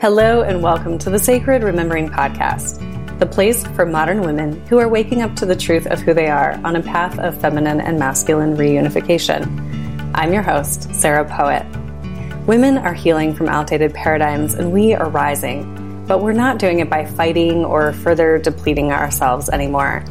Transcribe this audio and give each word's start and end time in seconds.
Hello, 0.00 0.40
and 0.40 0.62
welcome 0.62 0.96
to 0.96 1.10
the 1.10 1.18
Sacred 1.18 1.62
Remembering 1.62 2.08
Podcast, 2.08 2.78
the 3.18 3.26
place 3.26 3.62
for 3.66 3.84
modern 3.84 4.22
women 4.22 4.58
who 4.68 4.78
are 4.78 4.88
waking 4.88 5.20
up 5.20 5.36
to 5.36 5.44
the 5.44 5.54
truth 5.54 5.86
of 5.86 6.00
who 6.00 6.14
they 6.14 6.28
are 6.28 6.58
on 6.64 6.76
a 6.76 6.82
path 6.82 7.18
of 7.18 7.38
feminine 7.42 7.78
and 7.78 7.98
masculine 7.98 8.56
reunification. 8.56 9.44
I'm 10.14 10.32
your 10.32 10.42
host, 10.42 10.94
Sarah 10.94 11.28
Poet. 11.28 11.66
Women 12.46 12.78
are 12.78 12.94
healing 12.94 13.34
from 13.34 13.50
outdated 13.50 13.92
paradigms, 13.92 14.54
and 14.54 14.72
we 14.72 14.94
are 14.94 15.10
rising, 15.10 16.04
but 16.06 16.22
we're 16.22 16.32
not 16.32 16.58
doing 16.58 16.78
it 16.78 16.88
by 16.88 17.04
fighting 17.04 17.66
or 17.66 17.92
further 17.92 18.38
depleting 18.38 18.92
ourselves 18.92 19.50
anymore. 19.50 20.02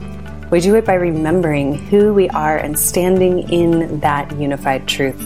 We 0.49 0.61
do 0.61 0.75
it 0.75 0.85
by 0.85 0.93
remembering 0.93 1.73
who 1.73 2.13
we 2.13 2.29
are 2.29 2.57
and 2.57 2.79
standing 2.79 3.51
in 3.51 3.99
that 3.99 4.31
unified 4.39 4.87
truth. 4.87 5.21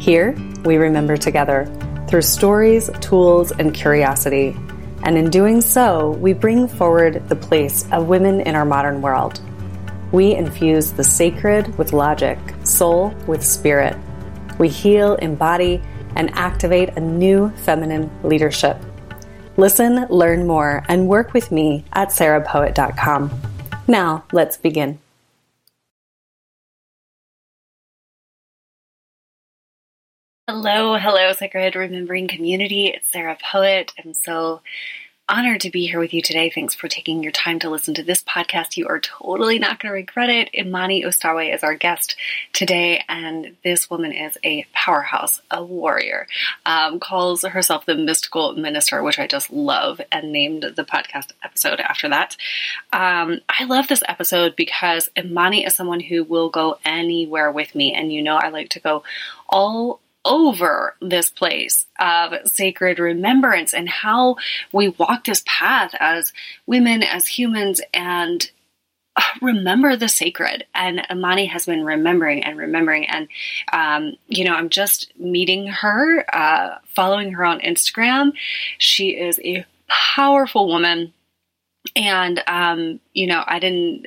Here, 0.00 0.36
we 0.64 0.76
remember 0.76 1.16
together 1.16 1.72
through 2.08 2.22
stories, 2.22 2.90
tools, 3.00 3.52
and 3.52 3.72
curiosity. 3.72 4.56
And 5.04 5.16
in 5.16 5.30
doing 5.30 5.60
so, 5.60 6.10
we 6.10 6.32
bring 6.32 6.66
forward 6.66 7.28
the 7.28 7.36
place 7.36 7.86
of 7.92 8.08
women 8.08 8.40
in 8.40 8.56
our 8.56 8.64
modern 8.64 9.02
world. 9.02 9.40
We 10.10 10.34
infuse 10.34 10.90
the 10.90 11.04
sacred 11.04 11.78
with 11.78 11.92
logic, 11.92 12.38
soul 12.64 13.14
with 13.28 13.44
spirit. 13.44 13.96
We 14.58 14.68
heal, 14.68 15.14
embody, 15.14 15.80
and 16.16 16.28
activate 16.34 16.96
a 16.96 17.00
new 17.00 17.50
feminine 17.50 18.10
leadership. 18.24 18.76
Listen, 19.56 20.06
learn 20.08 20.44
more, 20.44 20.84
and 20.88 21.06
work 21.06 21.34
with 21.34 21.52
me 21.52 21.84
at 21.92 22.08
sarahpoet.com. 22.08 23.49
Now, 23.88 24.24
let's 24.32 24.56
begin. 24.56 24.98
Hello, 30.48 30.96
hello, 30.96 31.32
Sacred 31.32 31.76
Remembering 31.76 32.26
Community. 32.26 32.86
It's 32.88 33.10
Sarah 33.10 33.38
Poet. 33.52 33.92
I'm 34.02 34.12
so 34.14 34.62
honored 35.30 35.60
to 35.60 35.70
be 35.70 35.86
here 35.86 36.00
with 36.00 36.12
you 36.12 36.20
today. 36.20 36.50
Thanks 36.50 36.74
for 36.74 36.88
taking 36.88 37.22
your 37.22 37.30
time 37.30 37.60
to 37.60 37.70
listen 37.70 37.94
to 37.94 38.02
this 38.02 38.22
podcast. 38.24 38.76
You 38.76 38.88
are 38.88 38.98
totally 38.98 39.60
not 39.60 39.78
going 39.78 39.90
to 39.90 39.94
regret 39.94 40.28
it. 40.28 40.50
Imani 40.52 41.04
Ustawi 41.04 41.54
is 41.54 41.62
our 41.62 41.76
guest 41.76 42.16
today, 42.52 43.04
and 43.08 43.56
this 43.62 43.88
woman 43.88 44.12
is 44.12 44.36
a 44.42 44.66
powerhouse, 44.72 45.40
a 45.48 45.62
warrior. 45.62 46.26
Um, 46.66 46.98
calls 46.98 47.42
herself 47.42 47.86
the 47.86 47.94
mystical 47.94 48.54
minister, 48.54 49.04
which 49.04 49.20
I 49.20 49.28
just 49.28 49.52
love, 49.52 50.00
and 50.10 50.32
named 50.32 50.64
the 50.74 50.84
podcast 50.84 51.28
episode 51.44 51.78
after 51.78 52.08
that. 52.08 52.36
Um, 52.92 53.38
I 53.48 53.64
love 53.64 53.86
this 53.86 54.02
episode 54.08 54.56
because 54.56 55.10
Imani 55.16 55.64
is 55.64 55.76
someone 55.76 56.00
who 56.00 56.24
will 56.24 56.50
go 56.50 56.78
anywhere 56.84 57.52
with 57.52 57.76
me, 57.76 57.94
and 57.94 58.12
you 58.12 58.20
know 58.20 58.36
I 58.36 58.48
like 58.48 58.70
to 58.70 58.80
go 58.80 59.04
all 59.48 60.00
over 60.24 60.96
this 61.00 61.30
place 61.30 61.86
of 61.98 62.34
sacred 62.44 62.98
remembrance 62.98 63.72
and 63.72 63.88
how 63.88 64.36
we 64.72 64.88
walk 64.88 65.24
this 65.24 65.42
path 65.46 65.94
as 65.98 66.32
women, 66.66 67.02
as 67.02 67.26
humans, 67.26 67.80
and 67.94 68.50
uh, 69.16 69.22
remember 69.40 69.96
the 69.96 70.08
sacred. 70.08 70.64
And 70.74 71.06
Imani 71.10 71.46
has 71.46 71.66
been 71.66 71.84
remembering 71.84 72.44
and 72.44 72.58
remembering. 72.58 73.06
And, 73.06 73.28
um, 73.72 74.14
you 74.28 74.44
know, 74.44 74.54
I'm 74.54 74.68
just 74.68 75.12
meeting 75.18 75.66
her, 75.66 76.24
uh, 76.34 76.78
following 76.94 77.32
her 77.32 77.44
on 77.44 77.60
Instagram. 77.60 78.32
She 78.78 79.10
is 79.10 79.40
a 79.42 79.64
powerful 79.88 80.68
woman 80.68 81.12
and 81.96 82.42
um, 82.46 83.00
you 83.12 83.26
know 83.26 83.42
i 83.46 83.58
didn't 83.58 84.06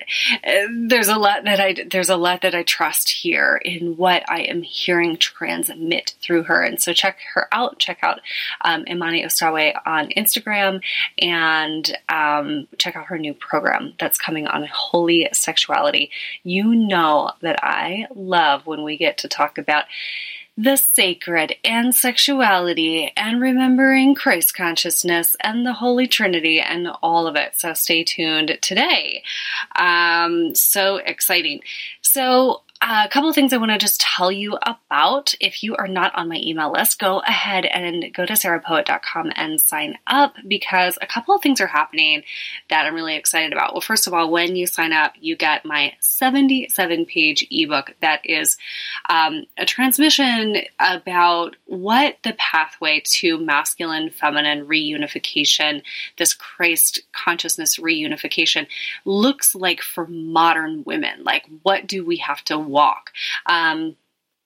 there's 0.88 1.10
a 1.10 1.18
lot 1.18 1.44
that 1.44 1.60
i 1.60 1.76
there's 1.90 2.10
a 2.10 2.18
lot 2.18 2.42
that 2.42 2.56
i 2.56 2.64
trust 2.64 3.10
here 3.10 3.62
in 3.64 3.98
what 3.98 4.24
i 4.30 4.42
am 4.42 4.62
hearing 4.62 5.18
transmit 5.18 6.16
through 6.22 6.44
her. 6.44 6.62
And 6.62 6.82
so 6.82 6.94
check 6.94 7.18
her 7.34 7.48
out. 7.52 7.80
Check 7.80 8.00
out 8.02 8.20
um, 8.62 8.86
Imani 8.88 9.24
Ustawi 9.24 9.74
on 9.86 10.10
instagram 10.10 10.82
and 11.20 11.98
um, 12.10 12.68
check 12.78 12.96
out 12.96 13.08
her 13.08 13.18
new 13.18 13.34
program 13.34 13.94
that's 14.00 14.18
coming 14.18 14.48
on 14.48 14.68
holy 14.72 15.28
sexuality. 15.34 16.12
You 16.44 16.76
know 16.76 17.32
that 17.42 17.60
i 17.64 18.08
love 18.16 18.66
when 18.66 18.84
we 18.84 18.98
get 18.98 19.18
to 19.20 19.28
talk 19.28 19.58
about 19.58 19.86
the 20.56 20.76
sacred 20.76 21.56
and 21.64 21.96
sexuality 21.96 23.12
and 23.18 23.42
remembering 23.42 24.14
Christ 24.14 24.56
consciousness 24.56 25.36
and 25.42 25.66
the 25.66 25.74
Holy 25.74 26.08
Trinity 26.08 26.60
and 26.62 26.88
all 27.02 27.26
of 27.26 27.36
it. 27.36 27.54
So 27.56 27.74
stay 27.74 28.04
tuned 28.04 28.58
today. 28.62 29.24
Um, 29.76 30.54
so 30.54 30.98
exciting. 30.98 31.62
So 32.02 32.62
a 32.86 33.08
couple 33.08 33.30
of 33.30 33.36
things 33.36 33.54
I 33.54 33.58
want 33.58 33.72
to 33.72 33.78
just 33.78 34.02
tell 34.02 34.30
you 34.30 34.58
about. 34.62 35.34
If 35.40 35.64
you 35.64 35.76
are 35.78 35.88
not 35.88 36.14
on 36.16 36.28
my 36.28 36.36
email 36.44 36.72
list, 36.72 37.00
go 37.00 37.20
ahead 37.20 37.66
and 37.66 38.14
go 38.14 38.26
to 38.26 38.34
sarahpoet.com 38.34 39.32
and 39.36 39.62
sign 39.62 39.98
up 40.06 40.36
because 40.46 40.98
a 41.02 41.08
couple 41.08 41.34
of 41.34 41.42
things 41.42 41.62
are 41.62 41.68
happening 41.68 42.24
that 42.70 42.86
I'm 42.86 42.94
really 42.94 43.16
excited 43.16 43.54
about. 43.54 43.74
Well, 43.74 43.82
first 43.82 44.06
of 44.06 44.14
all, 44.14 44.30
when 44.30 44.58
you 44.58 44.68
sign 44.68 44.92
up, 44.92 45.14
you 45.20 45.38
get 45.38 45.64
my 45.64 45.94
77 46.02 47.06
page 47.06 47.48
ebook 47.50 47.96
that 48.02 48.26
is 48.26 48.58
um, 49.08 49.46
a 49.58 49.66
transmission 49.66 50.58
about 50.78 51.56
what 51.66 52.18
the 52.24 52.34
pathway 52.34 53.02
to 53.06 53.38
masculine 53.38 54.10
feminine 54.10 54.68
reunification, 54.68 55.84
this 56.18 56.34
Christ 56.34 57.00
consciousness 57.14 57.78
reunification, 57.78 58.68
looks 59.06 59.56
like 59.56 59.82
for 59.82 60.06
modern 60.08 60.84
women. 60.84 61.24
Like, 61.24 61.46
what 61.62 61.88
do 61.88 62.06
we 62.06 62.18
have 62.18 62.44
to 62.46 62.58
walk? 62.74 63.12
Um, 63.46 63.96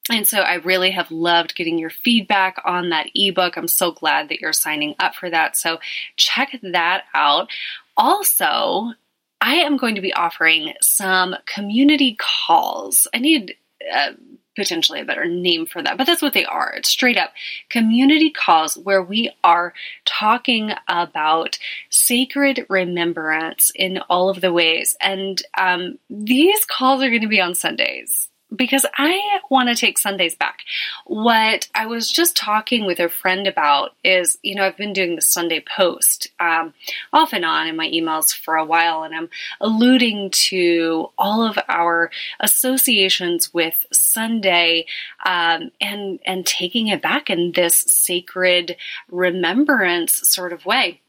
and 0.09 0.27
so 0.27 0.39
I 0.39 0.55
really 0.55 0.91
have 0.91 1.11
loved 1.11 1.55
getting 1.55 1.77
your 1.77 1.89
feedback 1.89 2.61
on 2.65 2.89
that 2.89 3.07
ebook. 3.13 3.57
I'm 3.57 3.67
so 3.67 3.91
glad 3.91 4.29
that 4.29 4.39
you're 4.39 4.53
signing 4.53 4.95
up 4.99 5.15
for 5.15 5.29
that. 5.29 5.57
So 5.57 5.79
check 6.15 6.57
that 6.61 7.03
out. 7.13 7.49
Also, 7.97 8.93
I 9.41 9.55
am 9.55 9.77
going 9.77 9.95
to 9.95 10.01
be 10.01 10.13
offering 10.13 10.73
some 10.81 11.35
community 11.45 12.17
calls. 12.19 13.07
I 13.13 13.19
need 13.19 13.55
uh, 13.93 14.11
potentially 14.57 14.99
a 14.99 15.05
better 15.05 15.25
name 15.25 15.65
for 15.65 15.81
that, 15.81 15.97
but 15.97 16.05
that's 16.05 16.21
what 16.21 16.33
they 16.33 16.43
are. 16.43 16.73
It's 16.75 16.89
straight 16.89 17.17
up 17.17 17.31
community 17.69 18.29
calls 18.29 18.75
where 18.77 19.01
we 19.01 19.31
are 19.43 19.73
talking 20.03 20.71
about 20.89 21.57
sacred 21.89 22.65
remembrance 22.67 23.71
in 23.73 23.99
all 24.09 24.29
of 24.29 24.41
the 24.41 24.51
ways. 24.51 24.97
And 24.99 25.41
um, 25.57 25.99
these 26.09 26.65
calls 26.65 27.01
are 27.01 27.09
going 27.09 27.21
to 27.21 27.27
be 27.27 27.39
on 27.39 27.55
Sundays 27.55 28.27
because 28.55 28.85
I 28.97 29.39
want 29.49 29.69
to 29.69 29.75
take 29.75 29.97
Sundays 29.97 30.35
back. 30.35 30.61
What 31.05 31.67
I 31.75 31.85
was 31.85 32.09
just 32.09 32.35
talking 32.35 32.85
with 32.85 32.99
a 32.99 33.09
friend 33.09 33.45
about 33.47 33.93
is, 34.03 34.37
you 34.41 34.55
know, 34.55 34.63
I've 34.63 34.77
been 34.77 34.93
doing 34.93 35.15
the 35.15 35.21
Sunday 35.21 35.59
post 35.59 36.29
um, 36.39 36.73
off 37.11 37.33
and 37.33 37.43
on 37.43 37.67
in 37.67 37.75
my 37.75 37.87
emails 37.89 38.33
for 38.33 38.55
a 38.55 38.65
while, 38.65 39.03
and 39.03 39.13
I'm 39.13 39.29
alluding 39.59 40.31
to 40.31 41.09
all 41.17 41.43
of 41.43 41.57
our 41.67 42.11
associations 42.39 43.53
with 43.53 43.85
Sunday 43.91 44.85
um, 45.25 45.71
and 45.81 46.19
and 46.25 46.45
taking 46.45 46.87
it 46.87 47.01
back 47.01 47.29
in 47.29 47.51
this 47.51 47.83
sacred 47.87 48.77
remembrance 49.09 50.21
sort 50.23 50.53
of 50.53 50.65
way 50.65 51.01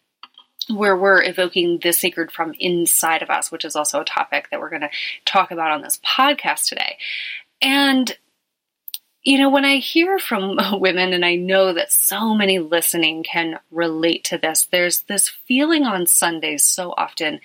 where 0.69 0.97
we're 0.97 1.23
evoking 1.23 1.79
the 1.83 1.93
sacred 1.93 2.31
from 2.31 2.55
inside 2.59 3.23
of 3.23 3.31
us, 3.31 3.51
which 3.51 3.65
is 3.65 3.77
also 3.77 4.01
a 4.01 4.05
topic 4.05 4.49
that 4.51 4.61
we're 4.61 4.71
going 4.71 4.83
to 4.83 4.91
talk 5.25 5.51
about 5.51 5.71
on 5.71 5.83
this 5.83 5.99
podcast 5.99 6.69
today. 6.69 6.99
And 7.61 8.17
you 9.29 9.37
know, 9.37 9.51
when 9.51 9.67
I 9.67 9.77
hear 9.77 10.19
from 10.19 10.57
women, 10.81 11.13
and 11.13 11.23
I 11.23 11.35
know 11.35 11.75
that 11.75 11.93
so 11.93 12.35
many 12.35 12.59
listening 12.61 13.23
can 13.23 13.59
relate 13.71 14.25
to 14.25 14.39
this, 14.39 14.67
there's 14.73 15.03
this 15.03 15.29
feeling 15.29 15.85
on 15.85 16.07
Sundays 16.07 16.65
so 16.65 16.95
often 16.97 17.41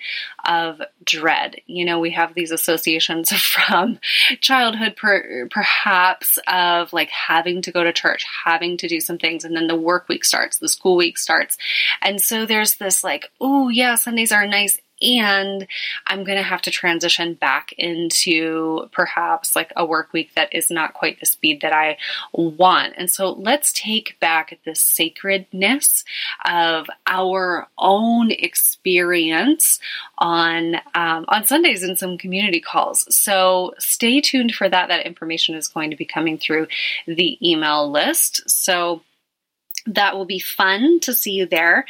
of 0.46 0.80
dread. 1.04 1.56
You 1.66 1.84
know, 1.84 2.00
we 2.00 2.12
have 2.12 2.32
these 2.32 2.50
associations 2.52 3.30
from 3.36 3.98
childhood, 4.40 4.96
per, 4.96 5.46
perhaps, 5.50 6.38
of 6.48 6.94
like 6.94 7.10
having 7.10 7.60
to 7.60 7.70
go 7.70 7.84
to 7.84 7.92
church, 7.92 8.24
having 8.46 8.78
to 8.78 8.88
do 8.88 8.98
some 8.98 9.18
things, 9.18 9.44
and 9.44 9.54
then 9.54 9.66
the 9.66 9.76
work 9.76 10.08
week 10.08 10.24
starts, 10.24 10.58
the 10.58 10.70
school 10.70 10.96
week 10.96 11.18
starts. 11.18 11.58
And 12.00 12.18
so 12.18 12.46
there's 12.46 12.76
this 12.76 13.04
like, 13.04 13.30
oh, 13.42 13.68
yeah, 13.68 13.96
Sundays 13.96 14.32
are 14.32 14.46
nice 14.46 14.78
and 15.04 15.66
I'm 16.06 16.24
going 16.24 16.38
to 16.38 16.42
have 16.42 16.62
to 16.62 16.70
transition 16.70 17.34
back 17.34 17.72
into 17.76 18.88
perhaps 18.92 19.54
like 19.54 19.72
a 19.76 19.84
work 19.84 20.12
week 20.12 20.34
that 20.34 20.54
is 20.54 20.70
not 20.70 20.94
quite 20.94 21.20
the 21.20 21.26
speed 21.26 21.60
that 21.62 21.72
I 21.72 21.98
want. 22.32 22.94
And 22.96 23.10
so 23.10 23.32
let's 23.32 23.72
take 23.72 24.18
back 24.20 24.58
the 24.64 24.74
sacredness 24.74 26.04
of 26.44 26.88
our 27.06 27.68
own 27.78 28.30
experience 28.30 29.78
on 30.18 30.76
um, 30.94 31.24
on 31.28 31.44
Sundays 31.44 31.82
in 31.82 31.96
some 31.96 32.18
community 32.18 32.60
calls. 32.60 33.14
So 33.14 33.74
stay 33.78 34.20
tuned 34.20 34.54
for 34.54 34.68
that. 34.68 34.88
That 34.88 35.06
information 35.06 35.54
is 35.54 35.68
going 35.68 35.90
to 35.90 35.96
be 35.96 36.04
coming 36.04 36.38
through 36.38 36.68
the 37.06 37.38
email 37.46 37.90
list. 37.90 38.48
So 38.48 39.02
that 39.86 40.16
will 40.16 40.24
be 40.24 40.38
fun 40.38 41.00
to 41.00 41.12
see 41.12 41.32
you 41.32 41.46
there. 41.46 41.86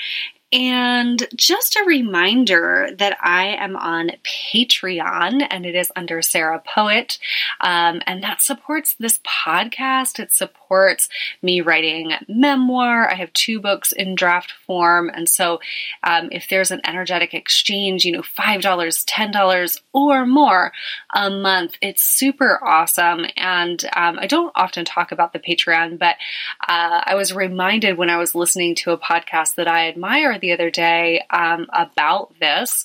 And 0.54 1.26
just 1.34 1.74
a 1.74 1.84
reminder 1.84 2.90
that 2.98 3.18
I 3.20 3.56
am 3.58 3.74
on 3.74 4.12
Patreon 4.22 5.44
and 5.50 5.66
it 5.66 5.74
is 5.74 5.90
under 5.96 6.22
Sarah 6.22 6.62
Poet. 6.64 7.18
Um, 7.60 8.00
and 8.06 8.22
that 8.22 8.40
supports 8.40 8.94
this 8.94 9.18
podcast. 9.26 10.20
It 10.20 10.32
supports 10.32 11.08
me 11.42 11.60
writing 11.60 12.12
memoir. 12.28 13.10
I 13.10 13.14
have 13.14 13.32
two 13.32 13.58
books 13.58 13.90
in 13.90 14.14
draft 14.14 14.52
form. 14.64 15.10
And 15.12 15.28
so 15.28 15.58
um, 16.04 16.28
if 16.30 16.48
there's 16.48 16.70
an 16.70 16.82
energetic 16.86 17.34
exchange, 17.34 18.04
you 18.04 18.12
know, 18.12 18.22
$5, 18.22 18.62
$10 18.62 19.80
or 19.92 20.24
more 20.24 20.70
a 21.12 21.30
month, 21.30 21.74
it's 21.82 22.04
super 22.04 22.60
awesome. 22.64 23.26
And 23.36 23.84
um, 23.96 24.20
I 24.20 24.28
don't 24.28 24.52
often 24.54 24.84
talk 24.84 25.10
about 25.10 25.32
the 25.32 25.40
Patreon, 25.40 25.98
but 25.98 26.14
uh, 26.60 27.02
I 27.06 27.16
was 27.16 27.34
reminded 27.34 27.98
when 27.98 28.08
I 28.08 28.18
was 28.18 28.36
listening 28.36 28.76
to 28.76 28.92
a 28.92 28.98
podcast 28.98 29.56
that 29.56 29.66
I 29.66 29.88
admire 29.88 30.38
the 30.44 30.52
other 30.52 30.70
day 30.70 31.24
um, 31.30 31.66
about 31.72 32.38
this. 32.38 32.84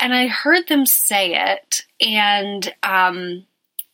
And 0.00 0.12
I 0.12 0.26
heard 0.26 0.68
them 0.68 0.86
say 0.86 1.34
it, 1.34 1.84
and 2.00 2.72
um, 2.82 3.46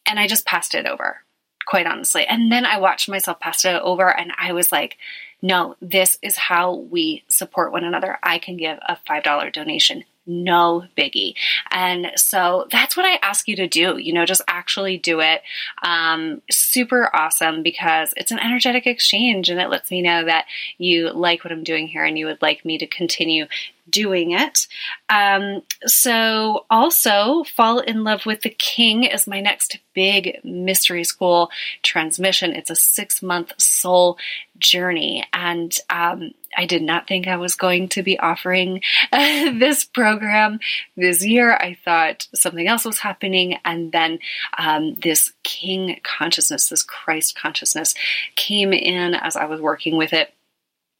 and 0.06 0.18
I 0.18 0.26
just 0.26 0.46
passed 0.46 0.74
it 0.74 0.86
over, 0.86 1.18
quite 1.66 1.86
honestly. 1.86 2.26
And 2.26 2.50
then 2.50 2.66
I 2.66 2.78
watched 2.78 3.08
myself 3.08 3.40
pass 3.40 3.64
it 3.64 3.80
over, 3.80 4.08
and 4.08 4.32
I 4.38 4.52
was 4.52 4.72
like, 4.72 4.96
no, 5.40 5.76
this 5.82 6.18
is 6.22 6.36
how 6.36 6.74
we 6.74 7.22
support 7.28 7.72
one 7.72 7.84
another. 7.84 8.18
I 8.22 8.38
can 8.38 8.56
give 8.56 8.78
a 8.78 8.96
$5 9.06 9.52
donation 9.52 10.04
no 10.26 10.84
biggie. 10.96 11.34
And 11.70 12.12
so 12.16 12.66
that's 12.70 12.96
what 12.96 13.06
I 13.06 13.18
ask 13.22 13.48
you 13.48 13.56
to 13.56 13.68
do. 13.68 13.98
You 13.98 14.12
know, 14.12 14.24
just 14.24 14.42
actually 14.48 14.96
do 14.98 15.20
it. 15.20 15.42
Um, 15.82 16.42
super 16.50 17.14
awesome 17.14 17.62
because 17.62 18.14
it's 18.16 18.30
an 18.30 18.38
energetic 18.38 18.86
exchange 18.86 19.50
and 19.50 19.60
it 19.60 19.70
lets 19.70 19.90
me 19.90 20.02
know 20.02 20.24
that 20.24 20.46
you 20.78 21.10
like 21.10 21.44
what 21.44 21.52
I'm 21.52 21.64
doing 21.64 21.86
here 21.86 22.04
and 22.04 22.18
you 22.18 22.26
would 22.26 22.42
like 22.42 22.64
me 22.64 22.78
to 22.78 22.86
continue 22.86 23.46
doing 23.88 24.32
it. 24.32 24.66
Um, 25.08 25.62
so, 25.86 26.64
also, 26.70 27.44
Fall 27.44 27.80
in 27.80 28.04
Love 28.04 28.26
with 28.26 28.42
the 28.42 28.50
King 28.50 29.04
is 29.04 29.26
my 29.26 29.40
next 29.40 29.78
big 29.94 30.40
mystery 30.42 31.04
school 31.04 31.50
transmission. 31.82 32.52
It's 32.52 32.70
a 32.70 32.76
six 32.76 33.22
month 33.22 33.52
soul 33.58 34.18
journey. 34.58 35.24
And 35.32 35.76
um, 35.90 36.32
I 36.56 36.66
did 36.66 36.82
not 36.82 37.06
think 37.06 37.26
I 37.26 37.36
was 37.36 37.54
going 37.54 37.88
to 37.90 38.02
be 38.02 38.18
offering 38.18 38.82
uh, 39.12 39.52
this 39.58 39.84
program 39.84 40.60
this 40.96 41.24
year. 41.24 41.52
I 41.52 41.76
thought 41.84 42.28
something 42.34 42.66
else 42.66 42.84
was 42.84 42.98
happening. 42.98 43.58
And 43.64 43.92
then 43.92 44.18
um, 44.58 44.94
this 44.94 45.32
King 45.42 46.00
consciousness, 46.02 46.68
this 46.68 46.82
Christ 46.82 47.36
consciousness 47.36 47.94
came 48.36 48.72
in 48.72 49.14
as 49.14 49.36
I 49.36 49.46
was 49.46 49.60
working 49.60 49.96
with 49.96 50.12
it 50.12 50.32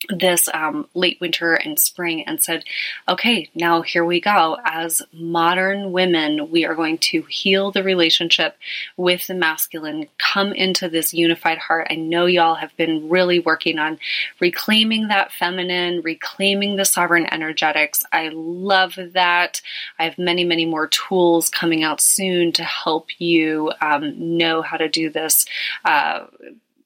this 0.08 0.48
um, 0.52 0.88
late 0.94 1.20
winter 1.20 1.54
and 1.54 1.78
spring 1.78 2.24
and 2.24 2.42
said, 2.42 2.64
okay, 3.08 3.50
now 3.54 3.82
here 3.82 4.04
we 4.04 4.20
go. 4.20 4.56
As 4.64 5.02
modern 5.12 5.92
women, 5.92 6.50
we 6.50 6.64
are 6.64 6.74
going 6.74 6.98
to 6.98 7.22
heal 7.22 7.70
the 7.70 7.82
relationship 7.82 8.56
with 8.96 9.26
the 9.26 9.34
masculine, 9.34 10.08
come 10.18 10.52
into 10.52 10.88
this 10.88 11.14
unified 11.14 11.58
heart. 11.58 11.88
I 11.90 11.94
know 11.94 12.26
y'all 12.26 12.54
have 12.54 12.76
been 12.76 13.08
really 13.08 13.38
working 13.38 13.78
on 13.78 13.98
reclaiming 14.40 15.08
that 15.08 15.32
feminine, 15.32 16.00
reclaiming 16.02 16.76
the 16.76 16.84
sovereign 16.84 17.26
energetics. 17.32 18.04
I 18.12 18.30
love 18.32 18.98
that. 19.12 19.60
I 19.98 20.04
have 20.04 20.18
many, 20.18 20.44
many 20.44 20.64
more 20.64 20.88
tools 20.88 21.48
coming 21.48 21.82
out 21.82 22.00
soon 22.00 22.52
to 22.52 22.64
help 22.64 23.08
you 23.18 23.72
um, 23.80 24.36
know 24.38 24.62
how 24.62 24.76
to 24.76 24.88
do 24.88 25.10
this. 25.10 25.46
Uh, 25.84 26.26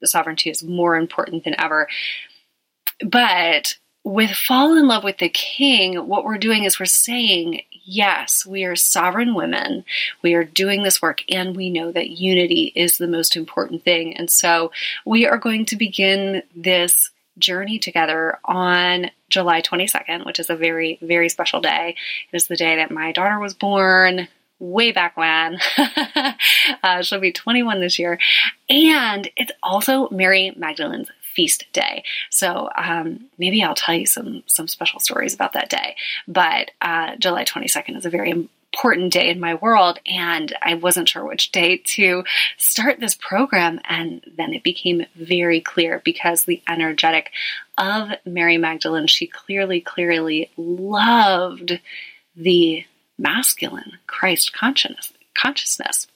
sovereignty 0.03 0.49
is 0.49 0.63
more 0.63 0.95
important 0.95 1.43
than 1.43 1.59
ever. 1.59 1.87
But 3.05 3.77
with 4.03 4.31
fall 4.31 4.77
in 4.77 4.87
love 4.87 5.03
with 5.03 5.17
the 5.17 5.29
king, 5.29 6.07
what 6.07 6.23
we're 6.23 6.37
doing 6.37 6.63
is 6.63 6.79
we're 6.79 6.85
saying, 6.85 7.61
yes, 7.83 8.45
we 8.45 8.63
are 8.63 8.75
sovereign 8.75 9.35
women. 9.35 9.83
We 10.21 10.33
are 10.35 10.43
doing 10.43 10.83
this 10.83 11.01
work 11.01 11.23
and 11.29 11.55
we 11.55 11.69
know 11.69 11.91
that 11.91 12.09
unity 12.09 12.71
is 12.75 12.97
the 12.97 13.07
most 13.07 13.35
important 13.35 13.83
thing. 13.83 14.15
And 14.15 14.29
so 14.29 14.71
we 15.05 15.25
are 15.27 15.37
going 15.37 15.65
to 15.65 15.75
begin 15.75 16.43
this 16.55 17.11
journey 17.37 17.79
together 17.79 18.37
on 18.45 19.11
July 19.29 19.61
22nd, 19.61 20.25
which 20.25 20.39
is 20.39 20.49
a 20.49 20.55
very, 20.55 20.99
very 21.01 21.29
special 21.29 21.61
day. 21.61 21.95
It 22.31 22.35
is 22.35 22.47
the 22.47 22.57
day 22.57 22.77
that 22.77 22.91
my 22.91 23.11
daughter 23.11 23.39
was 23.39 23.53
born 23.53 24.27
way 24.59 24.91
back 24.91 25.15
when. 25.15 25.57
uh, 26.83 27.01
she'll 27.01 27.19
be 27.19 27.31
21 27.31 27.79
this 27.79 27.97
year. 27.97 28.19
And 28.69 29.29
it's 29.35 29.51
also 29.63 30.09
Mary 30.09 30.51
Magdalene's 30.55 31.09
feast 31.39 31.65
day. 31.71 32.03
So 32.29 32.69
um, 32.75 33.29
maybe 33.37 33.63
I'll 33.63 33.73
tell 33.73 33.95
you 33.95 34.05
some 34.05 34.43
some 34.45 34.67
special 34.67 34.99
stories 34.99 35.33
about 35.33 35.53
that 35.53 35.69
day. 35.69 35.95
But 36.27 36.71
uh, 36.81 37.15
July 37.15 37.45
22nd 37.45 37.95
is 37.95 38.05
a 38.05 38.09
very 38.09 38.29
important 38.31 39.13
day 39.13 39.29
in 39.29 39.39
my 39.39 39.55
world, 39.55 39.99
and 40.05 40.53
I 40.61 40.73
wasn't 40.75 41.07
sure 41.07 41.23
which 41.23 41.53
day 41.53 41.77
to 41.77 42.25
start 42.57 42.99
this 42.99 43.15
program. 43.15 43.79
And 43.87 44.21
then 44.35 44.53
it 44.53 44.63
became 44.63 45.05
very 45.15 45.61
clear 45.61 46.01
because 46.03 46.43
the 46.43 46.61
energetic 46.67 47.31
of 47.77 48.09
Mary 48.25 48.57
Magdalene, 48.57 49.07
she 49.07 49.25
clearly, 49.25 49.79
clearly 49.79 50.51
loved 50.57 51.79
the 52.35 52.83
masculine 53.17 53.93
Christ 54.07 54.51
consciousness. 54.51 55.13
consciousness. 55.33 56.07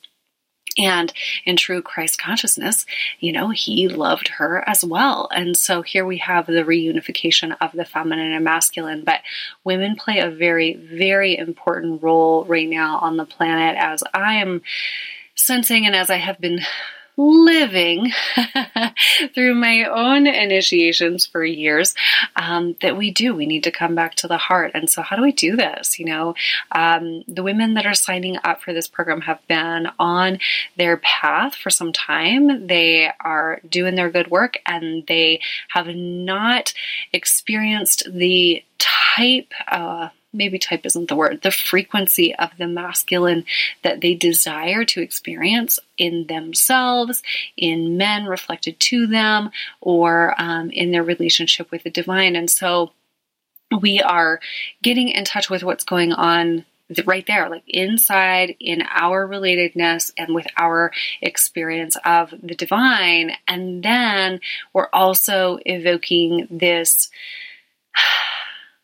And 0.77 1.13
in 1.45 1.55
true 1.55 1.81
Christ 1.81 2.19
consciousness, 2.19 2.85
you 3.19 3.31
know, 3.31 3.49
he 3.49 3.87
loved 3.87 4.27
her 4.29 4.67
as 4.67 4.83
well. 4.83 5.29
And 5.35 5.55
so 5.55 5.83
here 5.83 6.05
we 6.05 6.17
have 6.17 6.47
the 6.47 6.63
reunification 6.63 7.55
of 7.61 7.71
the 7.73 7.85
feminine 7.85 8.31
and 8.31 8.43
masculine. 8.43 9.03
But 9.03 9.21
women 9.63 9.95
play 9.95 10.19
a 10.19 10.31
very, 10.31 10.73
very 10.73 11.37
important 11.37 12.01
role 12.01 12.43
right 12.45 12.67
now 12.67 12.97
on 12.99 13.17
the 13.17 13.25
planet 13.25 13.77
as 13.77 14.03
I 14.13 14.35
am 14.35 14.63
sensing 15.35 15.85
and 15.85 15.95
as 15.95 16.09
I 16.09 16.17
have 16.17 16.39
been 16.39 16.61
living 17.17 18.11
through 19.35 19.55
my 19.55 19.83
own 19.83 20.27
initiations 20.27 21.25
for 21.25 21.43
years 21.43 21.93
um, 22.35 22.75
that 22.81 22.97
we 22.97 23.11
do. 23.11 23.35
We 23.35 23.45
need 23.45 23.63
to 23.63 23.71
come 23.71 23.95
back 23.95 24.15
to 24.15 24.27
the 24.27 24.37
heart. 24.37 24.71
And 24.73 24.89
so, 24.89 25.01
how 25.01 25.15
do 25.15 25.21
we 25.21 25.31
do 25.31 25.55
this? 25.55 25.99
You 25.99 26.05
know, 26.05 26.35
um, 26.71 27.23
the 27.27 27.43
women 27.43 27.75
that 27.75 27.85
are 27.85 27.93
signing 27.93 28.37
up 28.43 28.61
for 28.61 28.73
this 28.73 28.87
program 28.87 29.21
have 29.21 29.45
been 29.47 29.87
on 29.99 30.39
their 30.77 30.97
path 30.97 31.55
for 31.55 31.69
some 31.69 31.93
time. 31.93 32.67
They 32.67 33.11
are 33.19 33.61
doing 33.67 33.95
their 33.95 34.09
good 34.09 34.29
work 34.29 34.57
and 34.65 35.05
they 35.07 35.41
have 35.69 35.87
not 35.87 36.73
experienced 37.11 38.07
the 38.11 38.63
type, 38.79 39.51
uh, 39.67 40.09
maybe 40.33 40.59
type 40.59 40.85
isn't 40.85 41.07
the 41.07 41.15
word, 41.15 41.41
the 41.41 41.51
frequency 41.51 42.35
of 42.35 42.49
the 42.57 42.67
masculine 42.67 43.45
that 43.83 44.01
they 44.01 44.15
desire 44.15 44.83
to 44.85 45.01
experience 45.01 45.79
in 45.97 46.27
themselves, 46.27 47.21
in 47.55 47.97
men 47.97 48.25
reflected 48.25 48.79
to 48.79 49.07
them, 49.07 49.51
or 49.79 50.33
um, 50.37 50.69
in 50.71 50.91
their 50.91 51.03
relationship 51.03 51.71
with 51.71 51.83
the 51.83 51.89
divine. 51.89 52.35
And 52.35 52.49
so 52.49 52.91
we 53.81 54.01
are 54.01 54.39
getting 54.81 55.09
in 55.09 55.25
touch 55.25 55.49
with 55.49 55.63
what's 55.63 55.83
going 55.83 56.13
on 56.13 56.65
right 57.05 57.25
there, 57.25 57.49
like 57.49 57.63
inside 57.67 58.55
in 58.59 58.83
our 58.89 59.27
relatedness 59.27 60.11
and 60.17 60.35
with 60.35 60.45
our 60.57 60.91
experience 61.21 61.97
of 62.05 62.33
the 62.43 62.55
divine. 62.55 63.31
And 63.47 63.83
then 63.83 64.41
we're 64.73 64.89
also 64.91 65.59
evoking 65.65 66.47
this 66.51 67.09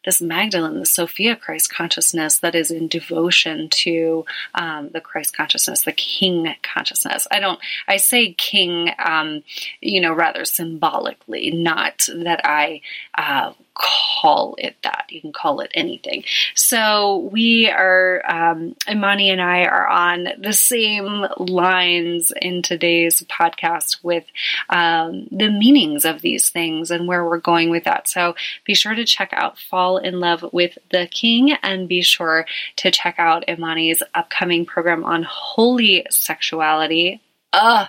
this 0.09 0.21
Magdalene, 0.23 0.79
the 0.79 0.87
Sophia 0.87 1.35
Christ 1.35 1.71
consciousness 1.71 2.39
that 2.39 2.55
is 2.55 2.71
in 2.71 2.87
devotion 2.87 3.69
to 3.69 4.25
um, 4.55 4.89
the 4.89 4.99
Christ 4.99 5.37
consciousness, 5.37 5.83
the 5.83 5.91
King 5.91 6.55
consciousness. 6.63 7.27
I 7.29 7.39
don't, 7.39 7.59
I 7.87 7.97
say 7.97 8.33
King, 8.33 8.89
um, 8.97 9.43
you 9.81 10.01
know, 10.01 10.11
rather 10.11 10.45
symbolically, 10.45 11.51
not 11.51 12.07
that 12.11 12.41
I 12.43 12.81
uh, 13.15 13.53
call 13.79 14.55
it 14.57 14.75
that. 14.83 15.05
You 15.09 15.21
can 15.21 15.31
call 15.31 15.61
it 15.61 15.71
anything. 15.73 16.23
So 16.53 17.29
we 17.31 17.69
are, 17.69 18.21
um, 18.27 18.75
Imani 18.89 19.29
and 19.29 19.41
I 19.41 19.63
are 19.63 19.87
on 19.87 20.27
the 20.37 20.53
same 20.53 21.25
lines 21.37 22.31
in 22.41 22.61
today's 22.61 23.23
podcast 23.23 24.03
with 24.03 24.25
um, 24.69 25.27
the 25.31 25.49
meanings 25.49 26.05
of 26.05 26.21
these 26.21 26.49
things 26.49 26.91
and 26.91 27.07
where 27.07 27.25
we're 27.25 27.39
going 27.39 27.69
with 27.69 27.85
that. 27.85 28.09
So 28.09 28.35
be 28.65 28.73
sure 28.73 28.95
to 28.95 29.05
check 29.05 29.29
out 29.31 29.57
Fall 29.57 29.97
in 29.97 30.19
Love 30.19 30.45
with 30.51 30.77
the 30.91 31.07
King 31.07 31.53
and 31.63 31.87
be 31.87 32.01
sure 32.01 32.45
to 32.77 32.91
check 32.91 33.15
out 33.17 33.47
Imani's 33.47 34.03
upcoming 34.13 34.65
program 34.65 35.05
on 35.05 35.23
holy 35.23 36.05
sexuality. 36.09 37.21
Ugh 37.53 37.87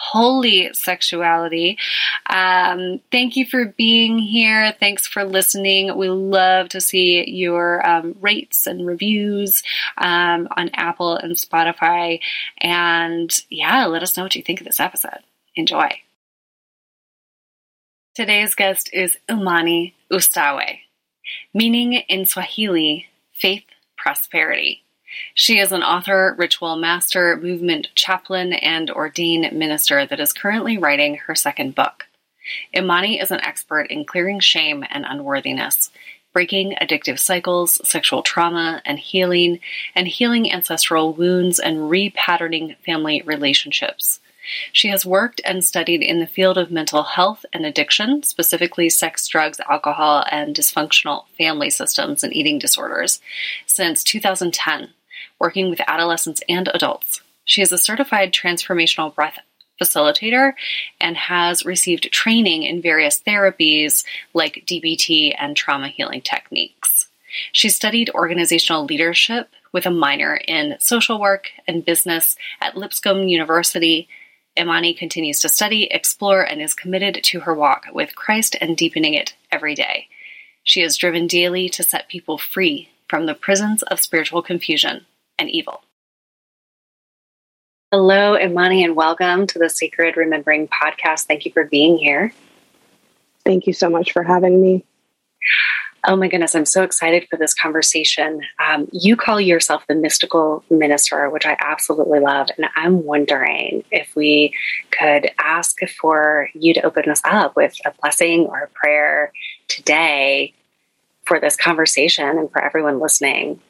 holy 0.00 0.70
sexuality. 0.72 1.76
Um, 2.28 3.00
thank 3.12 3.36
you 3.36 3.44
for 3.44 3.66
being 3.66 4.18
here. 4.18 4.74
Thanks 4.80 5.06
for 5.06 5.24
listening. 5.24 5.94
We 5.96 6.08
love 6.08 6.70
to 6.70 6.80
see 6.80 7.28
your 7.30 7.86
um, 7.86 8.16
rates 8.20 8.66
and 8.66 8.86
reviews 8.86 9.62
um, 9.98 10.48
on 10.56 10.70
Apple 10.72 11.16
and 11.16 11.36
Spotify. 11.36 12.20
And 12.60 13.30
yeah, 13.50 13.84
let 13.86 14.02
us 14.02 14.16
know 14.16 14.22
what 14.22 14.34
you 14.36 14.42
think 14.42 14.60
of 14.60 14.66
this 14.66 14.80
episode. 14.80 15.20
Enjoy. 15.54 15.90
Today's 18.14 18.54
guest 18.54 18.88
is 18.92 19.18
Imani 19.30 19.94
Ustawi. 20.10 20.80
meaning 21.54 21.92
in 21.94 22.26
Swahili, 22.26 23.06
faith, 23.32 23.64
prosperity. 23.96 24.82
She 25.34 25.58
is 25.58 25.72
an 25.72 25.82
author, 25.82 26.34
ritual 26.38 26.76
master, 26.76 27.36
movement 27.36 27.88
chaplain, 27.94 28.52
and 28.52 28.90
ordained 28.90 29.50
minister 29.52 30.06
that 30.06 30.20
is 30.20 30.32
currently 30.32 30.78
writing 30.78 31.16
her 31.16 31.34
second 31.34 31.74
book. 31.74 32.06
Imani 32.74 33.20
is 33.20 33.30
an 33.30 33.40
expert 33.44 33.86
in 33.90 34.04
clearing 34.04 34.40
shame 34.40 34.84
and 34.90 35.04
unworthiness, 35.08 35.90
breaking 36.32 36.76
addictive 36.80 37.18
cycles, 37.18 37.80
sexual 37.88 38.22
trauma 38.22 38.82
and 38.84 38.98
healing, 38.98 39.60
and 39.94 40.06
healing 40.08 40.52
ancestral 40.52 41.12
wounds 41.12 41.58
and 41.58 41.90
repatterning 41.90 42.76
family 42.84 43.22
relationships. 43.22 44.20
She 44.72 44.88
has 44.88 45.06
worked 45.06 45.40
and 45.44 45.64
studied 45.64 46.02
in 46.02 46.18
the 46.18 46.26
field 46.26 46.58
of 46.58 46.70
mental 46.70 47.02
health 47.02 47.44
and 47.52 47.64
addiction, 47.64 48.22
specifically 48.22 48.88
sex, 48.88 49.28
drugs, 49.28 49.60
alcohol, 49.68 50.24
and 50.30 50.56
dysfunctional 50.56 51.24
family 51.36 51.70
systems 51.70 52.24
and 52.24 52.34
eating 52.34 52.58
disorders, 52.58 53.20
since 53.66 54.02
2010, 54.02 54.88
working 55.38 55.70
with 55.70 55.80
adolescents 55.86 56.42
and 56.48 56.68
adults. 56.72 57.22
She 57.44 57.62
is 57.62 57.72
a 57.72 57.78
certified 57.78 58.32
transformational 58.32 59.14
breath 59.14 59.38
facilitator 59.80 60.52
and 61.00 61.16
has 61.16 61.64
received 61.64 62.12
training 62.12 62.64
in 62.64 62.82
various 62.82 63.20
therapies 63.20 64.04
like 64.34 64.64
DBT 64.66 65.34
and 65.38 65.56
trauma 65.56 65.88
healing 65.88 66.20
techniques. 66.20 67.08
She 67.52 67.68
studied 67.68 68.10
organizational 68.10 68.84
leadership 68.84 69.48
with 69.72 69.86
a 69.86 69.90
minor 69.90 70.36
in 70.36 70.76
social 70.80 71.20
work 71.20 71.48
and 71.66 71.84
business 71.84 72.36
at 72.60 72.76
Lipscomb 72.76 73.28
University. 73.28 74.08
Imani 74.58 74.92
continues 74.94 75.40
to 75.40 75.48
study, 75.48 75.84
explore, 75.84 76.42
and 76.42 76.60
is 76.60 76.74
committed 76.74 77.22
to 77.22 77.40
her 77.40 77.54
walk 77.54 77.86
with 77.92 78.16
Christ 78.16 78.56
and 78.60 78.76
deepening 78.76 79.14
it 79.14 79.34
every 79.50 79.74
day. 79.74 80.08
She 80.64 80.82
is 80.82 80.96
driven 80.96 81.26
daily 81.26 81.68
to 81.70 81.82
set 81.82 82.08
people 82.08 82.36
free 82.36 82.90
from 83.08 83.26
the 83.26 83.34
prisons 83.34 83.82
of 83.84 84.00
spiritual 84.00 84.42
confusion 84.42 85.06
and 85.40 85.50
evil. 85.50 85.82
Hello, 87.90 88.38
Imani, 88.38 88.84
and 88.84 88.94
welcome 88.94 89.46
to 89.48 89.58
the 89.58 89.70
Sacred 89.70 90.16
Remembering 90.16 90.68
podcast. 90.68 91.24
Thank 91.24 91.44
you 91.44 91.50
for 91.52 91.64
being 91.64 91.96
here. 91.96 92.32
Thank 93.44 93.66
you 93.66 93.72
so 93.72 93.88
much 93.88 94.12
for 94.12 94.22
having 94.22 94.60
me. 94.60 94.84
Oh 96.06 96.14
my 96.14 96.28
goodness, 96.28 96.54
I'm 96.54 96.66
so 96.66 96.82
excited 96.82 97.26
for 97.28 97.36
this 97.36 97.52
conversation. 97.52 98.42
Um, 98.64 98.88
you 98.92 99.16
call 99.16 99.40
yourself 99.40 99.82
the 99.86 99.94
mystical 99.94 100.62
minister, 100.70 101.28
which 101.30 101.46
I 101.46 101.56
absolutely 101.60 102.20
love. 102.20 102.48
And 102.56 102.68
I'm 102.76 103.04
wondering 103.04 103.82
if 103.90 104.14
we 104.14 104.54
could 104.90 105.30
ask 105.38 105.78
for 106.00 106.48
you 106.54 106.74
to 106.74 106.82
open 106.82 107.10
us 107.10 107.22
up 107.24 107.56
with 107.56 107.74
a 107.84 107.92
blessing 108.02 108.46
or 108.46 108.60
a 108.60 108.68
prayer 108.68 109.32
today 109.68 110.52
for 111.24 111.40
this 111.40 111.56
conversation 111.56 112.28
and 112.28 112.50
for 112.50 112.62
everyone 112.62 113.00
listening. 113.00 113.60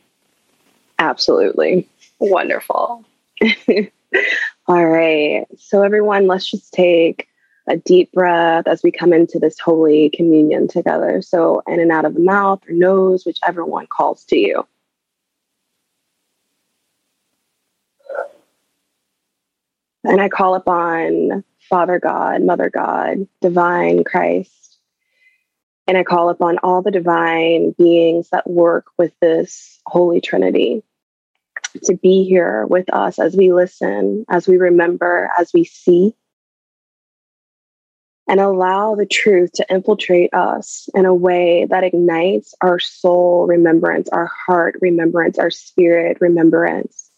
Absolutely. 1.00 1.88
Wonderful. 2.18 3.06
All 4.68 4.86
right. 4.86 5.46
So, 5.58 5.82
everyone, 5.82 6.26
let's 6.26 6.48
just 6.48 6.74
take 6.74 7.26
a 7.66 7.78
deep 7.78 8.12
breath 8.12 8.66
as 8.66 8.82
we 8.82 8.92
come 8.92 9.14
into 9.14 9.38
this 9.38 9.58
holy 9.58 10.10
communion 10.10 10.68
together. 10.68 11.22
So, 11.22 11.62
in 11.66 11.80
and 11.80 11.90
out 11.90 12.04
of 12.04 12.12
the 12.12 12.20
mouth 12.20 12.60
or 12.68 12.74
nose, 12.74 13.24
whichever 13.24 13.64
one 13.64 13.86
calls 13.86 14.24
to 14.26 14.36
you. 14.36 14.66
And 20.04 20.20
I 20.20 20.28
call 20.28 20.54
upon 20.54 21.44
Father 21.70 21.98
God, 21.98 22.42
Mother 22.42 22.68
God, 22.68 23.26
Divine 23.40 24.04
Christ. 24.04 24.78
And 25.86 25.96
I 25.96 26.04
call 26.04 26.28
upon 26.28 26.58
all 26.58 26.82
the 26.82 26.90
divine 26.90 27.70
beings 27.72 28.28
that 28.30 28.48
work 28.48 28.86
with 28.98 29.12
this 29.20 29.80
Holy 29.86 30.20
Trinity 30.20 30.82
to 31.84 31.96
be 31.96 32.24
here 32.24 32.66
with 32.66 32.92
us 32.92 33.18
as 33.18 33.36
we 33.36 33.52
listen, 33.52 34.24
as 34.28 34.46
we 34.46 34.56
remember, 34.56 35.30
as 35.38 35.52
we 35.52 35.64
see, 35.64 36.14
and 38.28 38.40
allow 38.40 38.94
the 38.94 39.06
truth 39.06 39.50
to 39.52 39.66
infiltrate 39.68 40.32
us 40.32 40.88
in 40.94 41.04
a 41.04 41.14
way 41.14 41.66
that 41.68 41.84
ignites 41.84 42.54
our 42.60 42.78
soul 42.78 43.46
remembrance, 43.46 44.08
our 44.10 44.26
heart 44.26 44.76
remembrance, 44.80 45.38
our 45.38 45.50
spirit 45.50 46.18
remembrance. 46.20 47.10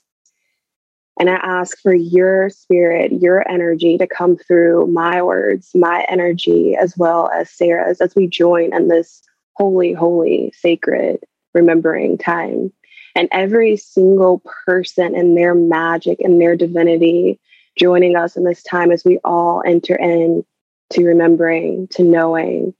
And 1.20 1.28
I 1.28 1.34
ask 1.34 1.78
for 1.80 1.94
your 1.94 2.48
spirit, 2.48 3.12
your 3.12 3.46
energy 3.48 3.98
to 3.98 4.06
come 4.06 4.36
through 4.36 4.86
my 4.86 5.22
words, 5.22 5.70
my 5.74 6.06
energy, 6.08 6.74
as 6.74 6.96
well 6.96 7.30
as 7.30 7.50
Sarah's, 7.50 8.00
as 8.00 8.14
we 8.14 8.26
join 8.26 8.74
in 8.74 8.88
this 8.88 9.22
holy, 9.56 9.92
holy, 9.92 10.52
sacred 10.56 11.22
remembering 11.52 12.16
time 12.16 12.72
and 13.14 13.28
every 13.30 13.76
single 13.76 14.42
person 14.66 15.14
and 15.14 15.36
their 15.36 15.54
magic 15.54 16.20
and 16.20 16.40
their 16.40 16.56
divinity 16.56 17.40
joining 17.76 18.16
us 18.16 18.36
in 18.36 18.44
this 18.44 18.62
time 18.62 18.90
as 18.90 19.04
we 19.04 19.18
all 19.24 19.62
enter 19.64 19.96
in 19.96 20.44
to 20.90 21.04
remembering, 21.04 21.88
to 21.88 22.02
knowing, 22.02 22.74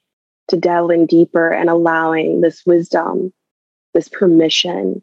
to 0.48 0.56
delving 0.56 1.06
deeper 1.06 1.50
and 1.50 1.70
allowing 1.70 2.40
this 2.40 2.64
wisdom, 2.66 3.32
this 3.94 4.08
permission 4.08 5.02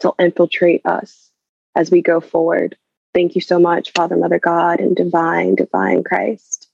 to 0.00 0.12
infiltrate 0.18 0.84
us 0.84 1.30
as 1.76 1.90
we 1.90 2.02
go 2.02 2.20
forward. 2.20 2.76
Thank 3.14 3.34
you 3.34 3.40
so 3.40 3.58
much, 3.58 3.92
Father, 3.92 4.16
Mother 4.16 4.38
God, 4.38 4.80
and 4.80 4.96
Divine, 4.96 5.54
Divine 5.54 6.02
Christ, 6.02 6.68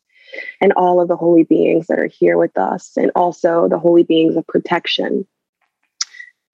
and 0.60 0.72
all 0.72 1.00
of 1.00 1.08
the 1.08 1.16
holy 1.16 1.42
beings 1.42 1.88
that 1.88 1.98
are 1.98 2.06
here 2.06 2.38
with 2.38 2.56
us, 2.56 2.96
and 2.96 3.10
also 3.14 3.68
the 3.68 3.78
holy 3.78 4.04
beings 4.04 4.36
of 4.36 4.46
protection 4.46 5.26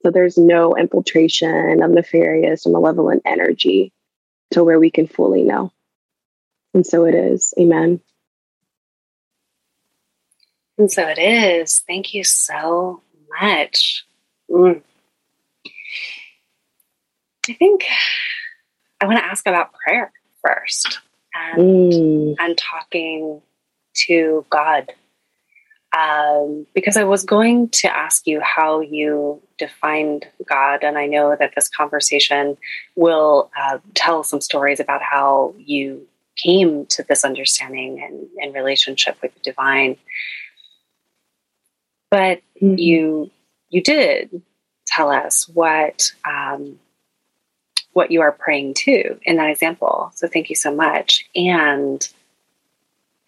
so 0.04 0.10
there's 0.10 0.36
no 0.36 0.76
infiltration 0.76 1.82
of 1.82 1.90
nefarious 1.90 2.66
or 2.66 2.72
malevolent 2.72 3.22
energy 3.24 3.90
to 4.50 4.62
where 4.62 4.78
we 4.78 4.90
can 4.90 5.06
fully 5.06 5.44
know. 5.44 5.72
And 6.74 6.86
so 6.86 7.06
it 7.06 7.14
is. 7.14 7.54
Amen. 7.58 8.00
And 10.76 10.92
so 10.92 11.08
it 11.08 11.18
is. 11.18 11.82
Thank 11.86 12.12
you 12.12 12.22
so 12.22 13.00
much. 13.40 14.04
Mm. 14.50 14.82
I 17.48 17.52
think 17.54 17.86
I 19.00 19.06
want 19.06 19.18
to 19.18 19.24
ask 19.24 19.46
about 19.46 19.72
prayer 19.72 20.12
first 20.44 21.00
and, 21.34 21.92
mm. 21.92 22.34
and 22.38 22.58
talking 22.58 23.40
to 24.06 24.44
God 24.50 24.92
um, 25.94 26.66
because 26.74 26.96
I 26.96 27.04
was 27.04 27.24
going 27.24 27.68
to 27.70 27.94
ask 27.94 28.26
you 28.26 28.40
how 28.40 28.80
you 28.80 29.40
defined 29.58 30.26
God, 30.48 30.82
and 30.82 30.98
I 30.98 31.06
know 31.06 31.36
that 31.38 31.52
this 31.54 31.68
conversation 31.68 32.56
will 32.96 33.50
uh, 33.56 33.78
tell 33.94 34.24
some 34.24 34.40
stories 34.40 34.80
about 34.80 35.02
how 35.02 35.54
you 35.56 36.06
came 36.36 36.86
to 36.86 37.04
this 37.04 37.24
understanding 37.24 38.02
and, 38.02 38.26
and 38.42 38.54
relationship 38.54 39.16
with 39.22 39.32
the 39.34 39.40
divine. 39.40 39.96
But 42.10 42.42
mm-hmm. 42.60 42.78
you 42.78 43.30
you 43.70 43.80
did 43.80 44.42
tell 44.86 45.10
us 45.10 45.48
what 45.48 46.10
um, 46.28 46.80
what 47.92 48.10
you 48.10 48.20
are 48.20 48.32
praying 48.32 48.74
to 48.74 49.18
in 49.22 49.36
that 49.36 49.50
example. 49.50 50.10
So 50.16 50.26
thank 50.26 50.50
you 50.50 50.56
so 50.56 50.74
much. 50.74 51.28
And 51.36 52.06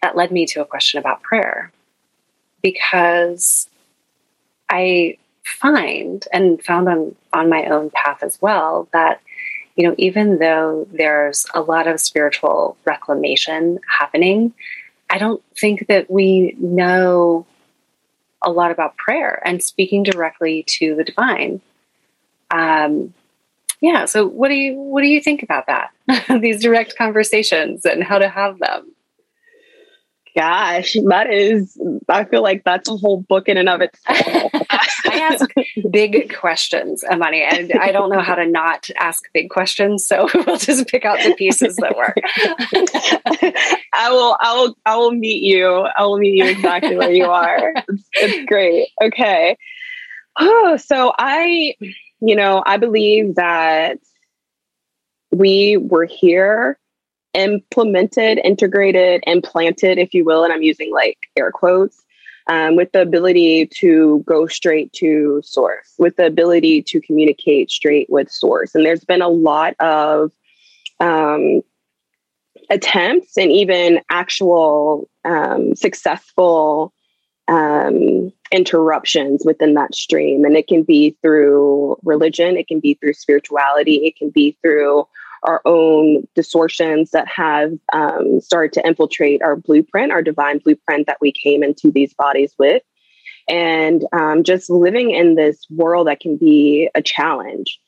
that 0.01 0.17
led 0.17 0.31
me 0.31 0.45
to 0.47 0.61
a 0.61 0.65
question 0.65 0.99
about 0.99 1.21
prayer 1.21 1.71
because 2.61 3.69
I 4.69 5.17
find 5.43 6.27
and 6.33 6.61
found 6.63 6.89
on, 6.89 7.15
on 7.33 7.49
my 7.49 7.65
own 7.65 7.89
path 7.91 8.21
as 8.21 8.41
well 8.41 8.89
that, 8.91 9.21
you 9.75 9.87
know, 9.87 9.95
even 9.97 10.39
though 10.39 10.87
there's 10.91 11.45
a 11.53 11.61
lot 11.61 11.87
of 11.87 11.99
spiritual 11.99 12.77
reclamation 12.85 13.79
happening, 13.99 14.53
I 15.09 15.17
don't 15.17 15.41
think 15.55 15.87
that 15.87 16.11
we 16.11 16.55
know 16.59 17.45
a 18.41 18.51
lot 18.51 18.71
about 18.71 18.97
prayer 18.97 19.41
and 19.45 19.63
speaking 19.63 20.03
directly 20.03 20.63
to 20.67 20.95
the 20.95 21.03
divine. 21.03 21.61
Um, 22.51 23.13
yeah. 23.79 24.05
So, 24.05 24.25
what 24.25 24.49
do 24.49 24.55
you 24.55 24.73
what 24.75 25.01
do 25.01 25.07
you 25.07 25.21
think 25.21 25.43
about 25.43 25.67
that? 25.67 25.91
These 26.41 26.61
direct 26.61 26.97
conversations 26.97 27.85
and 27.85 28.03
how 28.03 28.17
to 28.17 28.27
have 28.27 28.59
them 28.59 28.91
gosh, 30.37 30.95
that 31.07 31.33
is, 31.33 31.79
I 32.07 32.23
feel 32.23 32.43
like 32.43 32.63
that's 32.63 32.87
a 32.87 32.95
whole 32.95 33.21
book 33.21 33.49
in 33.49 33.57
and 33.57 33.67
of 33.67 33.81
itself. 34.05 34.51
I 34.53 35.19
ask 35.31 35.49
big 35.89 36.35
questions, 36.35 37.03
Imani, 37.11 37.41
and 37.41 37.71
I 37.73 37.91
don't 37.91 38.11
know 38.11 38.21
how 38.21 38.35
to 38.35 38.45
not 38.45 38.89
ask 38.97 39.23
big 39.33 39.49
questions. 39.49 40.05
So 40.05 40.29
we'll 40.35 40.57
just 40.57 40.87
pick 40.87 41.05
out 41.05 41.17
the 41.23 41.33
pieces 41.33 41.75
that 41.77 41.97
work. 41.97 42.17
I 43.93 44.11
will, 44.11 44.37
I 44.39 44.55
will, 44.55 44.77
I 44.85 44.97
will 44.97 45.11
meet 45.11 45.41
you. 45.41 45.67
I 45.67 46.03
will 46.05 46.19
meet 46.19 46.35
you 46.35 46.45
exactly 46.45 46.95
where 46.95 47.11
you 47.11 47.25
are. 47.25 47.73
It's, 47.87 48.09
it's 48.13 48.45
great. 48.45 48.89
Okay. 49.01 49.57
Oh, 50.39 50.77
so 50.77 51.13
I, 51.17 51.75
you 52.19 52.35
know, 52.35 52.61
I 52.63 52.77
believe 52.77 53.35
that 53.35 53.97
we 55.31 55.77
were 55.77 56.05
here 56.05 56.77
implemented, 57.37 58.39
integrated, 58.43 59.23
and 59.25 59.43
planted, 59.43 59.97
if 59.97 60.13
you 60.13 60.25
will, 60.25 60.43
and 60.43 60.51
I'm 60.51 60.63
using 60.63 60.91
like 60.91 61.17
air 61.37 61.51
quotes, 61.51 62.03
um, 62.47 62.75
with 62.75 62.91
the 62.91 63.01
ability 63.01 63.67
to 63.77 64.23
go 64.25 64.47
straight 64.47 64.91
to 64.93 65.41
source, 65.45 65.93
with 65.97 66.15
the 66.15 66.25
ability 66.25 66.81
to 66.83 66.99
communicate 66.99 67.69
straight 67.69 68.09
with 68.09 68.31
source. 68.31 68.73
And 68.73 68.85
there's 68.85 69.05
been 69.05 69.21
a 69.21 69.29
lot 69.29 69.75
of 69.79 70.31
um, 70.99 71.61
attempts 72.69 73.37
and 73.37 73.51
even 73.51 74.01
actual 74.09 75.07
um, 75.23 75.75
successful 75.75 76.93
um, 77.47 78.33
interruptions 78.51 79.43
within 79.45 79.75
that 79.75 79.93
stream. 79.93 80.43
And 80.43 80.57
it 80.57 80.67
can 80.67 80.83
be 80.83 81.15
through 81.21 81.97
religion, 82.03 82.57
it 82.57 82.67
can 82.67 82.79
be 82.79 82.95
through 82.95 83.13
spirituality, 83.13 84.07
it 84.07 84.15
can 84.15 84.31
be 84.31 84.57
through 84.61 85.07
our 85.43 85.61
own 85.65 86.27
distortions 86.35 87.11
that 87.11 87.27
have 87.27 87.71
um, 87.93 88.41
started 88.41 88.73
to 88.73 88.87
infiltrate 88.87 89.41
our 89.41 89.55
blueprint, 89.55 90.11
our 90.11 90.21
divine 90.21 90.59
blueprint 90.59 91.07
that 91.07 91.19
we 91.21 91.31
came 91.31 91.63
into 91.63 91.91
these 91.91 92.13
bodies 92.13 92.53
with. 92.57 92.83
And 93.49 94.03
um, 94.11 94.43
just 94.43 94.69
living 94.69 95.11
in 95.11 95.35
this 95.35 95.65
world 95.69 96.07
that 96.07 96.19
can 96.19 96.37
be 96.37 96.89
a 96.95 97.01
challenge. 97.01 97.79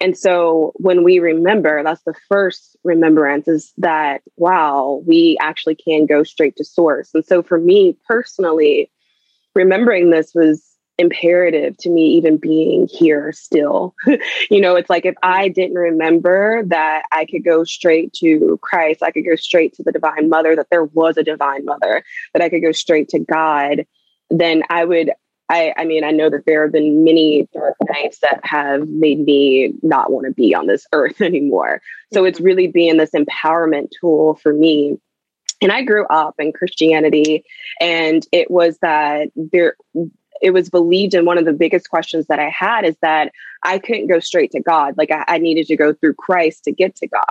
And 0.00 0.16
so 0.16 0.72
when 0.76 1.04
we 1.04 1.18
remember, 1.18 1.82
that's 1.82 2.02
the 2.04 2.14
first 2.28 2.76
remembrance 2.84 3.48
is 3.48 3.72
that, 3.78 4.22
wow, 4.36 5.02
we 5.06 5.36
actually 5.42 5.74
can 5.74 6.06
go 6.06 6.22
straight 6.22 6.56
to 6.56 6.64
source. 6.64 7.10
And 7.12 7.24
so 7.24 7.42
for 7.42 7.58
me 7.58 7.98
personally, 8.08 8.90
remembering 9.54 10.10
this 10.10 10.32
was 10.34 10.69
imperative 11.00 11.76
to 11.78 11.90
me 11.90 12.02
even 12.02 12.36
being 12.36 12.86
here 12.86 13.32
still. 13.32 13.94
you 14.50 14.60
know, 14.60 14.76
it's 14.76 14.90
like 14.90 15.04
if 15.06 15.14
I 15.22 15.48
didn't 15.48 15.76
remember 15.76 16.62
that 16.66 17.04
I 17.12 17.24
could 17.24 17.44
go 17.44 17.64
straight 17.64 18.12
to 18.14 18.58
Christ, 18.62 19.02
I 19.02 19.10
could 19.10 19.24
go 19.24 19.36
straight 19.36 19.74
to 19.74 19.82
the 19.82 19.92
divine 19.92 20.28
mother, 20.28 20.54
that 20.54 20.68
there 20.70 20.84
was 20.84 21.16
a 21.16 21.24
divine 21.24 21.64
mother, 21.64 22.04
that 22.32 22.42
I 22.42 22.48
could 22.48 22.62
go 22.62 22.72
straight 22.72 23.08
to 23.10 23.18
God, 23.18 23.86
then 24.30 24.62
I 24.70 24.84
would 24.84 25.10
I, 25.52 25.74
I 25.76 25.84
mean, 25.84 26.04
I 26.04 26.12
know 26.12 26.30
that 26.30 26.46
there 26.46 26.62
have 26.62 26.70
been 26.70 27.02
many 27.02 27.48
dark 27.52 27.74
nights 27.88 28.20
that 28.20 28.38
have 28.44 28.88
made 28.88 29.18
me 29.18 29.72
not 29.82 30.12
want 30.12 30.26
to 30.26 30.32
be 30.32 30.54
on 30.54 30.68
this 30.68 30.86
earth 30.92 31.20
anymore. 31.20 31.82
So 32.12 32.24
it's 32.24 32.40
really 32.40 32.68
being 32.68 32.98
this 32.98 33.10
empowerment 33.10 33.88
tool 34.00 34.36
for 34.36 34.52
me 34.52 34.98
and 35.60 35.70
I 35.70 35.82
grew 35.82 36.06
up 36.06 36.36
in 36.38 36.52
Christianity, 36.52 37.44
and 37.80 38.26
it 38.32 38.50
was 38.50 38.78
that 38.78 39.28
there 39.36 39.76
it 40.40 40.52
was 40.52 40.70
believed 40.70 41.14
in 41.14 41.24
one 41.24 41.38
of 41.38 41.44
the 41.44 41.52
biggest 41.52 41.90
questions 41.90 42.26
that 42.26 42.38
I 42.38 42.48
had 42.48 42.84
is 42.84 42.96
that 43.02 43.32
I 43.62 43.78
couldn't 43.78 44.08
go 44.08 44.20
straight 44.20 44.50
to 44.52 44.60
God. 44.60 44.94
Like 44.96 45.10
I, 45.10 45.24
I, 45.28 45.38
needed 45.38 45.66
to 45.66 45.76
go 45.76 45.92
through 45.92 46.14
Christ 46.14 46.64
to 46.64 46.72
get 46.72 46.96
to 46.96 47.06
God. 47.06 47.22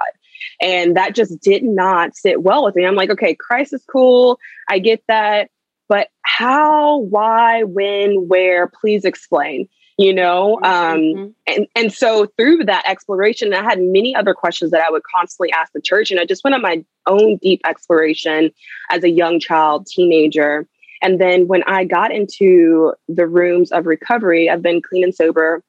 And 0.61 0.95
that 0.95 1.15
just 1.15 1.39
did 1.41 1.63
not 1.63 2.15
sit 2.15 2.43
well 2.43 2.63
with 2.63 2.75
me. 2.75 2.85
I'm 2.85 2.95
like, 2.95 3.09
okay, 3.09 3.35
Christ 3.35 3.73
is 3.73 3.83
cool. 3.91 4.39
I 4.69 4.79
get 4.79 5.03
that. 5.07 5.49
But 5.87 6.09
how, 6.21 6.99
why, 6.99 7.63
when, 7.63 8.27
where? 8.27 8.67
Please 8.67 9.05
explain. 9.05 9.67
You 9.97 10.13
know, 10.13 10.55
um, 10.63 10.97
mm-hmm. 10.97 11.27
and 11.45 11.67
and 11.75 11.91
so 11.91 12.25
through 12.37 12.63
that 12.63 12.85
exploration, 12.87 13.53
I 13.53 13.61
had 13.61 13.81
many 13.81 14.15
other 14.15 14.33
questions 14.33 14.71
that 14.71 14.81
I 14.81 14.89
would 14.89 15.01
constantly 15.13 15.51
ask 15.51 15.73
the 15.73 15.81
church, 15.81 16.09
and 16.09 16.21
I 16.21 16.25
just 16.25 16.41
went 16.41 16.53
on 16.53 16.61
my 16.61 16.85
own 17.05 17.35
deep 17.41 17.59
exploration 17.65 18.51
as 18.89 19.03
a 19.03 19.09
young 19.09 19.41
child, 19.41 19.87
teenager, 19.87 20.65
and 21.01 21.19
then 21.19 21.47
when 21.47 21.63
I 21.63 21.85
got 21.85 22.11
into 22.11 22.93
the 23.07 23.27
rooms 23.27 23.71
of 23.71 23.85
recovery, 23.85 24.49
I've 24.49 24.61
been 24.61 24.81
clean 24.81 25.03
and 25.03 25.15
sober 25.15 25.63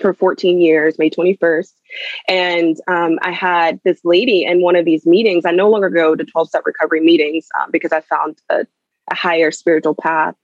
for 0.00 0.14
14 0.14 0.60
years, 0.60 0.98
May 0.98 1.10
21st. 1.10 1.72
And 2.28 2.76
um, 2.86 3.18
I 3.22 3.32
had 3.32 3.80
this 3.84 4.00
lady 4.04 4.44
in 4.44 4.62
one 4.62 4.76
of 4.76 4.84
these 4.84 5.04
meetings. 5.04 5.44
I 5.44 5.50
no 5.50 5.68
longer 5.68 5.90
go 5.90 6.14
to 6.14 6.24
12 6.24 6.48
step 6.48 6.62
recovery 6.64 7.00
meetings 7.00 7.48
um, 7.60 7.70
because 7.70 7.92
I 7.92 8.00
found 8.00 8.38
a 8.48 8.66
a 9.10 9.14
higher 9.14 9.50
spiritual 9.50 9.94
path. 9.94 10.34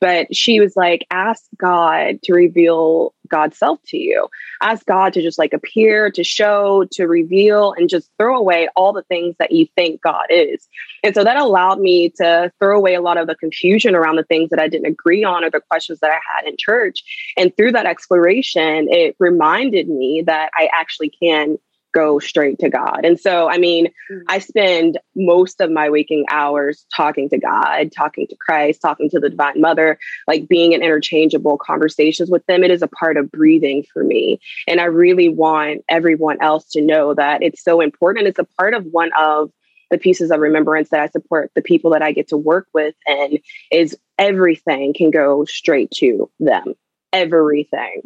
But 0.00 0.34
she 0.34 0.60
was 0.60 0.76
like, 0.76 1.06
ask 1.10 1.42
God 1.58 2.22
to 2.24 2.34
reveal 2.34 3.14
God's 3.28 3.58
self 3.58 3.80
to 3.88 3.96
you. 3.96 4.28
Ask 4.62 4.86
God 4.86 5.12
to 5.14 5.22
just 5.22 5.38
like 5.38 5.52
appear, 5.52 6.10
to 6.10 6.24
show, 6.24 6.84
to 6.92 7.06
reveal, 7.06 7.72
and 7.72 7.88
just 7.88 8.10
throw 8.18 8.38
away 8.38 8.68
all 8.76 8.92
the 8.92 9.02
things 9.02 9.36
that 9.38 9.52
you 9.52 9.66
think 9.74 10.00
God 10.00 10.26
is. 10.30 10.66
And 11.02 11.14
so 11.14 11.24
that 11.24 11.36
allowed 11.36 11.80
me 11.80 12.10
to 12.16 12.52
throw 12.58 12.76
away 12.76 12.94
a 12.94 13.00
lot 13.00 13.18
of 13.18 13.26
the 13.26 13.34
confusion 13.34 13.94
around 13.94 14.16
the 14.16 14.24
things 14.24 14.50
that 14.50 14.60
I 14.60 14.68
didn't 14.68 14.86
agree 14.86 15.24
on 15.24 15.44
or 15.44 15.50
the 15.50 15.62
questions 15.68 16.00
that 16.00 16.10
I 16.10 16.18
had 16.34 16.48
in 16.48 16.56
church. 16.58 17.02
And 17.36 17.54
through 17.56 17.72
that 17.72 17.86
exploration, 17.86 18.88
it 18.90 19.16
reminded 19.18 19.88
me 19.88 20.22
that 20.26 20.50
I 20.54 20.68
actually 20.72 21.10
can 21.10 21.58
go 21.96 22.18
straight 22.18 22.58
to 22.58 22.68
God. 22.68 23.00
And 23.04 23.18
so, 23.18 23.48
I 23.48 23.56
mean, 23.56 23.86
mm-hmm. 23.86 24.18
I 24.28 24.38
spend 24.38 24.98
most 25.14 25.62
of 25.62 25.70
my 25.70 25.88
waking 25.88 26.26
hours 26.30 26.84
talking 26.94 27.30
to 27.30 27.38
God, 27.38 27.90
talking 27.90 28.26
to 28.26 28.36
Christ, 28.36 28.82
talking 28.82 29.08
to 29.10 29.18
the 29.18 29.30
Divine 29.30 29.62
Mother, 29.62 29.98
like 30.28 30.46
being 30.46 30.72
in 30.72 30.82
interchangeable 30.82 31.56
conversations 31.56 32.30
with 32.30 32.44
them. 32.46 32.62
It 32.62 32.70
is 32.70 32.82
a 32.82 32.86
part 32.86 33.16
of 33.16 33.32
breathing 33.32 33.82
for 33.94 34.04
me. 34.04 34.40
And 34.68 34.78
I 34.78 34.84
really 34.84 35.30
want 35.30 35.84
everyone 35.88 36.42
else 36.42 36.68
to 36.72 36.82
know 36.82 37.14
that 37.14 37.42
it's 37.42 37.64
so 37.64 37.80
important. 37.80 38.26
It's 38.26 38.38
a 38.38 38.44
part 38.44 38.74
of 38.74 38.84
one 38.84 39.10
of 39.18 39.50
the 39.90 39.98
pieces 39.98 40.30
of 40.30 40.40
remembrance 40.40 40.90
that 40.90 41.00
I 41.00 41.06
support 41.08 41.50
the 41.54 41.62
people 41.62 41.92
that 41.92 42.02
I 42.02 42.12
get 42.12 42.28
to 42.28 42.36
work 42.36 42.66
with 42.74 42.94
and 43.06 43.38
is 43.72 43.96
everything 44.18 44.92
can 44.92 45.10
go 45.10 45.46
straight 45.46 45.90
to 45.92 46.30
them. 46.40 46.74
Everything. 47.12 48.02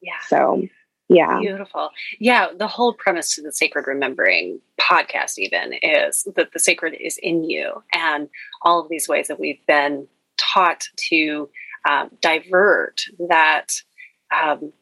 Yeah. 0.00 0.20
So 0.28 0.68
yeah. 1.08 1.38
Beautiful. 1.40 1.90
Yeah. 2.18 2.48
The 2.56 2.66
whole 2.66 2.94
premise 2.94 3.34
to 3.34 3.42
the 3.42 3.52
Sacred 3.52 3.86
Remembering 3.86 4.60
podcast, 4.80 5.38
even, 5.38 5.74
is 5.82 6.26
that 6.36 6.52
the 6.52 6.58
sacred 6.58 6.94
is 6.94 7.18
in 7.22 7.44
you. 7.44 7.82
And 7.92 8.28
all 8.62 8.80
of 8.80 8.88
these 8.88 9.08
ways 9.08 9.28
that 9.28 9.40
we've 9.40 9.64
been 9.66 10.06
taught 10.36 10.88
to 11.10 11.48
um, 11.88 12.10
divert 12.20 13.02
that. 13.28 13.68
Um, 14.34 14.72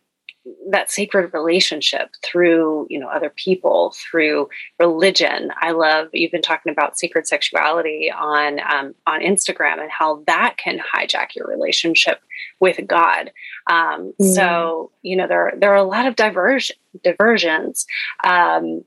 that 0.70 0.90
sacred 0.90 1.32
relationship 1.32 2.10
through 2.24 2.86
you 2.90 2.98
know 2.98 3.08
other 3.08 3.30
people 3.30 3.94
through 3.96 4.48
religion. 4.78 5.52
I 5.60 5.70
love 5.70 6.08
you've 6.12 6.32
been 6.32 6.42
talking 6.42 6.72
about 6.72 6.98
sacred 6.98 7.26
sexuality 7.26 8.10
on 8.10 8.58
um, 8.60 8.94
on 9.06 9.20
instagram 9.20 9.80
and 9.80 9.90
how 9.90 10.22
that 10.26 10.56
can 10.56 10.80
hijack 10.80 11.34
your 11.36 11.46
relationship 11.46 12.20
with 12.58 12.84
god. 12.86 13.30
Um, 13.68 14.14
mm. 14.20 14.34
so 14.34 14.90
you 15.02 15.16
know 15.16 15.28
there 15.28 15.52
there 15.56 15.72
are 15.72 15.76
a 15.76 15.84
lot 15.84 16.06
of 16.06 16.16
diversion 16.16 16.76
diversions 17.04 17.86
um, 18.24 18.84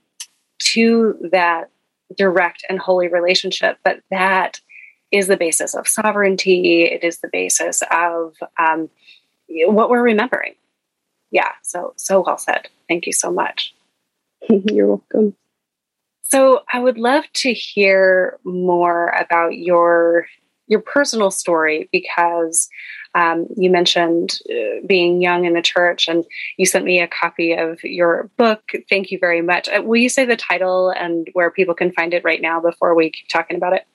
to 0.59 1.17
that 1.31 1.69
direct 2.17 2.65
and 2.69 2.79
holy 2.79 3.07
relationship 3.07 3.77
but 3.83 4.01
that 4.11 4.59
is 5.11 5.27
the 5.27 5.37
basis 5.37 5.73
of 5.75 5.87
sovereignty. 5.87 6.83
It 6.83 7.03
is 7.03 7.19
the 7.19 7.29
basis 7.31 7.81
of 7.91 8.35
um, 8.57 8.89
what 9.47 9.89
we're 9.89 10.01
remembering 10.01 10.55
yeah, 11.31 11.51
so 11.63 11.93
so 11.97 12.23
well 12.25 12.37
said. 12.37 12.67
Thank 12.87 13.05
you 13.05 13.13
so 13.13 13.31
much. 13.31 13.73
You're 14.49 14.87
welcome. 14.87 15.35
So 16.23 16.63
I 16.71 16.79
would 16.79 16.97
love 16.97 17.25
to 17.33 17.53
hear 17.53 18.39
more 18.43 19.09
about 19.09 19.57
your 19.57 20.27
your 20.67 20.79
personal 20.79 21.29
story 21.29 21.87
because 21.91 22.67
um, 23.13 23.47
you 23.55 23.69
mentioned 23.69 24.39
uh, 24.49 24.81
being 24.87 25.21
young 25.21 25.45
in 25.45 25.53
the 25.53 25.61
church 25.61 26.07
and 26.07 26.25
you 26.57 26.65
sent 26.65 26.85
me 26.85 26.99
a 26.99 27.07
copy 27.07 27.53
of 27.53 27.83
your 27.83 28.29
book. 28.37 28.71
Thank 28.89 29.11
you 29.11 29.19
very 29.19 29.41
much. 29.41 29.69
Uh, 29.69 29.83
will 29.83 30.01
you 30.01 30.09
say 30.09 30.25
the 30.25 30.35
title 30.35 30.89
and 30.89 31.29
where 31.33 31.51
people 31.51 31.75
can 31.75 31.91
find 31.91 32.13
it 32.13 32.23
right 32.23 32.41
now 32.41 32.59
before 32.59 32.95
we 32.95 33.11
keep 33.11 33.27
talking 33.29 33.57
about 33.57 33.73
it? 33.73 33.85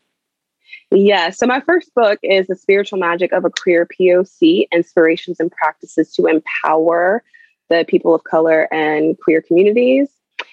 Yeah. 0.90 1.30
So 1.30 1.46
my 1.46 1.60
first 1.60 1.94
book 1.94 2.18
is 2.22 2.48
The 2.48 2.56
Spiritual 2.56 2.98
Magic 2.98 3.32
of 3.32 3.44
a 3.44 3.50
Queer 3.50 3.86
POC 3.86 4.68
Inspirations 4.72 5.38
and 5.38 5.50
Practices 5.50 6.12
to 6.14 6.26
Empower 6.26 7.22
the 7.68 7.84
People 7.86 8.14
of 8.14 8.24
Color 8.24 8.68
and 8.72 9.16
Queer 9.18 9.40
Communities. 9.40 10.08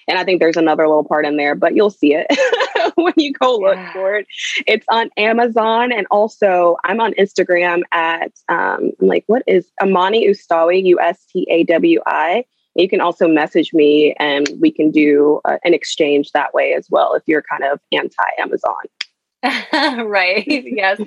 And 0.08 0.18
I 0.18 0.24
think 0.24 0.40
there's 0.40 0.58
another 0.58 0.88
little 0.88 1.04
part 1.04 1.26
in 1.26 1.36
there, 1.36 1.56
but 1.56 1.76
you'll 1.76 1.90
see 1.90 2.14
it 2.14 2.28
when 2.96 3.14
you 3.18 3.34
go 3.34 3.58
look 3.58 3.76
yeah. 3.76 3.92
for 3.94 4.16
it. 4.16 4.28
It's 4.66 4.86
on 4.90 5.10
Amazon. 5.18 5.92
And 5.92 6.08
also, 6.12 6.78
I'm 6.86 7.02
on 7.02 7.14
Instagram 7.16 7.82
at, 7.92 8.32
um, 8.48 8.92
I'm 9.02 9.08
like, 9.08 9.24
what 9.28 9.44
is 9.48 9.68
Imani 9.84 10.28
Ustawi, 10.28 10.84
U 10.86 11.00
S 11.00 11.26
T 11.26 11.46
A 11.50 11.64
W 11.66 12.00
I. 12.06 12.46
You 12.76 12.88
can 12.88 13.02
also 13.02 13.28
message 13.28 13.74
me 13.74 14.14
and 14.20 14.48
we 14.62 14.72
can 14.72 14.92
do 14.92 15.42
uh, 15.46 15.58
an 15.64 15.74
exchange 15.74 16.32
that 16.34 16.54
way 16.54 16.74
as 16.74 16.88
well 16.92 17.16
if 17.16 17.24
you're 17.26 17.42
kind 17.42 17.64
of 17.64 17.80
anti 17.92 18.24
Amazon. 18.38 18.76
right. 20.04 20.46
Yes. 20.48 21.00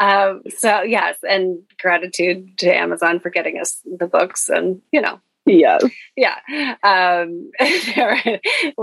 um, 0.00 0.42
so 0.56 0.82
yes, 0.82 1.18
and 1.28 1.58
gratitude 1.80 2.58
to 2.58 2.74
Amazon 2.74 3.20
for 3.20 3.30
getting 3.30 3.58
us 3.58 3.80
the 3.84 4.06
books, 4.06 4.48
and 4.48 4.80
you 4.92 5.00
know, 5.00 5.20
Yes. 5.46 5.84
Yeah. 6.16 6.36
Um, 6.82 7.50
there, 7.94 8.40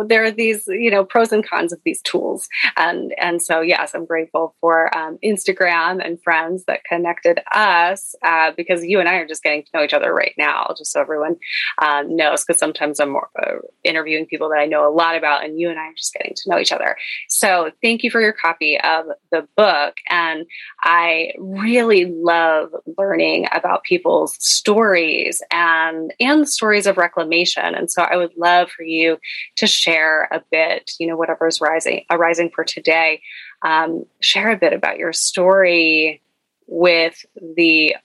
there 0.07 0.23
are 0.23 0.31
these, 0.31 0.63
you 0.67 0.89
know, 0.89 1.05
pros 1.05 1.31
and 1.31 1.47
cons 1.47 1.71
of 1.71 1.79
these 1.85 2.01
tools. 2.01 2.47
And, 2.75 3.13
and 3.19 3.41
so, 3.41 3.61
yes, 3.61 3.93
I'm 3.93 4.05
grateful 4.05 4.55
for 4.59 4.95
um, 4.97 5.17
Instagram 5.23 6.03
and 6.03 6.21
friends 6.21 6.63
that 6.65 6.83
connected 6.83 7.39
us 7.53 8.15
uh, 8.23 8.51
because 8.57 8.83
you 8.83 8.99
and 8.99 9.07
I 9.07 9.15
are 9.15 9.27
just 9.27 9.43
getting 9.43 9.63
to 9.63 9.69
know 9.73 9.83
each 9.83 9.93
other 9.93 10.13
right 10.13 10.33
now, 10.37 10.73
just 10.77 10.91
so 10.91 11.01
everyone 11.01 11.35
um, 11.81 12.15
knows. 12.15 12.43
Because 12.43 12.59
sometimes 12.59 12.99
I'm 12.99 13.11
more, 13.11 13.29
uh, 13.41 13.59
interviewing 13.83 14.25
people 14.25 14.49
that 14.49 14.59
I 14.59 14.65
know 14.65 14.87
a 14.87 14.93
lot 14.93 15.15
about, 15.15 15.45
and 15.45 15.59
you 15.59 15.69
and 15.69 15.79
I 15.79 15.83
are 15.83 15.93
just 15.95 16.13
getting 16.13 16.33
to 16.35 16.49
know 16.49 16.59
each 16.59 16.71
other. 16.71 16.97
So, 17.29 17.71
thank 17.83 18.03
you 18.03 18.09
for 18.09 18.19
your 18.19 18.33
copy 18.33 18.79
of 18.79 19.05
the 19.31 19.47
book. 19.55 19.97
And 20.09 20.45
I 20.81 21.33
really 21.37 22.05
love 22.05 22.71
learning 22.97 23.47
about 23.51 23.83
people's 23.83 24.35
stories 24.39 25.41
and, 25.51 26.13
and 26.19 26.46
stories 26.47 26.87
of 26.87 26.97
reclamation. 26.97 27.75
And 27.75 27.89
so 27.91 28.01
I 28.01 28.17
would 28.17 28.35
love 28.37 28.69
for 28.69 28.83
you 28.83 29.17
to 29.57 29.67
share 29.67 30.23
a 30.31 30.41
bit, 30.51 30.91
you 30.99 31.07
know, 31.07 31.15
whatever's 31.15 31.61
rising 31.61 32.05
arising 32.09 32.49
for 32.53 32.63
today. 32.63 33.21
Um, 33.61 34.05
share 34.19 34.51
a 34.51 34.57
bit 34.57 34.73
about 34.73 34.97
your 34.97 35.13
story 35.13 36.21
with 36.67 37.25
the 37.35 37.95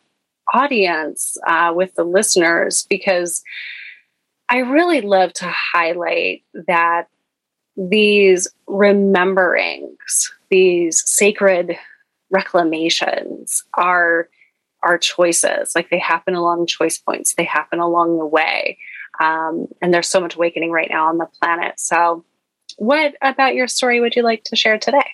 audience, 0.52 1.36
uh, 1.46 1.72
with 1.74 1.94
the 1.94 2.04
listeners, 2.04 2.86
because 2.88 3.42
I 4.48 4.58
really 4.58 5.00
love 5.00 5.32
to 5.34 5.48
highlight 5.48 6.44
that 6.66 7.08
these 7.76 8.48
rememberings, 8.68 10.30
these 10.50 11.02
sacred 11.08 11.76
reclamations 12.30 13.64
are 13.74 14.28
our 14.82 14.98
choices. 14.98 15.74
Like 15.74 15.90
they 15.90 15.98
happen 15.98 16.34
along 16.34 16.66
choice 16.66 16.98
points, 16.98 17.34
they 17.34 17.44
happen 17.44 17.78
along 17.78 18.18
the 18.18 18.26
way. 18.26 18.78
Um, 19.20 19.66
and 19.80 19.92
there's 19.92 20.08
so 20.08 20.20
much 20.20 20.36
awakening 20.36 20.70
right 20.72 20.88
now 20.90 21.08
on 21.08 21.18
the 21.18 21.28
planet. 21.40 21.78
So, 21.78 22.24
what 22.78 23.14
about 23.20 23.54
your 23.54 23.68
story 23.68 24.00
would 24.00 24.16
you 24.16 24.22
like 24.22 24.44
to 24.44 24.56
share 24.56 24.78
today? 24.78 25.10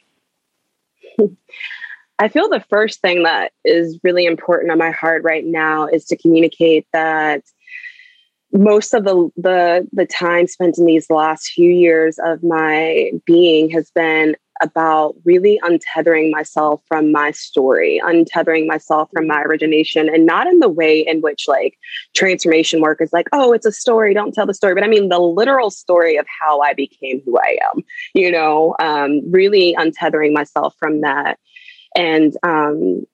I 2.20 2.28
feel 2.28 2.48
the 2.48 2.64
first 2.68 3.00
thing 3.00 3.22
that 3.24 3.52
is 3.64 3.98
really 4.02 4.26
important 4.26 4.72
on 4.72 4.78
my 4.78 4.90
heart 4.90 5.22
right 5.24 5.44
now 5.44 5.86
is 5.86 6.04
to 6.06 6.16
communicate 6.16 6.86
that 6.92 7.42
most 8.52 8.94
of 8.94 9.04
the 9.04 9.30
the 9.36 9.86
the 9.92 10.06
time 10.06 10.46
spent 10.46 10.78
in 10.78 10.86
these 10.86 11.10
last 11.10 11.50
few 11.50 11.70
years 11.70 12.18
of 12.24 12.42
my 12.42 13.12
being 13.26 13.70
has 13.70 13.90
been 13.90 14.36
about 14.60 15.14
really 15.24 15.60
untethering 15.62 16.30
myself 16.30 16.82
from 16.88 17.12
my 17.12 17.30
story, 17.30 18.00
untethering 18.04 18.66
myself 18.66 19.08
from 19.12 19.26
my 19.26 19.42
origination, 19.42 20.08
and 20.08 20.26
not 20.26 20.46
in 20.46 20.58
the 20.58 20.68
way 20.68 21.00
in 21.00 21.20
which 21.20 21.46
like 21.48 21.78
transformation 22.14 22.80
work 22.80 23.00
is 23.00 23.12
like, 23.12 23.28
oh, 23.32 23.52
it's 23.52 23.66
a 23.66 23.72
story, 23.72 24.14
don't 24.14 24.34
tell 24.34 24.46
the 24.46 24.54
story. 24.54 24.74
But 24.74 24.84
I 24.84 24.88
mean, 24.88 25.08
the 25.08 25.18
literal 25.18 25.70
story 25.70 26.16
of 26.16 26.26
how 26.40 26.60
I 26.60 26.74
became 26.74 27.20
who 27.24 27.38
I 27.38 27.58
am, 27.72 27.82
you 28.14 28.30
know, 28.30 28.74
um, 28.80 29.20
really 29.30 29.74
untethering 29.78 30.32
myself 30.32 30.74
from 30.78 31.00
that. 31.02 31.38
And, 31.96 32.36
um, 32.42 33.04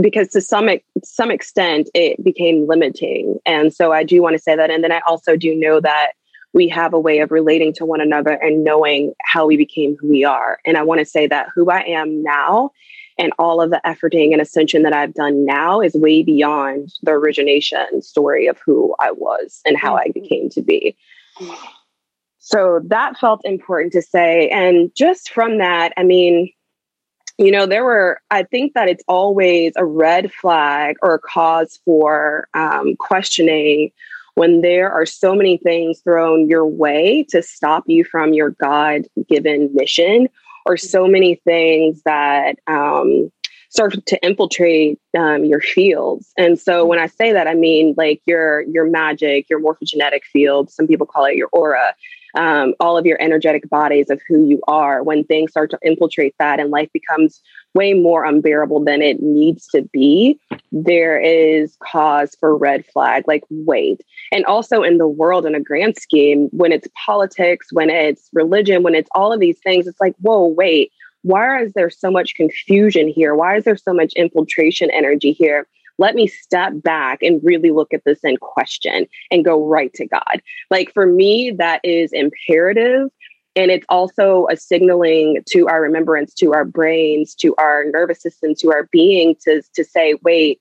because 0.00 0.28
to 0.28 0.40
some 0.40 0.68
some 1.02 1.30
extent 1.30 1.90
it 1.94 2.22
became 2.22 2.68
limiting 2.68 3.38
and 3.44 3.74
so 3.74 3.92
i 3.92 4.04
do 4.04 4.22
want 4.22 4.34
to 4.34 4.38
say 4.38 4.54
that 4.54 4.70
and 4.70 4.84
then 4.84 4.92
i 4.92 5.00
also 5.06 5.36
do 5.36 5.54
know 5.54 5.80
that 5.80 6.12
we 6.52 6.68
have 6.68 6.92
a 6.92 6.98
way 6.98 7.20
of 7.20 7.30
relating 7.30 7.72
to 7.74 7.84
one 7.84 8.00
another 8.00 8.32
and 8.32 8.64
knowing 8.64 9.14
how 9.22 9.46
we 9.46 9.56
became 9.56 9.96
who 9.96 10.08
we 10.08 10.24
are. 10.24 10.58
And 10.66 10.76
I 10.76 10.82
want 10.82 11.00
to 11.00 11.04
say 11.04 11.26
that 11.26 11.48
who 11.54 11.70
I 11.70 11.82
am 11.82 12.22
now 12.22 12.70
and 13.18 13.32
all 13.38 13.60
of 13.60 13.70
the 13.70 13.80
efforting 13.84 14.32
and 14.32 14.40
ascension 14.40 14.82
that 14.82 14.94
I've 14.94 15.14
done 15.14 15.44
now 15.44 15.80
is 15.80 15.94
way 15.94 16.22
beyond 16.22 16.92
the 17.02 17.12
origination 17.12 18.02
story 18.02 18.46
of 18.46 18.58
who 18.64 18.94
I 18.98 19.12
was 19.12 19.60
and 19.64 19.76
how 19.76 19.96
I 19.96 20.08
mm-hmm. 20.08 20.20
became 20.20 20.48
to 20.50 20.62
be. 20.62 20.96
So 22.38 22.80
that 22.86 23.18
felt 23.18 23.42
important 23.44 23.92
to 23.92 24.02
say. 24.02 24.48
And 24.48 24.90
just 24.96 25.30
from 25.30 25.58
that, 25.58 25.92
I 25.96 26.02
mean, 26.02 26.50
you 27.38 27.50
know, 27.50 27.66
there 27.66 27.84
were, 27.84 28.20
I 28.30 28.42
think 28.42 28.74
that 28.74 28.88
it's 28.88 29.04
always 29.06 29.72
a 29.76 29.84
red 29.84 30.32
flag 30.32 30.96
or 31.02 31.14
a 31.14 31.18
cause 31.18 31.78
for 31.84 32.48
um, 32.54 32.96
questioning 32.96 33.90
when 34.34 34.60
there 34.60 34.90
are 34.90 35.06
so 35.06 35.34
many 35.34 35.56
things 35.58 36.00
thrown 36.00 36.48
your 36.48 36.66
way 36.66 37.24
to 37.30 37.42
stop 37.42 37.84
you 37.86 38.04
from 38.04 38.32
your 38.32 38.50
God 38.50 39.06
given 39.28 39.70
mission, 39.74 40.28
or 40.66 40.76
so 40.76 41.06
many 41.06 41.36
things 41.36 42.02
that 42.04 42.56
um, 42.66 43.30
start 43.70 43.94
to 44.06 44.24
infiltrate 44.24 44.98
um, 45.16 45.44
your 45.44 45.60
fields. 45.60 46.32
And 46.36 46.58
so 46.58 46.84
when 46.84 46.98
I 46.98 47.06
say 47.06 47.32
that, 47.32 47.46
I 47.46 47.54
mean 47.54 47.94
like 47.96 48.20
your 48.26 48.62
your 48.62 48.84
magic, 48.84 49.48
your 49.48 49.60
morphogenetic 49.60 50.24
field. 50.24 50.70
Some 50.70 50.86
people 50.86 51.06
call 51.06 51.24
it 51.24 51.36
your 51.36 51.48
aura 51.52 51.94
um, 52.34 52.74
all 52.80 52.96
of 52.96 53.06
your 53.06 53.20
energetic 53.20 53.68
bodies 53.68 54.10
of 54.10 54.20
who 54.28 54.46
you 54.46 54.60
are. 54.68 55.02
When 55.02 55.24
things 55.24 55.50
start 55.50 55.70
to 55.70 55.78
infiltrate 55.82 56.34
that 56.38 56.60
and 56.60 56.70
life 56.70 56.90
becomes 56.92 57.40
way 57.74 57.94
more 57.94 58.24
unbearable 58.24 58.84
than 58.84 59.02
it 59.02 59.20
needs 59.20 59.66
to 59.68 59.82
be 59.92 60.38
there 60.72 61.20
is 61.20 61.76
cause 61.82 62.36
for 62.38 62.56
red 62.56 62.84
flag 62.86 63.24
like 63.26 63.42
wait. 63.50 64.00
And 64.32 64.44
also 64.44 64.82
in 64.82 64.98
the 64.98 65.08
world 65.08 65.46
in 65.46 65.54
a 65.54 65.60
grand 65.60 65.96
scheme 65.96 66.48
when 66.52 66.72
it's 66.72 66.88
politics 67.04 67.68
when 67.72 67.90
it's 67.90 68.28
religion 68.32 68.82
when 68.82 68.94
it's 68.94 69.10
all 69.14 69.32
of 69.32 69.40
these 69.40 69.58
things 69.60 69.86
it's 69.86 70.00
like 70.00 70.14
whoa 70.20 70.44
wait 70.46 70.92
why 71.22 71.62
is 71.62 71.72
there 71.74 71.90
so 71.90 72.10
much 72.10 72.34
confusion 72.34 73.08
here? 73.08 73.34
Why 73.34 73.56
is 73.56 73.64
there 73.64 73.76
so 73.76 73.92
much 73.92 74.12
infiltration 74.14 74.90
energy 74.90 75.32
here 75.32 75.66
let 76.00 76.14
me 76.14 76.26
step 76.26 76.72
back 76.82 77.22
and 77.22 77.40
really 77.44 77.70
look 77.70 77.92
at 77.92 78.04
this 78.04 78.20
in 78.24 78.38
question 78.38 79.06
and 79.30 79.44
go 79.44 79.64
right 79.64 79.92
to 79.92 80.06
God. 80.06 80.42
Like 80.70 80.92
for 80.92 81.06
me, 81.06 81.50
that 81.58 81.80
is 81.84 82.12
imperative. 82.12 83.08
And 83.54 83.70
it's 83.70 83.86
also 83.90 84.46
a 84.50 84.56
signaling 84.56 85.42
to 85.50 85.68
our 85.68 85.82
remembrance, 85.82 86.32
to 86.34 86.54
our 86.54 86.64
brains, 86.64 87.34
to 87.36 87.54
our 87.56 87.84
nervous 87.84 88.22
system, 88.22 88.54
to 88.60 88.72
our 88.72 88.88
being 88.90 89.36
to, 89.44 89.62
to 89.74 89.84
say, 89.84 90.14
wait, 90.22 90.60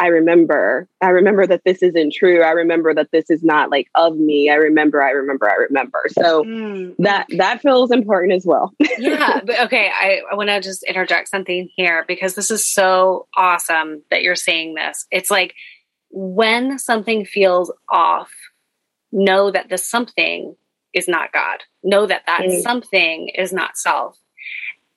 I 0.00 0.06
remember, 0.08 0.88
I 1.00 1.08
remember 1.08 1.46
that 1.46 1.62
this 1.64 1.82
isn't 1.82 2.12
true. 2.12 2.42
I 2.42 2.50
remember 2.50 2.94
that 2.94 3.10
this 3.10 3.30
is 3.30 3.42
not 3.42 3.70
like 3.70 3.88
of 3.96 4.16
me. 4.16 4.48
I 4.48 4.54
remember, 4.54 5.02
I 5.02 5.10
remember, 5.10 5.50
I 5.50 5.54
remember. 5.54 6.04
So 6.10 6.44
mm. 6.44 6.94
that 6.98 7.26
that 7.36 7.60
feels 7.62 7.90
important 7.90 8.34
as 8.34 8.46
well. 8.46 8.72
yeah. 8.98 9.40
But 9.44 9.60
okay, 9.62 9.90
I, 9.92 10.20
I 10.30 10.36
want 10.36 10.50
to 10.50 10.60
just 10.60 10.84
interject 10.84 11.28
something 11.28 11.68
here 11.74 12.04
because 12.06 12.34
this 12.34 12.50
is 12.50 12.64
so 12.64 13.26
awesome 13.36 14.02
that 14.10 14.22
you're 14.22 14.36
saying 14.36 14.74
this. 14.74 15.06
It's 15.10 15.30
like 15.30 15.54
when 16.10 16.78
something 16.78 17.24
feels 17.24 17.72
off, 17.88 18.30
know 19.10 19.50
that 19.50 19.68
the 19.68 19.78
something 19.78 20.54
is 20.94 21.08
not 21.08 21.32
God. 21.32 21.58
Know 21.82 22.06
that 22.06 22.22
that 22.26 22.42
mm. 22.42 22.62
something 22.62 23.30
is 23.30 23.52
not 23.52 23.76
self 23.76 24.16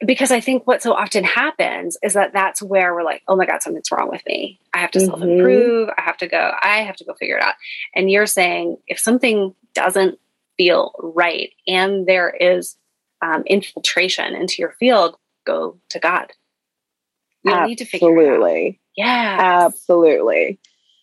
because 0.05 0.31
I 0.31 0.39
think 0.39 0.65
what 0.65 0.81
so 0.81 0.93
often 0.93 1.23
happens 1.23 1.97
is 2.01 2.13
that 2.13 2.33
that's 2.33 2.61
where 2.61 2.93
we're 2.93 3.03
like, 3.03 3.21
oh 3.27 3.35
my 3.35 3.45
God, 3.45 3.61
something's 3.61 3.91
wrong 3.91 4.09
with 4.09 4.25
me. 4.25 4.59
I 4.73 4.79
have 4.79 4.91
to 4.91 4.99
mm-hmm. 4.99 5.07
self 5.07 5.21
improve. 5.21 5.89
I 5.95 6.01
have 6.01 6.17
to 6.17 6.27
go, 6.27 6.51
I 6.61 6.77
have 6.77 6.95
to 6.97 7.05
go 7.05 7.13
figure 7.13 7.37
it 7.37 7.43
out. 7.43 7.55
And 7.93 8.09
you're 8.09 8.25
saying 8.25 8.77
if 8.87 8.99
something 8.99 9.53
doesn't 9.73 10.17
feel 10.57 10.93
right 10.99 11.51
and 11.67 12.05
there 12.05 12.29
is 12.29 12.77
um, 13.21 13.43
infiltration 13.45 14.35
into 14.35 14.55
your 14.59 14.71
field, 14.79 15.15
go 15.45 15.77
to 15.89 15.99
God. 15.99 16.31
You 17.43 17.51
Absolutely. 17.51 17.69
need 17.69 17.77
to 17.77 17.85
figure 17.85 18.07
it 18.07 18.19
out. 18.19 18.33
Absolutely. 18.33 18.79
Yeah. 18.95 19.37
Absolutely. 19.65 20.59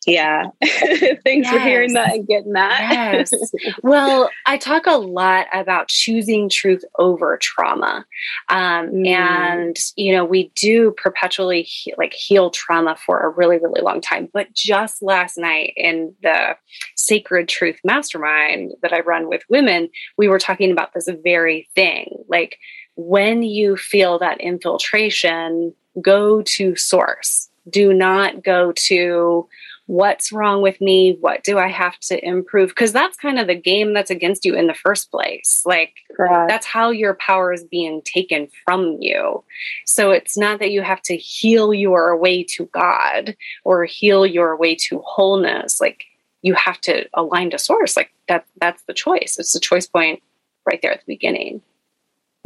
Yeah. 0.06 0.46
Thanks 0.62 1.22
yes. 1.26 1.50
for 1.50 1.58
hearing 1.58 1.92
that 1.94 2.14
and 2.14 2.26
getting 2.26 2.52
that. 2.52 2.78
yes. 2.90 3.32
Well, 3.82 4.30
I 4.46 4.56
talk 4.58 4.87
a 4.87 4.96
lot 4.96 5.46
about 5.52 5.88
choosing 5.88 6.48
truth 6.48 6.84
over 6.98 7.37
trauma. 7.38 8.06
Um, 8.48 8.88
mm. 8.88 9.06
And, 9.08 9.76
you 9.96 10.12
know, 10.12 10.24
we 10.24 10.50
do 10.54 10.92
perpetually 10.96 11.62
he- 11.62 11.94
like 11.98 12.12
heal 12.12 12.50
trauma 12.50 12.96
for 12.96 13.20
a 13.20 13.28
really, 13.28 13.58
really 13.58 13.80
long 13.80 14.00
time. 14.00 14.28
But 14.32 14.52
just 14.54 15.02
last 15.02 15.38
night 15.38 15.72
in 15.76 16.14
the 16.22 16.56
Sacred 16.96 17.48
Truth 17.48 17.80
Mastermind 17.84 18.72
that 18.82 18.92
I 18.92 19.00
run 19.00 19.28
with 19.28 19.42
women, 19.48 19.88
we 20.16 20.28
were 20.28 20.38
talking 20.38 20.70
about 20.70 20.94
this 20.94 21.08
very 21.22 21.68
thing. 21.74 22.24
Like 22.28 22.58
when 22.96 23.42
you 23.42 23.76
feel 23.76 24.18
that 24.18 24.40
infiltration, 24.40 25.74
go 26.02 26.42
to 26.42 26.76
source. 26.76 27.48
Do 27.68 27.92
not 27.92 28.42
go 28.42 28.72
to 28.72 29.48
what's 29.88 30.31
wrong 30.31 30.61
with 30.61 30.79
me? 30.83 31.16
What 31.18 31.42
do 31.44 31.59
I 31.59 31.68
have 31.68 31.98
to 32.01 32.22
improve? 32.22 32.68
Because 32.68 32.92
that's 32.92 33.16
kind 33.16 33.38
of 33.38 33.46
the 33.46 33.55
game 33.55 33.94
that's 33.94 34.11
against 34.11 34.44
you 34.44 34.55
in 34.55 34.66
the 34.66 34.74
first 34.74 35.11
place. 35.11 35.62
Like, 35.64 35.94
Correct. 36.14 36.48
that's 36.48 36.66
how 36.66 36.90
your 36.90 37.14
power 37.14 37.55
is 37.55 37.64
being 37.64 38.03
taken 38.05 38.48
from 38.66 38.98
you. 39.01 39.42
So 39.87 40.11
it's 40.11 40.37
not 40.37 40.59
that 40.59 40.72
you 40.72 40.83
have 40.83 41.01
to 41.03 41.16
heal 41.16 41.72
your 41.72 42.14
way 42.18 42.44
to 42.44 42.66
God 42.66 43.35
or 43.64 43.87
heal 43.87 44.27
your 44.27 44.57
way 44.57 44.74
to 44.74 44.98
wholeness. 45.07 45.81
Like, 45.81 46.05
you 46.42 46.53
have 46.53 46.81
to 46.83 47.07
align 47.14 47.51
to 47.51 47.59
source. 47.59 47.96
Like, 47.96 48.12
that, 48.29 48.44
that's 48.61 48.83
the 48.83 48.94
choice. 48.94 49.37
It's 49.38 49.55
the 49.55 49.61
choice 49.61 49.87
point 49.87 50.22
right 50.66 50.81
there 50.83 50.92
at 50.92 51.01
the 51.01 51.14
beginning. 51.14 51.62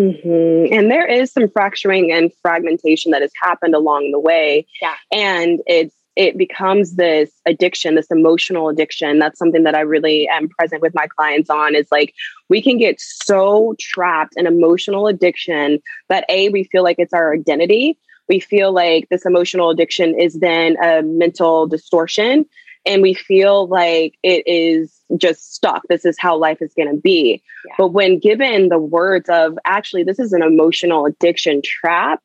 Mm-hmm. 0.00 0.72
And 0.72 0.92
there 0.92 1.06
is 1.06 1.32
some 1.32 1.50
fracturing 1.50 2.12
and 2.12 2.32
fragmentation 2.40 3.10
that 3.10 3.22
has 3.22 3.32
happened 3.40 3.74
along 3.74 4.12
the 4.12 4.20
way. 4.20 4.64
Yeah. 4.80 4.94
And 5.10 5.60
it's 5.66 5.94
it 6.16 6.36
becomes 6.36 6.96
this 6.96 7.30
addiction, 7.46 7.94
this 7.94 8.10
emotional 8.10 8.68
addiction. 8.68 9.18
That's 9.18 9.38
something 9.38 9.62
that 9.64 9.74
I 9.74 9.80
really 9.80 10.28
am 10.28 10.48
present 10.48 10.82
with 10.82 10.94
my 10.94 11.06
clients 11.06 11.48
on 11.48 11.74
is 11.74 11.88
like 11.90 12.14
we 12.48 12.62
can 12.62 12.78
get 12.78 13.00
so 13.00 13.74
trapped 13.80 14.34
in 14.36 14.46
emotional 14.46 15.06
addiction 15.06 15.80
that 16.08 16.24
A, 16.28 16.50
we 16.50 16.64
feel 16.64 16.82
like 16.82 16.96
it's 16.98 17.14
our 17.14 17.32
identity. 17.32 17.98
We 18.28 18.40
feel 18.40 18.72
like 18.72 19.08
this 19.10 19.26
emotional 19.26 19.70
addiction 19.70 20.18
is 20.18 20.34
then 20.34 20.76
a 20.82 21.02
mental 21.02 21.66
distortion 21.66 22.46
and 22.84 23.02
we 23.02 23.14
feel 23.14 23.68
like 23.68 24.14
it 24.22 24.42
is 24.46 25.00
just 25.16 25.54
stuck. 25.54 25.82
This 25.88 26.04
is 26.04 26.16
how 26.18 26.36
life 26.36 26.60
is 26.60 26.74
going 26.74 26.90
to 26.94 27.00
be. 27.00 27.42
Yeah. 27.66 27.74
But 27.78 27.88
when 27.88 28.18
given 28.18 28.68
the 28.68 28.78
words 28.78 29.28
of 29.28 29.58
actually, 29.64 30.02
this 30.04 30.18
is 30.18 30.32
an 30.32 30.42
emotional 30.42 31.06
addiction 31.06 31.62
trap, 31.64 32.20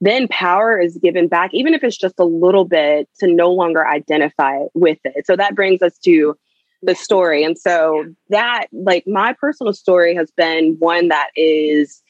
then 0.00 0.28
power 0.28 0.80
is 0.80 0.98
given 1.02 1.28
back, 1.28 1.50
even 1.52 1.74
if 1.74 1.82
it's 1.82 1.96
just 1.96 2.18
a 2.18 2.24
little 2.24 2.64
bit, 2.64 3.08
to 3.20 3.26
no 3.26 3.52
longer 3.52 3.86
identify 3.86 4.58
with 4.74 4.98
it. 5.04 5.26
So 5.26 5.36
that 5.36 5.54
brings 5.54 5.82
us 5.82 5.98
to 6.04 6.36
the 6.82 6.94
story. 6.94 7.42
And 7.42 7.58
so 7.58 8.04
that, 8.30 8.66
like, 8.72 9.04
my 9.06 9.34
personal 9.40 9.72
story 9.72 10.14
has 10.14 10.30
been 10.30 10.76
one 10.78 11.08
that 11.08 11.30
is 11.34 12.02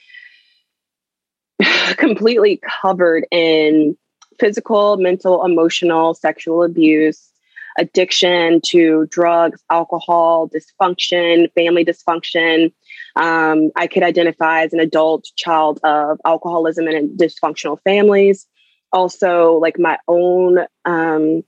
completely 1.97 2.61
covered 2.83 3.27
in 3.31 3.97
physical, 4.39 4.97
mental, 4.99 5.45
emotional, 5.45 6.15
sexual 6.15 6.63
abuse, 6.63 7.31
addiction 7.79 8.61
to 8.67 9.07
drugs, 9.07 9.63
alcohol, 9.71 10.51
dysfunction, 10.51 11.51
family 11.55 11.85
dysfunction. 11.85 12.73
Um, 13.17 13.71
I 13.77 13.87
could 13.87 14.03
identify 14.03 14.63
as 14.63 14.73
an 14.73 14.81
adult 14.81 15.27
child 15.37 15.81
of 15.85 16.19
alcoholism 16.25 16.87
and 16.87 17.19
dysfunctional 17.19 17.79
families. 17.83 18.47
Also, 18.93 19.55
like 19.55 19.79
my 19.79 19.99
own 20.09 20.61
um, 20.85 21.43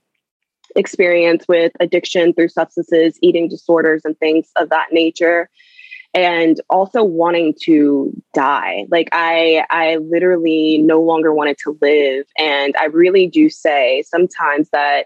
experience 0.75 1.47
with 1.47 1.71
addiction 1.79 2.33
through 2.33 2.49
substances, 2.49 3.17
eating 3.21 3.47
disorders, 3.47 4.01
and 4.05 4.17
things 4.19 4.49
of 4.57 4.69
that 4.69 4.87
nature 4.91 5.49
and 6.13 6.59
also 6.69 7.03
wanting 7.03 7.53
to 7.61 8.11
die 8.33 8.85
like 8.89 9.07
i 9.13 9.63
i 9.69 9.95
literally 9.97 10.77
no 10.79 11.01
longer 11.01 11.33
wanted 11.33 11.57
to 11.57 11.77
live 11.81 12.25
and 12.37 12.75
i 12.79 12.85
really 12.85 13.27
do 13.27 13.49
say 13.49 14.03
sometimes 14.05 14.69
that 14.71 15.05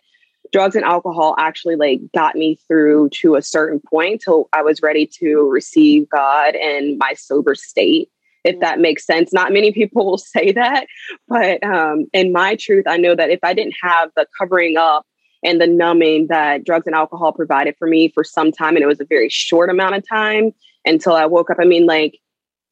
drugs 0.55 0.73
and 0.73 0.85
alcohol 0.85 1.35
actually 1.37 1.75
like 1.75 1.99
got 2.13 2.33
me 2.33 2.57
through 2.65 3.09
to 3.09 3.35
a 3.35 3.41
certain 3.41 3.81
point 3.89 4.21
till 4.21 4.47
I 4.53 4.61
was 4.61 4.81
ready 4.81 5.05
to 5.19 5.49
receive 5.51 6.07
God 6.07 6.55
in 6.55 6.97
my 6.97 7.13
sober 7.13 7.55
state. 7.55 8.09
If 8.45 8.61
that 8.61 8.79
makes 8.79 9.05
sense. 9.05 9.33
Not 9.33 9.51
many 9.51 9.73
people 9.73 10.05
will 10.05 10.17
say 10.35 10.53
that, 10.53 10.87
but 11.27 11.61
um, 11.61 12.05
in 12.13 12.31
my 12.31 12.55
truth, 12.55 12.85
I 12.87 12.95
know 12.95 13.15
that 13.15 13.31
if 13.31 13.39
I 13.43 13.53
didn't 13.53 13.75
have 13.81 14.11
the 14.15 14.27
covering 14.39 14.77
up 14.77 15.05
and 15.43 15.59
the 15.59 15.67
numbing 15.67 16.27
that 16.27 16.63
drugs 16.63 16.87
and 16.87 16.95
alcohol 16.95 17.33
provided 17.33 17.75
for 17.77 17.87
me 17.87 18.07
for 18.07 18.23
some 18.23 18.53
time, 18.53 18.77
and 18.77 18.83
it 18.83 18.87
was 18.87 19.01
a 19.01 19.05
very 19.05 19.27
short 19.27 19.69
amount 19.69 19.95
of 19.95 20.07
time 20.07 20.53
until 20.85 21.15
I 21.15 21.25
woke 21.25 21.49
up. 21.49 21.57
I 21.59 21.65
mean, 21.65 21.85
like, 21.85 22.17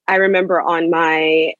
I 0.07 0.15
remember 0.15 0.61
on 0.61 0.89
my 0.89 1.53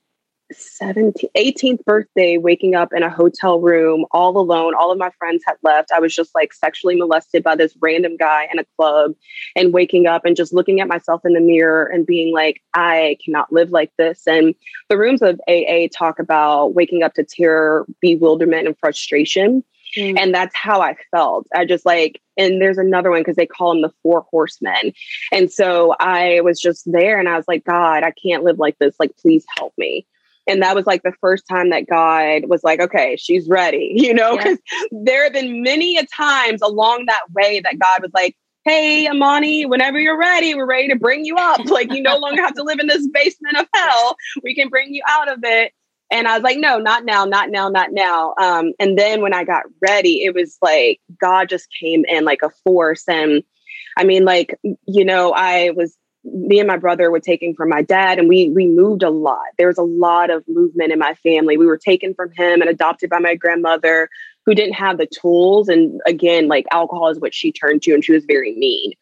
17th, 0.51 1.23
18th 1.37 1.83
birthday, 1.85 2.37
waking 2.37 2.75
up 2.75 2.93
in 2.93 3.03
a 3.03 3.09
hotel 3.09 3.59
room 3.59 4.05
all 4.11 4.37
alone. 4.37 4.73
All 4.75 4.91
of 4.91 4.97
my 4.97 5.09
friends 5.17 5.43
had 5.45 5.55
left. 5.63 5.91
I 5.91 5.99
was 5.99 6.13
just 6.13 6.33
like 6.35 6.53
sexually 6.53 6.95
molested 6.95 7.43
by 7.43 7.55
this 7.55 7.75
random 7.81 8.17
guy 8.17 8.47
in 8.51 8.59
a 8.59 8.65
club 8.77 9.13
and 9.55 9.73
waking 9.73 10.07
up 10.07 10.25
and 10.25 10.35
just 10.35 10.53
looking 10.53 10.79
at 10.81 10.87
myself 10.87 11.21
in 11.25 11.33
the 11.33 11.39
mirror 11.39 11.85
and 11.85 12.05
being 12.05 12.33
like, 12.33 12.61
I 12.73 13.17
cannot 13.23 13.51
live 13.51 13.71
like 13.71 13.91
this. 13.97 14.27
And 14.27 14.55
the 14.89 14.97
rooms 14.97 15.21
of 15.21 15.39
AA 15.47 15.87
talk 15.91 16.19
about 16.19 16.73
waking 16.73 17.03
up 17.03 17.13
to 17.15 17.23
terror, 17.23 17.85
bewilderment, 18.01 18.67
and 18.67 18.77
frustration. 18.77 19.63
Mm. 19.97 20.19
And 20.19 20.33
that's 20.33 20.55
how 20.55 20.81
I 20.81 20.95
felt. 21.11 21.47
I 21.53 21.65
just 21.65 21.85
like, 21.85 22.19
and 22.35 22.59
there's 22.61 22.79
another 22.79 23.11
one 23.11 23.21
because 23.21 23.35
they 23.35 23.45
call 23.45 23.73
them 23.73 23.81
the 23.81 23.93
four 24.01 24.25
horsemen. 24.31 24.93
And 25.31 25.51
so 25.51 25.95
I 25.99 26.41
was 26.41 26.59
just 26.59 26.91
there 26.91 27.19
and 27.19 27.29
I 27.29 27.37
was 27.37 27.47
like, 27.47 27.63
God, 27.63 28.03
I 28.03 28.11
can't 28.11 28.43
live 28.43 28.57
like 28.57 28.77
this. 28.79 28.95
Like, 28.99 29.15
please 29.17 29.45
help 29.55 29.73
me. 29.77 30.07
And 30.47 30.61
that 30.61 30.75
was 30.75 30.85
like 30.85 31.03
the 31.03 31.13
first 31.21 31.45
time 31.49 31.69
that 31.69 31.87
God 31.87 32.49
was 32.49 32.63
like, 32.63 32.81
okay, 32.81 33.15
she's 33.15 33.47
ready, 33.47 33.91
you 33.95 34.13
know, 34.13 34.37
because 34.37 34.59
yeah. 34.71 34.87
there 35.03 35.23
have 35.23 35.33
been 35.33 35.63
many 35.63 35.97
a 35.97 36.05
times 36.05 36.61
along 36.61 37.05
that 37.07 37.23
way 37.33 37.61
that 37.61 37.79
God 37.79 38.01
was 38.01 38.11
like, 38.13 38.35
hey, 38.65 39.07
Imani, 39.07 39.65
whenever 39.65 39.99
you're 39.99 40.17
ready, 40.17 40.55
we're 40.55 40.65
ready 40.65 40.87
to 40.87 40.95
bring 40.95 41.25
you 41.25 41.35
up. 41.35 41.65
Like, 41.65 41.91
you 41.91 42.01
no 42.01 42.17
longer 42.17 42.41
have 42.41 42.53
to 42.55 42.63
live 42.63 42.79
in 42.79 42.87
this 42.87 43.07
basement 43.13 43.57
of 43.57 43.67
hell. 43.75 44.15
We 44.41 44.55
can 44.55 44.69
bring 44.69 44.93
you 44.93 45.01
out 45.07 45.29
of 45.29 45.39
it. 45.43 45.73
And 46.11 46.27
I 46.27 46.35
was 46.35 46.43
like, 46.43 46.57
no, 46.59 46.77
not 46.77 47.05
now, 47.05 47.25
not 47.25 47.49
now, 47.49 47.69
not 47.69 47.91
now. 47.91 48.35
Um, 48.39 48.73
and 48.79 48.97
then 48.97 49.21
when 49.21 49.33
I 49.33 49.43
got 49.43 49.63
ready, 49.81 50.23
it 50.23 50.35
was 50.35 50.57
like 50.61 51.01
God 51.19 51.49
just 51.49 51.67
came 51.81 52.05
in 52.05 52.23
like 52.23 52.41
a 52.43 52.51
force. 52.63 53.03
And 53.07 53.43
I 53.97 54.03
mean, 54.03 54.23
like, 54.23 54.57
you 54.63 55.03
know, 55.03 55.33
I 55.35 55.71
was 55.71 55.97
me 56.23 56.59
and 56.59 56.67
my 56.67 56.77
brother 56.77 57.11
were 57.11 57.19
taken 57.19 57.53
from 57.53 57.69
my 57.69 57.81
dad 57.81 58.17
and 58.17 58.29
we 58.29 58.49
we 58.49 58.67
moved 58.67 59.03
a 59.03 59.09
lot. 59.09 59.47
There 59.57 59.67
was 59.67 59.77
a 59.77 59.83
lot 59.83 60.29
of 60.29 60.43
movement 60.47 60.91
in 60.91 60.99
my 60.99 61.15
family. 61.15 61.57
We 61.57 61.65
were 61.65 61.77
taken 61.77 62.13
from 62.13 62.31
him 62.31 62.61
and 62.61 62.69
adopted 62.69 63.09
by 63.09 63.19
my 63.19 63.35
grandmother 63.35 64.09
who 64.45 64.55
didn't 64.55 64.73
have 64.73 64.97
the 64.97 65.05
tools. 65.07 65.67
And 65.67 65.99
again 66.05 66.47
like 66.47 66.65
alcohol 66.71 67.09
is 67.09 67.19
what 67.19 67.33
she 67.33 67.51
turned 67.51 67.81
to 67.83 67.93
and 67.93 68.05
she 68.05 68.13
was 68.13 68.23
very 68.25 68.55
mean. 68.55 68.93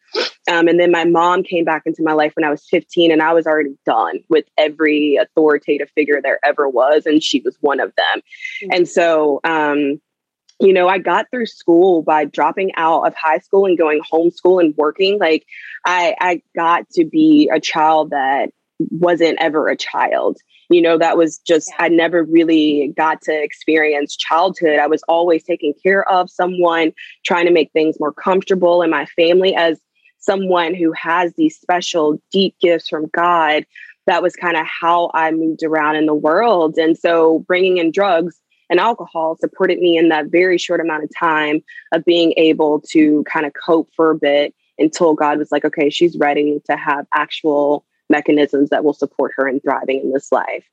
Um, 0.50 0.66
and 0.66 0.80
then 0.80 0.90
my 0.90 1.04
mom 1.04 1.44
came 1.44 1.64
back 1.64 1.82
into 1.86 2.02
my 2.02 2.12
life 2.12 2.32
when 2.34 2.44
i 2.44 2.50
was 2.50 2.66
15 2.68 3.12
and 3.12 3.22
i 3.22 3.32
was 3.32 3.46
already 3.46 3.76
done 3.86 4.18
with 4.28 4.44
every 4.58 5.16
authoritative 5.16 5.90
figure 5.94 6.20
there 6.20 6.40
ever 6.44 6.68
was 6.68 7.06
and 7.06 7.22
she 7.22 7.40
was 7.40 7.56
one 7.60 7.78
of 7.78 7.92
them. 7.96 8.20
Mm-hmm. 8.20 8.72
and 8.72 8.88
so 8.88 9.40
um, 9.44 10.00
you 10.60 10.72
know, 10.72 10.88
I 10.88 10.98
got 10.98 11.26
through 11.30 11.46
school 11.46 12.02
by 12.02 12.24
dropping 12.24 12.72
out 12.76 13.06
of 13.06 13.14
high 13.14 13.38
school 13.38 13.66
and 13.66 13.78
going 13.78 14.00
homeschool 14.12 14.62
and 14.62 14.74
working. 14.76 15.18
Like 15.18 15.44
I, 15.84 16.14
I 16.20 16.42
got 16.54 16.88
to 16.90 17.04
be 17.04 17.50
a 17.52 17.60
child 17.60 18.10
that 18.10 18.50
wasn't 18.90 19.38
ever 19.40 19.68
a 19.68 19.76
child. 19.76 20.38
You 20.70 20.80
know, 20.80 20.98
that 20.98 21.16
was 21.16 21.38
just, 21.38 21.68
yeah. 21.68 21.84
I 21.84 21.88
never 21.88 22.22
really 22.24 22.92
got 22.96 23.20
to 23.22 23.42
experience 23.42 24.16
childhood. 24.16 24.78
I 24.78 24.86
was 24.86 25.02
always 25.08 25.44
taking 25.44 25.74
care 25.82 26.08
of 26.08 26.30
someone, 26.30 26.92
trying 27.24 27.46
to 27.46 27.52
make 27.52 27.72
things 27.72 27.96
more 28.00 28.12
comfortable 28.12 28.82
in 28.82 28.90
my 28.90 29.06
family 29.06 29.54
as 29.54 29.78
someone 30.18 30.74
who 30.74 30.92
has 30.92 31.34
these 31.34 31.58
special, 31.58 32.22
deep 32.30 32.54
gifts 32.60 32.88
from 32.88 33.08
God. 33.12 33.66
That 34.06 34.22
was 34.22 34.34
kind 34.34 34.56
of 34.56 34.66
how 34.66 35.10
I 35.14 35.30
moved 35.30 35.62
around 35.62 35.96
in 35.96 36.06
the 36.06 36.14
world. 36.14 36.78
And 36.78 36.96
so 36.96 37.40
bringing 37.40 37.78
in 37.78 37.92
drugs 37.92 38.41
and 38.72 38.80
alcohol 38.80 39.36
supported 39.38 39.78
me 39.80 39.98
in 39.98 40.08
that 40.08 40.28
very 40.28 40.56
short 40.56 40.80
amount 40.80 41.04
of 41.04 41.10
time 41.14 41.62
of 41.92 42.02
being 42.06 42.32
able 42.38 42.80
to 42.80 43.22
kind 43.24 43.44
of 43.44 43.52
cope 43.52 43.90
for 43.94 44.10
a 44.10 44.16
bit 44.16 44.54
until 44.78 45.12
God 45.12 45.38
was 45.38 45.52
like, 45.52 45.66
okay, 45.66 45.90
she's 45.90 46.16
ready 46.16 46.58
to 46.64 46.76
have 46.78 47.06
actual 47.12 47.84
mechanisms 48.08 48.70
that 48.70 48.82
will 48.82 48.94
support 48.94 49.32
her 49.36 49.46
in 49.46 49.60
thriving 49.60 50.00
in 50.00 50.10
this 50.10 50.32
life. 50.32 50.64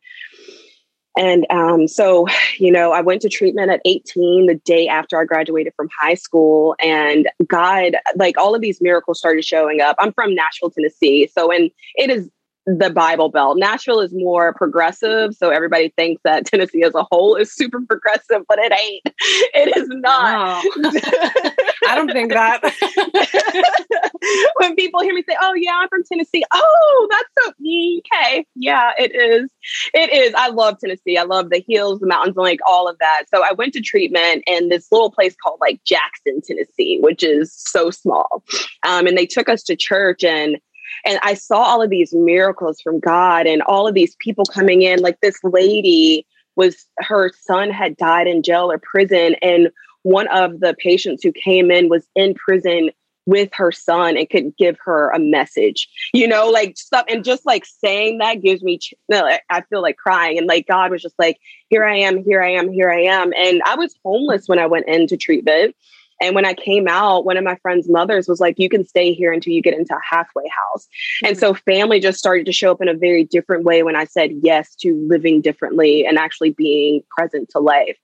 And 1.17 1.45
um, 1.49 1.89
so, 1.89 2.25
you 2.57 2.71
know, 2.71 2.93
I 2.93 3.01
went 3.01 3.21
to 3.23 3.29
treatment 3.29 3.69
at 3.69 3.81
18, 3.83 4.45
the 4.45 4.55
day 4.55 4.87
after 4.87 5.19
I 5.19 5.25
graduated 5.25 5.73
from 5.75 5.89
high 5.99 6.13
school. 6.13 6.77
And 6.81 7.27
God, 7.47 7.97
like 8.15 8.37
all 8.37 8.55
of 8.55 8.61
these 8.61 8.79
miracles 8.79 9.19
started 9.19 9.43
showing 9.43 9.81
up. 9.81 9.97
I'm 9.99 10.13
from 10.13 10.33
Nashville, 10.33 10.69
Tennessee. 10.69 11.29
So, 11.35 11.51
and 11.51 11.69
it 11.95 12.09
is 12.09 12.29
the 12.65 12.89
Bible 12.89 13.29
Belt. 13.29 13.57
Nashville 13.57 14.01
is 14.01 14.13
more 14.13 14.53
progressive, 14.53 15.33
so 15.33 15.49
everybody 15.49 15.93
thinks 15.97 16.21
that 16.23 16.45
Tennessee 16.45 16.83
as 16.83 16.95
a 16.95 17.05
whole 17.11 17.35
is 17.35 17.53
super 17.53 17.81
progressive, 17.81 18.43
but 18.47 18.59
it 18.59 18.71
ain't. 18.71 19.15
It 19.53 19.77
is 19.77 19.87
not. 19.89 20.63
I 21.87 21.95
don't 21.95 22.11
think 22.11 22.31
that. 22.31 22.61
when 24.57 24.75
people 24.75 25.01
hear 25.01 25.13
me 25.13 25.23
say, 25.27 25.35
"Oh 25.41 25.53
yeah, 25.55 25.73
I'm 25.75 25.89
from 25.89 26.03
Tennessee," 26.03 26.43
oh, 26.53 27.07
that's 27.09 27.45
so 27.45 27.51
okay. 27.59 28.45
Yeah, 28.55 28.91
it 28.97 29.15
is. 29.15 29.49
It 29.93 30.11
is. 30.11 30.33
I 30.35 30.49
love 30.49 30.77
Tennessee. 30.79 31.17
I 31.17 31.23
love 31.23 31.49
the 31.49 31.63
hills, 31.67 31.99
the 31.99 32.07
mountains, 32.07 32.35
and 32.37 32.43
like 32.43 32.59
all 32.67 32.87
of 32.87 32.97
that. 32.99 33.23
So 33.33 33.43
I 33.43 33.53
went 33.53 33.73
to 33.73 33.81
treatment 33.81 34.43
in 34.47 34.69
this 34.69 34.91
little 34.91 35.11
place 35.11 35.35
called 35.41 35.59
like 35.61 35.81
Jackson, 35.85 36.41
Tennessee, 36.45 36.99
which 37.01 37.23
is 37.23 37.53
so 37.53 37.89
small. 37.89 38.43
Um, 38.83 39.07
and 39.07 39.17
they 39.17 39.25
took 39.25 39.49
us 39.49 39.63
to 39.63 39.75
church 39.75 40.23
and 40.23 40.57
and 41.05 41.19
I 41.23 41.33
saw 41.33 41.57
all 41.57 41.81
of 41.81 41.89
these 41.89 42.13
miracles 42.13 42.81
from 42.81 42.99
God 42.99 43.47
and 43.47 43.61
all 43.63 43.87
of 43.87 43.93
these 43.93 44.15
people 44.19 44.45
coming 44.45 44.81
in. 44.81 44.99
Like 44.99 45.19
this 45.21 45.39
lady 45.43 46.25
was, 46.55 46.85
her 46.97 47.31
son 47.41 47.69
had 47.69 47.97
died 47.97 48.27
in 48.27 48.43
jail 48.43 48.71
or 48.71 48.79
prison. 48.79 49.35
And 49.41 49.69
one 50.03 50.27
of 50.27 50.59
the 50.59 50.75
patients 50.77 51.23
who 51.23 51.31
came 51.31 51.71
in 51.71 51.89
was 51.89 52.07
in 52.15 52.33
prison 52.33 52.91
with 53.25 53.49
her 53.53 53.71
son 53.71 54.17
and 54.17 54.29
could 54.29 54.57
give 54.57 54.77
her 54.83 55.11
a 55.11 55.19
message, 55.19 55.87
you 56.13 56.27
know, 56.27 56.49
like 56.49 56.75
stuff. 56.77 57.05
And 57.07 57.23
just 57.23 57.45
like 57.45 57.63
saying 57.63 58.17
that 58.17 58.41
gives 58.41 58.63
me, 58.63 58.79
I 59.11 59.61
feel 59.69 59.83
like 59.83 59.97
crying. 59.97 60.39
And 60.39 60.47
like 60.47 60.67
God 60.67 60.89
was 60.89 61.01
just 61.01 61.19
like, 61.19 61.37
here 61.69 61.85
I 61.85 61.97
am, 61.97 62.23
here 62.23 62.41
I 62.41 62.51
am, 62.53 62.71
here 62.71 62.89
I 62.89 63.01
am. 63.01 63.31
And 63.37 63.61
I 63.65 63.75
was 63.75 63.93
homeless 64.03 64.47
when 64.47 64.57
I 64.57 64.65
went 64.65 64.87
into 64.87 65.15
treatment. 65.15 65.75
And 66.21 66.35
when 66.35 66.45
I 66.45 66.53
came 66.53 66.87
out, 66.87 67.25
one 67.25 67.37
of 67.37 67.43
my 67.43 67.55
friend's 67.61 67.89
mothers 67.89 68.27
was 68.27 68.39
like, 68.39 68.59
you 68.59 68.69
can 68.69 68.85
stay 68.85 69.13
here 69.13 69.31
until 69.31 69.53
you 69.53 69.61
get 69.61 69.73
into 69.73 69.95
a 69.95 70.01
halfway 70.03 70.47
house. 70.47 70.85
Mm-hmm. 70.85 71.27
And 71.27 71.37
so 71.37 71.53
family 71.53 71.99
just 71.99 72.19
started 72.19 72.45
to 72.45 72.51
show 72.51 72.71
up 72.71 72.81
in 72.81 72.87
a 72.87 72.93
very 72.93 73.23
different 73.23 73.63
way 73.63 73.83
when 73.83 73.95
I 73.95 74.05
said 74.05 74.31
yes 74.41 74.75
to 74.81 74.95
living 75.07 75.41
differently 75.41 76.05
and 76.05 76.17
actually 76.17 76.51
being 76.51 77.03
present 77.15 77.49
to 77.51 77.59
life. 77.59 77.97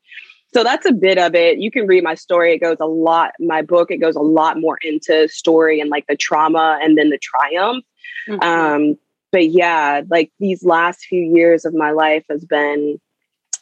so 0.53 0.63
that's 0.63 0.85
a 0.85 0.93
bit 0.93 1.17
of 1.17 1.35
it. 1.35 1.59
You 1.59 1.69
can 1.69 1.87
read 1.87 2.03
my 2.03 2.15
story. 2.15 2.53
It 2.53 2.59
goes 2.59 2.77
a 2.79 2.85
lot, 2.85 3.33
my 3.39 3.61
book, 3.61 3.91
it 3.91 3.97
goes 3.97 4.15
a 4.15 4.21
lot 4.21 4.59
more 4.59 4.77
into 4.81 5.27
story 5.27 5.81
and 5.81 5.89
like 5.89 6.05
the 6.07 6.15
trauma 6.15 6.79
and 6.81 6.97
then 6.97 7.09
the 7.09 7.19
triumph. 7.19 7.83
Mm-hmm. 8.29 8.41
Um, 8.41 8.97
but 9.31 9.49
yeah, 9.49 10.01
like 10.09 10.31
these 10.39 10.63
last 10.63 11.01
few 11.01 11.21
years 11.21 11.65
of 11.65 11.73
my 11.73 11.91
life 11.91 12.23
has 12.29 12.45
been 12.45 13.01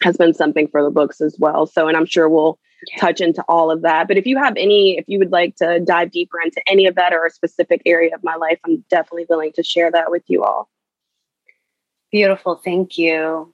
has 0.03 0.17
been 0.17 0.33
something 0.33 0.67
for 0.67 0.83
the 0.83 0.91
books 0.91 1.21
as 1.21 1.35
well. 1.39 1.65
So, 1.65 1.87
and 1.87 1.97
I'm 1.97 2.05
sure 2.05 2.29
we'll 2.29 2.59
yeah. 2.91 2.99
touch 2.99 3.21
into 3.21 3.43
all 3.47 3.71
of 3.71 3.81
that. 3.81 4.07
But 4.07 4.17
if 4.17 4.25
you 4.25 4.37
have 4.37 4.55
any, 4.57 4.97
if 4.97 5.05
you 5.07 5.19
would 5.19 5.31
like 5.31 5.55
to 5.57 5.79
dive 5.79 6.11
deeper 6.11 6.39
into 6.41 6.61
any 6.67 6.87
of 6.87 6.95
that 6.95 7.13
or 7.13 7.25
a 7.25 7.31
specific 7.31 7.81
area 7.85 8.13
of 8.13 8.23
my 8.23 8.35
life, 8.35 8.59
I'm 8.65 8.83
definitely 8.89 9.25
willing 9.29 9.53
to 9.53 9.63
share 9.63 9.91
that 9.91 10.11
with 10.11 10.23
you 10.27 10.43
all. 10.43 10.69
Beautiful. 12.11 12.61
Thank 12.63 12.97
you. 12.97 13.53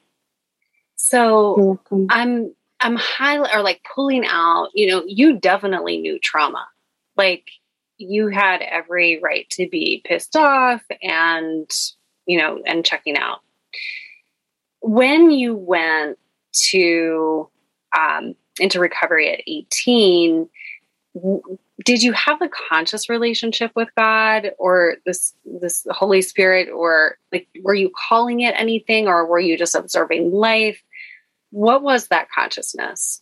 So 0.96 1.80
I'm 2.10 2.54
I'm 2.82 2.96
highly 2.96 3.50
or 3.54 3.62
like 3.62 3.82
pulling 3.96 4.26
out, 4.26 4.70
you 4.74 4.88
know, 4.88 5.04
you 5.06 5.40
definitely 5.40 5.98
knew 5.98 6.20
trauma. 6.20 6.68
Like 7.16 7.50
you 7.98 8.28
had 8.28 8.62
every 8.62 9.20
right 9.22 9.50
to 9.52 9.68
be 9.70 10.02
pissed 10.06 10.36
off 10.36 10.82
and, 11.02 11.70
you 12.26 12.38
know, 12.38 12.62
and 12.66 12.86
checking 12.86 13.18
out. 13.18 13.40
When 14.82 15.32
you 15.32 15.56
went 15.56 16.18
to 16.72 17.50
um, 17.98 18.36
into 18.60 18.80
recovery 18.80 19.32
at 19.32 19.42
18, 19.48 20.50
did 21.86 22.04
you 22.04 22.14
have 22.14 22.42
a 22.42 22.50
conscious 22.50 23.10
relationship 23.10 23.72
with 23.76 23.90
God 23.98 24.52
or 24.58 24.98
this 25.06 25.34
this 25.46 25.86
Holy 25.90 26.22
Spirit 26.22 26.70
or 26.70 27.18
like 27.32 27.48
were 27.64 27.74
you 27.74 27.92
calling 27.96 28.42
it 28.42 28.54
anything 28.58 29.08
or 29.08 29.26
were 29.26 29.40
you 29.40 29.58
just 29.58 29.76
observing 29.76 30.32
life? 30.32 30.82
What 31.52 31.82
was 31.82 32.08
that 32.08 32.28
consciousness? 32.32 33.22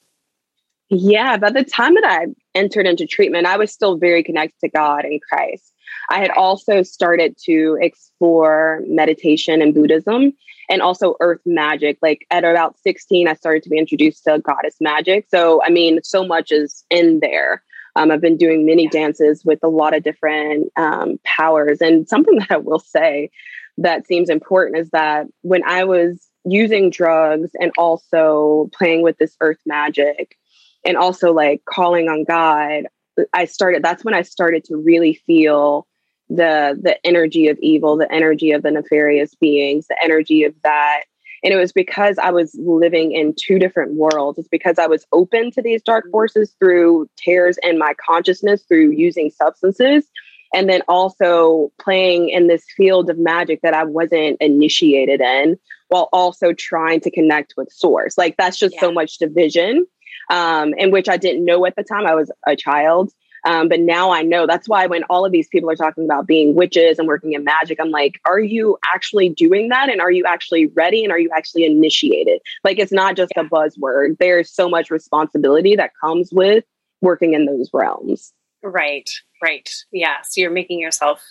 Yeah, 0.90 1.38
by 1.38 1.52
the 1.52 1.64
time 1.64 1.96
that 1.96 2.06
I 2.06 2.28
entered 2.56 2.88
into 2.88 3.06
treatment, 3.06 3.46
I 3.46 3.58
was 3.58 3.72
still 3.72 3.98
very 3.98 4.24
connected 4.24 4.60
to 4.62 4.70
God 4.70 5.04
and 5.04 5.22
Christ. 5.22 5.74
I 6.10 6.20
had 6.20 6.32
also 6.32 6.82
started 6.82 7.36
to 7.44 7.78
explore 7.82 8.82
meditation 8.88 9.62
and 9.62 9.74
Buddhism 9.74 10.34
and 10.70 10.82
also 10.82 11.16
earth 11.20 11.42
magic. 11.46 11.98
Like 12.02 12.26
at 12.32 12.44
about 12.44 12.78
16, 12.80 13.28
I 13.28 13.34
started 13.34 13.64
to 13.64 13.70
be 13.70 13.78
introduced 13.78 14.24
to 14.26 14.40
goddess 14.40 14.78
magic. 14.82 15.28
So, 15.30 15.64
I 15.64 15.70
mean, 15.70 16.00
so 16.04 16.26
much 16.26 16.52
is 16.52 16.84
in 16.90 17.20
there. 17.22 17.64
Um, 17.96 18.12
I've 18.12 18.22
been 18.22 18.38
doing 18.38 18.66
mini 18.66 18.88
dances 18.88 19.44
with 19.44 19.60
a 19.64 19.70
lot 19.70 19.96
of 19.96 20.04
different 20.04 20.72
um, 20.76 21.20
powers. 21.24 21.82
And 21.82 22.08
something 22.08 22.38
that 22.40 22.52
I 22.52 22.58
will 22.58 22.80
say 22.80 23.30
that 23.78 24.08
seems 24.08 24.30
important 24.30 24.78
is 24.78 24.90
that 24.92 25.28
when 25.42 25.64
I 25.66 25.84
was 25.84 26.28
using 26.46 26.90
drugs 26.90 27.52
and 27.60 27.72
also 27.78 28.70
playing 28.74 29.02
with 29.02 29.18
this 29.18 29.36
earth 29.42 29.60
magic 29.66 30.38
and 30.86 30.96
also 30.96 31.34
like 31.34 31.64
calling 31.66 32.08
on 32.08 32.24
God, 32.24 32.88
I 33.34 33.46
started 33.46 33.84
that's 33.84 34.06
when 34.06 34.14
I 34.14 34.22
started 34.22 34.64
to 34.66 34.78
really 34.78 35.16
feel 35.26 35.88
the 36.30 36.78
the 36.82 36.98
energy 37.06 37.48
of 37.48 37.58
evil, 37.60 37.98
the 37.98 38.12
energy 38.12 38.52
of 38.52 38.64
the 38.64 38.72
nefarious 38.72 39.34
beings, 39.36 39.88
the 39.88 39.98
energy 40.04 40.44
of 40.44 40.54
that. 40.64 41.04
And 41.44 41.54
it 41.54 41.58
was 41.58 41.72
because 41.72 42.18
I 42.18 42.32
was 42.32 42.56
living 42.60 43.12
in 43.12 43.36
two 43.40 43.60
different 43.60 43.94
worlds. 43.94 44.40
It's 44.40 44.48
because 44.48 44.80
I 44.80 44.88
was 44.88 45.06
open 45.14 45.52
to 45.52 45.62
these 45.62 45.84
dark 45.84 46.06
forces 46.12 46.56
through 46.60 47.10
tears 47.16 47.60
in 47.62 47.78
my 47.78 47.94
consciousness 48.04 48.64
through 48.64 48.92
using 48.92 49.30
substances 49.30 50.10
and 50.54 50.70
then 50.70 50.82
also 50.88 51.72
playing 51.80 52.30
in 52.30 52.48
this 52.48 52.66
field 52.76 53.10
of 53.10 53.18
magic 53.18 53.62
that 53.62 53.74
I 53.74 53.84
wasn't 53.84 54.38
initiated 54.42 55.22
in 55.22 55.58
while 55.90 56.10
also 56.12 56.54
trying 56.54 57.02
to 57.02 57.12
connect 57.12 57.54
with 57.58 57.72
source. 57.72 58.18
Like 58.18 58.36
that's 58.38 58.58
just 58.58 58.76
yeah. 58.76 58.82
so 58.82 58.92
much 58.92 59.18
division, 59.18 59.86
um, 60.30 60.74
in 60.78 60.92
which 60.92 61.10
I 61.10 61.18
didn't 61.18 61.46
know 61.46 61.66
at 61.66 61.76
the 61.76 61.84
time. 61.84 62.06
I 62.06 62.16
was 62.16 62.32
a 62.46 62.56
child. 62.56 63.12
Um, 63.48 63.70
but 63.70 63.80
now 63.80 64.12
I 64.12 64.24
know 64.24 64.46
that's 64.46 64.68
why 64.68 64.88
when 64.88 65.04
all 65.06 65.26
of 65.26 65.32
these 65.32 65.48
people 65.48 65.70
are 65.70 65.76
talking 65.76 66.04
about 66.04 66.28
being 66.28 66.54
witches 66.54 67.00
and 67.00 67.08
working 67.08 67.32
in 67.32 67.46
magic, 67.46 67.80
I'm 67.80 67.92
like, 67.92 68.20
are 68.26 68.42
you 68.42 68.78
actually 68.94 69.30
doing 69.30 69.70
that? 69.70 69.88
And 69.88 70.02
are 70.02 70.12
you 70.12 70.26
actually 70.26 70.68
ready? 70.68 71.02
And 71.06 71.14
are 71.14 71.20
you 71.20 71.30
actually 71.34 71.64
initiated? 71.64 72.42
Like, 72.66 72.78
it's 72.78 72.92
not 72.92 73.16
just 73.16 73.32
yeah. 73.38 73.44
a 73.44 73.46
buzzword. 73.46 74.18
There's 74.20 74.52
so 74.52 74.68
much 74.68 74.92
responsibility 74.92 75.78
that 75.78 75.92
comes 76.04 76.30
with 76.34 76.66
working 77.02 77.34
in 77.36 77.46
those 77.46 77.70
realms. 77.74 78.34
Right, 78.62 79.10
right. 79.42 79.70
Yeah. 79.94 80.18
So 80.24 80.42
you're 80.42 80.52
making 80.52 80.82
yourself 80.82 81.24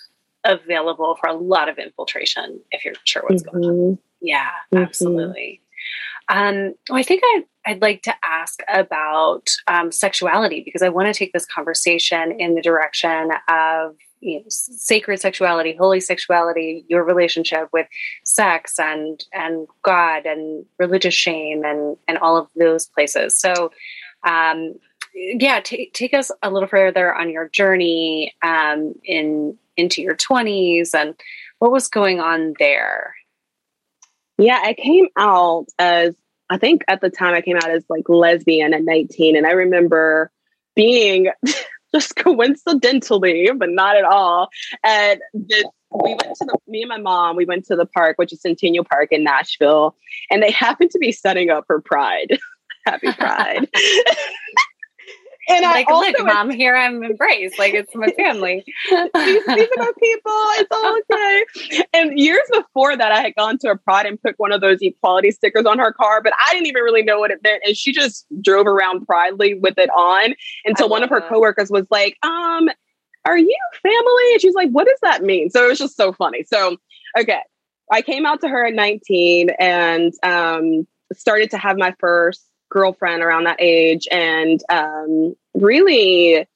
available 0.43 1.19
for 1.21 1.29
a 1.29 1.35
lot 1.35 1.69
of 1.69 1.77
infiltration 1.77 2.61
if 2.71 2.83
you're 2.83 2.95
sure 3.05 3.25
what's 3.29 3.43
mm-hmm. 3.43 3.61
going 3.61 3.71
on. 3.71 3.77
Mm-hmm. 3.77 4.03
Yeah, 4.23 4.49
mm-hmm. 4.73 4.85
absolutely. 4.85 5.61
Um, 6.29 6.75
well, 6.89 6.99
I 6.99 7.03
think 7.03 7.23
I, 7.25 7.45
I'd 7.67 7.83
like 7.83 8.03
to 8.03 8.15
ask 8.25 8.61
about 8.69 9.49
um, 9.69 9.93
sexuality 9.93 10.63
because 10.65 10.83
I 10.83 10.89
want 10.89 11.07
to 11.07 11.15
take 11.17 11.33
this 11.33 11.47
conversation 11.47 12.41
in 12.41 12.55
the 12.55 12.63
direction 12.63 13.31
of 13.49 13.97
you 14.21 14.39
know, 14.39 14.45
sacred 14.49 15.21
sexuality, 15.21 15.77
holy 15.77 16.01
sexuality, 16.01 16.85
your 16.89 17.05
relationship 17.05 17.69
with 17.73 17.87
sex 18.25 18.79
and 18.79 19.25
and 19.33 19.69
God 19.83 20.27
and 20.27 20.65
religious 20.79 21.15
shame 21.15 21.65
and 21.65 21.97
and 22.09 22.19
all 22.19 22.37
of 22.37 22.49
those 22.57 22.87
places. 22.87 23.39
So, 23.39 23.71
um, 24.25 24.75
yeah, 25.15 25.61
t- 25.61 25.91
take 25.93 26.15
us 26.15 26.31
a 26.43 26.51
little 26.51 26.69
further 26.69 27.15
on 27.15 27.31
your 27.31 27.49
journey 27.51 28.35
um, 28.43 28.95
in 29.05 29.57
into 29.77 30.03
your 30.03 30.17
twenties 30.17 30.95
and 30.95 31.15
what 31.59 31.73
was 31.73 31.89
going 31.89 32.21
on 32.21 32.55
there. 32.59 33.15
Yeah, 34.39 34.61
I 34.63 34.75
came 34.75 35.07
out 35.17 35.67
as 35.79 36.15
I 36.49 36.59
think 36.59 36.83
at 36.89 37.01
the 37.01 37.11
time 37.11 37.35
I 37.35 37.41
came 37.41 37.57
out 37.57 37.71
as 37.71 37.85
like 37.89 38.09
lesbian 38.09 38.75
at 38.75 38.83
19. 38.85 39.37
And 39.37 39.47
I 39.47 39.53
remember 39.53 40.31
being 40.75 41.29
just 41.95 42.17
coincidentally, 42.17 43.51
but 43.57 43.71
not 43.71 43.97
at 43.97 44.05
all, 44.05 44.49
at 44.85 45.21
this 45.33 45.65
we 45.93 46.11
went 46.11 46.37
to 46.37 46.45
the 46.45 46.59
me 46.67 46.83
and 46.83 46.89
my 46.89 46.99
mom, 46.99 47.37
we 47.37 47.45
went 47.45 47.65
to 47.67 47.77
the 47.77 47.87
park, 47.87 48.19
which 48.19 48.33
is 48.33 48.43
Centennial 48.43 48.85
Park 48.85 49.09
in 49.13 49.25
Nashville, 49.25 49.97
and 50.31 50.43
they 50.43 50.51
happened 50.51 50.91
to 50.91 50.99
be 50.99 51.13
setting 51.13 51.49
up 51.49 51.65
for 51.67 51.81
Pride. 51.81 52.39
Happy 52.87 53.13
Pride. 53.13 53.69
And 55.49 55.63
like, 55.63 55.89
I 55.89 55.93
also, 55.93 56.13
look, 56.13 56.27
mom, 56.27 56.51
here 56.63 56.77
I'm 56.77 57.03
embraced. 57.03 57.59
Like 57.59 57.75
it's 57.75 57.95
my 57.95 58.09
family. 58.09 58.65
these, 58.91 59.47
these 59.47 59.69
are 59.79 59.93
people. 59.95 60.33
It's 60.55 60.69
all 60.71 60.99
okay. 61.11 61.45
And 61.93 62.19
years 62.19 62.43
before 62.53 62.97
that, 62.97 63.13
I 63.13 63.21
had 63.21 63.35
gone 63.37 63.59
to 63.59 63.71
a 63.71 63.77
pride 63.77 64.07
and 64.07 64.21
put 64.21 64.35
one 64.39 64.53
of 64.53 64.61
those 64.61 64.79
equality 64.81 65.31
stickers 65.31 65.67
on 65.67 65.79
her 65.79 65.93
car, 65.93 66.23
but 66.23 66.33
I 66.35 66.53
didn't 66.53 66.67
even 66.67 66.83
really 66.83 67.03
know 67.03 67.19
what 67.19 67.31
it 67.31 67.43
meant. 67.43 67.63
And 67.65 67.77
she 67.77 67.93
just 67.93 68.27
drove 68.41 68.67
around 68.67 69.07
proudly 69.07 69.55
with 69.55 69.79
it 69.79 69.91
on 69.91 70.35
until 70.65 70.89
one 70.89 71.03
of 71.03 71.11
her 71.11 71.21
that. 71.21 71.29
coworkers 71.29 71.71
was 71.71 71.87
like, 71.91 72.17
um, 72.23 72.69
are 73.25 73.39
you 73.39 73.59
family? 73.83 74.33
And 74.33 74.41
she's 74.41 74.55
like, 74.55 74.71
what 74.71 74.87
does 74.87 74.99
that 75.03 75.23
mean? 75.23 75.51
So 75.51 75.65
it 75.65 75.69
was 75.69 75.79
just 75.79 75.97
so 75.97 76.13
funny. 76.13 76.45
So, 76.45 76.77
okay. 77.19 77.41
I 77.91 78.03
came 78.03 78.27
out 78.27 78.41
to 78.41 78.49
her 78.49 78.67
at 78.67 78.75
19 78.75 79.51
and 79.61 80.13
um, 80.25 80.87
started 81.13 81.51
to 81.53 81.59
have 81.59 81.77
my 81.77 81.95
first 82.01 82.45
girlfriend 82.71 83.23
around 83.23 83.45
that 83.45 83.61
age 83.61 84.07
and 84.11 84.61
um, 84.69 85.35
really 85.55 86.47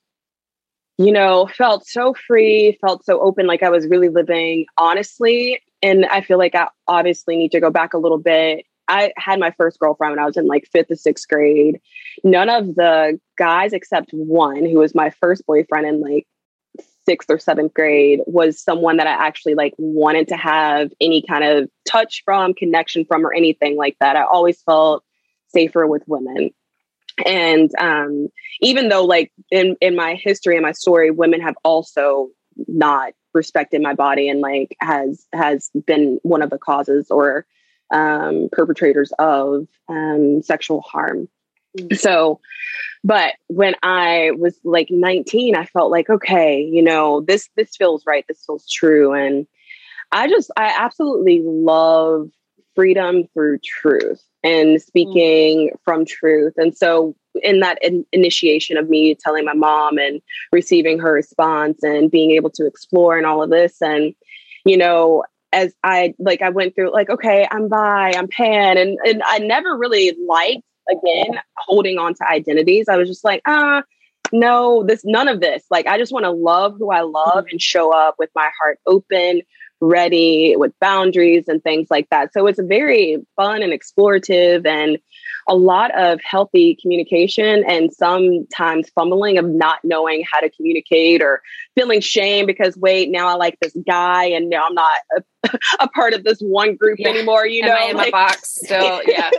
you 0.99 1.13
know 1.13 1.49
felt 1.57 1.87
so 1.87 2.13
free 2.13 2.77
felt 2.81 3.05
so 3.05 3.21
open 3.21 3.47
like 3.47 3.63
i 3.63 3.71
was 3.71 3.87
really 3.87 4.09
living 4.09 4.67
honestly. 4.77 5.61
And 5.83 6.05
i 6.07 6.21
feel 6.21 6.39
like 6.39 6.55
i 6.55 6.69
obviously 6.87 7.37
need 7.37 7.53
to 7.53 7.61
go 7.61 7.71
back 7.71 7.95
a 7.95 7.99
little 7.99 8.19
bit. 8.19 8.67
I 8.87 9.13
had 9.17 9.39
my 9.39 9.53
first 9.53 9.79
girlfriend 9.79 10.13
when 10.13 10.19
i 10.19 10.27
was 10.27 10.37
in 10.37 10.47
like 10.47 10.69
fifth 10.71 10.89
to 10.89 10.97
sixth 10.97 11.27
grade. 11.29 11.81
None 12.23 12.51
of 12.51 12.75
the 12.75 13.19
guys 13.39 13.73
except 13.73 14.11
one 14.13 14.67
who 14.67 14.79
was 14.79 14.95
my 14.95 15.11
first 15.11 15.47
boyfriend 15.47 15.87
in 15.87 16.01
like 16.01 16.27
sixth 17.07 17.31
or 17.31 17.39
seventh 17.39 17.73
grade 17.73 18.21
was 18.27 18.61
someone 18.61 18.99
that 18.99 19.07
i 19.07 19.13
actually 19.13 19.55
like 19.55 19.73
wanted 19.79 20.29
to 20.29 20.37
have 20.37 20.93
any 21.01 21.23
kind 21.23 21.45
of 21.45 21.71
touch 21.89 22.23
from 22.25 22.53
connection 22.53 23.05
from 23.07 23.27
or 23.27 23.33
anything 23.33 23.77
like 23.77 23.97
that. 24.01 24.17
I 24.17 24.25
always 24.25 24.61
felt 24.63 25.03
safer 25.53 25.87
with 25.87 26.03
women. 26.07 26.51
And 27.27 27.71
um, 27.79 28.29
even 28.61 28.89
though 28.89 29.05
like 29.05 29.33
in 29.51 29.77
in 29.81 29.97
my 29.97 30.15
history 30.15 30.57
and 30.57 30.63
my 30.63 30.73
story 30.73 31.11
women 31.11 31.41
have 31.41 31.57
also 31.65 32.29
not 32.67 33.13
respected 33.35 33.81
my 33.83 33.95
body 33.95 34.29
and 34.29 34.41
like 34.41 34.77
has 34.81 35.27
has 35.33 35.71
been 35.87 36.19
one 36.23 36.43
of 36.43 36.51
the 36.51 36.59
causes 36.59 37.11
or 37.11 37.47
um, 37.93 38.49
perpetrators 38.53 39.13
of 39.19 39.67
um, 39.89 40.43
sexual 40.43 40.81
harm. 40.81 41.29
Mm-hmm. 41.79 41.95
so 41.95 42.41
but 43.05 43.35
when 43.47 43.77
i 43.85 44.33
was 44.37 44.59
like 44.65 44.89
19 44.91 45.55
i 45.55 45.65
felt 45.67 45.93
like 45.93 46.11
okay 46.11 46.61
you 46.61 46.83
know 46.83 47.21
this 47.21 47.49
this 47.55 47.77
feels 47.77 48.05
right 48.05 48.25
this 48.27 48.43
feels 48.45 48.69
true. 48.69 49.13
And 49.13 49.47
i 50.11 50.29
just 50.29 50.51
i 50.57 50.75
absolutely 50.77 51.43
love 51.45 52.29
freedom 52.75 53.25
through 53.35 53.59
truth 53.65 54.23
and 54.43 54.81
speaking 54.81 55.71
mm. 55.71 55.79
from 55.85 56.05
truth. 56.05 56.55
And 56.57 56.77
so, 56.77 57.15
in 57.43 57.61
that 57.61 57.79
in- 57.83 58.07
initiation 58.13 58.77
of 58.77 58.89
me 58.89 59.15
telling 59.15 59.45
my 59.45 59.55
mom 59.55 59.99
and 59.99 60.21
receiving 60.53 60.99
her 60.99 61.13
response 61.13 61.83
and 61.83 62.11
being 62.11 62.33
able 62.33 62.51
to 62.51 62.67
explore 62.67 63.17
and 63.17 63.27
all 63.27 63.43
of 63.43 63.51
this, 63.51 63.81
and 63.81 64.15
you 64.65 64.77
know, 64.77 65.25
as 65.53 65.75
I 65.83 66.15
like, 66.19 66.43
I 66.43 66.51
went 66.51 66.75
through 66.75 66.93
like, 66.93 67.11
okay, 67.11 67.47
I'm 67.51 67.69
bi, 67.69 68.13
I'm 68.17 68.29
pan, 68.29 68.77
and 68.79 68.99
and 69.05 69.23
I 69.25 69.39
never 69.39 69.77
really 69.77 70.17
liked 70.27 70.63
again 70.91 71.41
holding 71.57 71.99
on 71.99 72.15
to 72.15 72.29
identities. 72.29 72.89
I 72.89 72.97
was 72.97 73.09
just 73.09 73.25
like, 73.25 73.43
ah, 73.47 73.83
no, 74.33 74.85
this 74.85 75.03
none 75.05 75.29
of 75.29 75.41
this. 75.41 75.65
Like 75.71 75.87
I 75.87 75.99
just 75.99 76.13
want 76.13 76.25
to 76.25 76.31
love 76.31 76.77
who 76.79 76.91
I 76.91 77.03
love 77.03 77.47
and 77.51 77.61
show 77.61 77.93
up 77.93 78.17
with 78.19 78.31
my 78.35 78.49
heart 78.61 78.79
open, 78.87 79.43
ready, 79.81 80.55
with 80.57 80.73
boundaries 80.81 81.49
and 81.49 81.63
things 81.63 81.89
like 81.91 82.09
that. 82.11 82.33
So 82.33 82.47
it's 82.47 82.61
very 82.61 83.25
fun 83.37 83.63
and 83.63 83.73
explorative 83.73 84.67
and 84.67 84.99
a 85.49 85.55
lot 85.55 85.91
of 85.99 86.21
healthy 86.23 86.79
communication 86.81 87.65
and 87.67 87.93
sometimes 87.93 88.89
fumbling 88.91 89.39
of 89.39 89.47
not 89.47 89.81
knowing 89.83 90.25
how 90.31 90.41
to 90.41 90.51
communicate 90.51 91.23
or 91.23 91.43
feeling 91.75 92.01
shame 92.01 92.47
because 92.47 92.77
wait 92.77 93.11
now 93.11 93.27
i 93.27 93.35
like 93.35 93.59
this 93.61 93.77
guy 93.87 94.27
and 94.27 94.49
now 94.49 94.67
i'm 94.67 94.75
not 94.75 94.99
a, 95.17 95.59
a 95.81 95.89
part 95.89 96.13
of 96.13 96.25
this 96.25 96.39
one 96.41 96.77
group 96.77 96.99
yeah. 96.99 97.09
anymore 97.09 97.47
you 97.47 97.63
Am 97.63 97.69
know 97.69 97.75
I 97.75 97.91
in 97.91 97.97
like, 97.97 98.13
my 98.13 98.27
box 98.27 98.59
still 98.63 99.01
yeah 99.07 99.31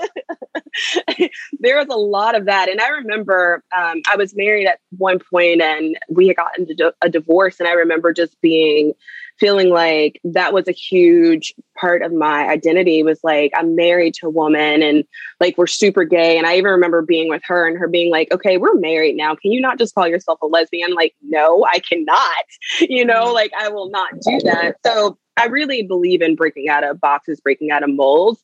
there 1.60 1.78
was 1.78 1.88
a 1.90 1.98
lot 1.98 2.36
of 2.36 2.46
that 2.46 2.70
and 2.70 2.82
i 2.82 2.90
remember 2.90 3.64
um, 3.76 4.02
i 4.10 4.16
was 4.16 4.36
married 4.36 4.68
at 4.68 4.80
one 4.98 5.20
point 5.20 5.62
and 5.62 5.98
we 6.10 6.28
had 6.28 6.36
gotten 6.36 6.68
a 7.02 7.10
divorce 7.10 7.60
and 7.60 7.70
i 7.70 7.74
remember 7.74 8.12
just 8.12 8.40
being 8.42 8.94
feeling 9.42 9.70
like 9.70 10.22
that 10.24 10.54
was 10.54 10.68
a 10.68 10.72
huge 10.72 11.56
part 11.76 12.04
of 12.04 12.14
my 12.14 12.48
identity 12.48 13.02
was 13.02 13.20
like 13.24 13.52
i'm 13.58 13.76
married 13.76 14.14
to 14.14 14.28
a 14.28 14.30
woman 14.30 14.84
and 14.84 15.04
like 15.40 15.58
we're 15.58 15.66
super 15.66 16.04
gay. 16.04 16.38
And 16.38 16.46
i 16.46 16.56
even 16.56 16.70
remember 16.72 17.02
being 17.02 17.28
with 17.28 17.42
her 17.46 17.68
and 17.68 17.78
her 17.80 17.88
being 17.88 18.12
like 18.12 18.32
okay 18.32 18.58
we're 18.58 18.76
married 18.76 19.18
now. 19.18 19.34
Can 19.36 19.52
you 19.52 19.60
not 19.60 19.80
just 19.80 19.96
call 19.96 20.08
yourself 20.08 20.40
a 20.44 20.46
lesbian? 20.46 20.94
Like 20.94 21.16
no 21.24 21.66
i 21.66 21.80
cannot. 21.80 22.46
You 22.82 23.04
know 23.06 23.26
mm-hmm. 23.26 23.34
like 23.34 23.52
i 23.58 23.68
will 23.70 23.90
not 23.90 24.12
do 24.22 24.40
that. 24.44 24.76
So 24.86 25.18
i 25.38 25.46
really 25.48 25.84
believe 25.84 26.22
in 26.22 26.36
breaking 26.36 26.70
out 26.70 26.84
of 26.84 27.00
boxes 27.00 27.40
breaking 27.40 27.72
out 27.72 27.84
of 27.84 27.90
molds 27.90 28.44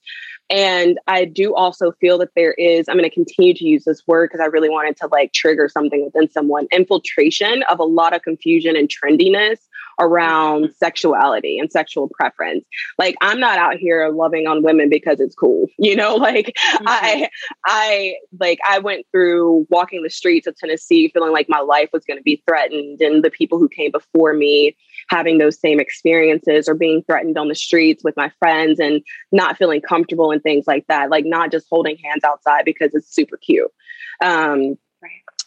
and 0.50 0.98
I 1.08 1.26
do 1.26 1.54
also 1.54 1.92
feel 1.92 2.18
that 2.20 2.30
there 2.36 2.54
is, 2.54 2.88
I'm 2.88 2.96
going 2.98 3.10
to 3.10 3.14
continue 3.14 3.54
to 3.54 3.66
use 3.66 3.84
this 3.84 4.04
word 4.08 4.30
because 4.30 4.42
I 4.42 4.48
really 4.48 4.70
wanted 4.70 4.96
to 4.98 5.08
like 5.08 5.34
trigger 5.34 5.68
something 5.68 6.06
within 6.06 6.30
someone 6.32 6.68
infiltration 6.72 7.64
of 7.64 7.80
a 7.80 7.84
lot 7.84 8.16
of 8.16 8.22
confusion 8.22 8.78
and 8.78 8.88
trendiness 8.88 9.58
around 10.00 10.74
sexuality 10.78 11.60
and 11.60 11.72
sexual 11.72 12.08
preference. 12.08 12.64
Like 12.98 13.16
I'm 13.20 13.40
not 13.40 13.58
out 13.58 13.76
here 13.76 14.10
loving 14.10 14.48
on 14.48 14.64
women 14.64 14.90
because 14.90 15.20
it's 15.20 15.36
cool. 15.36 15.68
You 15.80 15.96
know, 15.96 16.16
like 16.16 16.48
mm-hmm. 16.48 16.86
I 16.86 17.30
I 17.66 18.16
like 18.42 18.60
I 18.68 18.80
went 18.80 19.06
through 19.12 19.68
walking 19.70 20.04
the 20.04 20.10
streets 20.10 20.46
of 20.46 20.58
Tennessee 20.58 21.08
feeling 21.08 21.32
like 21.32 21.48
my 21.48 21.60
life 21.60 21.90
was 21.94 22.04
going 22.04 22.18
to 22.18 22.24
be 22.24 22.44
threatened 22.46 23.00
and 23.00 23.24
the 23.24 23.30
people 23.30 23.58
who 23.58 23.70
came 23.70 23.92
before 23.92 24.34
me 24.34 24.76
having 25.10 25.38
those 25.38 25.60
same 25.60 25.80
experiences 25.80 26.68
or 26.68 26.74
being 26.74 27.04
threatened 27.04 27.38
on 27.38 27.48
the 27.48 27.56
streets 27.56 28.04
with 28.04 28.16
my 28.18 28.32
friends 28.40 28.80
and 28.80 29.02
not 29.32 29.58
feeling 29.58 29.82
comfortable 29.82 30.32
and 30.32 30.44
things 30.44 30.66
like 30.68 30.86
that. 30.88 31.10
Like 31.10 31.26
not 31.26 31.52
just 31.52 31.68
holding 31.70 31.98
hands 31.98 32.24
outside 32.24 32.66
because 32.66 32.94
it's 32.94 33.14
super 33.14 33.38
cute. 33.38 33.72
Um, 34.22 34.78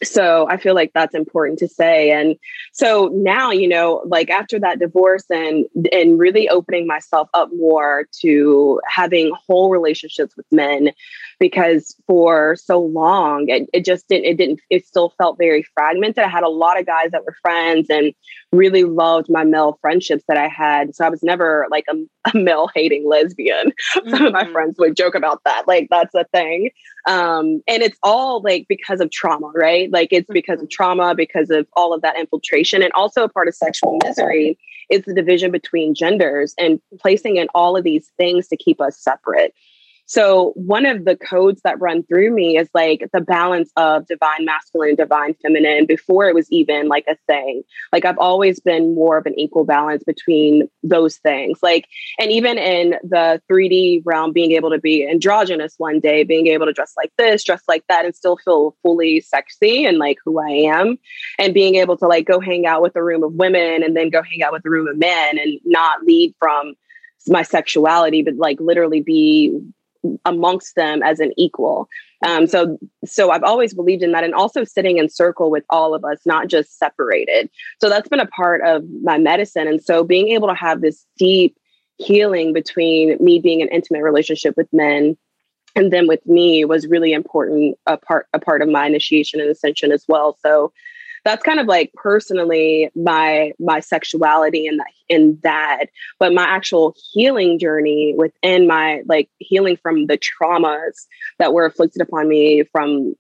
so 0.02 0.46
i 0.48 0.56
feel 0.56 0.74
like 0.74 0.92
that's 0.94 1.14
important 1.14 1.58
to 1.58 1.68
say 1.68 2.10
and 2.10 2.36
so 2.72 3.10
now 3.12 3.50
you 3.50 3.68
know 3.68 4.02
like 4.06 4.30
after 4.30 4.58
that 4.58 4.78
divorce 4.78 5.24
and 5.30 5.66
and 5.92 6.18
really 6.18 6.48
opening 6.48 6.86
myself 6.86 7.28
up 7.34 7.50
more 7.54 8.06
to 8.12 8.80
having 8.86 9.30
whole 9.46 9.70
relationships 9.70 10.36
with 10.36 10.46
men 10.50 10.90
because 11.40 11.96
for 12.06 12.54
so 12.54 12.78
long 12.78 13.46
it, 13.48 13.68
it 13.72 13.84
just 13.84 14.06
didn't 14.08 14.26
it 14.26 14.36
didn't 14.36 14.60
it 14.68 14.86
still 14.86 15.14
felt 15.18 15.38
very 15.38 15.64
fragmented. 15.74 16.22
I 16.22 16.28
had 16.28 16.44
a 16.44 16.48
lot 16.48 16.78
of 16.78 16.86
guys 16.86 17.10
that 17.10 17.24
were 17.24 17.34
friends 17.42 17.88
and 17.90 18.12
really 18.52 18.84
loved 18.84 19.28
my 19.30 19.42
male 19.42 19.78
friendships 19.80 20.22
that 20.28 20.36
i 20.36 20.46
had. 20.46 20.94
So 20.94 21.04
i 21.04 21.08
was 21.08 21.22
never 21.22 21.66
like 21.70 21.86
a, 21.88 21.96
a 22.32 22.38
male 22.38 22.68
hating 22.72 23.08
lesbian. 23.08 23.72
Mm-hmm. 23.96 24.10
some 24.16 24.26
of 24.26 24.32
my 24.32 24.44
mm-hmm. 24.44 24.52
friends 24.52 24.76
would 24.78 24.96
joke 24.96 25.14
about 25.14 25.42
that. 25.44 25.66
Like 25.66 25.88
that's 25.90 26.14
a 26.14 26.24
thing. 26.24 26.70
Um 27.08 27.62
and 27.66 27.82
it's 27.82 27.98
all 28.02 28.42
like 28.42 28.66
because 28.68 29.00
of 29.00 29.10
trauma 29.10 29.50
right? 29.54 29.90
Like 29.90 30.12
it's 30.12 30.28
because 30.28 30.62
of 30.62 30.68
trauma 30.68 31.14
because 31.14 31.50
of 31.50 31.66
all 31.72 31.94
of 31.94 32.02
that 32.02 32.18
infiltration. 32.18 32.82
And 32.82 32.92
also 32.92 33.24
a 33.24 33.28
part 33.28 33.48
of 33.48 33.54
sexual 33.54 33.98
misery 34.04 34.58
is 34.90 35.04
the 35.04 35.14
division 35.14 35.50
between 35.50 35.94
genders 35.94 36.54
and 36.58 36.80
placing 36.98 37.36
in 37.36 37.48
all 37.54 37.76
of 37.76 37.84
these 37.84 38.10
things 38.18 38.48
to 38.48 38.56
keep 38.56 38.80
us 38.80 38.98
separate 38.98 39.54
so 40.10 40.50
one 40.56 40.86
of 40.86 41.04
the 41.04 41.14
codes 41.14 41.60
that 41.62 41.80
run 41.80 42.02
through 42.02 42.34
me 42.34 42.58
is 42.58 42.68
like 42.74 43.08
the 43.12 43.20
balance 43.20 43.70
of 43.76 44.08
divine 44.08 44.44
masculine 44.44 44.96
divine 44.96 45.34
feminine 45.40 45.86
before 45.86 46.28
it 46.28 46.34
was 46.34 46.50
even 46.50 46.88
like 46.88 47.04
a 47.08 47.14
thing. 47.28 47.62
Like 47.92 48.04
I've 48.04 48.18
always 48.18 48.58
been 48.58 48.96
more 48.96 49.18
of 49.18 49.26
an 49.26 49.38
equal 49.38 49.64
balance 49.64 50.02
between 50.02 50.68
those 50.82 51.18
things. 51.18 51.60
Like, 51.62 51.86
and 52.18 52.32
even 52.32 52.58
in 52.58 52.96
the 53.04 53.40
3D 53.48 54.02
realm, 54.04 54.32
being 54.32 54.50
able 54.50 54.70
to 54.70 54.80
be 54.80 55.08
androgynous 55.08 55.74
one 55.78 56.00
day, 56.00 56.24
being 56.24 56.48
able 56.48 56.66
to 56.66 56.72
dress 56.72 56.92
like 56.96 57.12
this, 57.16 57.44
dress 57.44 57.62
like 57.68 57.84
that, 57.88 58.04
and 58.04 58.12
still 58.12 58.36
feel 58.36 58.74
fully 58.82 59.20
sexy 59.20 59.84
and 59.84 59.98
like 59.98 60.18
who 60.24 60.40
I 60.40 60.74
am, 60.74 60.98
and 61.38 61.54
being 61.54 61.76
able 61.76 61.96
to 61.98 62.08
like 62.08 62.26
go 62.26 62.40
hang 62.40 62.66
out 62.66 62.82
with 62.82 62.96
a 62.96 63.04
room 63.04 63.22
of 63.22 63.34
women 63.34 63.84
and 63.84 63.96
then 63.96 64.10
go 64.10 64.24
hang 64.24 64.42
out 64.42 64.52
with 64.52 64.66
a 64.66 64.70
room 64.70 64.88
of 64.88 64.98
men 64.98 65.38
and 65.38 65.60
not 65.64 66.02
lead 66.02 66.34
from 66.40 66.74
my 67.28 67.44
sexuality, 67.44 68.22
but 68.22 68.34
like 68.34 68.58
literally 68.58 69.02
be 69.02 69.56
amongst 70.24 70.76
them 70.76 71.02
as 71.02 71.20
an 71.20 71.32
equal. 71.36 71.88
Um, 72.26 72.46
so, 72.46 72.78
so 73.04 73.30
I've 73.30 73.42
always 73.42 73.74
believed 73.74 74.02
in 74.02 74.12
that, 74.12 74.24
and 74.24 74.34
also 74.34 74.64
sitting 74.64 74.98
in 74.98 75.08
circle 75.08 75.50
with 75.50 75.64
all 75.70 75.94
of 75.94 76.04
us, 76.04 76.18
not 76.26 76.48
just 76.48 76.78
separated. 76.78 77.48
So 77.80 77.88
that's 77.88 78.08
been 78.08 78.20
a 78.20 78.26
part 78.26 78.62
of 78.62 78.84
my 79.02 79.18
medicine, 79.18 79.66
and 79.66 79.82
so 79.82 80.04
being 80.04 80.28
able 80.28 80.48
to 80.48 80.54
have 80.54 80.80
this 80.80 81.06
deep 81.18 81.56
healing 81.96 82.52
between 82.52 83.16
me 83.20 83.38
being 83.38 83.60
an 83.60 83.68
intimate 83.68 84.02
relationship 84.02 84.54
with 84.56 84.68
men 84.72 85.16
and 85.76 85.92
then 85.92 86.06
with 86.06 86.24
me 86.26 86.64
was 86.64 86.86
really 86.86 87.12
important 87.12 87.76
a 87.86 87.96
part 87.96 88.26
a 88.32 88.38
part 88.38 88.62
of 88.62 88.68
my 88.68 88.86
initiation 88.86 89.38
and 89.38 89.50
ascension 89.50 89.92
as 89.92 90.04
well 90.08 90.36
so 90.42 90.72
that's 91.24 91.42
kind 91.42 91.60
of 91.60 91.66
like 91.66 91.92
personally 91.94 92.90
my 92.94 93.52
my 93.58 93.80
sexuality 93.80 94.66
and 94.66 94.80
that 94.80 94.86
in 95.08 95.38
that 95.42 95.86
but 96.18 96.32
my 96.32 96.44
actual 96.44 96.94
healing 97.12 97.58
journey 97.58 98.14
within 98.16 98.66
my 98.66 99.02
like 99.06 99.28
healing 99.38 99.76
from 99.76 100.06
the 100.06 100.18
traumas 100.18 101.06
that 101.38 101.52
were 101.52 101.66
afflicted 101.66 102.00
upon 102.02 102.28
me 102.28 102.62
from 102.72 103.14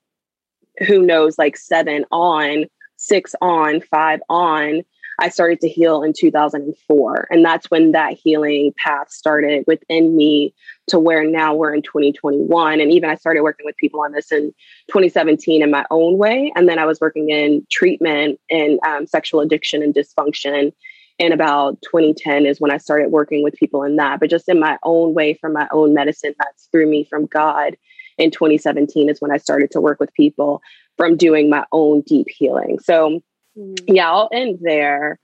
who 0.86 1.02
knows 1.02 1.38
like 1.38 1.56
seven 1.56 2.04
on 2.10 2.66
six 2.96 3.34
on 3.40 3.80
five 3.80 4.20
on 4.28 4.82
I 5.20 5.28
started 5.28 5.60
to 5.60 5.68
heal 5.68 6.02
in 6.02 6.12
2004. 6.16 7.28
And 7.30 7.44
that's 7.44 7.70
when 7.70 7.92
that 7.92 8.14
healing 8.14 8.72
path 8.82 9.10
started 9.10 9.64
within 9.66 10.16
me 10.16 10.54
to 10.88 10.98
where 10.98 11.24
now 11.24 11.54
we're 11.54 11.74
in 11.74 11.82
2021. 11.82 12.80
And 12.80 12.90
even 12.90 13.10
I 13.10 13.16
started 13.16 13.42
working 13.42 13.66
with 13.66 13.76
people 13.76 14.00
on 14.00 14.12
this 14.12 14.32
in 14.32 14.52
2017 14.88 15.62
in 15.62 15.70
my 15.70 15.84
own 15.90 16.16
way. 16.16 16.52
And 16.56 16.68
then 16.68 16.78
I 16.78 16.86
was 16.86 17.00
working 17.00 17.28
in 17.28 17.66
treatment 17.70 18.40
and 18.50 18.80
um, 18.86 19.06
sexual 19.06 19.40
addiction 19.40 19.82
and 19.82 19.94
dysfunction. 19.94 20.72
In 21.18 21.32
about 21.32 21.82
2010 21.82 22.46
is 22.46 22.62
when 22.62 22.70
I 22.70 22.78
started 22.78 23.10
working 23.10 23.44
with 23.44 23.52
people 23.54 23.82
in 23.82 23.96
that, 23.96 24.20
but 24.20 24.30
just 24.30 24.48
in 24.48 24.58
my 24.58 24.78
own 24.82 25.12
way 25.12 25.34
from 25.34 25.52
my 25.52 25.68
own 25.70 25.92
medicine 25.92 26.34
that's 26.38 26.66
through 26.72 26.88
me 26.88 27.04
from 27.04 27.26
God. 27.26 27.76
In 28.16 28.30
2017 28.30 29.10
is 29.10 29.20
when 29.20 29.30
I 29.30 29.36
started 29.36 29.70
to 29.72 29.82
work 29.82 30.00
with 30.00 30.12
people 30.14 30.62
from 30.96 31.18
doing 31.18 31.50
my 31.50 31.66
own 31.72 32.00
deep 32.02 32.28
healing. 32.30 32.78
So 32.78 33.20
mm 33.56 33.78
Yeah, 33.86 34.10
I'll 34.10 34.28
end 34.32 34.58
there. 34.60 35.18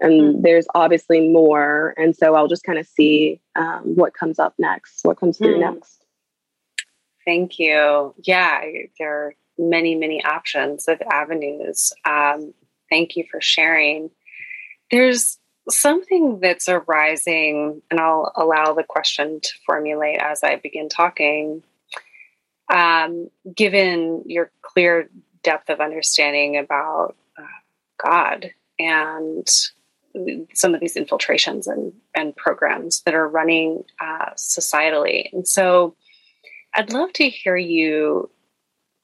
And 0.00 0.12
mm 0.36 0.42
there's 0.42 0.66
obviously 0.74 1.28
more. 1.28 1.94
And 1.96 2.14
so 2.14 2.34
I'll 2.34 2.48
just 2.48 2.64
kind 2.64 2.78
of 2.78 2.86
see 2.86 3.40
um, 3.56 3.94
what 3.94 4.12
comes 4.12 4.38
up 4.38 4.54
next, 4.58 5.00
what 5.04 5.18
comes 5.18 5.38
through 5.38 5.56
mm 5.56 5.74
next. 5.74 6.04
Thank 7.24 7.58
you. 7.58 8.14
Yeah, 8.22 8.60
there 8.98 9.26
are 9.26 9.34
many, 9.58 9.94
many 9.94 10.22
options 10.22 10.88
of 10.88 11.00
avenues. 11.10 11.92
Um, 12.04 12.52
thank 12.90 13.16
you 13.16 13.24
for 13.30 13.40
sharing. 13.40 14.10
There's 14.90 15.38
something 15.70 16.40
that's 16.40 16.68
arising, 16.68 17.80
and 17.90 18.00
I'll 18.00 18.32
allow 18.36 18.74
the 18.74 18.84
question 18.84 19.40
to 19.40 19.50
formulate 19.66 20.20
as 20.20 20.42
I 20.42 20.56
begin 20.56 20.88
talking. 20.88 21.62
Um, 22.68 23.28
given 23.54 24.24
your 24.26 24.50
clear 24.62 25.08
depth 25.42 25.70
of 25.70 25.80
understanding 25.80 26.56
about 26.56 27.16
God 28.02 28.52
and 28.78 29.48
some 30.52 30.74
of 30.74 30.80
these 30.80 30.96
infiltrations 30.96 31.66
and, 31.66 31.92
and 32.14 32.36
programs 32.36 33.02
that 33.02 33.14
are 33.14 33.28
running 33.28 33.82
uh, 34.00 34.30
societally. 34.36 35.32
And 35.32 35.46
so 35.46 35.96
I'd 36.74 36.92
love 36.92 37.12
to 37.14 37.28
hear 37.28 37.56
you 37.56 38.30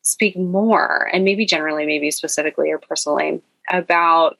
speak 0.03 0.37
more, 0.37 1.09
and 1.13 1.25
maybe 1.25 1.45
generally, 1.45 1.85
maybe 1.85 2.11
specifically 2.11 2.71
or 2.71 2.79
personally, 2.79 3.43
about 3.71 4.39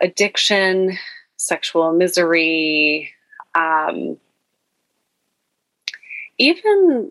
addiction, 0.00 0.98
sexual 1.36 1.92
misery, 1.92 3.12
um, 3.54 4.18
even 6.38 7.10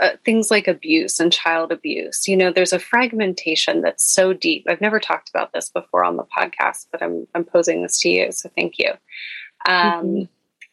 uh, 0.00 0.10
things 0.24 0.50
like 0.50 0.68
abuse 0.68 1.18
and 1.18 1.32
child 1.32 1.72
abuse. 1.72 2.28
You 2.28 2.36
know, 2.36 2.52
there's 2.52 2.72
a 2.72 2.78
fragmentation 2.78 3.82
that's 3.82 4.04
so 4.04 4.32
deep. 4.32 4.64
I've 4.68 4.80
never 4.80 5.00
talked 5.00 5.28
about 5.28 5.52
this 5.52 5.70
before 5.70 6.04
on 6.04 6.16
the 6.16 6.24
podcast, 6.24 6.86
but 6.92 7.02
I'm 7.02 7.26
I'm 7.34 7.44
posing 7.44 7.82
this 7.82 8.00
to 8.00 8.08
you, 8.08 8.32
so 8.32 8.50
thank 8.54 8.78
you. 8.78 8.90
Um, 9.66 10.04
mm-hmm. 10.04 10.22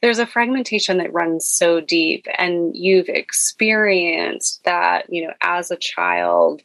there's 0.01 0.19
a 0.19 0.27
fragmentation 0.27 0.97
that 0.99 1.13
runs 1.13 1.47
so 1.47 1.81
deep 1.81 2.27
and 2.37 2.75
you've 2.75 3.09
experienced 3.09 4.63
that 4.63 5.11
you 5.11 5.25
know 5.25 5.33
as 5.41 5.71
a 5.71 5.75
child 5.75 6.61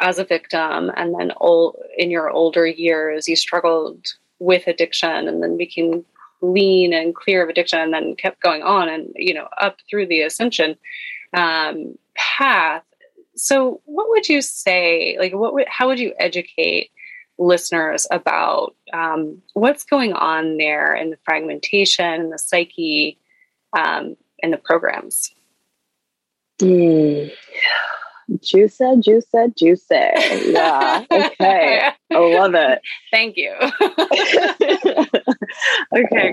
as 0.00 0.18
a 0.18 0.24
victim 0.24 0.90
and 0.96 1.14
then 1.14 1.30
old, 1.36 1.76
in 1.96 2.10
your 2.10 2.28
older 2.28 2.66
years 2.66 3.28
you 3.28 3.36
struggled 3.36 4.04
with 4.40 4.66
addiction 4.66 5.28
and 5.28 5.42
then 5.42 5.56
became 5.56 6.04
lean 6.40 6.92
and 6.92 7.14
clear 7.14 7.42
of 7.42 7.48
addiction 7.48 7.78
and 7.78 7.94
then 7.94 8.16
kept 8.16 8.40
going 8.40 8.62
on 8.62 8.88
and 8.88 9.12
you 9.14 9.32
know 9.32 9.48
up 9.60 9.78
through 9.88 10.06
the 10.06 10.22
ascension 10.22 10.76
um, 11.34 11.96
path 12.14 12.84
so 13.36 13.80
what 13.84 14.08
would 14.08 14.28
you 14.28 14.40
say 14.40 15.16
like 15.18 15.34
what 15.34 15.54
would 15.54 15.66
how 15.68 15.88
would 15.88 15.98
you 15.98 16.14
educate 16.18 16.90
listeners 17.36 18.06
about 18.10 18.76
um, 18.92 19.42
what's 19.54 19.84
going 19.84 20.12
on 20.12 20.56
there 20.56 20.94
in 20.94 21.10
the 21.10 21.18
fragmentation 21.24 22.04
and 22.04 22.32
the 22.32 22.38
psyche 22.38 23.18
um, 23.76 24.16
and 24.42 24.52
the 24.52 24.58
programs 24.58 25.32
mm. 26.60 27.30
Juicy, 28.40 29.00
juicy, 29.00 29.52
juicy. 29.56 30.00
Yeah. 30.46 31.04
Okay. 31.10 31.90
I 32.10 32.16
love 32.16 32.54
it. 32.54 32.80
Thank 33.10 33.36
you. 33.36 33.52
okay, 33.60 33.74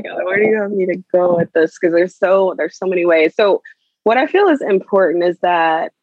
God, 0.01 0.23
where 0.23 0.37
do 0.37 0.47
you 0.47 0.57
want 0.59 0.77
me 0.77 0.85
to 0.85 1.03
go 1.11 1.35
with 1.35 1.51
this? 1.51 1.77
Because 1.77 1.93
there's 1.93 2.15
so 2.15 2.55
there's 2.57 2.77
so 2.77 2.85
many 2.85 3.05
ways. 3.05 3.35
So 3.35 3.61
what 4.03 4.17
I 4.17 4.27
feel 4.27 4.47
is 4.47 4.61
important 4.61 5.23
is 5.23 5.37
that 5.39 5.93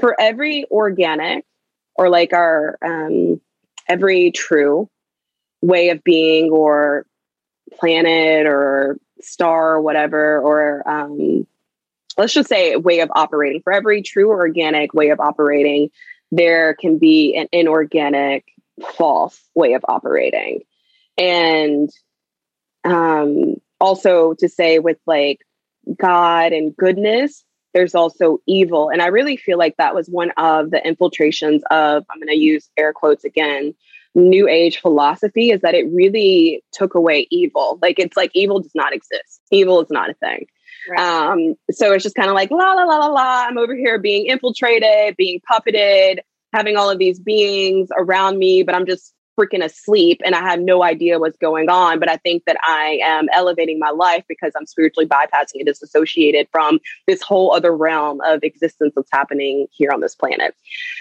for 0.00 0.18
every 0.20 0.66
organic 0.70 1.44
or 1.94 2.08
like 2.08 2.32
our 2.32 2.78
um 2.84 3.40
every 3.88 4.30
true 4.30 4.88
way 5.60 5.90
of 5.90 6.02
being 6.02 6.50
or 6.50 7.06
planet 7.78 8.46
or 8.46 8.98
star 9.20 9.74
or 9.74 9.80
whatever 9.80 10.38
or 10.40 10.88
um 10.88 11.46
let's 12.16 12.34
just 12.34 12.48
say 12.48 12.76
way 12.76 13.00
of 13.00 13.10
operating. 13.14 13.62
For 13.62 13.72
every 13.72 14.02
true 14.02 14.28
organic 14.28 14.92
way 14.94 15.10
of 15.10 15.20
operating, 15.20 15.90
there 16.30 16.74
can 16.74 16.98
be 16.98 17.36
an 17.36 17.48
inorganic 17.52 18.44
false 18.96 19.40
way 19.54 19.74
of 19.74 19.84
operating. 19.88 20.60
And 21.18 21.90
um, 22.84 23.56
also 23.80 24.34
to 24.34 24.48
say 24.48 24.78
with 24.78 24.98
like 25.06 25.40
God 25.98 26.52
and 26.52 26.76
goodness, 26.76 27.44
there's 27.74 27.94
also 27.94 28.38
evil. 28.46 28.90
And 28.90 29.00
I 29.00 29.06
really 29.06 29.36
feel 29.36 29.58
like 29.58 29.76
that 29.78 29.94
was 29.94 30.08
one 30.08 30.30
of 30.36 30.70
the 30.70 30.86
infiltrations 30.86 31.62
of, 31.70 32.04
I'm 32.10 32.18
going 32.18 32.28
to 32.28 32.36
use 32.36 32.68
air 32.76 32.92
quotes 32.92 33.24
again, 33.24 33.74
new 34.14 34.46
age 34.48 34.80
philosophy 34.80 35.50
is 35.50 35.62
that 35.62 35.74
it 35.74 35.86
really 35.90 36.62
took 36.72 36.94
away 36.94 37.26
evil. 37.30 37.78
Like 37.80 37.98
it's 37.98 38.16
like 38.16 38.30
evil 38.34 38.60
does 38.60 38.74
not 38.74 38.92
exist. 38.92 39.40
Evil 39.50 39.80
is 39.80 39.90
not 39.90 40.10
a 40.10 40.14
thing. 40.14 40.46
Right. 40.90 41.00
Um, 41.00 41.54
so 41.70 41.92
it's 41.92 42.02
just 42.02 42.16
kind 42.16 42.28
of 42.28 42.34
like 42.34 42.50
la 42.50 42.72
la 42.72 42.84
la 42.84 42.98
la 42.98 43.06
la. 43.06 43.46
I'm 43.48 43.56
over 43.56 43.74
here 43.74 43.98
being 43.98 44.26
infiltrated, 44.26 45.16
being 45.16 45.40
puppeted, 45.50 46.18
having 46.52 46.76
all 46.76 46.90
of 46.90 46.98
these 46.98 47.18
beings 47.18 47.88
around 47.96 48.38
me, 48.38 48.62
but 48.62 48.74
I'm 48.74 48.86
just 48.86 49.14
freaking 49.38 49.64
asleep 49.64 50.20
and 50.24 50.34
I 50.34 50.40
have 50.40 50.60
no 50.60 50.82
idea 50.82 51.18
what's 51.18 51.38
going 51.38 51.68
on. 51.68 51.98
But 51.98 52.08
I 52.08 52.16
think 52.16 52.44
that 52.46 52.56
I 52.62 53.00
am 53.02 53.28
elevating 53.32 53.78
my 53.78 53.90
life 53.90 54.24
because 54.28 54.52
I'm 54.56 54.66
spiritually 54.66 55.06
bypassing 55.06 55.56
it, 55.60 55.66
disassociated 55.66 56.48
from 56.50 56.80
this 57.06 57.22
whole 57.22 57.54
other 57.54 57.74
realm 57.74 58.20
of 58.20 58.42
existence 58.42 58.92
that's 58.94 59.10
happening 59.12 59.66
here 59.70 59.90
on 59.92 60.00
this 60.00 60.14
planet. 60.14 60.54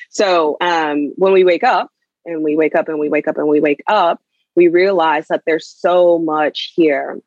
So 0.09 0.57
um, 0.61 1.13
when 1.17 1.33
we 1.33 1.43
wake 1.43 1.63
up 1.63 1.91
and 2.25 2.43
we 2.43 2.55
wake 2.55 2.75
up 2.75 2.87
and 2.87 2.99
we 2.99 3.09
wake 3.09 3.27
up 3.27 3.37
and 3.37 3.47
we 3.47 3.59
wake 3.59 3.83
up, 3.87 4.21
we 4.55 4.67
realize 4.67 5.27
that 5.27 5.43
there's 5.45 5.67
so 5.67 6.19
much 6.19 6.73
here, 6.75 7.19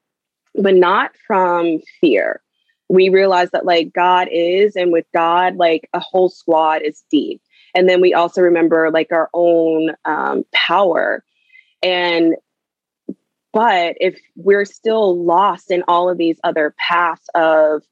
but 0.55 0.75
not 0.75 1.13
from 1.27 1.81
fear 2.01 2.43
we 2.89 3.09
realize 3.09 3.51
that 3.51 3.65
like 3.65 3.93
God 3.93 4.29
is, 4.31 4.77
and 4.77 4.93
with 4.93 5.07
God, 5.13 5.57
like 5.57 5.89
a 5.93 6.01
whole 6.01 6.29
squad 6.29 6.83
is 6.83 7.03
deep. 7.11 7.41
And 7.75 7.89
then 7.89 8.01
we 8.01 8.15
also 8.15 8.41
remember 8.41 8.91
like 8.91 9.13
our 9.13 9.29
own 9.35 9.93
um, 10.05 10.45
power. 10.53 11.25
And, 11.83 12.37
but 13.53 13.97
if 14.01 14.19
we're 14.37 14.65
still 14.65 15.23
lost 15.23 15.71
in 15.71 15.85
all 15.89 16.09
of 16.09 16.19
these 16.19 16.39
other 16.45 16.75
paths 16.79 17.27
of 17.35 17.83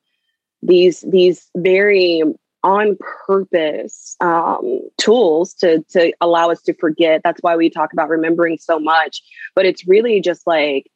these, 0.62 1.01
these 1.01 1.51
very 1.57 2.22
on 2.64 2.97
purpose 3.26 4.16
um, 4.20 4.80
tools 4.97 5.55
to 5.55 5.85
to 5.91 6.12
allow 6.20 6.51
us 6.51 6.62
to 6.62 6.74
forget. 6.74 7.20
That's 7.24 7.41
why 7.41 7.57
we 7.57 7.70
talk 7.70 7.93
about 7.93 8.09
remembering 8.09 8.59
so 8.59 8.78
much. 8.78 9.22
But 9.55 9.66
it's 9.66 9.87
really 9.87 10.20
just 10.20 10.47
like 10.47 10.91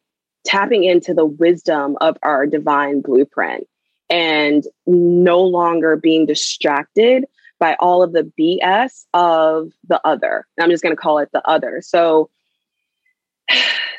tapping 0.45 0.85
into 0.85 1.13
the 1.13 1.25
wisdom 1.25 1.97
of 1.99 2.17
our 2.23 2.45
divine 2.45 3.01
blueprint 3.01 3.67
and 4.09 4.63
no 4.85 5.41
longer 5.41 5.97
being 5.97 6.25
distracted 6.25 7.25
by 7.59 7.75
all 7.79 8.03
of 8.03 8.13
the 8.13 8.31
BS 8.39 9.05
of 9.13 9.71
the 9.87 9.99
other. 10.05 10.45
And 10.57 10.63
I'm 10.63 10.69
just 10.69 10.83
going 10.83 10.95
to 10.95 11.01
call 11.01 11.19
it 11.19 11.29
the 11.33 11.47
other. 11.47 11.81
So, 11.81 12.29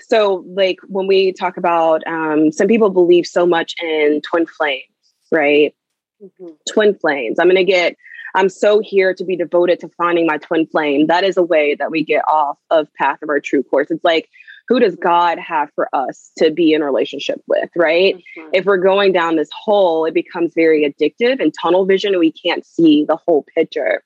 so 0.09 0.44
like 0.46 0.78
when 0.86 1.06
we 1.06 1.32
talk 1.32 1.56
about, 1.56 2.06
um, 2.06 2.52
some 2.52 2.68
people 2.68 2.90
believe 2.90 3.26
so 3.26 3.46
much 3.46 3.74
in 3.82 4.20
twin 4.22 4.46
flames, 4.46 4.84
right? 5.30 5.74
Mm-hmm. 6.22 6.54
Twin 6.68 6.94
flames. 6.94 7.38
I'm 7.38 7.46
going 7.46 7.56
to 7.56 7.64
get. 7.64 7.96
I'm 8.34 8.50
so 8.50 8.80
here 8.80 9.14
to 9.14 9.24
be 9.24 9.36
devoted 9.36 9.80
to 9.80 9.88
finding 9.96 10.26
my 10.26 10.36
twin 10.36 10.66
flame. 10.66 11.06
That 11.06 11.24
is 11.24 11.38
a 11.38 11.42
way 11.42 11.74
that 11.76 11.90
we 11.90 12.04
get 12.04 12.24
off 12.28 12.59
of 12.70 12.92
path 12.94 13.22
of 13.22 13.30
our 13.30 13.40
true 13.40 13.62
course. 13.62 13.90
It's 13.90 14.04
like 14.04 14.28
who 14.68 14.78
does 14.78 14.96
God 14.96 15.38
have 15.38 15.70
for 15.74 15.88
us 15.94 16.30
to 16.36 16.50
be 16.50 16.74
in 16.74 16.82
relationship 16.82 17.40
with, 17.46 17.70
right? 17.74 18.16
Mm-hmm. 18.16 18.50
If 18.52 18.66
we're 18.66 18.76
going 18.76 19.12
down 19.12 19.36
this 19.36 19.48
hole, 19.52 20.04
it 20.04 20.14
becomes 20.14 20.52
very 20.54 20.84
addictive 20.84 21.40
and 21.40 21.52
tunnel 21.60 21.86
vision, 21.86 22.12
and 22.12 22.20
we 22.20 22.32
can't 22.32 22.66
see 22.66 23.04
the 23.04 23.16
whole 23.16 23.44
picture. 23.54 24.02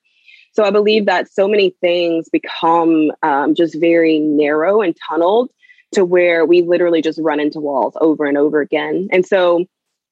So 0.53 0.63
I 0.63 0.69
believe 0.69 1.05
that 1.07 1.31
so 1.31 1.47
many 1.47 1.71
things 1.81 2.29
become 2.29 3.11
um, 3.23 3.55
just 3.55 3.79
very 3.79 4.19
narrow 4.19 4.81
and 4.81 4.95
tunneled 5.09 5.49
to 5.93 6.05
where 6.05 6.45
we 6.45 6.61
literally 6.61 7.01
just 7.01 7.19
run 7.21 7.39
into 7.39 7.59
walls 7.59 7.95
over 7.99 8.25
and 8.25 8.37
over 8.37 8.61
again. 8.61 9.09
And 9.11 9.25
so 9.25 9.65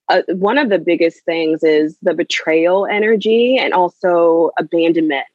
uh, 0.10 0.24
one 0.30 0.58
of 0.58 0.70
the 0.70 0.80
biggest 0.80 1.24
things 1.26 1.64
is 1.64 1.96
the 2.02 2.14
betrayal 2.14 2.86
energy 2.86 3.58
and 3.58 3.74
also 3.74 4.52
abandonment. 4.60 5.26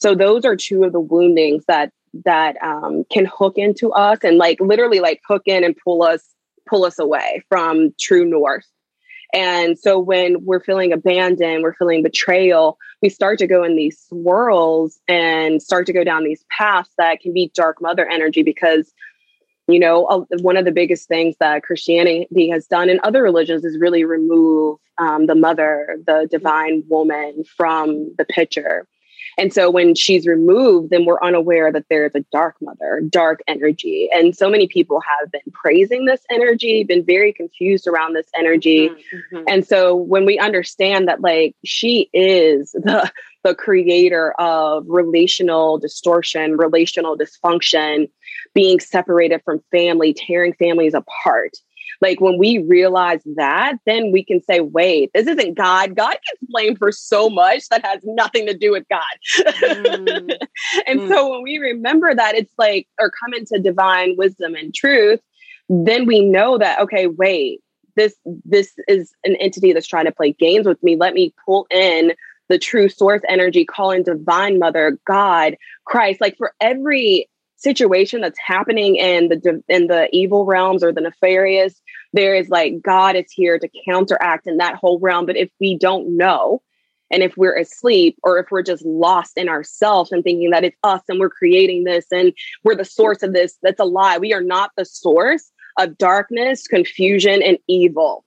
So 0.00 0.14
those 0.14 0.44
are 0.44 0.56
two 0.56 0.84
of 0.84 0.92
the 0.92 1.00
woundings 1.00 1.64
that 1.66 1.92
that 2.24 2.56
um, 2.62 3.04
can 3.10 3.26
hook 3.26 3.54
into 3.56 3.92
us 3.92 4.18
and 4.22 4.38
like 4.38 4.60
literally 4.60 5.00
like 5.00 5.20
hook 5.26 5.42
in 5.46 5.64
and 5.64 5.76
pull 5.82 6.02
us 6.02 6.22
pull 6.68 6.84
us 6.84 6.98
away 6.98 7.42
from 7.48 7.94
true 7.98 8.26
north. 8.26 8.66
And 9.32 9.78
so 9.78 9.98
when 9.98 10.44
we're 10.44 10.60
feeling 10.60 10.92
abandoned 10.92 11.62
we're 11.62 11.74
feeling 11.74 12.02
betrayal 12.02 12.78
we 13.02 13.08
start 13.08 13.38
to 13.38 13.46
go 13.46 13.62
in 13.62 13.76
these 13.76 14.00
swirls 14.08 14.98
and 15.06 15.62
start 15.62 15.86
to 15.86 15.92
go 15.92 16.04
down 16.04 16.24
these 16.24 16.44
paths 16.50 16.90
that 16.98 17.20
can 17.20 17.32
be 17.32 17.50
dark 17.54 17.80
mother 17.80 18.08
energy 18.08 18.42
because 18.42 18.92
you 19.68 19.78
know 19.78 20.26
one 20.40 20.56
of 20.56 20.64
the 20.64 20.72
biggest 20.72 21.08
things 21.08 21.36
that 21.38 21.62
christianity 21.62 22.48
has 22.48 22.66
done 22.66 22.88
in 22.88 22.98
other 23.02 23.22
religions 23.22 23.64
is 23.64 23.78
really 23.78 24.04
remove 24.04 24.78
um, 24.98 25.26
the 25.26 25.34
mother 25.34 25.98
the 26.06 26.26
divine 26.30 26.82
woman 26.88 27.44
from 27.56 28.14
the 28.16 28.24
picture 28.24 28.86
and 29.38 29.52
so 29.52 29.70
when 29.70 29.94
she's 29.94 30.26
removed, 30.26 30.90
then 30.90 31.04
we're 31.04 31.22
unaware 31.22 31.72
that 31.72 31.86
there's 31.88 32.14
a 32.14 32.24
dark 32.32 32.56
mother, 32.60 33.00
dark 33.08 33.40
energy. 33.46 34.08
And 34.12 34.36
so 34.36 34.50
many 34.50 34.66
people 34.66 35.00
have 35.00 35.30
been 35.30 35.40
praising 35.52 36.04
this 36.06 36.20
energy, 36.30 36.82
been 36.82 37.04
very 37.04 37.32
confused 37.32 37.86
around 37.86 38.14
this 38.14 38.28
energy. 38.36 38.88
Mm-hmm, 38.88 39.36
mm-hmm. 39.36 39.44
And 39.46 39.66
so 39.66 39.94
when 39.94 40.26
we 40.26 40.38
understand 40.38 41.06
that 41.06 41.20
like 41.20 41.54
she 41.64 42.10
is 42.12 42.72
the 42.72 43.10
the 43.44 43.54
creator 43.54 44.32
of 44.40 44.84
relational 44.88 45.78
distortion, 45.78 46.56
relational 46.56 47.16
dysfunction, 47.16 48.10
being 48.54 48.80
separated 48.80 49.40
from 49.44 49.62
family, 49.70 50.12
tearing 50.12 50.52
families 50.54 50.94
apart. 50.94 51.56
Like 52.00 52.20
when 52.20 52.38
we 52.38 52.58
realize 52.58 53.22
that, 53.36 53.74
then 53.84 54.12
we 54.12 54.24
can 54.24 54.42
say, 54.42 54.60
wait, 54.60 55.10
this 55.14 55.26
isn't 55.26 55.54
God. 55.54 55.96
God 55.96 56.12
gets 56.12 56.42
blamed 56.42 56.78
for 56.78 56.92
so 56.92 57.28
much 57.28 57.68
that 57.70 57.84
has 57.84 58.00
nothing 58.04 58.46
to 58.46 58.54
do 58.54 58.72
with 58.72 58.84
God. 58.88 59.02
Mm. 59.62 60.36
and 60.86 61.00
mm. 61.00 61.08
so 61.08 61.30
when 61.30 61.42
we 61.42 61.58
remember 61.58 62.14
that, 62.14 62.34
it's 62.36 62.54
like, 62.56 62.86
or 63.00 63.10
come 63.10 63.34
into 63.34 63.58
divine 63.58 64.14
wisdom 64.16 64.54
and 64.54 64.72
truth, 64.74 65.20
then 65.68 66.06
we 66.06 66.20
know 66.20 66.56
that, 66.58 66.80
okay, 66.80 67.08
wait, 67.08 67.60
this 67.96 68.14
this 68.44 68.72
is 68.86 69.12
an 69.24 69.34
entity 69.36 69.72
that's 69.72 69.86
trying 69.86 70.04
to 70.04 70.12
play 70.12 70.32
games 70.32 70.66
with 70.66 70.80
me. 70.82 70.96
Let 70.96 71.14
me 71.14 71.34
pull 71.44 71.66
in 71.70 72.14
the 72.48 72.58
true 72.58 72.88
source 72.88 73.22
energy, 73.28 73.64
call 73.64 73.90
in 73.90 74.04
divine 74.04 74.58
mother, 74.58 74.98
God, 75.06 75.56
Christ. 75.84 76.20
Like 76.20 76.36
for 76.38 76.52
every 76.60 77.28
situation 77.58 78.20
that's 78.20 78.38
happening 78.38 78.96
in 78.96 79.28
the 79.28 79.62
in 79.68 79.88
the 79.88 80.08
evil 80.12 80.44
realms 80.44 80.84
or 80.84 80.92
the 80.92 81.00
nefarious 81.00 81.80
there 82.12 82.34
is 82.34 82.48
like 82.48 82.80
god 82.82 83.16
is 83.16 83.30
here 83.30 83.58
to 83.58 83.68
counteract 83.86 84.46
in 84.46 84.58
that 84.58 84.76
whole 84.76 84.98
realm. 84.98 85.26
But 85.26 85.36
if 85.36 85.50
we 85.60 85.76
don't 85.76 86.16
know 86.16 86.62
and 87.10 87.22
if 87.22 87.36
we're 87.36 87.56
asleep 87.56 88.16
or 88.22 88.38
if 88.38 88.46
we're 88.50 88.62
just 88.62 88.84
lost 88.84 89.36
in 89.36 89.48
ourselves 89.48 90.12
and 90.12 90.22
thinking 90.22 90.50
that 90.50 90.64
it's 90.64 90.76
us 90.82 91.02
and 91.08 91.18
we're 91.18 91.30
creating 91.30 91.84
this 91.84 92.06
and 92.10 92.32
we're 92.64 92.76
the 92.76 92.84
source 92.84 93.22
of 93.22 93.32
this 93.32 93.56
that's 93.62 93.80
a 93.80 93.84
lie. 93.84 94.18
We 94.18 94.32
are 94.32 94.42
not 94.42 94.70
the 94.76 94.84
source 94.84 95.50
of 95.78 95.98
darkness 95.98 96.66
confusion 96.66 97.42
and 97.42 97.58
evil. 97.68 98.24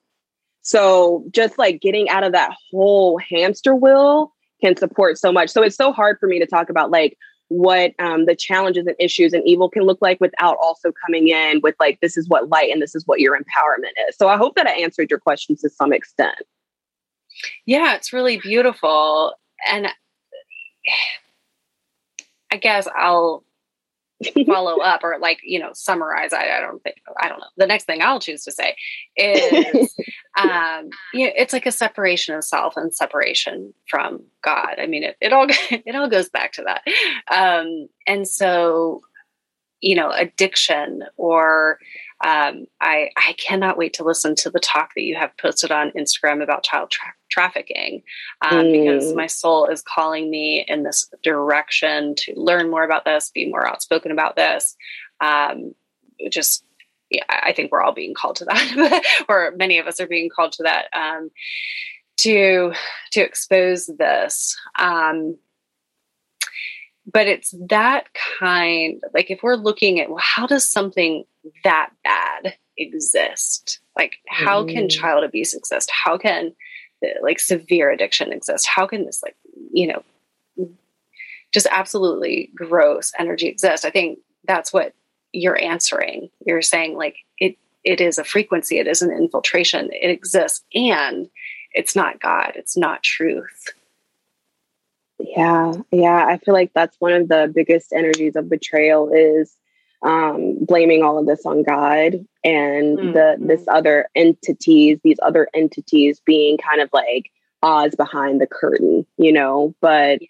So 0.61 1.25
just 1.31 1.57
like 1.57 1.81
getting 1.81 2.09
out 2.09 2.23
of 2.23 2.33
that 2.33 2.51
whole 2.71 3.17
hamster 3.17 3.73
wheel 3.75 4.31
can 4.61 4.77
support 4.77 5.17
so 5.17 5.31
much. 5.31 5.49
So 5.49 5.63
it's 5.63 5.75
so 5.75 5.91
hard 5.91 6.17
for 6.19 6.27
me 6.27 6.39
to 6.39 6.45
talk 6.45 6.69
about 6.69 6.91
like 6.91 7.17
what 7.51 7.93
um, 7.99 8.25
the 8.27 8.35
challenges 8.35 8.87
and 8.87 8.95
issues 8.97 9.33
and 9.33 9.45
evil 9.45 9.69
can 9.69 9.83
look 9.83 10.01
like 10.01 10.21
without 10.21 10.55
also 10.63 10.93
coming 11.05 11.27
in 11.27 11.59
with 11.61 11.75
like 11.81 11.99
this 11.99 12.15
is 12.15 12.29
what 12.29 12.47
light 12.47 12.71
and 12.71 12.81
this 12.81 12.95
is 12.95 13.05
what 13.05 13.19
your 13.19 13.37
empowerment 13.37 13.91
is. 14.07 14.15
So 14.15 14.29
I 14.29 14.37
hope 14.37 14.55
that 14.55 14.67
I 14.67 14.79
answered 14.79 15.09
your 15.09 15.19
question 15.19 15.57
to 15.57 15.69
some 15.69 15.91
extent. 15.91 16.37
Yeah, 17.65 17.95
it's 17.95 18.13
really 18.13 18.37
beautiful. 18.37 19.33
And 19.69 19.87
I 22.53 22.55
guess 22.55 22.87
I'll 22.95 23.43
follow 24.45 24.79
up 24.79 25.03
or 25.03 25.17
like 25.19 25.39
you 25.43 25.59
know 25.59 25.71
summarize 25.73 26.33
I, 26.33 26.57
I, 26.57 26.61
don't 26.61 26.81
think 26.83 26.97
i 27.21 27.27
don't 27.27 27.39
know. 27.39 27.47
The 27.57 27.67
next 27.67 27.85
thing 27.85 28.01
i'll 28.01 28.19
choose 28.19 28.43
to 28.43 28.51
say 28.51 28.75
is 29.15 29.95
um 30.37 30.89
you 31.13 31.27
know, 31.27 31.33
it's 31.35 31.53
like 31.53 31.65
a 31.65 31.71
separation 31.71 32.35
of 32.35 32.43
self 32.43 32.77
and 32.77 32.93
separation 32.93 33.73
from 33.89 34.23
god. 34.43 34.75
I 34.79 34.87
mean 34.87 35.03
it, 35.03 35.17
it 35.21 35.33
all 35.33 35.47
it 35.69 35.95
all 35.95 36.09
goes 36.09 36.29
back 36.29 36.53
to 36.53 36.63
that. 36.63 36.83
Um 37.31 37.87
and 38.07 38.27
so 38.27 39.01
you 39.81 39.95
know 39.95 40.11
addiction 40.11 41.03
or 41.17 41.79
um, 42.23 42.67
I, 42.79 43.09
I 43.17 43.33
cannot 43.33 43.77
wait 43.77 43.93
to 43.93 44.03
listen 44.03 44.35
to 44.35 44.51
the 44.51 44.59
talk 44.59 44.91
that 44.95 45.01
you 45.01 45.15
have 45.15 45.35
posted 45.37 45.71
on 45.71 45.91
Instagram 45.91 46.43
about 46.43 46.63
child 46.63 46.91
tra- 46.91 47.13
trafficking 47.31 48.03
um, 48.41 48.65
mm. 48.65 48.71
because 48.71 49.13
my 49.13 49.27
soul 49.27 49.65
is 49.65 49.81
calling 49.81 50.29
me 50.29 50.63
in 50.67 50.83
this 50.83 51.09
direction 51.23 52.15
to 52.15 52.33
learn 52.35 52.69
more 52.69 52.83
about 52.83 53.05
this, 53.05 53.31
be 53.33 53.49
more 53.49 53.67
outspoken 53.67 54.11
about 54.11 54.35
this. 54.35 54.75
Um, 55.19 55.73
just, 56.29 56.63
yeah, 57.09 57.23
I 57.29 57.53
think 57.53 57.71
we're 57.71 57.81
all 57.81 57.93
being 57.93 58.13
called 58.13 58.37
to 58.37 58.45
that, 58.45 59.03
or 59.29 59.53
many 59.55 59.79
of 59.79 59.87
us 59.87 59.99
are 59.99 60.07
being 60.07 60.29
called 60.29 60.51
to 60.53 60.63
that 60.63 60.85
um, 60.93 61.31
to 62.17 62.73
to 63.11 63.21
expose 63.21 63.87
this. 63.87 64.57
Um, 64.77 65.37
but 67.11 67.27
it's 67.27 67.53
that 67.67 68.07
kind 68.39 69.01
like 69.13 69.31
if 69.31 69.41
we're 69.43 69.55
looking 69.55 69.99
at 69.99 70.09
well 70.09 70.19
how 70.21 70.45
does 70.45 70.67
something 70.67 71.23
that 71.63 71.89
bad 72.03 72.55
exist 72.77 73.79
like 73.97 74.17
how 74.27 74.63
mm. 74.63 74.71
can 74.71 74.89
child 74.89 75.23
abuse 75.23 75.53
exist 75.53 75.91
how 75.91 76.17
can 76.17 76.53
like 77.21 77.39
severe 77.39 77.89
addiction 77.89 78.31
exist 78.31 78.67
how 78.67 78.85
can 78.85 79.05
this 79.05 79.23
like 79.23 79.35
you 79.71 79.87
know 79.87 80.03
just 81.51 81.67
absolutely 81.69 82.49
gross 82.55 83.11
energy 83.19 83.47
exist? 83.47 83.85
I 83.85 83.89
think 83.89 84.19
that's 84.45 84.71
what 84.71 84.93
you're 85.33 85.61
answering. 85.61 86.29
You're 86.45 86.61
saying 86.61 86.97
like 86.97 87.17
it 87.37 87.57
it 87.83 88.01
is 88.01 88.17
a 88.17 88.23
frequency 88.23 88.77
it 88.77 88.87
is 88.87 89.01
an 89.01 89.11
infiltration 89.11 89.89
it 89.91 90.09
exists 90.09 90.63
and 90.75 91.29
it's 91.73 91.95
not 91.95 92.19
god 92.19 92.53
it's 92.55 92.77
not 92.77 93.03
truth. 93.03 93.73
Yeah, 95.19 95.73
yeah. 95.91 96.25
I 96.27 96.39
feel 96.39 96.55
like 96.55 96.71
that's 96.73 96.95
one 96.99 97.13
of 97.13 97.27
the 97.27 97.51
biggest 97.53 97.93
energies 97.93 98.35
of 98.35 98.49
betrayal 98.49 99.11
is 99.13 99.55
um, 100.01 100.57
blaming 100.65 101.03
all 101.03 101.19
of 101.19 101.27
this 101.27 101.45
on 101.45 101.61
God 101.61 102.25
and 102.43 102.97
mm-hmm. 102.97 103.11
the 103.13 103.37
this 103.39 103.65
other 103.67 104.09
entities, 104.15 104.99
these 105.03 105.19
other 105.21 105.47
entities 105.53 106.21
being 106.25 106.57
kind 106.57 106.81
of 106.81 106.89
like 106.93 107.31
Oz 107.63 107.95
behind 107.95 108.41
the 108.41 108.47
curtain, 108.47 109.05
you 109.17 109.31
know. 109.31 109.75
But 109.81 110.21
yeah. 110.21 110.27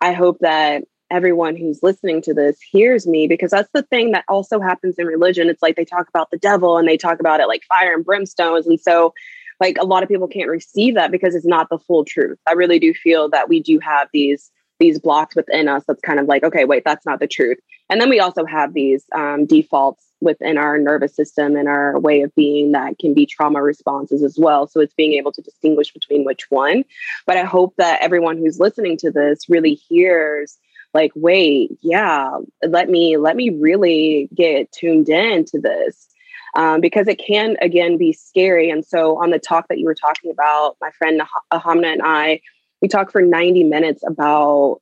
I 0.00 0.12
hope 0.12 0.38
that 0.40 0.84
everyone 1.10 1.56
who's 1.56 1.82
listening 1.82 2.22
to 2.22 2.32
this 2.32 2.58
hears 2.60 3.06
me 3.06 3.26
because 3.28 3.50
that's 3.50 3.70
the 3.74 3.82
thing 3.82 4.12
that 4.12 4.24
also 4.28 4.60
happens 4.60 4.94
in 4.98 5.06
religion. 5.06 5.48
It's 5.48 5.62
like 5.62 5.76
they 5.76 5.84
talk 5.84 6.08
about 6.08 6.30
the 6.30 6.38
devil 6.38 6.78
and 6.78 6.88
they 6.88 6.96
talk 6.96 7.20
about 7.20 7.40
it 7.40 7.48
like 7.48 7.62
fire 7.64 7.92
and 7.92 8.04
brimstones. 8.04 8.66
And 8.66 8.80
so 8.80 9.12
like 9.60 9.76
a 9.78 9.84
lot 9.84 10.02
of 10.02 10.08
people 10.08 10.28
can't 10.28 10.48
receive 10.48 10.94
that 10.94 11.10
because 11.10 11.34
it's 11.34 11.46
not 11.46 11.68
the 11.68 11.78
full 11.78 12.04
truth. 12.04 12.38
I 12.48 12.52
really 12.52 12.78
do 12.78 12.94
feel 12.94 13.28
that 13.30 13.48
we 13.48 13.60
do 13.60 13.78
have 13.80 14.08
these 14.12 14.50
these 14.80 14.98
blocks 14.98 15.36
within 15.36 15.68
us 15.68 15.84
that's 15.86 16.00
kind 16.00 16.18
of 16.18 16.26
like 16.26 16.42
okay 16.42 16.64
wait 16.64 16.82
that's 16.84 17.06
not 17.06 17.20
the 17.20 17.26
truth 17.28 17.56
and 17.88 18.00
then 18.00 18.10
we 18.10 18.18
also 18.18 18.44
have 18.44 18.74
these 18.74 19.04
um, 19.14 19.46
defaults 19.46 20.04
within 20.22 20.56
our 20.56 20.78
nervous 20.78 21.14
system 21.14 21.56
and 21.56 21.68
our 21.68 21.98
way 21.98 22.22
of 22.22 22.34
being 22.34 22.72
that 22.72 22.98
can 22.98 23.12
be 23.14 23.26
trauma 23.26 23.62
responses 23.62 24.22
as 24.22 24.38
well 24.38 24.66
so 24.66 24.80
it's 24.80 24.94
being 24.94 25.14
able 25.14 25.32
to 25.32 25.42
distinguish 25.42 25.92
between 25.92 26.24
which 26.24 26.50
one 26.50 26.84
but 27.26 27.36
i 27.36 27.44
hope 27.44 27.74
that 27.76 28.00
everyone 28.02 28.38
who's 28.38 28.60
listening 28.60 28.96
to 28.96 29.10
this 29.10 29.48
really 29.48 29.74
hears 29.74 30.58
like 30.94 31.12
wait 31.14 31.70
yeah 31.82 32.38
let 32.66 32.88
me 32.88 33.16
let 33.16 33.36
me 33.36 33.50
really 33.50 34.28
get 34.34 34.70
tuned 34.72 35.08
in 35.08 35.44
to 35.44 35.60
this 35.60 36.08
um, 36.54 36.80
because 36.80 37.08
it 37.08 37.18
can 37.18 37.56
again 37.60 37.96
be 37.96 38.12
scary. 38.12 38.70
And 38.70 38.84
so 38.84 39.22
on 39.22 39.30
the 39.30 39.38
talk 39.38 39.68
that 39.68 39.78
you 39.78 39.86
were 39.86 39.94
talking 39.94 40.30
about, 40.30 40.76
my 40.80 40.90
friend 40.90 41.22
Ahamna 41.52 41.92
and 41.92 42.02
I, 42.04 42.40
we 42.80 42.88
talked 42.88 43.12
for 43.12 43.22
90 43.22 43.64
minutes 43.64 44.02
about 44.06 44.80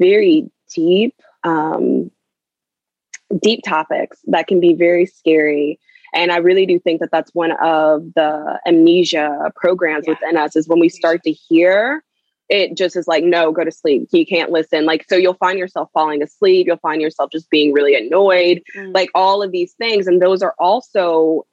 very 0.00 0.50
deep, 0.74 1.14
um, 1.44 2.10
deep 3.40 3.60
topics 3.64 4.18
that 4.26 4.46
can 4.46 4.60
be 4.60 4.74
very 4.74 5.06
scary. 5.06 5.78
And 6.14 6.30
I 6.30 6.38
really 6.38 6.66
do 6.66 6.78
think 6.78 7.00
that 7.00 7.10
that's 7.10 7.34
one 7.34 7.52
of 7.52 8.02
the 8.14 8.60
amnesia 8.66 9.50
programs 9.56 10.06
yeah. 10.06 10.14
within 10.14 10.36
us 10.36 10.56
is 10.56 10.68
when 10.68 10.78
we 10.78 10.88
start 10.88 11.22
to 11.24 11.32
hear 11.32 12.02
it 12.52 12.76
just 12.76 12.96
is 12.96 13.08
like, 13.08 13.24
no, 13.24 13.50
go 13.50 13.64
to 13.64 13.72
sleep. 13.72 14.08
You 14.12 14.26
can't 14.26 14.50
listen. 14.50 14.84
Like, 14.84 15.06
so 15.08 15.16
you'll 15.16 15.32
find 15.34 15.58
yourself 15.58 15.88
falling 15.94 16.22
asleep. 16.22 16.66
You'll 16.66 16.76
find 16.76 17.00
yourself 17.00 17.30
just 17.32 17.48
being 17.48 17.72
really 17.72 17.94
annoyed, 17.94 18.62
mm. 18.76 18.92
like 18.92 19.08
all 19.14 19.42
of 19.42 19.52
these 19.52 19.72
things. 19.72 20.06
And 20.06 20.20
those 20.20 20.42
are 20.42 20.54
also 20.58 21.46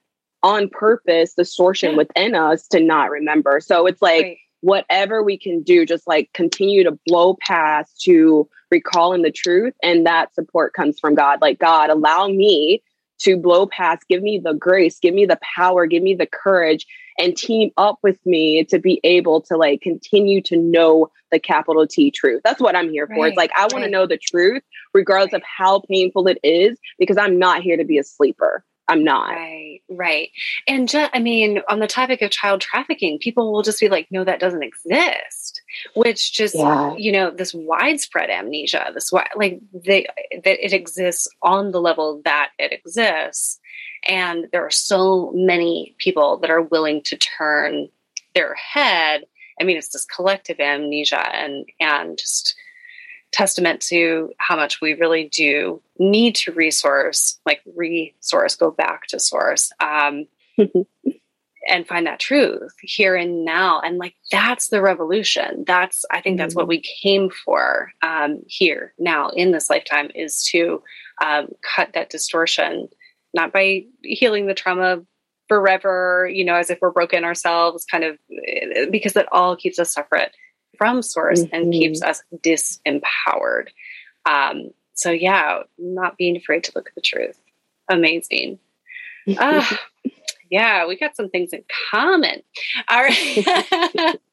on 0.43 0.67
purpose 0.67 1.33
distortion 1.35 1.91
yeah. 1.91 1.97
within 1.97 2.35
us 2.35 2.67
to 2.69 2.81
not 2.81 3.11
remember. 3.11 3.61
So 3.61 3.85
it's 3.85 4.01
like, 4.01 4.23
right. 4.23 4.37
Whatever 4.61 5.23
we 5.23 5.37
can 5.37 5.63
do, 5.63 5.85
just 5.85 6.07
like 6.07 6.29
continue 6.33 6.83
to 6.83 6.97
blow 7.05 7.37
past 7.41 8.01
to 8.01 8.47
recalling 8.71 9.21
the 9.21 9.31
truth. 9.31 9.73
And 9.81 10.05
that 10.05 10.33
support 10.35 10.73
comes 10.73 10.99
from 10.99 11.15
God. 11.15 11.39
Like, 11.41 11.59
God, 11.59 11.89
allow 11.89 12.27
me 12.27 12.83
to 13.19 13.37
blow 13.37 13.67
past, 13.67 14.05
give 14.09 14.23
me 14.23 14.39
the 14.43 14.53
grace, 14.53 14.99
give 14.99 15.13
me 15.13 15.25
the 15.25 15.39
power, 15.55 15.85
give 15.85 16.01
me 16.01 16.15
the 16.15 16.27
courage 16.27 16.85
and 17.17 17.35
team 17.35 17.69
up 17.77 17.99
with 18.01 18.17
me 18.25 18.63
to 18.63 18.79
be 18.79 19.01
able 19.03 19.41
to 19.41 19.57
like 19.57 19.81
continue 19.81 20.41
to 20.41 20.55
know 20.55 21.11
the 21.31 21.39
capital 21.39 21.85
T 21.85 22.11
truth. 22.11 22.41
That's 22.43 22.61
what 22.61 22.75
I'm 22.75 22.89
here 22.89 23.07
for. 23.07 23.27
It's 23.27 23.37
like 23.37 23.51
I 23.57 23.63
want 23.63 23.75
right. 23.75 23.83
to 23.85 23.91
know 23.91 24.07
the 24.07 24.17
truth 24.17 24.63
regardless 24.93 25.33
right. 25.33 25.41
of 25.41 25.45
how 25.45 25.81
painful 25.81 26.27
it 26.27 26.39
is 26.43 26.79
because 26.97 27.17
I'm 27.17 27.37
not 27.37 27.61
here 27.61 27.77
to 27.77 27.83
be 27.83 27.97
a 27.97 28.03
sleeper. 28.03 28.63
I'm 28.89 29.03
not. 29.03 29.29
Right, 29.29 29.81
right. 29.87 30.29
And 30.67 30.89
just, 30.89 31.11
I 31.13 31.19
mean, 31.19 31.61
on 31.69 31.79
the 31.79 31.87
topic 31.87 32.21
of 32.21 32.31
child 32.31 32.59
trafficking, 32.59 33.19
people 33.19 33.53
will 33.53 33.61
just 33.61 33.79
be 33.79 33.87
like, 33.87 34.07
no, 34.09 34.23
that 34.23 34.39
doesn't 34.39 34.63
exist. 34.63 35.61
Which 35.95 36.33
just, 36.33 36.55
yeah. 36.55 36.95
you 36.97 37.11
know, 37.11 37.31
this 37.31 37.53
widespread 37.53 38.29
amnesia, 38.29 38.91
this 38.93 39.13
like 39.13 39.61
they, 39.73 40.07
that 40.43 40.65
it 40.65 40.73
exists 40.73 41.27
on 41.41 41.71
the 41.71 41.79
level 41.79 42.21
that 42.25 42.49
it 42.57 42.73
exists. 42.73 43.59
And 44.07 44.47
there 44.51 44.65
are 44.65 44.71
so 44.71 45.31
many 45.33 45.95
people 45.99 46.39
that 46.39 46.49
are 46.49 46.61
willing 46.61 47.01
to 47.03 47.17
turn 47.17 47.89
their 48.33 48.55
head. 48.55 49.23
I 49.61 49.63
mean, 49.63 49.77
it's 49.77 49.89
this 49.89 50.05
collective 50.05 50.59
amnesia 50.59 51.23
and, 51.33 51.65
and 51.79 52.17
just, 52.17 52.55
testament 53.31 53.81
to 53.81 54.31
how 54.37 54.55
much 54.55 54.81
we 54.81 54.93
really 54.93 55.29
do 55.29 55.81
need 55.97 56.35
to 56.35 56.51
resource, 56.51 57.39
like 57.45 57.61
resource, 57.75 58.55
go 58.55 58.71
back 58.71 59.07
to 59.07 59.19
source, 59.19 59.71
um, 59.79 60.25
and 61.67 61.87
find 61.87 62.07
that 62.07 62.19
truth 62.19 62.73
here 62.81 63.15
and 63.15 63.45
now. 63.45 63.81
And 63.81 63.97
like 63.97 64.15
that's 64.31 64.69
the 64.69 64.81
revolution. 64.81 65.63
That's 65.67 66.05
I 66.11 66.21
think 66.21 66.37
that's 66.37 66.53
mm-hmm. 66.53 66.61
what 66.61 66.67
we 66.67 66.83
came 67.01 67.29
for 67.29 67.91
um, 68.01 68.41
here 68.47 68.93
now 68.97 69.29
in 69.29 69.51
this 69.51 69.69
lifetime 69.69 70.09
is 70.15 70.43
to 70.51 70.81
um, 71.23 71.49
cut 71.63 71.93
that 71.93 72.09
distortion, 72.09 72.89
not 73.33 73.53
by 73.53 73.83
healing 74.03 74.47
the 74.47 74.53
trauma 74.53 75.01
forever, 75.47 76.29
you 76.31 76.45
know, 76.45 76.55
as 76.55 76.69
if 76.69 76.79
we're 76.81 76.91
broken 76.91 77.23
ourselves, 77.23 77.85
kind 77.85 78.03
of 78.03 78.17
because 78.91 79.15
it 79.15 79.25
all 79.31 79.55
keeps 79.55 79.79
us 79.79 79.93
separate 79.93 80.31
from 80.79 81.03
source 81.03 81.43
mm-hmm. 81.43 81.53
and 81.55 81.73
keeps 81.73 82.01
us 82.01 82.23
disempowered. 82.37 83.67
Um, 84.25 84.71
so 84.93 85.11
yeah, 85.11 85.59
not 85.77 86.17
being 86.17 86.35
afraid 86.35 86.63
to 86.63 86.71
look 86.73 86.87
at 86.87 86.95
the 86.95 87.01
truth. 87.01 87.39
Amazing. 87.89 88.57
uh, 89.37 89.63
yeah, 90.49 90.87
we 90.87 90.97
got 90.97 91.15
some 91.15 91.29
things 91.29 91.53
in 91.53 91.63
common. 91.91 92.41
All 92.87 93.03
right. 93.03 94.15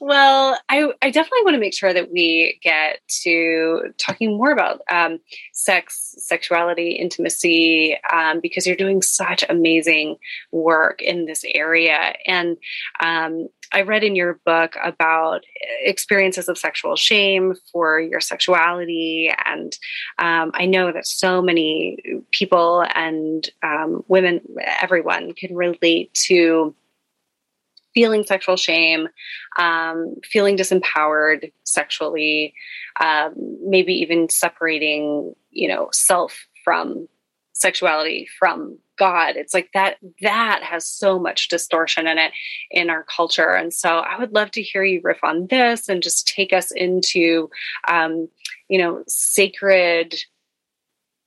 well, 0.00 0.58
I, 0.68 0.92
I 1.02 1.10
definitely 1.10 1.42
want 1.44 1.54
to 1.54 1.60
make 1.60 1.74
sure 1.74 1.92
that 1.92 2.10
we 2.10 2.58
get 2.62 3.00
to 3.22 3.92
talking 3.98 4.36
more 4.36 4.50
about 4.50 4.80
um, 4.90 5.18
sex, 5.52 6.14
sexuality, 6.18 6.92
intimacy, 6.92 7.98
um, 8.12 8.40
because 8.40 8.66
you're 8.66 8.76
doing 8.76 9.02
such 9.02 9.44
amazing 9.48 10.16
work 10.52 11.02
in 11.02 11.26
this 11.26 11.44
area. 11.54 12.14
And 12.26 12.56
um, 13.00 13.48
I 13.72 13.82
read 13.82 14.02
in 14.02 14.16
your 14.16 14.40
book 14.44 14.76
about 14.82 15.44
experiences 15.82 16.48
of 16.48 16.58
sexual 16.58 16.96
shame 16.96 17.54
for 17.72 18.00
your 18.00 18.20
sexuality. 18.20 19.32
And 19.46 19.76
um, 20.18 20.50
I 20.54 20.66
know 20.66 20.92
that 20.92 21.06
so 21.06 21.40
many 21.40 21.98
people 22.32 22.84
and 22.94 23.48
um, 23.62 24.04
women, 24.08 24.40
everyone 24.82 25.34
can 25.34 25.54
relate 25.54 26.12
to 26.26 26.74
feeling 27.94 28.24
sexual 28.24 28.56
shame, 28.56 29.08
um, 29.58 30.14
feeling 30.24 30.56
disempowered 30.56 31.52
sexually, 31.64 32.54
um, 33.00 33.34
maybe 33.62 33.92
even 33.94 34.28
separating, 34.28 35.34
you 35.50 35.68
know, 35.68 35.88
self 35.92 36.46
from 36.64 37.08
sexuality 37.52 38.26
from 38.38 38.78
God. 38.98 39.36
It's 39.36 39.52
like 39.52 39.70
that 39.74 39.96
that 40.22 40.62
has 40.62 40.86
so 40.86 41.18
much 41.18 41.48
distortion 41.48 42.06
in 42.06 42.18
it 42.18 42.32
in 42.70 42.90
our 42.90 43.04
culture. 43.04 43.54
And 43.54 43.72
so 43.72 43.98
I 43.98 44.18
would 44.18 44.32
love 44.32 44.50
to 44.52 44.62
hear 44.62 44.84
you 44.84 45.00
riff 45.02 45.22
on 45.22 45.46
this 45.48 45.88
and 45.88 46.02
just 46.02 46.28
take 46.28 46.52
us 46.52 46.70
into 46.70 47.50
um, 47.88 48.28
you 48.68 48.78
know, 48.78 49.02
sacred 49.08 50.14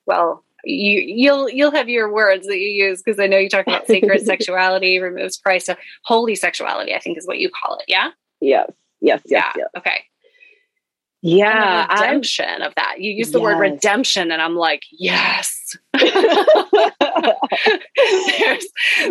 well, 0.05 0.43
you 0.63 1.01
you'll 1.01 1.49
you'll 1.49 1.71
have 1.71 1.89
your 1.89 2.11
words 2.11 2.47
that 2.47 2.59
you 2.59 2.69
use 2.69 3.01
because 3.01 3.19
I 3.19 3.27
know 3.27 3.37
you 3.37 3.49
talk 3.49 3.67
about 3.67 3.87
sacred 3.87 4.21
sexuality 4.25 4.99
removes 4.99 5.37
Christ. 5.37 5.65
So 5.67 5.75
holy 6.03 6.35
sexuality, 6.35 6.93
I 6.93 6.99
think 6.99 7.17
is 7.17 7.27
what 7.27 7.39
you 7.39 7.49
call 7.49 7.77
it. 7.77 7.85
Yeah. 7.87 8.11
Yes. 8.39 8.69
Yes. 9.01 9.21
Yes. 9.25 9.53
Yeah. 9.55 9.63
yes. 9.63 9.67
Okay. 9.77 10.03
Yeah. 11.25 11.87
redemption 11.87 12.45
I'm, 12.45 12.61
of 12.63 12.75
that. 12.75 12.95
You 12.99 13.11
use 13.11 13.31
the 13.31 13.39
yes. 13.39 13.43
word 13.43 13.59
redemption, 13.59 14.29
and 14.29 14.41
I'm 14.41 14.57
like, 14.57 14.83
yes. 14.91 15.77
there's 15.93 16.17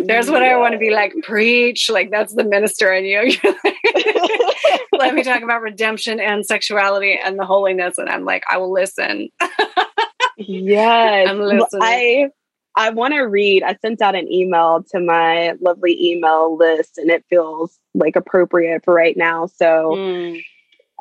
there's 0.05 0.29
what 0.29 0.43
yeah. 0.43 0.53
I 0.53 0.57
want 0.57 0.73
to 0.73 0.77
be 0.77 0.91
like, 0.91 1.13
preach. 1.23 1.89
Like 1.89 2.11
that's 2.11 2.35
the 2.35 2.43
minister 2.43 2.93
in 2.93 3.05
you. 3.05 3.35
Let 4.93 5.15
me 5.15 5.23
talk 5.23 5.41
about 5.41 5.63
redemption 5.63 6.19
and 6.19 6.45
sexuality 6.45 7.19
and 7.21 7.39
the 7.39 7.45
holiness. 7.45 7.97
And 7.97 8.09
I'm 8.09 8.25
like, 8.25 8.43
I 8.49 8.57
will 8.57 8.71
listen. 8.71 9.29
Yes. 10.37 11.27
I'm 11.29 11.39
listening. 11.39 11.81
I 11.81 12.29
I 12.75 12.89
want 12.89 13.13
to 13.13 13.21
read. 13.21 13.63
I 13.63 13.75
sent 13.81 14.01
out 14.01 14.15
an 14.15 14.31
email 14.31 14.83
to 14.91 14.99
my 14.99 15.53
lovely 15.61 16.11
email 16.11 16.57
list 16.57 16.97
and 16.97 17.11
it 17.11 17.23
feels 17.29 17.77
like 17.93 18.15
appropriate 18.15 18.83
for 18.83 18.93
right 18.93 19.15
now. 19.15 19.45
So 19.45 19.95
mm 19.95 20.41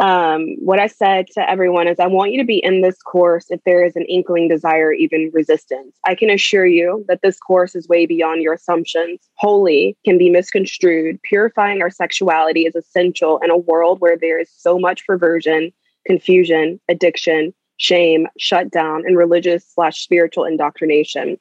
um, 0.02 0.56
what 0.58 0.78
I 0.78 0.86
said 0.86 1.26
to 1.34 1.48
everyone 1.48 1.86
is, 1.86 2.00
I 2.00 2.06
want 2.06 2.32
you 2.32 2.38
to 2.38 2.46
be 2.46 2.58
in 2.58 2.80
this 2.80 3.00
course 3.02 3.46
if 3.50 3.60
there 3.64 3.84
is 3.84 3.94
an 3.94 4.04
inkling 4.06 4.48
desire, 4.48 4.92
even 4.92 5.30
resistance. 5.32 5.96
I 6.06 6.14
can 6.14 6.30
assure 6.30 6.66
you 6.66 7.04
that 7.08 7.20
this 7.22 7.38
course 7.38 7.74
is 7.74 7.88
way 7.88 8.06
beyond 8.06 8.42
your 8.42 8.54
assumptions. 8.54 9.20
Holy 9.34 9.96
can 10.04 10.18
be 10.18 10.30
misconstrued. 10.30 11.22
Purifying 11.22 11.82
our 11.82 11.90
sexuality 11.90 12.62
is 12.62 12.74
essential 12.74 13.38
in 13.44 13.50
a 13.50 13.56
world 13.56 14.00
where 14.00 14.16
there 14.16 14.40
is 14.40 14.50
so 14.56 14.78
much 14.78 15.06
perversion, 15.06 15.72
confusion, 16.06 16.80
addiction, 16.88 17.52
shame, 17.76 18.26
shutdown, 18.38 19.04
and 19.06 19.16
religious 19.16 19.64
slash 19.74 20.02
spiritual 20.02 20.44
indoctrination. 20.44 21.38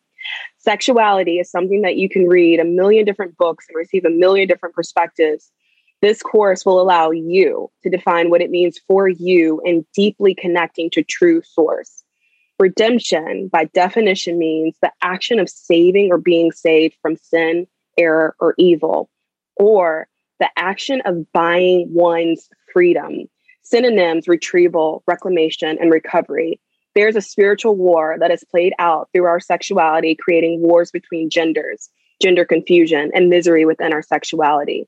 Sexuality 0.57 1.39
is 1.39 1.49
something 1.49 1.81
that 1.81 1.97
you 1.97 2.09
can 2.09 2.27
read 2.27 2.59
a 2.59 2.65
million 2.65 3.05
different 3.05 3.37
books 3.37 3.65
and 3.67 3.75
receive 3.75 4.05
a 4.05 4.09
million 4.09 4.47
different 4.47 4.75
perspectives 4.75 5.51
this 6.01 6.23
course 6.23 6.65
will 6.65 6.81
allow 6.81 7.11
you 7.11 7.69
to 7.83 7.89
define 7.89 8.29
what 8.29 8.41
it 8.41 8.49
means 8.49 8.79
for 8.87 9.07
you 9.07 9.61
and 9.63 9.85
deeply 9.93 10.33
connecting 10.33 10.89
to 10.91 11.03
true 11.03 11.41
source. 11.43 12.03
Redemption, 12.59 13.49
by 13.51 13.65
definition, 13.65 14.37
means 14.37 14.75
the 14.81 14.91
action 15.01 15.39
of 15.39 15.49
saving 15.49 16.11
or 16.11 16.17
being 16.17 16.51
saved 16.51 16.95
from 17.01 17.17
sin, 17.17 17.67
error, 17.97 18.35
or 18.39 18.55
evil, 18.57 19.09
or 19.55 20.07
the 20.39 20.49
action 20.57 21.01
of 21.05 21.31
buying 21.31 21.87
one's 21.91 22.49
freedom. 22.73 23.27
Synonyms 23.63 24.27
retrieval, 24.27 25.03
reclamation, 25.07 25.77
and 25.79 25.91
recovery. 25.91 26.59
There's 26.95 27.15
a 27.15 27.21
spiritual 27.21 27.75
war 27.75 28.17
that 28.19 28.31
is 28.31 28.43
played 28.43 28.73
out 28.79 29.09
through 29.13 29.25
our 29.25 29.39
sexuality, 29.39 30.15
creating 30.15 30.61
wars 30.61 30.91
between 30.91 31.29
genders, 31.29 31.89
gender 32.21 32.43
confusion, 32.43 33.11
and 33.13 33.29
misery 33.29 33.65
within 33.65 33.93
our 33.93 34.01
sexuality. 34.01 34.87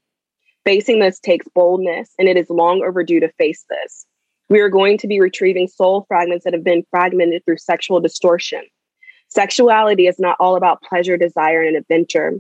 Facing 0.65 0.99
this 0.99 1.19
takes 1.19 1.47
boldness, 1.53 2.11
and 2.17 2.28
it 2.28 2.38
is 2.38 2.49
long 2.49 2.84
overdue 2.84 3.19
to 3.19 3.32
face 3.38 3.65
this. 3.69 4.05
We 4.49 4.59
are 4.59 4.69
going 4.69 4.97
to 4.99 5.07
be 5.07 5.19
retrieving 5.19 5.67
soul 5.67 6.05
fragments 6.07 6.43
that 6.43 6.53
have 6.53 6.63
been 6.63 6.86
fragmented 6.91 7.43
through 7.45 7.57
sexual 7.57 7.99
distortion. 7.99 8.63
Sexuality 9.30 10.07
is 10.07 10.19
not 10.19 10.38
all 10.39 10.55
about 10.55 10.84
pleasure, 10.84 11.17
desire, 11.17 11.63
and 11.63 11.76
adventure. 11.76 12.34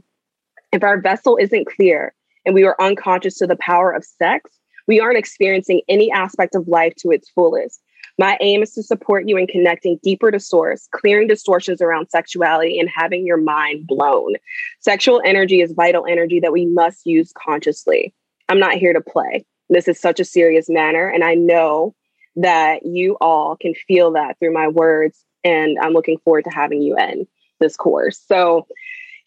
If 0.71 0.83
our 0.83 0.99
vessel 1.01 1.37
isn't 1.37 1.67
clear 1.67 2.13
and 2.45 2.53
we 2.53 2.63
are 2.65 2.75
unconscious 2.79 3.37
to 3.39 3.47
the 3.47 3.55
power 3.55 3.91
of 3.91 4.03
sex, 4.03 4.51
we 4.87 4.99
aren't 4.99 5.17
experiencing 5.17 5.81
any 5.87 6.11
aspect 6.11 6.55
of 6.55 6.67
life 6.67 6.93
to 6.99 7.11
its 7.11 7.29
fullest. 7.29 7.81
My 8.19 8.37
aim 8.41 8.61
is 8.61 8.73
to 8.73 8.83
support 8.83 9.27
you 9.27 9.37
in 9.37 9.47
connecting 9.47 9.99
deeper 10.03 10.29
to 10.29 10.39
source, 10.39 10.87
clearing 10.91 11.27
distortions 11.27 11.81
around 11.81 12.09
sexuality, 12.09 12.79
and 12.79 12.89
having 12.93 13.25
your 13.25 13.37
mind 13.37 13.87
blown. 13.87 14.33
Sexual 14.79 15.21
energy 15.25 15.61
is 15.61 15.71
vital 15.71 16.05
energy 16.05 16.39
that 16.39 16.53
we 16.53 16.65
must 16.65 17.05
use 17.05 17.33
consciously. 17.35 18.13
I'm 18.49 18.59
not 18.59 18.75
here 18.75 18.93
to 18.93 19.01
play. 19.01 19.45
This 19.69 19.87
is 19.87 19.99
such 19.99 20.19
a 20.19 20.25
serious 20.25 20.69
matter, 20.69 21.07
and 21.07 21.23
I 21.23 21.33
know 21.33 21.95
that 22.35 22.85
you 22.85 23.17
all 23.21 23.55
can 23.55 23.73
feel 23.73 24.11
that 24.11 24.37
through 24.37 24.53
my 24.53 24.67
words, 24.67 25.23
and 25.43 25.77
I'm 25.81 25.93
looking 25.93 26.19
forward 26.19 26.43
to 26.43 26.51
having 26.51 26.81
you 26.81 26.97
in 26.97 27.27
this 27.59 27.75
course. 27.75 28.19
So, 28.27 28.67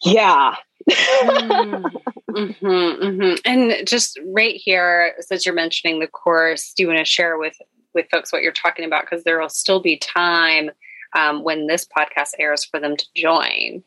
yeah. 0.03 0.55
mm, 0.89 1.83
mm-hmm, 2.29 2.65
mm-hmm. 2.65 3.35
And 3.45 3.87
just 3.87 4.19
right 4.33 4.55
here, 4.55 5.13
since 5.19 5.45
you're 5.45 5.55
mentioning 5.55 5.99
the 5.99 6.07
course, 6.07 6.73
do 6.73 6.83
you 6.83 6.87
want 6.87 6.99
to 6.99 7.05
share 7.05 7.37
with 7.37 7.57
with 7.93 8.07
folks 8.11 8.31
what 8.31 8.43
you're 8.43 8.51
talking 8.51 8.85
about 8.85 9.03
because 9.03 9.23
there 9.23 9.39
will 9.41 9.49
still 9.49 9.81
be 9.81 9.97
time 9.97 10.69
um, 11.13 11.43
when 11.43 11.67
this 11.67 11.85
podcast 11.85 12.31
airs 12.39 12.63
for 12.63 12.79
them 12.79 12.95
to 12.95 13.05
join. 13.15 13.83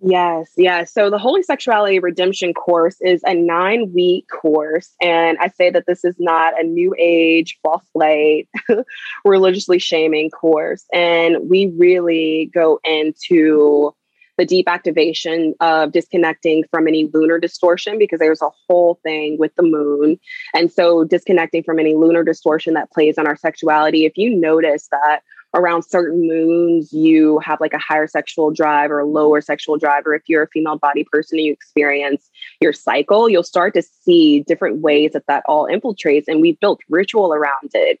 Yes, 0.00 0.50
yes. 0.56 0.92
So 0.92 1.08
the 1.08 1.18
Holy 1.18 1.42
Sexuality 1.42 1.98
Redemption 1.98 2.52
course 2.52 2.96
is 3.00 3.22
a 3.24 3.32
nine 3.32 3.92
week 3.94 4.26
course. 4.28 4.90
And 5.00 5.38
I 5.38 5.48
say 5.48 5.70
that 5.70 5.86
this 5.86 6.04
is 6.04 6.16
not 6.18 6.60
a 6.60 6.64
new 6.64 6.94
age, 6.98 7.58
false 7.62 7.86
light, 7.94 8.48
religiously 9.24 9.78
shaming 9.78 10.30
course. 10.30 10.84
And 10.92 11.48
we 11.48 11.72
really 11.78 12.50
go 12.52 12.80
into 12.84 13.94
the 14.36 14.44
deep 14.44 14.68
activation 14.68 15.54
of 15.60 15.92
disconnecting 15.92 16.64
from 16.70 16.88
any 16.88 17.08
lunar 17.12 17.38
distortion 17.38 17.98
because 17.98 18.18
there's 18.18 18.42
a 18.42 18.50
whole 18.68 18.98
thing 19.02 19.38
with 19.38 19.54
the 19.56 19.62
moon. 19.62 20.18
And 20.54 20.72
so, 20.72 21.04
disconnecting 21.04 21.62
from 21.62 21.78
any 21.78 21.94
lunar 21.94 22.24
distortion 22.24 22.74
that 22.74 22.90
plays 22.92 23.18
on 23.18 23.26
our 23.26 23.36
sexuality. 23.36 24.04
If 24.04 24.16
you 24.16 24.34
notice 24.34 24.88
that 24.90 25.20
around 25.54 25.84
certain 25.84 26.26
moons, 26.26 26.92
you 26.92 27.38
have 27.38 27.60
like 27.60 27.72
a 27.72 27.78
higher 27.78 28.08
sexual 28.08 28.50
drive 28.50 28.90
or 28.90 28.98
a 28.98 29.06
lower 29.06 29.40
sexual 29.40 29.78
drive, 29.78 30.04
or 30.04 30.14
if 30.14 30.22
you're 30.26 30.42
a 30.42 30.48
female 30.48 30.76
body 30.76 31.04
person 31.10 31.38
and 31.38 31.46
you 31.46 31.52
experience 31.52 32.28
your 32.60 32.72
cycle, 32.72 33.28
you'll 33.28 33.44
start 33.44 33.72
to 33.74 33.82
see 33.82 34.40
different 34.40 34.80
ways 34.80 35.12
that 35.12 35.26
that 35.28 35.44
all 35.46 35.68
infiltrates. 35.68 36.24
And 36.26 36.40
we've 36.40 36.58
built 36.58 36.80
ritual 36.88 37.32
around 37.32 37.70
it. 37.72 38.00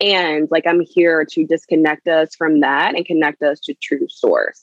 And 0.00 0.48
like, 0.50 0.66
I'm 0.66 0.80
here 0.80 1.26
to 1.30 1.46
disconnect 1.46 2.06
us 2.08 2.34
from 2.34 2.60
that 2.60 2.94
and 2.94 3.04
connect 3.04 3.42
us 3.42 3.60
to 3.60 3.74
true 3.74 4.06
source. 4.08 4.62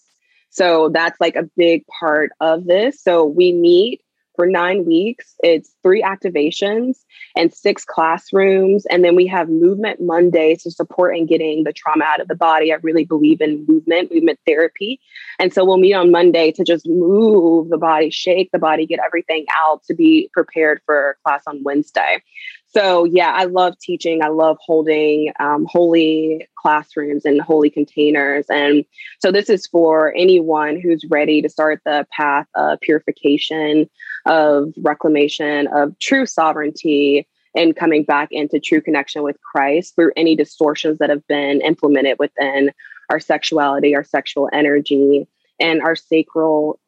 So 0.49 0.89
that's 0.89 1.19
like 1.19 1.35
a 1.35 1.49
big 1.55 1.85
part 1.99 2.31
of 2.39 2.65
this. 2.65 3.01
So 3.01 3.25
we 3.25 3.51
meet 3.51 4.01
for 4.37 4.45
nine 4.45 4.85
weeks. 4.85 5.35
It's 5.39 5.75
three 5.83 6.01
activations 6.01 6.99
and 7.35 7.53
six 7.53 7.83
classrooms. 7.83 8.85
And 8.85 9.03
then 9.03 9.15
we 9.15 9.27
have 9.27 9.49
movement 9.49 9.99
Mondays 9.99 10.63
to 10.63 10.71
support 10.71 11.17
in 11.17 11.25
getting 11.25 11.63
the 11.63 11.73
trauma 11.73 12.05
out 12.05 12.21
of 12.21 12.29
the 12.29 12.35
body. 12.35 12.71
I 12.71 12.77
really 12.83 13.03
believe 13.03 13.41
in 13.41 13.65
movement, 13.67 14.13
movement 14.13 14.39
therapy. 14.45 15.01
And 15.39 15.51
so 15.51 15.65
we'll 15.65 15.77
meet 15.77 15.93
on 15.93 16.11
Monday 16.11 16.51
to 16.51 16.63
just 16.63 16.87
move 16.87 17.69
the 17.69 17.77
body, 17.77 18.09
shake 18.11 18.51
the 18.51 18.59
body, 18.59 18.85
get 18.85 18.99
everything 19.03 19.45
out 19.57 19.83
to 19.85 19.95
be 19.95 20.29
prepared 20.33 20.81
for 20.85 21.17
class 21.25 21.41
on 21.47 21.63
Wednesday. 21.63 22.21
So, 22.69 23.05
yeah, 23.05 23.31
I 23.33 23.45
love 23.45 23.79
teaching. 23.79 24.21
I 24.21 24.27
love 24.27 24.57
holding 24.59 25.31
um, 25.39 25.65
holy 25.69 26.47
classrooms 26.57 27.23
and 27.23 27.41
holy 27.41 27.69
containers. 27.69 28.45
And 28.49 28.83
so, 29.21 29.31
this 29.31 29.49
is 29.49 29.67
for 29.67 30.13
anyone 30.17 30.79
who's 30.79 31.05
ready 31.09 31.41
to 31.41 31.49
start 31.49 31.81
the 31.85 32.05
path 32.11 32.45
of 32.55 32.79
purification, 32.81 33.89
of 34.25 34.73
reclamation, 34.77 35.67
of 35.67 35.97
true 35.99 36.25
sovereignty, 36.25 37.25
and 37.55 37.75
coming 37.75 38.03
back 38.03 38.29
into 38.31 38.59
true 38.59 38.81
connection 38.81 39.23
with 39.23 39.37
Christ 39.41 39.95
through 39.95 40.11
any 40.17 40.35
distortions 40.35 40.99
that 40.99 41.09
have 41.09 41.25
been 41.27 41.61
implemented 41.61 42.19
within 42.19 42.71
our 43.09 43.19
sexuality, 43.19 43.95
our 43.95 44.03
sexual 44.03 44.49
energy, 44.51 45.27
and 45.59 45.81
our 45.81 45.95
sacral 45.95 46.79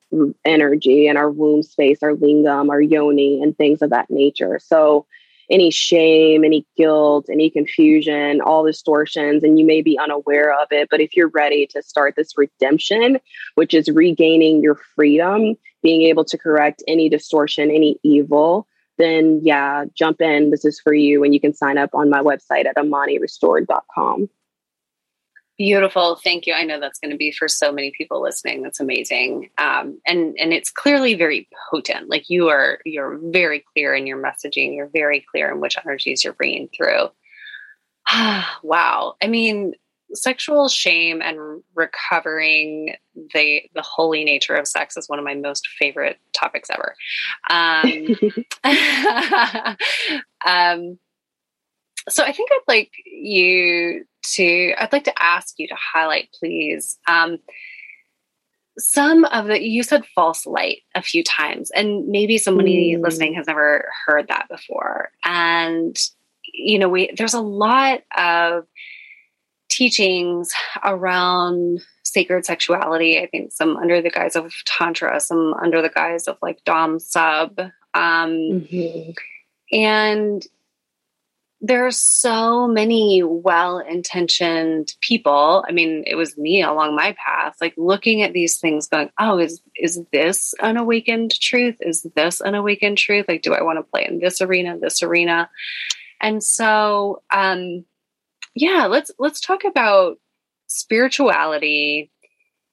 energy 0.43 1.07
and 1.07 1.17
our 1.17 1.29
womb 1.29 1.63
space, 1.63 1.99
our 2.01 2.13
lingam, 2.13 2.69
our 2.69 2.81
yoni, 2.81 3.41
and 3.41 3.57
things 3.57 3.81
of 3.81 3.91
that 3.91 4.09
nature. 4.09 4.59
So, 4.61 5.05
any 5.49 5.71
shame, 5.71 6.43
any 6.43 6.65
guilt, 6.77 7.27
any 7.31 7.49
confusion, 7.49 8.41
all 8.41 8.65
distortions, 8.65 9.43
and 9.43 9.59
you 9.59 9.65
may 9.65 9.81
be 9.81 9.97
unaware 9.97 10.53
of 10.59 10.67
it. 10.71 10.89
But 10.89 11.01
if 11.01 11.15
you're 11.15 11.29
ready 11.29 11.67
to 11.67 11.81
start 11.81 12.15
this 12.15 12.37
redemption, 12.37 13.19
which 13.55 13.73
is 13.73 13.89
regaining 13.89 14.61
your 14.61 14.75
freedom, 14.95 15.55
being 15.81 16.03
able 16.03 16.25
to 16.25 16.37
correct 16.37 16.83
any 16.87 17.09
distortion, 17.09 17.71
any 17.71 17.99
evil, 18.03 18.67
then 18.97 19.39
yeah, 19.43 19.85
jump 19.95 20.21
in. 20.21 20.51
This 20.51 20.65
is 20.65 20.79
for 20.79 20.93
you. 20.93 21.23
And 21.23 21.33
you 21.33 21.39
can 21.39 21.53
sign 21.53 21.77
up 21.77 21.91
on 21.93 22.09
my 22.09 22.19
website 22.19 22.65
at 22.65 22.75
imanirestored.com. 22.75 24.29
Beautiful. 25.59 26.15
Thank 26.15 26.47
you. 26.47 26.53
I 26.53 26.63
know 26.63 26.79
that's 26.79 26.99
going 26.99 27.11
to 27.11 27.17
be 27.17 27.33
for 27.33 27.49
so 27.49 27.69
many 27.73 27.91
people 27.91 28.21
listening. 28.21 28.61
That's 28.61 28.79
amazing. 28.79 29.49
Um, 29.57 29.99
and, 30.07 30.37
and 30.39 30.53
it's 30.53 30.71
clearly 30.71 31.15
very 31.15 31.49
potent. 31.69 32.09
Like 32.09 32.29
you 32.29 32.47
are, 32.47 32.79
you're 32.85 33.19
very 33.21 33.65
clear 33.73 33.93
in 33.93 34.07
your 34.07 34.17
messaging. 34.17 34.73
You're 34.73 34.87
very 34.87 35.25
clear 35.29 35.51
in 35.51 35.59
which 35.59 35.77
energies 35.77 36.23
you're 36.23 36.31
bringing 36.31 36.69
through. 36.69 37.09
wow. 38.63 39.15
I 39.21 39.27
mean, 39.27 39.73
sexual 40.13 40.69
shame 40.69 41.21
and 41.21 41.61
recovering 41.75 42.95
the 43.33 43.61
the 43.75 43.81
holy 43.81 44.23
nature 44.23 44.55
of 44.55 44.65
sex 44.65 44.97
is 44.97 45.09
one 45.09 45.19
of 45.19 45.25
my 45.25 45.35
most 45.35 45.67
favorite 45.77 46.17
topics 46.33 46.69
ever. 46.71 46.95
Um, 47.49 48.15
um, 50.45 50.99
so 52.07 52.23
I 52.23 52.31
think 52.31 52.49
I'd 52.51 52.61
like 52.67 52.91
you 53.05 54.05
to, 54.35 54.73
I'd 54.77 54.91
like 54.91 55.05
to 55.05 55.23
ask 55.23 55.55
you 55.57 55.67
to 55.67 55.75
highlight, 55.75 56.29
please, 56.37 56.97
um, 57.07 57.39
some 58.77 59.25
of 59.25 59.47
the, 59.47 59.61
you 59.61 59.83
said 59.83 60.05
false 60.15 60.45
light 60.45 60.83
a 60.95 61.01
few 61.01 61.23
times, 61.23 61.69
and 61.71 62.07
maybe 62.07 62.37
somebody 62.37 62.95
mm. 62.95 63.03
listening 63.03 63.33
has 63.33 63.47
never 63.47 63.89
heard 64.05 64.27
that 64.29 64.47
before. 64.49 65.11
And, 65.25 65.97
you 66.53 66.79
know, 66.79 66.87
we, 66.87 67.11
there's 67.17 67.33
a 67.33 67.41
lot 67.41 68.01
of 68.17 68.65
teachings 69.69 70.51
around 70.83 71.81
sacred 72.03 72.45
sexuality. 72.45 73.19
I 73.19 73.27
think 73.27 73.51
some 73.51 73.77
under 73.77 74.01
the 74.01 74.09
guise 74.09 74.35
of 74.35 74.53
Tantra, 74.65 75.19
some 75.19 75.53
under 75.61 75.81
the 75.81 75.89
guise 75.89 76.27
of 76.27 76.37
like 76.41 76.63
Dom 76.63 76.99
Sub. 76.99 77.59
Um, 77.93 78.31
mm-hmm. 78.31 79.11
And 79.71 80.47
there 81.61 81.85
are 81.85 81.91
so 81.91 82.67
many 82.67 83.21
well 83.23 83.79
intentioned 83.79 84.93
people. 85.01 85.65
I 85.67 85.73
mean, 85.73 86.03
it 86.07 86.15
was 86.15 86.37
me 86.37 86.63
along 86.63 86.95
my 86.95 87.15
path, 87.23 87.55
like 87.59 87.73
looking 87.75 88.21
at 88.21 88.31
these 88.31 88.57
things 88.57 88.87
going, 88.87 89.09
oh, 89.19 89.39
is 89.39 89.61
is 89.75 90.01
this 90.13 90.53
an 90.61 90.77
awakened 90.77 91.37
truth? 91.39 91.75
Is 91.81 92.07
this 92.15 92.39
an 92.39 92.55
awakened 92.55 92.97
truth? 92.97 93.25
Like, 93.27 93.41
do 93.41 93.53
I 93.53 93.61
want 93.61 93.77
to 93.77 93.83
play 93.83 94.05
in 94.07 94.19
this 94.19 94.41
arena, 94.41 94.77
this 94.79 95.03
arena? 95.03 95.49
And 96.21 96.41
so 96.41 97.23
um 97.33 97.85
yeah, 98.55 98.85
let's 98.85 99.11
let's 99.19 99.41
talk 99.41 99.63
about 99.65 100.17
spirituality 100.67 102.09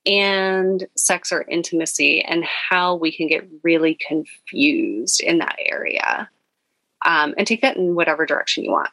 and 0.05 0.87
sex 0.97 1.33
or 1.33 1.45
intimacy 1.51 2.23
and 2.23 2.45
how 2.45 2.95
we 2.95 3.11
can 3.11 3.27
get 3.27 3.49
really 3.65 3.99
confused 4.07 5.21
in 5.21 5.39
that 5.39 5.57
area 5.59 6.31
um, 7.07 7.35
and 7.39 7.47
take 7.47 7.63
that 7.63 7.77
in 7.77 7.95
whatever 7.95 8.27
direction 8.27 8.65
you 8.65 8.73
want. 8.73 8.91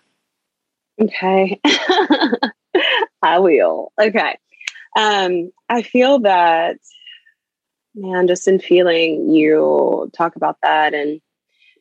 Okay. 1.01 1.59
I 3.21 3.39
will. 3.39 3.91
Okay. 3.99 4.37
Um, 4.95 5.51
I 5.67 5.81
feel 5.81 6.19
that, 6.19 6.77
man, 7.95 8.27
just 8.27 8.47
in 8.47 8.59
feeling 8.59 9.33
you 9.33 10.11
talk 10.15 10.35
about 10.35 10.57
that 10.61 10.93
and 10.93 11.19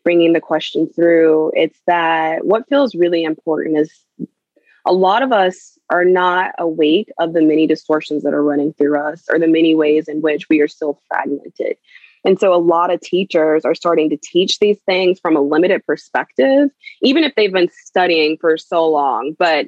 bringing 0.02 0.32
the 0.32 0.40
question 0.40 0.88
through, 0.88 1.52
it's 1.54 1.78
that 1.86 2.46
what 2.46 2.68
feels 2.68 2.94
really 2.94 3.22
important 3.22 3.78
is 3.78 3.92
a 4.84 4.92
lot 4.92 5.22
of 5.22 5.30
us 5.30 5.78
are 5.90 6.04
not 6.04 6.54
awake 6.58 7.10
of 7.18 7.34
the 7.34 7.42
many 7.42 7.66
distortions 7.66 8.22
that 8.22 8.34
are 8.34 8.42
running 8.42 8.72
through 8.72 8.98
us 8.98 9.24
or 9.30 9.38
the 9.38 9.46
many 9.46 9.74
ways 9.74 10.08
in 10.08 10.22
which 10.22 10.48
we 10.48 10.60
are 10.60 10.68
still 10.68 10.98
fragmented. 11.08 11.76
And 12.24 12.38
so 12.38 12.54
a 12.54 12.56
lot 12.56 12.92
of 12.92 13.00
teachers 13.00 13.64
are 13.64 13.74
starting 13.74 14.08
to 14.10 14.16
teach 14.22 14.58
these 14.58 14.78
things 14.86 15.18
from 15.18 15.36
a 15.36 15.40
limited 15.40 15.84
perspective, 15.84 16.70
even 17.02 17.24
if 17.24 17.34
they've 17.34 17.52
been 17.52 17.70
studying 17.84 18.36
for 18.40 18.56
so 18.56 18.88
long. 18.88 19.34
But 19.38 19.66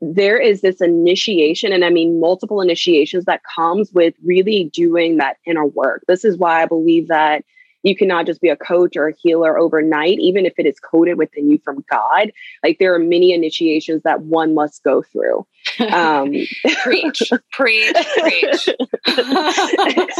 there 0.00 0.38
is 0.38 0.60
this 0.60 0.80
initiation, 0.80 1.72
and 1.72 1.84
I 1.84 1.90
mean 1.90 2.20
multiple 2.20 2.60
initiations 2.60 3.24
that 3.24 3.42
comes 3.54 3.92
with 3.92 4.14
really 4.24 4.70
doing 4.72 5.16
that 5.16 5.36
inner 5.46 5.66
work. 5.66 6.04
This 6.06 6.24
is 6.24 6.38
why 6.38 6.62
I 6.62 6.66
believe 6.66 7.08
that 7.08 7.44
you 7.84 7.94
cannot 7.94 8.26
just 8.26 8.40
be 8.40 8.48
a 8.48 8.56
coach 8.56 8.96
or 8.96 9.08
a 9.08 9.14
healer 9.14 9.56
overnight, 9.58 10.18
even 10.18 10.46
if 10.46 10.54
it 10.58 10.66
is 10.66 10.80
coded 10.80 11.18
within 11.18 11.50
you 11.50 11.60
from 11.62 11.84
God. 11.90 12.32
Like 12.64 12.78
there 12.80 12.94
are 12.94 12.98
many 12.98 13.32
initiations 13.32 14.02
that 14.02 14.22
one 14.22 14.54
must 14.54 14.82
go 14.82 15.02
through. 15.02 15.46
Um, 15.92 16.32
preach, 16.82 17.22
preach, 17.52 17.96
preach. 18.20 18.68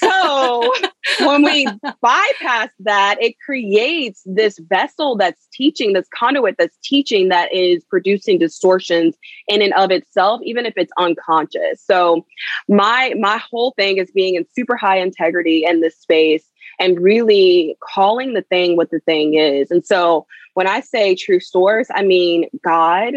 so 0.00 0.72
when 1.20 1.42
we 1.44 1.68
bypass 2.00 2.70
that, 2.80 3.16
it 3.20 3.36
creates 3.44 4.22
this 4.26 4.58
vessel 4.58 5.16
that's 5.16 5.46
teaching, 5.52 5.92
this 5.92 6.08
conduit 6.12 6.56
that's 6.58 6.76
teaching 6.82 7.28
that 7.28 7.52
is 7.54 7.84
producing 7.84 8.38
distortions 8.38 9.14
in 9.46 9.62
and 9.62 9.72
of 9.74 9.92
itself, 9.92 10.40
even 10.44 10.66
if 10.66 10.74
it's 10.76 10.92
unconscious. 10.98 11.80
So 11.80 12.26
my 12.68 13.14
my 13.20 13.38
whole 13.38 13.72
thing 13.76 13.98
is 13.98 14.10
being 14.10 14.34
in 14.34 14.44
super 14.54 14.76
high 14.76 14.98
integrity 14.98 15.64
in 15.64 15.80
this 15.80 15.96
space 15.96 16.44
and 16.78 17.00
really 17.00 17.76
calling 17.82 18.34
the 18.34 18.42
thing 18.42 18.76
what 18.76 18.90
the 18.90 19.00
thing 19.00 19.34
is. 19.34 19.70
And 19.70 19.84
so 19.84 20.26
when 20.54 20.66
I 20.66 20.80
say 20.80 21.14
true 21.14 21.40
source, 21.40 21.88
I 21.94 22.02
mean 22.02 22.46
God. 22.64 23.14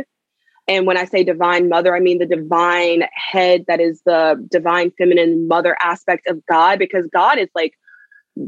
And 0.68 0.86
when 0.86 0.98
I 0.98 1.06
say 1.06 1.24
divine 1.24 1.70
mother, 1.70 1.96
I 1.96 2.00
mean 2.00 2.20
the 2.20 2.26
divine 2.26 3.04
head 3.14 3.66
that 3.68 3.80
is 3.80 4.02
the 4.06 4.46
divine 4.52 4.92
feminine 4.98 5.48
mother 5.48 5.78
aspect 5.82 6.28
of 6.28 6.46
God, 6.46 6.78
because 6.78 7.08
God 7.14 7.38
is 7.38 7.48
like 7.56 7.74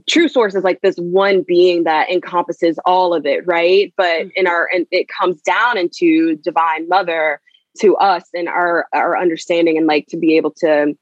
true 0.08 0.28
source 0.28 0.54
is 0.54 0.64
like 0.64 0.82
this 0.82 0.98
one 0.98 1.44
being 1.48 1.86
that 1.86 2.10
encompasses 2.10 2.78
all 2.86 3.14
of 3.14 3.26
it, 3.26 3.48
right? 3.48 3.94
But 3.98 4.06
mm-hmm. 4.06 4.30
in 4.36 4.48
our, 4.48 4.70
and 4.74 4.86
it 4.92 5.08
comes 5.08 5.42
down 5.42 5.78
into 5.78 6.36
divine 6.38 6.88
mother 6.88 7.40
to 7.80 7.96
us 7.96 8.26
and 8.34 8.48
our, 8.48 8.88
our 8.94 9.18
understanding 9.18 9.78
and 9.78 9.88
like 9.88 10.08
to 10.08 10.18
be 10.18 10.38
able 10.38 10.52
to 10.58 10.96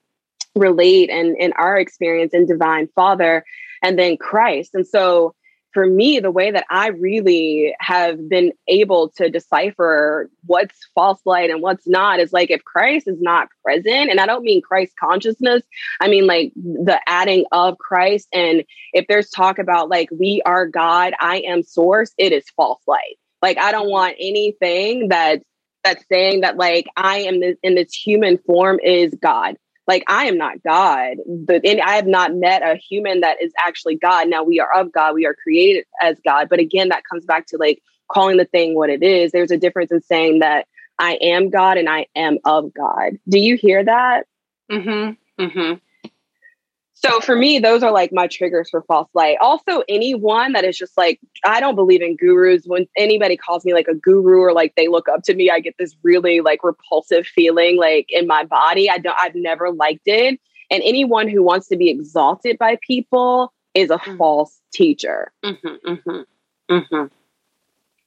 relate 0.55 1.09
and 1.09 1.35
in 1.37 1.53
our 1.53 1.77
experience 1.77 2.33
in 2.33 2.45
divine 2.45 2.87
father 2.95 3.43
and 3.83 3.97
then 3.97 4.17
Christ. 4.17 4.71
And 4.73 4.87
so 4.87 5.35
for 5.73 5.85
me, 5.85 6.19
the 6.19 6.31
way 6.31 6.49
that 6.49 6.65
I 6.71 6.87
really 6.87 7.75
have 7.79 8.27
been 8.27 8.51
able 8.67 9.09
to 9.17 9.29
decipher 9.29 10.27
what's 10.45 10.89
false 10.95 11.19
light 11.23 11.51
and 11.51 11.61
what's 11.61 11.87
not 11.87 12.19
is 12.19 12.33
like 12.33 12.49
if 12.49 12.63
Christ 12.63 13.07
is 13.07 13.21
not 13.21 13.49
present, 13.63 14.09
and 14.09 14.19
I 14.19 14.25
don't 14.25 14.43
mean 14.43 14.61
Christ 14.61 14.93
consciousness, 14.99 15.61
I 16.01 16.07
mean 16.07 16.25
like 16.25 16.51
the 16.55 16.99
adding 17.05 17.45
of 17.51 17.77
Christ. 17.77 18.27
And 18.33 18.63
if 18.93 19.05
there's 19.07 19.29
talk 19.29 19.59
about 19.59 19.87
like 19.89 20.09
we 20.11 20.41
are 20.47 20.65
God, 20.65 21.13
I 21.19 21.43
am 21.47 21.61
source, 21.61 22.11
it 22.17 22.31
is 22.31 22.49
false 22.55 22.81
light. 22.87 23.17
Like 23.43 23.59
I 23.59 23.71
don't 23.71 23.89
want 23.89 24.15
anything 24.19 25.09
that 25.09 25.43
that's 25.83 26.03
saying 26.11 26.41
that 26.41 26.57
like 26.57 26.87
I 26.95 27.19
am 27.19 27.39
this, 27.39 27.55
in 27.61 27.75
this 27.75 27.93
human 27.93 28.39
form 28.39 28.79
is 28.83 29.13
God 29.21 29.57
like 29.87 30.03
I 30.07 30.25
am 30.25 30.37
not 30.37 30.61
God, 30.63 31.17
but 31.27 31.65
and 31.65 31.81
I 31.81 31.95
have 31.95 32.07
not 32.07 32.35
met 32.35 32.61
a 32.61 32.75
human 32.75 33.21
that 33.21 33.41
is 33.41 33.53
actually 33.57 33.95
God. 33.95 34.27
Now 34.27 34.43
we 34.43 34.59
are 34.59 34.71
of 34.73 34.91
God, 34.91 35.15
we 35.15 35.25
are 35.25 35.35
created 35.35 35.85
as 36.01 36.17
God. 36.25 36.49
But 36.49 36.59
again, 36.59 36.89
that 36.89 37.03
comes 37.09 37.25
back 37.25 37.47
to 37.47 37.57
like 37.57 37.81
calling 38.11 38.37
the 38.37 38.45
thing 38.45 38.75
what 38.75 38.89
it 38.89 39.03
is. 39.03 39.31
There's 39.31 39.51
a 39.51 39.57
difference 39.57 39.91
in 39.91 40.01
saying 40.01 40.39
that 40.39 40.67
I 40.99 41.13
am 41.21 41.49
God 41.49 41.77
and 41.77 41.89
I 41.89 42.07
am 42.15 42.37
of 42.45 42.73
God. 42.73 43.13
Do 43.29 43.39
you 43.39 43.55
hear 43.55 43.83
that? 43.83 44.25
Mm-hmm. 44.71 45.43
Mm-hmm. 45.43 45.73
So 46.99 47.19
for 47.19 47.35
me, 47.35 47.59
those 47.59 47.83
are 47.83 47.91
like 47.91 48.11
my 48.11 48.25
triggers 48.25 48.71
for 48.71 48.81
false 48.81 49.07
light. 49.13 49.37
Also, 49.39 49.83
anyone 49.87 50.53
that 50.53 50.63
is 50.63 50.75
just 50.75 50.97
like, 50.97 51.19
I 51.45 51.59
don't 51.59 51.75
believe 51.75 52.01
in 52.01 52.15
gurus. 52.15 52.63
When 52.65 52.87
anybody 52.97 53.37
calls 53.37 53.63
me 53.63 53.73
like 53.73 53.87
a 53.87 53.93
guru 53.93 54.39
or 54.39 54.51
like 54.51 54.73
they 54.75 54.87
look 54.87 55.07
up 55.07 55.21
to 55.23 55.35
me, 55.35 55.51
I 55.51 55.59
get 55.59 55.75
this 55.77 55.95
really 56.01 56.41
like 56.41 56.63
repulsive 56.63 57.27
feeling 57.27 57.77
like 57.77 58.07
in 58.09 58.25
my 58.25 58.45
body. 58.45 58.89
I 58.89 58.97
don't, 58.97 59.15
I've 59.19 59.35
never 59.35 59.69
liked 59.69 60.07
it. 60.07 60.39
And 60.71 60.83
anyone 60.83 61.27
who 61.27 61.43
wants 61.43 61.67
to 61.67 61.77
be 61.77 61.91
exalted 61.91 62.57
by 62.57 62.79
people 62.81 63.53
is 63.75 63.91
a 63.91 63.97
mm-hmm. 63.97 64.17
false 64.17 64.59
teacher. 64.73 65.31
Mm-hmm, 65.45 65.91
mm-hmm, 65.91 66.73
mm-hmm. 66.75 67.05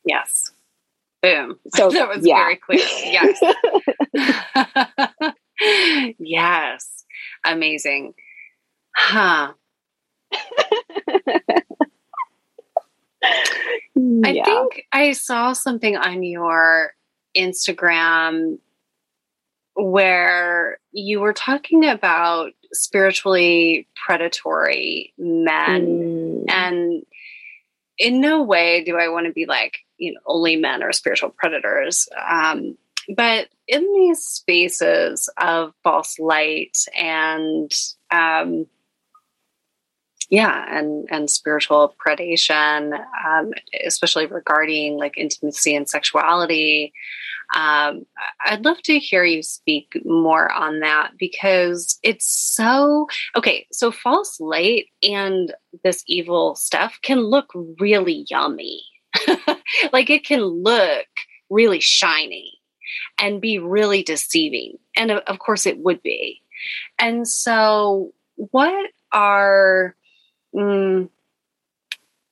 yes. 0.05 0.51
Boom. 1.23 1.61
So 1.75 1.91
that 1.91 2.09
was 2.09 2.27
yeah. 2.27 2.39
very 2.39 2.57
clear. 2.57 2.85
Yes. 3.05 3.41
yes. 6.19 7.05
Amazing. 7.45 8.15
Huh. 9.03 9.53
I 14.23 14.43
think 14.45 14.87
I 14.93 15.13
saw 15.13 15.53
something 15.53 15.97
on 15.97 16.23
your 16.23 16.95
Instagram 17.37 18.59
where 19.75 20.79
you 20.93 21.21
were 21.21 21.33
talking 21.33 21.89
about 21.89 22.53
spiritually 22.73 23.89
predatory 24.07 25.15
men 25.19 25.87
mm. 25.87 26.45
and 26.49 27.05
in 27.99 28.21
no 28.21 28.43
way 28.43 28.85
do 28.85 28.97
I 28.97 29.09
want 29.09 29.27
to 29.27 29.33
be 29.33 29.47
like, 29.47 29.79
you 29.97 30.13
know, 30.13 30.21
only 30.27 30.57
men 30.57 30.83
are 30.83 30.93
spiritual 30.93 31.31
predators. 31.31 32.09
Um, 32.31 32.77
but 33.15 33.49
in 33.67 33.83
these 33.95 34.23
spaces 34.23 35.29
of 35.41 35.73
false 35.83 36.19
light 36.19 36.77
and 36.97 37.73
um, 38.11 38.67
yeah 40.31 40.65
and 40.71 41.07
and 41.11 41.29
spiritual 41.29 41.95
predation 42.05 42.99
um, 43.27 43.53
especially 43.85 44.27
regarding 44.27 44.97
like 44.97 45.19
intimacy 45.19 45.75
and 45.75 45.89
sexuality 45.89 46.93
Um, 47.55 48.07
I'd 48.47 48.65
love 48.65 48.81
to 48.83 48.99
hear 49.01 49.25
you 49.25 49.43
speak 49.43 50.01
more 50.05 50.53
on 50.53 50.81
that 50.81 51.13
because 51.19 51.99
it's 52.05 52.27
so 52.31 53.09
okay. 53.35 53.67
So, 53.73 53.91
false 53.91 54.39
light 54.39 54.87
and 55.03 55.53
this 55.83 56.05
evil 56.07 56.55
stuff 56.55 56.99
can 57.03 57.19
look 57.19 57.51
really 57.81 58.25
yummy. 58.31 58.83
like 59.93 60.11
it 60.11 60.25
can 60.25 60.43
look 60.43 61.07
really 61.51 61.81
shiny 61.81 62.61
and 63.21 63.41
be 63.41 63.59
really 63.59 64.03
deceiving. 64.05 64.79
And 64.97 65.11
of 65.11 65.39
course, 65.41 65.67
it 65.67 65.79
would 65.79 66.03
be. 66.03 66.43
And 66.99 67.27
so, 67.27 68.13
what 68.37 68.91
are, 69.13 69.97
mm, 70.55 71.09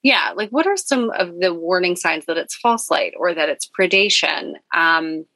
yeah, 0.03 0.33
like 0.37 0.51
what 0.51 0.67
are 0.67 0.77
some 0.77 1.11
of 1.11 1.41
the 1.41 1.53
warning 1.53 1.97
signs 1.97 2.27
that 2.27 2.37
it's 2.37 2.57
false 2.57 2.91
light 2.91 3.15
or 3.17 3.35
that 3.35 3.49
it's 3.49 3.69
predation? 3.79 4.55
Um, 4.75 5.27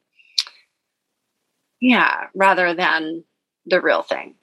yeah, 1.81 2.27
rather 2.35 2.75
than 2.75 3.25
the 3.67 3.81
real 3.81 4.03
thing. 4.03 4.35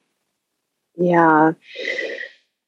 Yeah. 0.98 1.54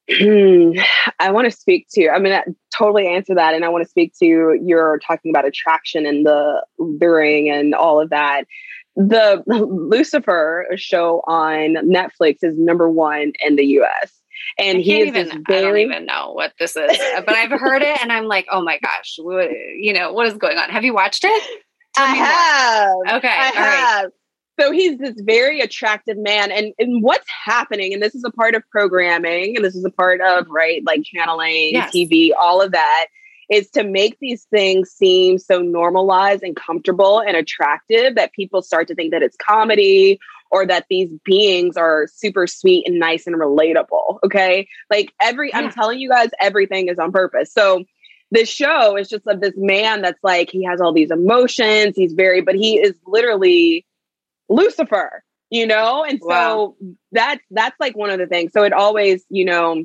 I 0.09 1.31
want 1.31 1.45
to 1.45 1.57
speak 1.57 1.87
to, 1.93 2.09
I'm 2.09 2.23
going 2.23 2.41
to 2.43 2.55
totally 2.77 3.07
answer 3.07 3.35
that. 3.35 3.53
And 3.53 3.63
I 3.63 3.69
want 3.69 3.83
to 3.83 3.89
speak 3.89 4.13
to 4.19 4.59
you're 4.61 4.99
talking 5.05 5.31
about 5.31 5.45
attraction 5.45 6.05
and 6.05 6.25
the 6.25 6.65
luring 6.79 7.49
and 7.49 7.75
all 7.75 8.01
of 8.01 8.09
that. 8.09 8.45
The 8.95 9.43
Lucifer 9.47 10.67
show 10.75 11.21
on 11.27 11.75
Netflix 11.89 12.37
is 12.41 12.57
number 12.57 12.89
one 12.89 13.33
in 13.39 13.55
the 13.55 13.65
US. 13.81 14.20
And 14.57 14.79
he 14.79 15.01
is 15.01 15.07
even, 15.07 15.43
very... 15.47 15.59
I 15.59 15.61
don't 15.61 15.77
even 15.77 16.05
know 16.05 16.33
what 16.33 16.53
this 16.59 16.75
is, 16.75 16.97
but 17.15 17.29
I've 17.29 17.51
heard 17.51 17.81
it 17.81 18.01
and 18.01 18.11
I'm 18.11 18.25
like, 18.25 18.47
oh 18.51 18.61
my 18.61 18.79
gosh, 18.79 19.15
what, 19.19 19.49
you 19.49 19.93
know, 19.93 20.13
what 20.13 20.27
is 20.27 20.33
going 20.35 20.57
on? 20.57 20.69
Have 20.69 20.83
you 20.83 20.93
watched 20.93 21.23
it? 21.23 21.61
Tell 21.95 22.05
I 22.05 22.09
have. 22.09 22.89
More. 22.93 23.15
Okay. 23.15 23.27
I 23.27 23.31
have. 23.31 24.03
Right. 24.03 24.11
So 24.59 24.71
he's 24.71 24.97
this 24.99 25.15
very 25.21 25.61
attractive 25.61 26.17
man. 26.17 26.51
And, 26.51 26.73
and 26.77 27.01
what's 27.01 27.27
happening, 27.45 27.93
and 27.93 28.03
this 28.03 28.13
is 28.13 28.23
a 28.23 28.31
part 28.31 28.53
of 28.53 28.63
programming, 28.69 29.55
and 29.55 29.65
this 29.65 29.75
is 29.75 29.85
a 29.85 29.89
part 29.89 30.21
of, 30.21 30.47
right, 30.49 30.83
like 30.85 31.03
channeling, 31.03 31.71
yes. 31.71 31.91
TV, 31.95 32.29
all 32.37 32.61
of 32.61 32.73
that, 32.73 33.07
is 33.49 33.69
to 33.71 33.83
make 33.83 34.17
these 34.19 34.45
things 34.45 34.89
seem 34.91 35.37
so 35.37 35.59
normalized 35.59 36.43
and 36.43 36.55
comfortable 36.55 37.19
and 37.19 37.35
attractive 37.35 38.15
that 38.15 38.31
people 38.33 38.61
start 38.61 38.87
to 38.87 38.95
think 38.95 39.11
that 39.11 39.23
it's 39.23 39.35
comedy 39.35 40.19
or 40.51 40.67
that 40.67 40.85
these 40.89 41.09
beings 41.23 41.77
are 41.77 42.07
super 42.13 42.45
sweet 42.45 42.87
and 42.87 42.99
nice 42.99 43.25
and 43.25 43.37
relatable. 43.37 44.19
Okay. 44.25 44.67
Like 44.89 45.13
every, 45.21 45.49
yeah. 45.49 45.59
I'm 45.59 45.71
telling 45.71 45.99
you 45.99 46.09
guys, 46.09 46.29
everything 46.39 46.89
is 46.89 46.99
on 46.99 47.11
purpose. 47.11 47.53
So 47.53 47.85
this 48.31 48.49
show 48.49 48.97
is 48.97 49.09
just 49.09 49.25
of 49.27 49.41
this 49.41 49.53
man 49.55 50.01
that's 50.01 50.19
like, 50.23 50.49
he 50.51 50.65
has 50.65 50.81
all 50.81 50.93
these 50.93 51.11
emotions. 51.11 51.95
He's 51.95 52.13
very, 52.13 52.41
but 52.41 52.55
he 52.55 52.79
is 52.79 52.95
literally 53.05 53.85
Lucifer, 54.49 55.23
you 55.49 55.65
know? 55.65 56.03
And 56.03 56.19
so 56.19 56.27
wow. 56.27 56.75
that's 57.11 57.41
that's 57.51 57.79
like 57.79 57.95
one 57.95 58.09
of 58.09 58.19
the 58.19 58.27
things. 58.27 58.51
So 58.53 58.63
it 58.63 58.73
always, 58.73 59.23
you 59.29 59.45
know, 59.45 59.83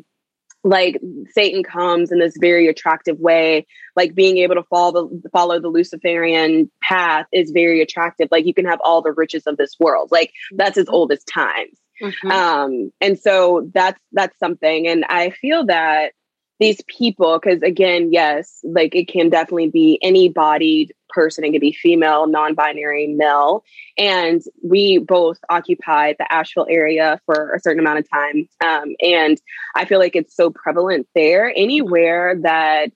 like 0.67 1.01
Satan 1.31 1.62
comes 1.62 2.11
in 2.11 2.19
this 2.19 2.35
very 2.41 2.69
attractive 2.69 3.19
way. 3.19 3.67
Like 3.95 4.14
being 4.14 4.39
able 4.39 4.57
to 4.57 4.64
follow 4.64 5.09
the 5.09 5.29
follow 5.31 5.61
the 5.61 5.69
Luciferian 5.69 6.71
path 6.83 7.27
is 7.33 7.51
very 7.51 7.81
attractive. 7.81 8.29
Like 8.31 8.47
you 8.47 8.55
can 8.55 8.67
have 8.67 8.81
all 8.83 9.01
the 9.01 9.12
riches 9.12 9.47
of 9.47 9.57
this 9.57 9.77
world. 9.79 10.11
Like 10.11 10.33
that's 10.53 10.77
as 10.77 10.89
old 10.89 11.12
as 11.12 11.23
times. 11.25 11.79
Mm-hmm. 12.03 12.31
Um, 12.31 12.93
and 13.01 13.19
so 13.19 13.71
that's 13.73 14.01
that's 14.12 14.39
something. 14.39 14.87
And 14.89 15.05
I 15.09 15.31
feel 15.31 15.67
that 15.67 16.12
these 16.59 16.81
people, 16.87 17.39
because 17.39 17.63
again, 17.63 18.13
yes, 18.13 18.61
like 18.65 18.95
it 18.95 19.09
can 19.09 19.29
definitely 19.29 19.69
be 19.69 19.99
any 20.03 20.29
bodied 20.29 20.95
person. 21.11 21.45
It 21.45 21.53
can 21.53 21.61
be 21.61 21.73
female, 21.73 22.27
non 22.27 22.55
binary, 22.55 23.09
male. 23.09 23.63
And 23.99 24.43
we 24.63 24.99
both 24.99 25.39
occupy 25.51 26.15
the 26.19 26.33
Asheville 26.33 26.67
area 26.69 27.21
for 27.27 27.55
a 27.55 27.61
certain 27.61 27.81
amount 27.81 27.99
of 27.99 28.11
time. 28.11 28.49
Um, 28.65 28.95
and 29.01 29.41
I 29.75 29.85
feel 29.85 29.99
like 29.99 30.17
it's 30.17 30.35
so 30.35 30.51
prevalent 30.51 31.07
there. 31.15 31.53
Anywhere 31.55 32.37
that 32.43 32.91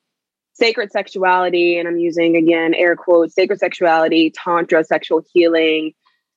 sacred 0.55 0.91
sexuality, 0.91 1.79
and 1.79 1.87
I'm 1.87 1.99
using 1.99 2.37
again 2.37 2.75
air 2.75 2.97
quotes, 2.97 3.35
sacred 3.35 3.59
sexuality, 3.59 4.31
tantra, 4.31 4.85
sexual 4.85 5.23
healing 5.33 5.93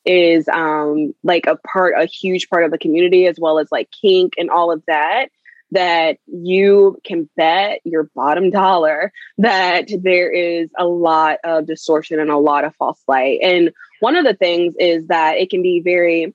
is 0.06 0.50
um, 0.50 1.14
like 1.24 1.46
a 1.48 1.56
part, 1.56 1.94
a 1.98 2.06
huge 2.06 2.50
part 2.50 2.66
of 2.66 2.72
the 2.72 2.78
community, 2.78 3.28
as 3.28 3.38
well 3.40 3.60
as 3.60 3.70
like 3.72 3.90
kink 4.02 4.34
and 4.38 4.50
all 4.50 4.70
of 4.70 4.84
that 4.88 5.30
that 5.74 6.18
you 6.26 6.98
can 7.06 7.30
bet 7.36 7.80
your 7.84 8.10
bottom 8.16 8.50
dollar 8.50 9.12
that 9.38 9.90
there 10.02 10.32
is 10.32 10.70
a 10.78 10.86
lot 10.86 11.40
of 11.44 11.68
distortion 11.68 12.20
and 12.20 12.32
a 12.32 12.38
lot 12.38 12.64
of 12.64 12.76
false 12.76 13.02
light. 13.08 13.40
And 13.44 13.72
one 14.00 14.16
of 14.16 14.26
the 14.26 14.34
things 14.34 14.76
is 14.80 15.08
that 15.08 15.38
it 15.38 15.50
can 15.50 15.62
be 15.62 15.82
very, 15.82 16.34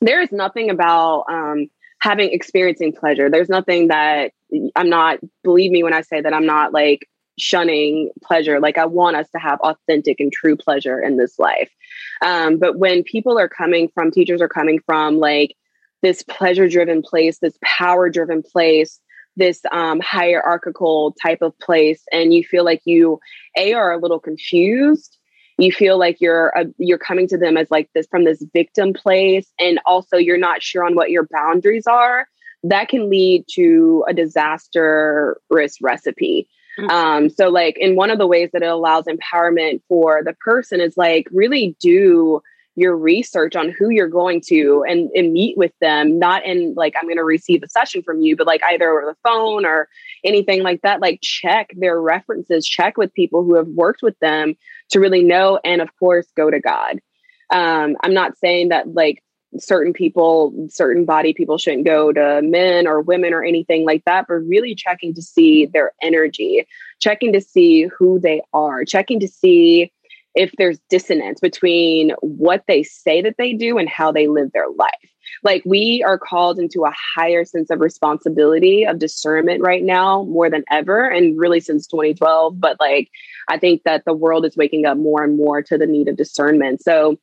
there 0.00 0.20
is 0.20 0.32
nothing 0.32 0.70
about 0.70 1.24
um, 1.30 1.68
having 2.00 2.32
experiencing 2.32 2.92
pleasure. 2.92 3.30
There's 3.30 3.48
nothing 3.48 3.88
that 3.88 4.32
I'm 4.74 4.88
not, 4.88 5.18
believe 5.44 5.70
me 5.70 5.82
when 5.82 5.94
I 5.94 6.00
say 6.02 6.20
that 6.20 6.34
I'm 6.34 6.46
not 6.46 6.72
like 6.72 7.08
shunning 7.38 8.10
pleasure. 8.22 8.60
Like 8.60 8.78
I 8.78 8.86
want 8.86 9.16
us 9.16 9.28
to 9.30 9.38
have 9.38 9.60
authentic 9.60 10.20
and 10.20 10.32
true 10.32 10.56
pleasure 10.56 11.00
in 11.00 11.16
this 11.16 11.38
life. 11.38 11.70
Um, 12.22 12.58
but 12.58 12.78
when 12.78 13.02
people 13.02 13.38
are 13.38 13.48
coming 13.48 13.88
from, 13.94 14.10
teachers 14.10 14.42
are 14.42 14.48
coming 14.48 14.80
from 14.84 15.18
like, 15.18 15.56
this 16.02 16.22
pleasure 16.22 16.68
driven 16.68 17.02
place, 17.02 17.38
this 17.38 17.58
power 17.62 18.08
driven 18.08 18.42
place, 18.42 19.00
this 19.36 19.60
um, 19.72 20.00
hierarchical 20.00 21.14
type 21.22 21.42
of 21.42 21.58
place, 21.58 22.02
and 22.12 22.32
you 22.34 22.44
feel 22.44 22.64
like 22.64 22.82
you 22.84 23.18
a 23.56 23.74
are 23.74 23.92
a 23.92 23.98
little 23.98 24.20
confused. 24.20 25.16
You 25.58 25.72
feel 25.72 25.98
like 25.98 26.20
you're 26.20 26.56
uh, 26.56 26.64
you're 26.78 26.98
coming 26.98 27.28
to 27.28 27.38
them 27.38 27.56
as 27.56 27.70
like 27.70 27.90
this 27.94 28.06
from 28.10 28.24
this 28.24 28.44
victim 28.54 28.92
place, 28.92 29.52
and 29.58 29.78
also 29.84 30.16
you're 30.16 30.38
not 30.38 30.62
sure 30.62 30.84
on 30.84 30.94
what 30.94 31.10
your 31.10 31.26
boundaries 31.30 31.86
are. 31.86 32.26
That 32.62 32.88
can 32.88 33.08
lead 33.08 33.44
to 33.54 34.04
a 34.08 34.14
disastrous 34.14 35.36
recipe. 35.80 36.48
Mm-hmm. 36.78 36.90
Um, 36.90 37.30
so, 37.30 37.48
like, 37.48 37.76
in 37.78 37.96
one 37.96 38.10
of 38.10 38.18
the 38.18 38.26
ways 38.26 38.50
that 38.52 38.62
it 38.62 38.68
allows 38.68 39.04
empowerment 39.04 39.82
for 39.88 40.22
the 40.24 40.34
person 40.34 40.80
is 40.80 40.96
like 40.96 41.26
really 41.30 41.76
do 41.80 42.42
your 42.76 42.96
research 42.96 43.56
on 43.56 43.70
who 43.70 43.90
you're 43.90 44.08
going 44.08 44.40
to 44.46 44.84
and, 44.88 45.10
and 45.10 45.32
meet 45.32 45.56
with 45.58 45.72
them, 45.80 46.18
not 46.18 46.44
in 46.44 46.74
like, 46.74 46.94
I'm 46.96 47.04
going 47.06 47.16
to 47.16 47.24
receive 47.24 47.62
a 47.62 47.68
session 47.68 48.02
from 48.02 48.20
you, 48.20 48.36
but 48.36 48.46
like 48.46 48.62
either 48.62 48.88
over 48.88 49.04
the 49.06 49.28
phone 49.28 49.66
or 49.66 49.88
anything 50.24 50.62
like 50.62 50.82
that. 50.82 51.00
Like, 51.00 51.20
check 51.20 51.70
their 51.76 52.00
references, 52.00 52.66
check 52.66 52.96
with 52.96 53.12
people 53.12 53.42
who 53.42 53.56
have 53.56 53.68
worked 53.68 54.02
with 54.02 54.18
them 54.20 54.54
to 54.90 55.00
really 55.00 55.22
know. 55.22 55.58
And 55.64 55.82
of 55.82 55.88
course, 55.98 56.26
go 56.36 56.50
to 56.50 56.60
God. 56.60 57.00
Um, 57.50 57.96
I'm 58.02 58.14
not 58.14 58.38
saying 58.38 58.68
that 58.68 58.94
like 58.94 59.22
certain 59.58 59.92
people, 59.92 60.68
certain 60.70 61.04
body 61.04 61.34
people 61.34 61.58
shouldn't 61.58 61.84
go 61.84 62.12
to 62.12 62.40
men 62.42 62.86
or 62.86 63.00
women 63.00 63.34
or 63.34 63.42
anything 63.42 63.84
like 63.84 64.04
that, 64.04 64.26
but 64.28 64.34
really 64.34 64.76
checking 64.76 65.12
to 65.14 65.22
see 65.22 65.66
their 65.66 65.92
energy, 66.00 66.64
checking 67.00 67.32
to 67.32 67.40
see 67.40 67.88
who 67.98 68.20
they 68.20 68.42
are, 68.52 68.84
checking 68.84 69.18
to 69.18 69.26
see 69.28 69.92
if 70.34 70.52
there's 70.58 70.78
dissonance 70.88 71.40
between 71.40 72.12
what 72.20 72.64
they 72.68 72.82
say 72.82 73.22
that 73.22 73.36
they 73.38 73.52
do 73.52 73.78
and 73.78 73.88
how 73.88 74.12
they 74.12 74.28
live 74.28 74.52
their 74.52 74.68
life. 74.78 74.90
Like 75.42 75.62
we 75.64 76.02
are 76.06 76.18
called 76.18 76.58
into 76.58 76.84
a 76.84 76.94
higher 77.16 77.44
sense 77.44 77.70
of 77.70 77.80
responsibility 77.80 78.84
of 78.84 78.98
discernment 78.98 79.62
right 79.62 79.82
now 79.82 80.24
more 80.24 80.50
than 80.50 80.64
ever 80.70 81.08
and 81.08 81.38
really 81.38 81.60
since 81.60 81.86
2012 81.86 82.60
but 82.60 82.76
like 82.80 83.08
I 83.48 83.58
think 83.58 83.82
that 83.84 84.04
the 84.04 84.12
world 84.12 84.44
is 84.44 84.56
waking 84.56 84.86
up 84.86 84.96
more 84.96 85.22
and 85.22 85.36
more 85.36 85.62
to 85.62 85.76
the 85.76 85.86
need 85.86 86.08
of 86.08 86.16
discernment. 86.16 86.82
So 86.82 87.18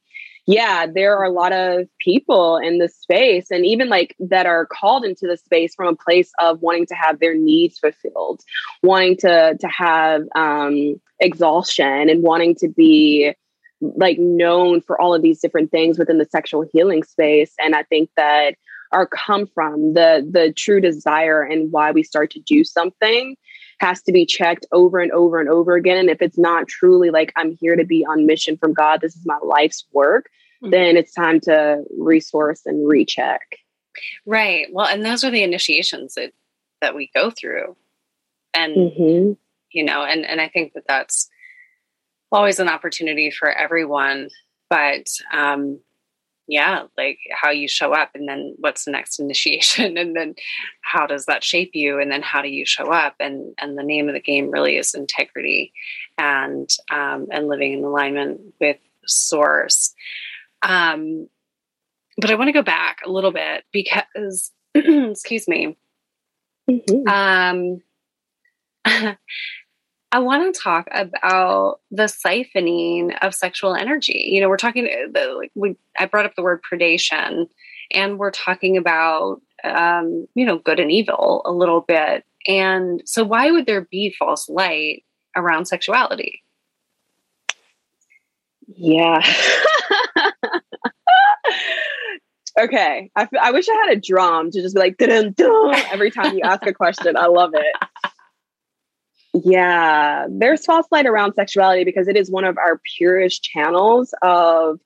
yeah, 0.48 0.86
there 0.88 1.18
are 1.18 1.26
a 1.26 1.32
lot 1.32 1.52
of 1.52 1.90
people 2.00 2.56
in 2.56 2.78
the 2.78 2.88
space 2.88 3.52
and 3.52 3.66
even 3.66 3.90
like 3.90 4.16
that 4.18 4.46
are 4.46 4.66
called 4.66 5.04
into 5.04 5.28
the 5.28 5.36
space 5.36 5.76
from 5.76 5.88
a 5.88 5.96
place 5.96 6.32
of 6.40 6.62
wanting 6.62 6.86
to 6.86 6.96
have 6.96 7.20
their 7.20 7.36
needs 7.36 7.78
fulfilled, 7.78 8.42
wanting 8.82 9.18
to 9.18 9.58
to 9.60 9.68
have 9.68 10.24
um, 10.36 11.02
exhaustion 11.20 12.10
and 12.10 12.24
wanting 12.24 12.56
to 12.56 12.70
be 12.70 13.34
like 13.82 14.18
known 14.20 14.80
for 14.80 15.00
all 15.00 15.14
of 15.14 15.22
these 15.22 15.42
different 15.42 15.70
things 15.70 16.00
within 16.00 16.18
the 16.18 16.26
sexual 16.26 16.66
healing 16.72 17.04
space. 17.04 17.54
And 17.60 17.76
I 17.76 17.84
think 17.84 18.10
that 18.16 18.56
are 18.94 19.06
come 19.06 19.48
from 19.48 19.96
the 19.96 20.26
the 20.32 20.54
true 20.54 20.80
desire 20.80 21.44
and 21.44 21.74
why 21.74 21.92
we 21.92 22.04
start 22.04 22.32
to 22.32 22.40
do 22.40 22.64
something 22.64 23.36
has 23.80 24.02
to 24.04 24.12
be 24.12 24.26
checked 24.26 24.66
over 24.72 25.00
and 25.00 25.12
over 25.12 25.40
and 25.40 25.50
over 25.50 25.76
again. 25.76 25.98
And 25.98 26.10
if 26.10 26.22
it's 26.22 26.38
not 26.38 26.68
truly 26.68 27.10
like, 27.10 27.32
I'm 27.36 27.56
here 27.56 27.76
to 27.76 27.86
be 27.86 28.06
on 28.06 28.26
mission 28.26 28.58
from 28.58 28.74
God, 28.74 29.02
this 29.02 29.16
is 29.16 29.26
my 29.26 29.38
life's 29.44 29.86
work, 29.92 30.30
mm-hmm. 30.64 30.72
then 30.72 30.98
it's 30.98 31.14
time 31.14 31.40
to 31.42 31.84
resource 31.98 32.62
and 32.66 32.88
recheck. 32.88 33.42
Right. 34.26 34.68
Well, 34.72 34.88
and 34.88 35.06
those 35.06 35.24
are 35.24 35.32
the 35.32 35.44
initiations 35.44 36.16
that, 36.16 36.34
that 36.82 36.96
we 36.96 37.12
go 37.16 37.30
through. 37.30 37.76
And, 38.54 38.76
mm-hmm. 38.76 39.34
you 39.72 39.84
know, 39.84 40.04
and, 40.04 40.26
and 40.26 40.42
I 40.42 40.50
think 40.50 40.74
that 40.74 40.88
that's 40.88 41.30
always 42.32 42.60
an 42.60 42.70
opportunity 42.70 43.32
for 43.32 43.52
everyone. 43.52 44.30
But, 44.70 45.08
um, 45.32 45.80
yeah 46.48 46.84
like 46.98 47.20
how 47.32 47.50
you 47.50 47.68
show 47.68 47.94
up 47.94 48.10
and 48.16 48.28
then 48.28 48.56
what's 48.58 48.86
the 48.86 48.92
next 48.92 49.20
initiation 49.20 49.98
and 49.98 50.16
then 50.16 50.36
how 50.82 51.06
does 51.06 51.26
that 51.26 51.44
shape 51.44 51.72
you 51.74 52.00
and 52.00 52.12
then 52.12 52.22
how 52.22 52.42
do 52.42 52.50
you 52.50 52.66
show 52.66 52.92
up 52.92 53.16
and 53.20 53.54
and 53.58 53.78
the 53.78 53.84
name 53.84 54.08
of 54.08 54.14
the 54.14 54.22
game 54.22 54.50
really 54.50 54.78
is 54.78 54.94
integrity 54.94 55.74
and 56.18 56.70
um, 56.92 57.28
and 57.32 57.48
living 57.48 57.74
in 57.74 57.84
alignment 57.84 58.42
with 58.60 58.78
source. 59.10 59.94
Um, 60.62 61.30
but 62.20 62.32
I 62.32 62.36
want 62.36 62.48
to 62.48 62.54
go 62.54 62.64
back 62.64 63.00
a 63.06 63.12
little 63.12 63.32
bit 63.32 63.64
because, 63.72 64.52
excuse 64.76 65.48
me, 65.48 65.78
mm-hmm. 66.70 67.08
um, 67.08 67.82
I 70.12 70.20
want 70.20 70.54
to 70.54 70.60
talk 70.60 70.88
about 70.92 71.82
the 71.92 72.04
siphoning 72.04 73.18
of 73.22 73.36
sexual 73.36 73.76
energy. 73.76 74.30
You 74.32 74.40
know, 74.42 74.48
we're 74.48 74.58
talking, 74.58 74.86
the, 74.86 75.34
like 75.38 75.52
we, 75.54 75.76
I 76.00 76.06
brought 76.06 76.26
up 76.26 76.36
the 76.36 76.44
word 76.44 76.62
predation, 76.64 77.48
and 77.92 78.18
we're 78.18 78.32
talking 78.32 78.78
about, 78.78 79.42
um, 79.64 80.28
you 80.34 80.46
know, 80.46 80.60
good 80.60 80.80
and 80.80 80.92
evil 80.92 81.42
a 81.46 81.52
little 81.52 81.82
bit. 81.82 82.26
And 82.48 83.02
so, 83.06 83.26
why 83.26 83.52
would 83.52 83.66
there 83.66 83.82
be 83.82 84.16
false 84.18 84.48
light 84.48 85.04
around 85.36 85.66
sexuality? 85.66 86.42
Yeah. 88.68 89.22
okay. 92.60 93.12
I, 93.16 93.28
I 93.42 93.52
wish 93.52 93.68
I 93.68 93.74
had 93.86 93.98
a 93.98 94.00
drum 94.00 94.52
to 94.52 94.62
just 94.62 94.76
be 94.76 94.80
like, 94.80 94.96
every 95.02 96.12
time 96.12 96.36
you 96.36 96.42
ask 96.44 96.66
a 96.66 96.74
question. 96.74 97.18
I 97.18 97.28
love 97.28 97.52
it. 97.54 98.07
Yeah, 99.44 100.26
there's 100.30 100.66
false 100.66 100.88
light 100.92 101.06
around 101.06 101.34
sexuality 101.34 101.84
because 101.84 102.08
it 102.08 102.16
is 102.16 102.32
one 102.32 102.46
of 102.46 102.58
our 102.58 102.82
purest 102.98 103.44
channels 103.44 104.14
of 104.22 104.80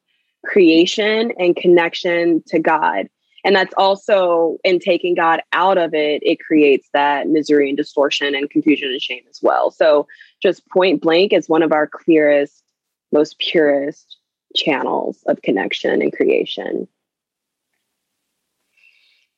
creation 0.45 1.31
and 1.37 1.55
connection 1.55 2.43
to 2.47 2.59
God. 2.59 3.07
And 3.43 3.55
that's 3.55 3.73
also 3.75 4.57
in 4.63 4.79
taking 4.79 5.15
God 5.15 5.41
out 5.53 5.77
of 5.77 5.93
it, 5.93 6.21
it 6.23 6.39
creates 6.39 6.87
that 6.93 7.27
misery 7.27 7.69
and 7.69 7.77
distortion 7.77 8.35
and 8.35 8.49
confusion 8.49 8.89
and 8.89 9.01
shame 9.01 9.23
as 9.29 9.39
well. 9.41 9.71
So, 9.71 10.07
just 10.41 10.67
point 10.69 11.01
blank 11.01 11.33
is 11.33 11.49
one 11.49 11.63
of 11.63 11.71
our 11.71 11.87
clearest, 11.87 12.63
most 13.11 13.39
purest 13.39 14.17
channels 14.55 15.23
of 15.27 15.41
connection 15.41 16.01
and 16.01 16.13
creation. 16.13 16.87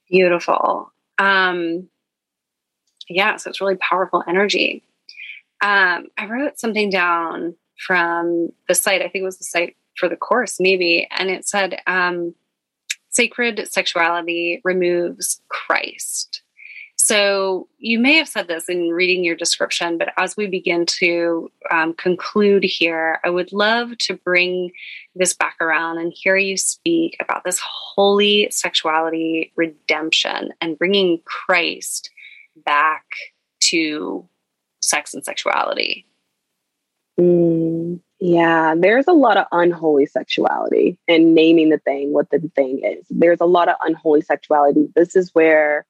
Beautiful. 0.09 0.91
Um, 1.18 1.88
yeah, 3.09 3.38
so 3.38 3.49
it's 3.49 3.61
really 3.61 3.76
powerful 3.76 4.24
energy. 4.28 4.84
Um, 5.64 6.07
I 6.18 6.28
wrote 6.30 6.59
something 6.59 6.89
down 6.89 7.55
from 7.88 8.49
the 8.68 8.76
site. 8.76 9.01
I 9.01 9.05
think 9.07 9.24
it 9.24 9.26
was 9.26 9.39
the 9.39 9.45
site 9.45 9.76
for 9.97 10.09
the 10.09 10.18
course, 10.18 10.59
maybe, 10.59 11.07
and 11.09 11.30
it 11.30 11.47
said, 11.47 11.80
um, 11.88 12.36
"Sacred 13.09 13.68
sexuality 13.72 14.61
removes 14.64 15.41
Christ." 15.47 16.43
So 16.95 17.68
you 17.80 17.99
may 17.99 18.14
have 18.16 18.30
said 18.30 18.47
this 18.47 18.70
in 18.70 18.89
reading 18.89 19.24
your 19.24 19.36
description, 19.36 19.97
but 19.97 20.14
as 20.18 20.38
we 20.38 20.47
begin 20.47 20.86
to 20.99 21.51
um, 21.72 21.93
conclude 21.93 22.64
here, 22.64 23.20
I 23.26 23.30
would 23.30 23.51
love 23.51 23.97
to 23.99 24.14
bring 24.14 24.72
this 25.16 25.34
back 25.34 25.57
around 25.59 25.97
and 25.97 26.14
hear 26.16 26.38
you 26.38 26.55
speak 26.55 27.18
about 27.20 27.43
this 27.43 27.59
holy 27.59 28.47
sexuality 28.51 29.51
redemption 29.55 30.53
and 30.61 30.78
bringing 30.78 31.20
Christ 31.26 32.09
back 32.66 33.03
to 33.61 34.28
sex 34.84 35.14
and 35.14 35.24
sexuality? 35.24 36.06
Mm, 37.20 38.00
yeah, 38.20 38.76
there's 38.78 39.08
a 39.08 39.14
lot 39.14 39.38
of 39.38 39.46
unholy 39.52 40.06
sexuality 40.06 40.98
and 41.08 41.36
naming 41.36 41.70
the 41.70 41.78
thing 41.78 42.12
what 42.12 42.30
the 42.30 42.40
thing 42.56 42.82
is. 42.84 43.06
There's 43.10 43.42
a 43.42 43.46
lot 43.46 43.70
of 43.70 43.76
unholy 43.82 44.22
sexuality. 44.22 44.88
This 44.96 45.16
is 45.16 45.30
where 45.34 45.86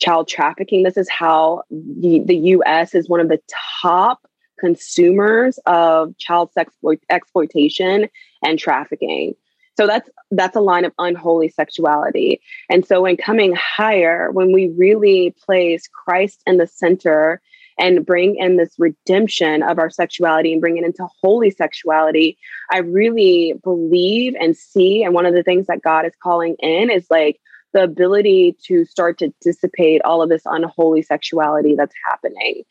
child 0.00 0.28
trafficking, 0.28 0.82
this 0.82 0.96
is 0.96 1.08
how 1.08 1.62
the, 1.70 2.22
the 2.24 2.36
US 2.36 2.94
is 2.94 3.08
one 3.08 3.20
of 3.20 3.28
the 3.28 3.40
top 3.80 4.26
consumers 4.58 5.58
of 5.66 6.16
child 6.18 6.52
sex 6.52 6.74
exploitation 7.10 8.08
and 8.42 8.58
trafficking. 8.58 9.34
So 9.76 9.86
that's 9.86 10.08
that's 10.30 10.56
a 10.56 10.60
line 10.60 10.84
of 10.84 10.92
unholy 10.98 11.48
sexuality. 11.48 12.40
And 12.70 12.86
so 12.86 13.02
when 13.02 13.16
coming 13.16 13.54
higher, 13.54 14.30
when 14.30 14.52
we 14.52 14.68
really 14.68 15.34
place 15.44 15.88
Christ 15.88 16.42
in 16.46 16.58
the 16.58 16.66
center 16.66 17.40
and 17.78 18.06
bring 18.06 18.36
in 18.36 18.56
this 18.56 18.74
redemption 18.78 19.62
of 19.62 19.78
our 19.78 19.90
sexuality 19.90 20.52
and 20.52 20.60
bring 20.60 20.76
it 20.76 20.84
into 20.84 21.06
holy 21.22 21.50
sexuality, 21.50 22.38
I 22.70 22.78
really 22.78 23.54
believe 23.62 24.34
and 24.40 24.56
see. 24.56 25.02
And 25.02 25.14
one 25.14 25.26
of 25.26 25.34
the 25.34 25.42
things 25.42 25.66
that 25.66 25.82
God 25.82 26.06
is 26.06 26.12
calling 26.22 26.56
in 26.60 26.90
is 26.90 27.06
like 27.10 27.40
the 27.74 27.82
ability 27.82 28.56
to 28.64 28.84
start 28.86 29.18
to 29.18 29.34
dissipate 29.42 30.00
all 30.04 30.22
of 30.22 30.30
this 30.30 30.42
unholy 30.46 31.02
sexuality 31.02 31.74
that's 31.74 31.94
happening. 32.08 32.62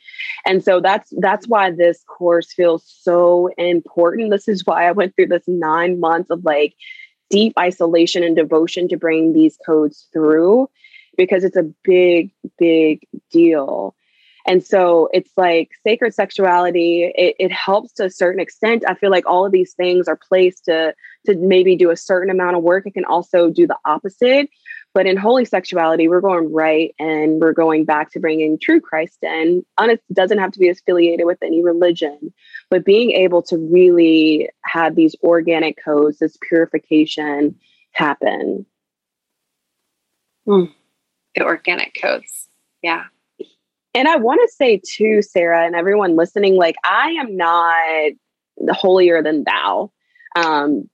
And 0.45 0.64
so 0.64 0.80
that's 0.80 1.14
that's 1.18 1.47
why 1.47 1.72
this 1.72 2.04
course 2.08 2.54
feels 2.54 2.84
so 2.88 3.49
important. 3.58 4.32
This 4.32 4.47
is 4.47 4.66
why 4.66 4.88
I 4.88 4.93
went 4.93 5.16
through 5.16 5.28
this 5.28 5.43
9 5.45 5.99
months 5.99 6.30
of 6.32 6.43
like 6.45 6.74
deep 7.30 7.54
isolation 7.60 8.24
and 8.24 8.36
devotion 8.36 8.88
to 8.88 8.97
bring 8.97 9.34
these 9.34 9.58
codes 9.66 10.08
through 10.14 10.70
because 11.18 11.43
it's 11.43 11.58
a 11.58 11.70
big 11.84 12.32
big 12.58 13.01
deal. 13.30 13.95
And 14.46 14.66
so 14.66 15.10
it's 15.14 15.32
like 15.38 15.72
sacred 15.84 16.14
sexuality, 16.14 17.12
it, 17.16 17.36
it, 17.39 17.52
helps 17.52 17.94
to 17.94 18.06
a 18.06 18.10
certain 18.10 18.41
extent. 18.41 18.84
I 18.88 18.94
feel 18.94 19.10
like 19.10 19.26
all 19.26 19.46
of 19.46 19.54
these 19.54 19.74
things 19.74 20.08
are 20.08 20.18
placed 20.18 20.66
to, 20.66 20.94
to 21.28 21.36
maybe 21.38 21.78
do 21.78 21.91
a 21.91 21.96
certain 21.96 22.30
amount 22.30 22.58
of 22.58 22.64
work. 22.64 22.86
It 22.86 22.94
can 22.94 23.06
also 23.06 23.50
do 23.50 23.68
the 23.68 23.78
opposite. 23.86 24.50
But 24.94 25.08
in 25.08 25.18
holy 25.18 25.46
sexuality, 25.46 26.08
we're 26.08 26.22
going 26.22 26.52
right 26.52 26.94
and 27.00 27.39
we're 27.41 27.54
going 27.54 27.86
back 27.86 28.12
to 28.12 28.20
bringing 28.20 28.60
true 28.60 28.80
Christ 28.80 29.18
in. 29.24 29.66
It 29.80 30.04
doesn't 30.12 30.38
have 30.38 30.52
to 30.52 30.60
be 30.60 30.70
affiliated 30.70 31.26
with 31.26 31.41
any 31.41 31.64
religion, 31.64 32.34
but 32.70 32.86
being 32.86 33.12
able 33.12 33.41
to 33.44 33.58
really 33.58 34.50
have 34.66 34.96
these 34.96 35.16
organic 35.24 35.84
codes, 35.84 36.20
this 36.20 36.38
purification 36.48 37.56
happen. 37.91 38.68
Mm. 40.48 40.72
The 41.36 41.44
organic 41.44 41.96
codes. 42.00 42.50
Yeah. 42.84 43.06
And 43.94 44.08
I 44.08 44.16
want 44.18 44.41
to 44.44 44.56
say 44.56 44.82
too, 44.84 45.22
Sarah, 45.22 45.66
and 45.66 45.76
everyone 45.76 46.16
listening, 46.16 46.56
like 46.56 46.76
I 46.84 47.10
am 47.12 47.38
not 47.38 48.14
holier 48.70 49.22
than 49.22 49.44
thou. 49.44 49.91
Um, 50.36 50.89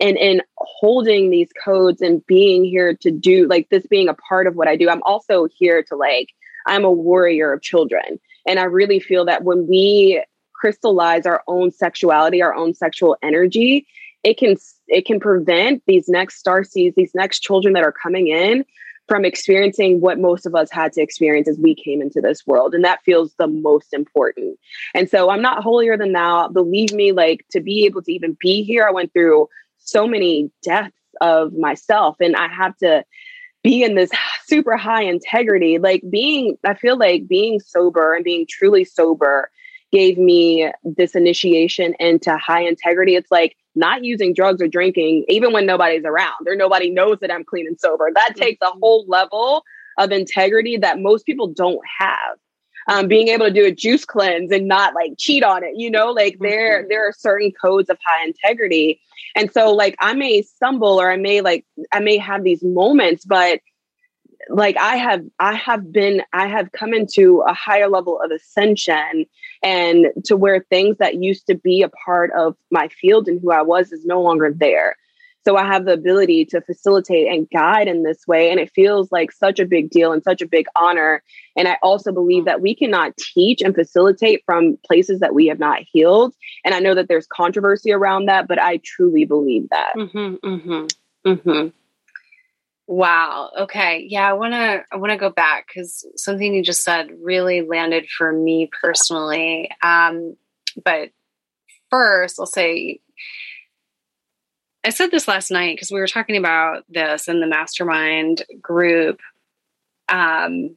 and 0.00 0.16
in 0.18 0.42
holding 0.58 1.30
these 1.30 1.48
codes 1.64 2.02
and 2.02 2.24
being 2.26 2.64
here 2.64 2.94
to 3.00 3.10
do 3.10 3.46
like 3.48 3.68
this 3.70 3.86
being 3.86 4.08
a 4.08 4.14
part 4.14 4.46
of 4.46 4.54
what 4.54 4.68
I 4.68 4.76
do, 4.76 4.90
I'm 4.90 5.02
also 5.04 5.46
here 5.56 5.82
to 5.84 5.96
like, 5.96 6.28
I'm 6.66 6.84
a 6.84 6.90
warrior 6.90 7.52
of 7.52 7.62
children. 7.62 8.20
And 8.46 8.58
I 8.58 8.64
really 8.64 9.00
feel 9.00 9.24
that 9.24 9.44
when 9.44 9.66
we 9.66 10.22
crystallize 10.52 11.26
our 11.26 11.42
own 11.46 11.70
sexuality, 11.70 12.42
our 12.42 12.54
own 12.54 12.74
sexual 12.74 13.16
energy, 13.22 13.86
it 14.24 14.36
can 14.36 14.56
it 14.88 15.06
can 15.06 15.20
prevent 15.20 15.82
these 15.86 16.08
next 16.08 16.38
star 16.38 16.64
seeds, 16.64 16.96
these 16.96 17.14
next 17.14 17.40
children 17.40 17.74
that 17.74 17.84
are 17.84 17.92
coming 17.92 18.26
in 18.26 18.64
from 19.08 19.24
experiencing 19.24 20.00
what 20.00 20.18
most 20.18 20.46
of 20.46 20.54
us 20.54 20.70
had 20.70 20.92
to 20.92 21.00
experience 21.00 21.48
as 21.48 21.58
we 21.58 21.74
came 21.74 22.02
into 22.02 22.20
this 22.20 22.46
world. 22.46 22.74
And 22.74 22.84
that 22.84 23.02
feels 23.04 23.34
the 23.38 23.46
most 23.46 23.92
important. 23.92 24.58
And 24.94 25.08
so 25.08 25.30
I'm 25.30 25.42
not 25.42 25.62
holier 25.62 25.96
than 25.96 26.12
thou. 26.12 26.48
Believe 26.48 26.92
me, 26.92 27.12
like 27.12 27.44
to 27.52 27.60
be 27.60 27.86
able 27.86 28.02
to 28.02 28.12
even 28.12 28.36
be 28.40 28.62
here, 28.62 28.86
I 28.86 28.92
went 28.92 29.12
through 29.12 29.48
so 29.78 30.06
many 30.06 30.50
deaths 30.62 30.92
of 31.20 31.52
myself 31.54 32.16
and 32.20 32.34
I 32.36 32.48
have 32.48 32.76
to 32.78 33.04
be 33.62 33.82
in 33.82 33.94
this 33.94 34.10
super 34.46 34.76
high 34.76 35.04
integrity. 35.04 35.78
Like 35.78 36.02
being, 36.10 36.56
I 36.64 36.74
feel 36.74 36.98
like 36.98 37.28
being 37.28 37.60
sober 37.60 38.14
and 38.14 38.24
being 38.24 38.46
truly 38.48 38.84
sober 38.84 39.50
gave 39.96 40.18
me 40.18 40.70
this 40.84 41.14
initiation 41.14 41.94
into 41.98 42.36
high 42.36 42.60
integrity. 42.60 43.14
It's 43.14 43.30
like 43.30 43.56
not 43.74 44.04
using 44.04 44.34
drugs 44.34 44.60
or 44.60 44.68
drinking, 44.68 45.24
even 45.26 45.54
when 45.54 45.64
nobody's 45.64 46.04
around 46.04 46.46
or 46.46 46.54
nobody 46.54 46.90
knows 46.90 47.18
that 47.20 47.32
I'm 47.32 47.44
clean 47.44 47.66
and 47.66 47.80
sober. 47.80 48.10
That 48.12 48.32
mm-hmm. 48.32 48.42
takes 48.42 48.58
a 48.60 48.78
whole 48.78 49.06
level 49.08 49.64
of 49.96 50.12
integrity 50.12 50.76
that 50.76 51.00
most 51.00 51.24
people 51.24 51.46
don't 51.46 51.80
have. 51.98 52.36
Um, 52.88 53.08
being 53.08 53.28
able 53.28 53.46
to 53.46 53.52
do 53.52 53.64
a 53.64 53.72
juice 53.72 54.04
cleanse 54.04 54.52
and 54.52 54.68
not 54.68 54.94
like 54.94 55.14
cheat 55.18 55.42
on 55.42 55.64
it, 55.64 55.72
you 55.76 55.90
know, 55.90 56.12
like 56.12 56.36
there 56.40 56.80
mm-hmm. 56.80 56.88
there 56.88 57.08
are 57.08 57.12
certain 57.12 57.50
codes 57.50 57.88
of 57.88 57.98
high 58.04 58.24
integrity, 58.24 59.00
and 59.34 59.50
so 59.50 59.72
like 59.72 59.96
I 59.98 60.12
may 60.12 60.42
stumble 60.42 61.00
or 61.00 61.10
I 61.10 61.16
may 61.16 61.40
like 61.40 61.64
I 61.90 61.98
may 61.98 62.16
have 62.18 62.44
these 62.44 62.62
moments, 62.62 63.24
but 63.24 63.58
like 64.48 64.76
I 64.76 64.96
have 64.96 65.24
I 65.38 65.54
have 65.54 65.92
been 65.92 66.22
I 66.32 66.46
have 66.46 66.72
come 66.72 66.94
into 66.94 67.42
a 67.46 67.52
higher 67.52 67.88
level 67.88 68.20
of 68.20 68.30
ascension 68.30 69.26
and 69.62 70.06
to 70.24 70.36
where 70.36 70.64
things 70.68 70.98
that 70.98 71.22
used 71.22 71.46
to 71.48 71.54
be 71.54 71.82
a 71.82 71.88
part 71.88 72.30
of 72.36 72.56
my 72.70 72.88
field 72.88 73.28
and 73.28 73.40
who 73.40 73.50
I 73.50 73.62
was 73.62 73.92
is 73.92 74.04
no 74.04 74.22
longer 74.22 74.52
there. 74.54 74.96
So 75.46 75.56
I 75.56 75.64
have 75.64 75.84
the 75.84 75.92
ability 75.92 76.44
to 76.46 76.60
facilitate 76.60 77.28
and 77.28 77.48
guide 77.48 77.86
in 77.86 78.02
this 78.02 78.26
way. 78.26 78.50
And 78.50 78.58
it 78.58 78.72
feels 78.74 79.12
like 79.12 79.30
such 79.30 79.60
a 79.60 79.64
big 79.64 79.90
deal 79.90 80.10
and 80.10 80.20
such 80.24 80.42
a 80.42 80.48
big 80.48 80.66
honor. 80.74 81.22
And 81.56 81.68
I 81.68 81.78
also 81.82 82.10
believe 82.10 82.46
that 82.46 82.60
we 82.60 82.74
cannot 82.74 83.16
teach 83.16 83.62
and 83.62 83.72
facilitate 83.72 84.42
from 84.44 84.76
places 84.84 85.20
that 85.20 85.36
we 85.36 85.46
have 85.46 85.60
not 85.60 85.82
healed. 85.92 86.34
And 86.64 86.74
I 86.74 86.80
know 86.80 86.96
that 86.96 87.06
there's 87.06 87.28
controversy 87.28 87.92
around 87.92 88.26
that, 88.26 88.48
but 88.48 88.60
I 88.60 88.80
truly 88.82 89.24
believe 89.24 89.68
that. 89.70 89.92
Mm-hmm, 89.96 90.34
mm-hmm, 90.44 91.30
mm-hmm. 91.30 91.68
Wow. 92.88 93.50
Okay. 93.58 94.06
Yeah, 94.08 94.28
I 94.28 94.34
want 94.34 94.54
to 94.54 94.84
I 94.92 94.96
want 94.96 95.10
to 95.10 95.18
go 95.18 95.30
back 95.30 95.66
cuz 95.74 96.06
something 96.16 96.54
you 96.54 96.62
just 96.62 96.84
said 96.84 97.10
really 97.20 97.62
landed 97.62 98.06
for 98.08 98.32
me 98.32 98.70
personally. 98.80 99.70
Um 99.82 100.36
but 100.84 101.10
first, 101.90 102.38
I'll 102.38 102.46
say 102.46 103.00
I 104.84 104.90
said 104.90 105.10
this 105.10 105.26
last 105.26 105.50
night 105.50 105.74
because 105.76 105.90
we 105.90 105.98
were 105.98 106.06
talking 106.06 106.36
about 106.36 106.84
this 106.88 107.26
in 107.26 107.40
the 107.40 107.46
mastermind 107.48 108.44
group. 108.62 109.18
Um, 110.08 110.76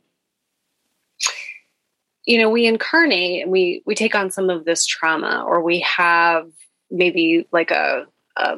you 2.25 2.39
know, 2.39 2.49
we 2.49 2.65
incarnate 2.65 3.43
and 3.43 3.51
we 3.51 3.83
we 3.85 3.93
take 3.93 4.15
on 4.15 4.31
some 4.31 4.49
of 4.49 4.65
this 4.65 4.85
trauma, 4.87 5.43
or 5.47 5.61
we 5.61 5.81
have 5.81 6.49
maybe 6.89 7.47
like 7.51 7.69
a, 7.69 8.07
a 8.35 8.57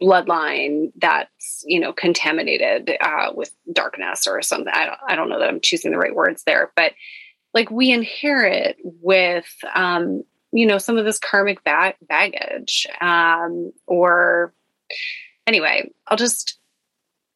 bloodline 0.00 0.92
that's 0.96 1.64
you 1.66 1.80
know 1.80 1.92
contaminated 1.92 2.90
uh, 3.00 3.32
with 3.34 3.54
darkness 3.72 4.26
or 4.26 4.42
something. 4.42 4.72
I 4.74 4.86
don't, 4.86 4.98
I 5.08 5.16
don't 5.16 5.28
know 5.28 5.38
that 5.38 5.48
I'm 5.48 5.60
choosing 5.60 5.90
the 5.90 5.98
right 5.98 6.14
words 6.14 6.42
there, 6.44 6.72
but 6.76 6.92
like 7.54 7.70
we 7.70 7.90
inherit 7.90 8.76
with 8.84 9.52
um, 9.74 10.22
you 10.52 10.66
know 10.66 10.78
some 10.78 10.98
of 10.98 11.04
this 11.04 11.18
karmic 11.18 11.62
bag- 11.64 11.96
baggage 12.08 12.86
um, 13.00 13.72
or 13.86 14.52
anyway 15.46 15.88
i'll 16.08 16.16
just 16.16 16.58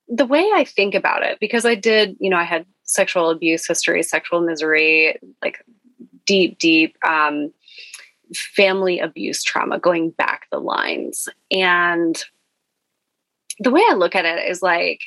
the 0.09 0.27
way 0.27 0.49
i 0.55 0.65
think 0.65 0.95
about 0.95 1.23
it 1.23 1.39
because 1.41 1.65
i 1.65 1.75
did 1.75 2.17
you 2.21 2.31
know 2.31 2.37
i 2.37 2.45
had 2.45 2.67
sexual 2.85 3.31
abuse 3.31 3.67
history 3.67 4.03
sexual 4.03 4.41
misery 4.41 5.19
like 5.43 5.65
deep 6.27 6.59
deep 6.59 6.97
um, 7.07 7.53
family 8.35 8.99
abuse 8.99 9.43
trauma 9.43 9.79
going 9.79 10.11
back 10.11 10.47
the 10.51 10.59
lines 10.59 11.29
and 11.51 12.25
the 13.61 13.71
way 13.71 13.83
i 13.89 13.95
look 13.95 14.15
at 14.15 14.25
it 14.25 14.49
is 14.49 14.63
like 14.63 15.03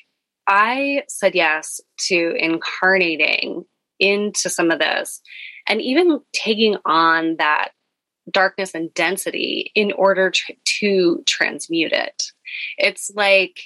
i 0.48 1.04
said 1.08 1.36
yes 1.36 1.82
to 1.98 2.34
incarnating 2.38 3.64
into 4.00 4.50
some 4.50 4.72
of 4.72 4.80
this 4.80 5.22
and 5.68 5.82
even 5.82 6.20
taking 6.34 6.78
on 6.86 7.36
that 7.38 7.70
darkness 8.32 8.74
and 8.74 8.94
density 8.94 9.72
in 9.76 9.92
order 9.94 10.30
to, 10.30 10.54
to 10.66 11.24
transmute 11.26 11.92
it. 11.92 12.24
It's 12.78 13.12
like, 13.16 13.60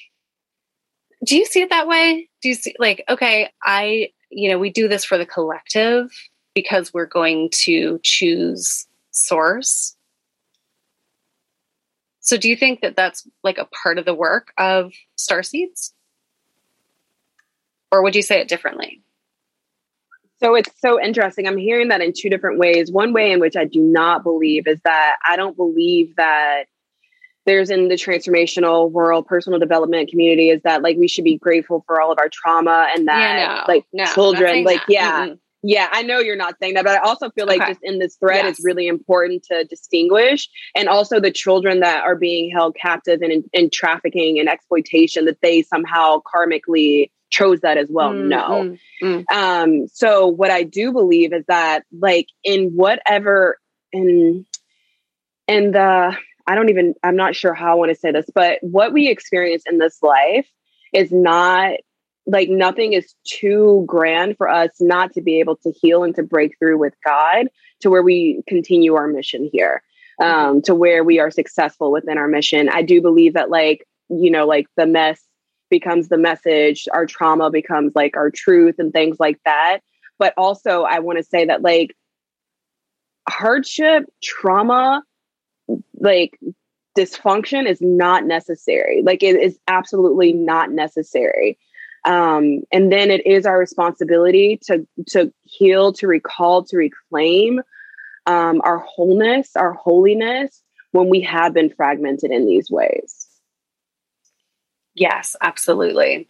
do 1.25 1.37
you 1.37 1.45
see 1.45 1.61
it 1.61 1.69
that 1.69 1.87
way? 1.87 2.29
Do 2.41 2.49
you 2.49 2.55
see, 2.55 2.75
like, 2.79 3.03
okay, 3.09 3.49
I, 3.63 4.09
you 4.29 4.49
know, 4.49 4.59
we 4.59 4.71
do 4.71 4.87
this 4.87 5.05
for 5.05 5.17
the 5.17 5.25
collective 5.25 6.11
because 6.53 6.93
we're 6.93 7.05
going 7.05 7.49
to 7.51 7.99
choose 8.03 8.87
source. 9.11 9.95
So, 12.31 12.37
do 12.37 12.47
you 12.47 12.55
think 12.55 12.79
that 12.79 12.95
that's 12.95 13.27
like 13.43 13.57
a 13.57 13.65
part 13.83 13.97
of 13.97 14.05
the 14.05 14.13
work 14.13 14.53
of 14.57 14.93
star 15.17 15.43
seeds? 15.43 15.93
Or 17.91 18.03
would 18.03 18.15
you 18.15 18.21
say 18.21 18.39
it 18.39 18.47
differently? 18.47 19.01
So 20.41 20.55
it's 20.55 20.71
so 20.79 20.97
interesting. 20.97 21.45
I'm 21.45 21.57
hearing 21.57 21.89
that 21.89 21.99
in 21.99 22.13
two 22.17 22.29
different 22.29 22.57
ways. 22.57 22.89
One 22.89 23.11
way 23.11 23.33
in 23.33 23.41
which 23.41 23.57
I 23.57 23.65
do 23.65 23.81
not 23.81 24.23
believe 24.23 24.65
is 24.65 24.79
that 24.85 25.17
I 25.27 25.35
don't 25.35 25.57
believe 25.57 26.15
that 26.15 26.67
there's 27.45 27.69
in 27.69 27.89
the 27.89 27.95
transformational 27.95 28.89
world 28.89 29.25
personal 29.25 29.59
development 29.59 30.09
community 30.09 30.51
is 30.51 30.61
that 30.63 30.81
like 30.81 30.95
we 30.95 31.09
should 31.09 31.25
be 31.25 31.37
grateful 31.37 31.83
for 31.85 31.99
all 31.99 32.13
of 32.13 32.17
our 32.17 32.29
trauma 32.31 32.87
and 32.95 33.09
that 33.09 33.19
yeah, 33.19 33.65
no, 33.67 33.73
like 33.73 33.85
no, 33.91 34.05
children 34.05 34.63
like 34.63 34.77
that. 34.77 34.89
yeah 34.89 35.25
mm-hmm. 35.25 35.33
Yeah 35.63 35.87
i 35.91 36.01
know 36.01 36.19
you're 36.19 36.35
not 36.35 36.55
saying 36.59 36.73
that 36.73 36.83
but 36.83 36.97
i 36.97 37.07
also 37.07 37.29
feel 37.31 37.45
like 37.45 37.61
okay. 37.61 37.71
just 37.71 37.81
in 37.83 37.99
this 37.99 38.15
thread 38.15 38.45
yes. 38.45 38.57
it's 38.57 38.65
really 38.65 38.87
important 38.87 39.43
to 39.43 39.63
distinguish 39.65 40.49
and 40.75 40.87
also 40.87 41.19
the 41.19 41.31
children 41.31 41.79
that 41.81 42.03
are 42.03 42.15
being 42.15 42.51
held 42.51 42.75
captive 42.75 43.21
in, 43.21 43.31
in, 43.31 43.43
in 43.53 43.69
trafficking 43.69 44.39
and 44.39 44.49
exploitation 44.49 45.25
that 45.25 45.39
they 45.41 45.61
somehow 45.61 46.21
karmically 46.33 47.09
chose 47.31 47.61
that 47.61 47.77
as 47.77 47.87
well. 47.89 48.11
Mm, 48.11 48.27
no. 48.27 48.77
Mm, 49.01 49.25
mm. 49.25 49.31
Um, 49.31 49.87
so 49.87 50.27
what 50.27 50.51
I 50.51 50.63
do 50.63 50.91
believe 50.91 51.33
is 51.33 51.45
that 51.47 51.85
like 51.97 52.27
in 52.43 52.71
whatever 52.71 53.57
in 53.91 54.45
in 55.47 55.71
the 55.71 56.15
I 56.45 56.55
don't 56.55 56.69
even 56.69 56.93
I'm 57.01 57.15
not 57.15 57.35
sure 57.35 57.53
how 57.53 57.71
I 57.71 57.75
want 57.75 57.89
to 57.89 57.95
say 57.95 58.11
this, 58.11 58.29
but 58.35 58.59
what 58.61 58.93
we 58.93 59.07
experience 59.07 59.63
in 59.69 59.79
this 59.79 60.03
life 60.03 60.47
is 60.93 61.11
not 61.11 61.75
like 62.25 62.49
nothing 62.49 62.93
is 62.93 63.13
too 63.25 63.83
grand 63.87 64.37
for 64.37 64.47
us 64.47 64.69
not 64.79 65.13
to 65.13 65.21
be 65.21 65.39
able 65.39 65.55
to 65.57 65.71
heal 65.71 66.03
and 66.03 66.15
to 66.15 66.23
break 66.23 66.57
through 66.59 66.77
with 66.77 66.93
God 67.03 67.47
to 67.81 67.89
where 67.89 68.03
we 68.03 68.43
continue 68.47 68.95
our 68.95 69.07
mission 69.07 69.49
here. 69.51 69.83
Mm-hmm. 70.19 70.47
Um, 70.47 70.61
to 70.63 70.75
where 70.75 71.03
we 71.03 71.19
are 71.19 71.31
successful 71.31 71.91
within 71.91 72.19
our 72.19 72.27
mission. 72.27 72.69
I 72.69 72.83
do 72.83 73.01
believe 73.01 73.33
that 73.33 73.49
like, 73.49 73.87
you 74.09 74.29
know, 74.29 74.45
like 74.45 74.67
the 74.77 74.85
mess 74.85 75.19
becomes 75.71 76.09
the 76.09 76.17
message, 76.17 76.87
our 76.93 77.07
trauma 77.07 77.49
becomes 77.49 77.93
like 77.95 78.15
our 78.15 78.29
truth 78.29 78.75
and 78.77 78.93
things 78.93 79.19
like 79.19 79.39
that. 79.45 79.79
But 80.19 80.35
also, 80.37 80.83
I 80.83 80.99
want 80.99 81.17
to 81.17 81.23
say 81.23 81.45
that 81.45 81.63
like 81.63 81.95
hardship, 83.27 84.05
trauma, 84.21 85.01
like 85.99 86.37
dysfunction 86.95 87.67
is 87.67 87.81
not 87.81 88.25
necessary. 88.25 89.01
Like 89.03 89.23
it 89.23 89.37
is 89.37 89.57
absolutely 89.67 90.33
not 90.33 90.71
necessary. 90.71 91.57
Um, 92.03 92.61
and 92.71 92.91
then 92.91 93.11
it 93.11 93.25
is 93.27 93.45
our 93.45 93.59
responsibility 93.59 94.59
to 94.63 94.87
to 95.09 95.31
heal, 95.43 95.93
to 95.93 96.07
recall, 96.07 96.63
to 96.65 96.77
reclaim 96.77 97.61
um, 98.25 98.61
our 98.63 98.79
wholeness, 98.79 99.55
our 99.55 99.73
holiness 99.73 100.61
when 100.91 101.09
we 101.09 101.21
have 101.21 101.53
been 101.53 101.69
fragmented 101.69 102.31
in 102.31 102.45
these 102.45 102.69
ways. 102.69 103.27
Yes, 104.95 105.35
absolutely. 105.41 106.27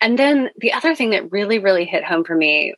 And 0.00 0.18
then 0.18 0.50
the 0.56 0.72
other 0.72 0.94
thing 0.94 1.10
that 1.10 1.30
really, 1.30 1.58
really 1.58 1.84
hit 1.84 2.04
home 2.04 2.24
for 2.24 2.34
me 2.34 2.74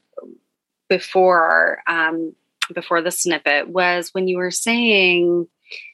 before 0.89 1.83
um, 1.87 2.35
before 2.73 3.03
the 3.03 3.11
snippet 3.11 3.69
was 3.69 4.11
when 4.13 4.27
you 4.27 4.39
were 4.39 4.51
saying 4.51 5.47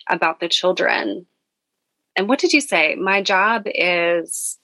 about 0.08 0.40
the 0.40 0.48
children. 0.48 1.26
And 2.16 2.28
what 2.28 2.38
did 2.38 2.52
you 2.52 2.60
say? 2.60 2.96
My 2.96 3.22
job 3.22 3.62
is 3.66 4.58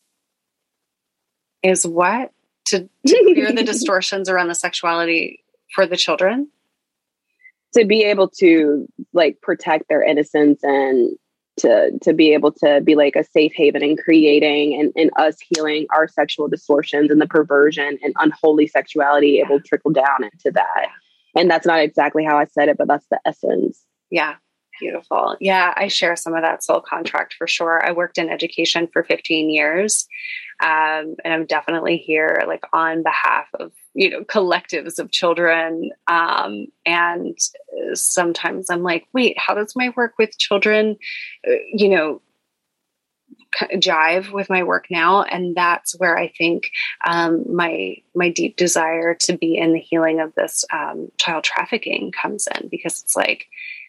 is 1.66 1.86
what? 1.86 2.32
To, 2.66 2.88
to 3.06 3.22
clear 3.34 3.52
the 3.52 3.62
distortions 3.62 4.28
around 4.28 4.48
the 4.48 4.54
sexuality 4.54 5.44
for 5.74 5.86
the 5.86 5.96
children? 5.96 6.48
To 7.74 7.84
be 7.84 8.04
able 8.04 8.28
to 8.38 8.86
like 9.12 9.40
protect 9.40 9.88
their 9.88 10.02
innocence 10.02 10.60
and 10.62 11.16
to 11.58 11.98
to 12.02 12.12
be 12.12 12.34
able 12.34 12.52
to 12.52 12.80
be 12.82 12.94
like 12.94 13.16
a 13.16 13.24
safe 13.24 13.52
haven 13.54 13.82
in 13.82 13.96
creating 13.96 14.78
and, 14.78 14.92
and 14.94 15.10
us 15.18 15.36
healing 15.40 15.86
our 15.94 16.06
sexual 16.06 16.48
distortions 16.48 17.10
and 17.10 17.20
the 17.20 17.26
perversion 17.26 17.98
and 18.02 18.14
unholy 18.18 18.66
sexuality 18.66 19.38
it 19.38 19.48
will 19.48 19.60
trickle 19.60 19.90
down 19.90 20.24
into 20.24 20.50
that. 20.52 20.88
And 21.34 21.50
that's 21.50 21.66
not 21.66 21.80
exactly 21.80 22.24
how 22.24 22.38
i 22.38 22.44
said 22.46 22.68
it 22.68 22.76
but 22.76 22.88
that's 22.88 23.06
the 23.10 23.20
essence. 23.26 23.82
Yeah 24.10 24.36
beautiful. 24.80 25.36
Yeah 25.40 25.72
i 25.76 25.88
share 25.88 26.16
some 26.16 26.34
of 26.34 26.42
that 26.42 26.62
soul 26.62 26.80
contract 26.80 27.34
for 27.34 27.46
sure. 27.46 27.84
I 27.84 27.92
worked 27.92 28.18
in 28.18 28.28
education 28.28 28.88
for 28.92 29.04
15 29.04 29.50
years 29.50 30.06
um, 30.62 31.16
and 31.24 31.32
i'm 31.34 31.46
definitely 31.46 31.98
here 31.98 32.42
like 32.46 32.64
on 32.72 33.02
behalf 33.02 33.46
of 33.54 33.72
you 33.94 34.10
know 34.10 34.22
collectives 34.22 34.98
of 34.98 35.10
children 35.10 35.90
um, 36.08 36.66
and 36.84 37.36
sometimes 37.94 38.70
i'm 38.70 38.82
like 38.82 39.06
wait 39.12 39.38
how 39.38 39.54
does 39.54 39.74
my 39.76 39.92
work 39.96 40.14
with 40.18 40.38
children 40.38 40.96
uh, 41.46 41.52
you 41.72 41.88
know 41.88 42.20
jive 43.74 44.32
with 44.32 44.50
my 44.50 44.62
work 44.62 44.86
now? 44.90 45.22
And 45.22 45.56
that's 45.56 45.98
where 45.98 46.18
i 46.18 46.28
think 46.28 46.70
um, 47.06 47.44
my 47.54 47.96
my 48.14 48.30
deep 48.30 48.56
desire 48.56 49.14
to 49.14 49.36
be 49.36 49.56
in 49.56 49.72
the 49.72 49.80
healing 49.80 50.20
of 50.20 50.34
this 50.34 50.64
um, 50.72 51.08
child 51.18 51.44
trafficking 51.44 52.12
comes 52.12 52.48
in 52.54 52.68
because 52.68 53.02
it's 53.02 53.16
like 53.16 53.46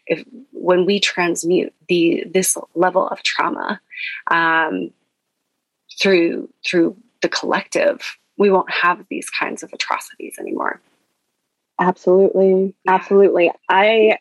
if 0.08 0.24
when 0.52 0.86
we 0.86 0.98
transmute 0.98 1.72
the 1.88 2.24
this 2.32 2.56
level 2.74 3.06
of 3.08 3.22
trauma 3.22 3.80
um, 4.30 4.90
through 6.00 6.48
through 6.64 6.96
the 7.22 7.28
collective 7.28 8.18
we 8.38 8.50
won't 8.50 8.70
have 8.70 9.04
these 9.10 9.28
kinds 9.28 9.62
of 9.62 9.72
atrocities 9.72 10.36
anymore. 10.38 10.80
Absolutely. 11.80 12.74
Absolutely. 12.86 13.52
I 13.68 14.18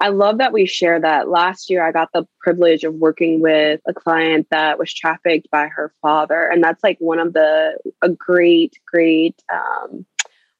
I 0.00 0.08
love 0.08 0.38
that 0.38 0.52
we 0.52 0.64
share 0.64 1.00
that. 1.00 1.28
Last 1.28 1.70
year 1.70 1.84
I 1.86 1.92
got 1.92 2.10
the 2.12 2.26
privilege 2.40 2.84
of 2.84 2.94
working 2.94 3.40
with 3.40 3.80
a 3.86 3.92
client 3.92 4.46
that 4.50 4.78
was 4.78 4.92
trafficked 4.92 5.50
by 5.50 5.68
her 5.68 5.92
father 6.02 6.48
and 6.48 6.62
that's 6.62 6.82
like 6.82 6.98
one 6.98 7.18
of 7.18 7.32
the 7.32 7.78
a 8.02 8.08
great 8.08 8.78
great 8.86 9.40
um, 9.52 10.04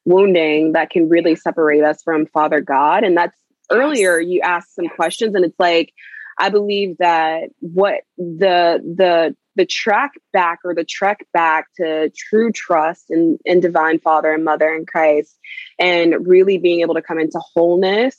wounding 0.05 0.73
that 0.73 0.89
can 0.89 1.09
really 1.09 1.35
separate 1.35 1.83
us 1.83 2.01
from 2.03 2.25
father 2.27 2.61
God 2.61 3.03
and 3.03 3.17
that's. 3.17 3.37
Earlier 3.71 4.19
you 4.19 4.41
asked 4.41 4.75
some 4.75 4.87
questions 4.87 5.35
and 5.35 5.45
it's 5.45 5.59
like 5.59 5.93
I 6.37 6.49
believe 6.49 6.97
that 6.99 7.49
what 7.59 8.01
the 8.17 8.81
the 8.97 9.35
the 9.55 9.65
track 9.65 10.13
back 10.31 10.59
or 10.63 10.73
the 10.73 10.85
trek 10.85 11.27
back 11.33 11.67
to 11.75 12.09
true 12.15 12.49
trust 12.49 13.07
in, 13.09 13.37
in 13.43 13.59
divine 13.59 13.99
father 13.99 14.31
and 14.31 14.45
mother 14.45 14.73
in 14.73 14.85
Christ 14.85 15.37
and 15.77 16.25
really 16.25 16.57
being 16.57 16.79
able 16.79 16.93
to 16.93 17.01
come 17.01 17.19
into 17.19 17.41
wholeness 17.53 18.15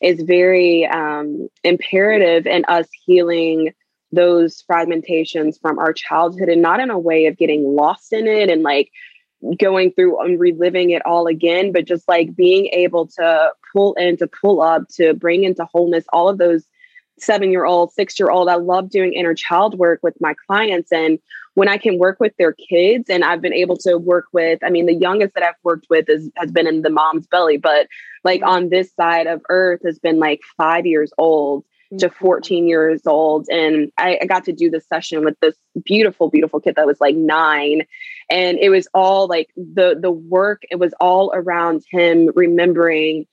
is 0.00 0.22
very 0.22 0.86
um, 0.86 1.48
imperative 1.64 2.46
in 2.46 2.64
us 2.68 2.86
healing 3.04 3.72
those 4.12 4.62
fragmentations 4.70 5.60
from 5.60 5.80
our 5.80 5.92
childhood 5.92 6.48
and 6.48 6.62
not 6.62 6.78
in 6.78 6.90
a 6.90 6.98
way 6.98 7.26
of 7.26 7.36
getting 7.36 7.64
lost 7.64 8.12
in 8.12 8.28
it 8.28 8.48
and 8.48 8.62
like 8.62 8.90
going 9.58 9.92
through 9.92 10.20
and 10.20 10.40
reliving 10.40 10.90
it 10.90 11.04
all 11.04 11.26
again, 11.26 11.72
but 11.72 11.84
just 11.84 12.08
like 12.08 12.34
being 12.34 12.66
able 12.72 13.06
to 13.06 13.52
pull 13.72 13.94
in, 13.94 14.16
to 14.18 14.26
pull 14.26 14.62
up, 14.62 14.88
to 14.96 15.14
bring 15.14 15.44
into 15.44 15.64
wholeness 15.64 16.04
all 16.12 16.28
of 16.28 16.38
those 16.38 16.64
seven 17.18 17.50
year 17.50 17.64
old, 17.64 17.92
six 17.92 18.18
year 18.18 18.30
old. 18.30 18.48
I 18.48 18.56
love 18.56 18.90
doing 18.90 19.12
inner 19.12 19.34
child 19.34 19.78
work 19.78 20.00
with 20.02 20.20
my 20.20 20.34
clients. 20.46 20.92
And 20.92 21.18
when 21.54 21.68
I 21.68 21.78
can 21.78 21.98
work 21.98 22.18
with 22.18 22.36
their 22.36 22.52
kids, 22.52 23.08
and 23.08 23.24
I've 23.24 23.40
been 23.40 23.52
able 23.52 23.76
to 23.78 23.96
work 23.96 24.26
with, 24.32 24.58
I 24.64 24.70
mean, 24.70 24.86
the 24.86 24.94
youngest 24.94 25.34
that 25.34 25.44
I've 25.44 25.54
worked 25.62 25.86
with 25.88 26.08
is, 26.08 26.30
has 26.36 26.50
been 26.50 26.66
in 26.66 26.82
the 26.82 26.90
mom's 26.90 27.26
belly, 27.26 27.56
but 27.56 27.86
like 28.24 28.40
mm-hmm. 28.40 28.50
on 28.50 28.68
this 28.70 28.92
side 28.94 29.26
of 29.26 29.42
earth 29.48 29.80
has 29.84 29.98
been 29.98 30.18
like 30.18 30.40
five 30.56 30.86
years 30.86 31.12
old 31.18 31.64
to 31.98 32.08
mm-hmm. 32.08 32.24
14 32.24 32.66
years 32.68 33.02
old. 33.06 33.46
And 33.50 33.92
I, 33.98 34.18
I, 34.22 34.26
got 34.26 34.44
to 34.46 34.52
do 34.52 34.70
this 34.70 34.86
session 34.88 35.24
with 35.24 35.38
this 35.40 35.54
beautiful, 35.84 36.28
beautiful 36.28 36.60
kid 36.60 36.74
that 36.76 36.86
was 36.86 37.00
like 37.00 37.14
nine. 37.14 37.82
And 38.30 38.58
it 38.58 38.70
was 38.70 38.88
all 38.94 39.26
like 39.28 39.50
the 39.56 39.96
the 40.00 40.10
work, 40.10 40.62
it 40.70 40.76
was 40.76 40.94
all 41.00 41.32
around 41.34 41.84
him 41.90 42.30
remembering 42.34 43.26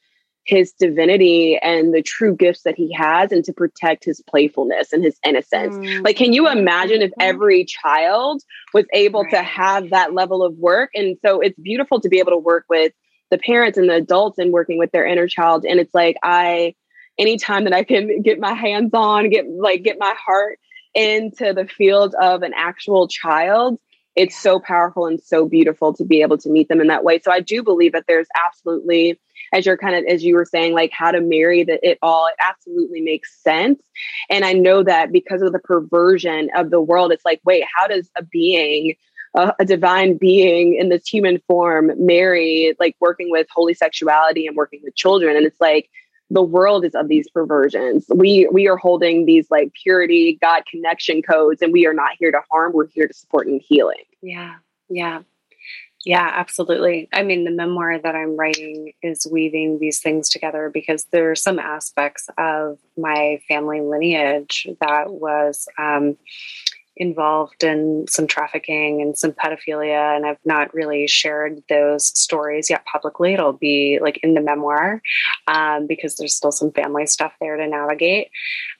his 0.43 0.73
divinity 0.73 1.57
and 1.61 1.93
the 1.93 2.01
true 2.01 2.35
gifts 2.35 2.63
that 2.63 2.75
he 2.75 2.91
has 2.93 3.31
and 3.31 3.43
to 3.45 3.53
protect 3.53 4.03
his 4.03 4.21
playfulness 4.27 4.91
and 4.91 5.03
his 5.03 5.17
innocence. 5.25 5.75
Mm-hmm. 5.75 6.03
Like, 6.03 6.17
can 6.17 6.33
you 6.33 6.49
imagine 6.49 7.01
if 7.01 7.11
every 7.19 7.63
child 7.63 8.41
was 8.73 8.85
able 8.93 9.23
right. 9.23 9.31
to 9.31 9.43
have 9.43 9.91
that 9.91 10.13
level 10.13 10.43
of 10.43 10.55
work? 10.55 10.91
And 10.95 11.17
so 11.23 11.41
it's 11.41 11.59
beautiful 11.59 12.01
to 12.01 12.09
be 12.09 12.19
able 12.19 12.31
to 12.31 12.37
work 12.37 12.65
with 12.69 12.91
the 13.29 13.37
parents 13.37 13.77
and 13.77 13.87
the 13.87 13.95
adults 13.95 14.39
and 14.39 14.51
working 14.51 14.77
with 14.77 14.91
their 14.91 15.05
inner 15.05 15.27
child. 15.27 15.63
And 15.63 15.79
it's 15.79 15.93
like, 15.93 16.17
I, 16.23 16.73
anytime 17.17 17.65
that 17.65 17.73
I 17.73 17.83
can 17.83 18.21
get 18.21 18.39
my 18.39 18.53
hands 18.53 18.91
on, 18.93 19.29
get 19.29 19.45
like, 19.47 19.83
get 19.83 19.97
my 19.99 20.13
heart 20.17 20.59
into 20.93 21.53
the 21.53 21.67
field 21.67 22.15
of 22.19 22.41
an 22.41 22.51
actual 22.55 23.07
child, 23.07 23.79
it's 24.15 24.37
so 24.37 24.59
powerful 24.59 25.05
and 25.05 25.21
so 25.21 25.47
beautiful 25.47 25.93
to 25.93 26.03
be 26.03 26.21
able 26.21 26.37
to 26.37 26.49
meet 26.49 26.67
them 26.67 26.81
in 26.81 26.87
that 26.87 27.03
way. 27.03 27.19
So 27.19 27.31
I 27.31 27.39
do 27.39 27.63
believe 27.63 27.93
that 27.93 28.05
there's 28.07 28.27
absolutely 28.45 29.19
as 29.53 29.65
you're 29.65 29.77
kind 29.77 29.95
of 29.95 30.05
as 30.05 30.23
you 30.23 30.35
were 30.35 30.45
saying 30.45 30.73
like 30.73 30.91
how 30.91 31.11
to 31.11 31.21
marry 31.21 31.63
that 31.63 31.79
it 31.83 31.97
all. 32.01 32.27
It 32.27 32.35
absolutely 32.39 33.01
makes 33.01 33.41
sense. 33.41 33.81
And 34.29 34.45
i 34.45 34.53
know 34.53 34.83
that 34.83 35.11
because 35.11 35.41
of 35.41 35.51
the 35.51 35.59
perversion 35.59 36.49
of 36.55 36.69
the 36.71 36.81
world 36.81 37.11
it's 37.11 37.25
like 37.25 37.41
wait 37.45 37.63
how 37.75 37.87
does 37.87 38.09
a 38.17 38.23
being 38.23 38.95
a, 39.35 39.53
a 39.59 39.65
divine 39.65 40.17
being 40.17 40.75
in 40.75 40.89
this 40.89 41.07
human 41.07 41.41
form 41.47 41.91
marry 41.97 42.75
like 42.79 42.95
working 42.99 43.29
with 43.29 43.47
holy 43.53 43.73
sexuality 43.73 44.47
and 44.47 44.55
working 44.55 44.81
with 44.83 44.95
children? 44.95 45.35
And 45.35 45.45
it's 45.45 45.61
like 45.61 45.89
the 46.31 46.41
world 46.41 46.85
is 46.85 46.95
of 46.95 47.07
these 47.07 47.29
perversions. 47.29 48.05
We 48.13 48.47
we 48.51 48.67
are 48.67 48.77
holding 48.77 49.25
these 49.25 49.49
like 49.51 49.71
purity 49.73 50.37
god 50.41 50.63
connection 50.65 51.21
codes 51.21 51.61
and 51.61 51.73
we 51.73 51.85
are 51.85 51.93
not 51.93 52.11
here 52.17 52.31
to 52.31 52.41
harm 52.49 52.73
we're 52.73 52.87
here 52.87 53.07
to 53.07 53.13
support 53.13 53.47
and 53.47 53.61
healing. 53.61 54.05
Yeah 54.21 54.55
yeah. 54.91 55.21
Yeah, 56.03 56.31
absolutely. 56.33 57.07
I 57.13 57.21
mean, 57.21 57.43
the 57.43 57.51
memoir 57.51 57.99
that 57.99 58.15
I'm 58.15 58.35
writing 58.35 58.93
is 59.03 59.27
weaving 59.31 59.77
these 59.77 59.99
things 59.99 60.29
together 60.29 60.71
because 60.73 61.05
there 61.11 61.29
are 61.29 61.35
some 61.35 61.59
aspects 61.59 62.27
of 62.39 62.79
my 62.97 63.39
family 63.47 63.81
lineage 63.81 64.65
that 64.81 65.11
was 65.11 65.67
um, 65.77 66.17
involved 67.01 67.63
in 67.63 68.05
some 68.07 68.27
trafficking 68.27 69.01
and 69.01 69.17
some 69.17 69.31
pedophilia, 69.31 70.15
and 70.15 70.23
I've 70.23 70.37
not 70.45 70.71
really 70.71 71.07
shared 71.07 71.63
those 71.67 72.05
stories 72.05 72.69
yet 72.69 72.85
publicly. 72.85 73.33
It'll 73.33 73.53
be 73.53 73.97
like 73.99 74.19
in 74.21 74.35
the 74.35 74.41
memoir 74.41 75.01
um, 75.47 75.87
because 75.87 76.15
there's 76.15 76.35
still 76.35 76.51
some 76.51 76.71
family 76.71 77.07
stuff 77.07 77.33
there 77.41 77.57
to 77.57 77.67
navigate. 77.67 78.29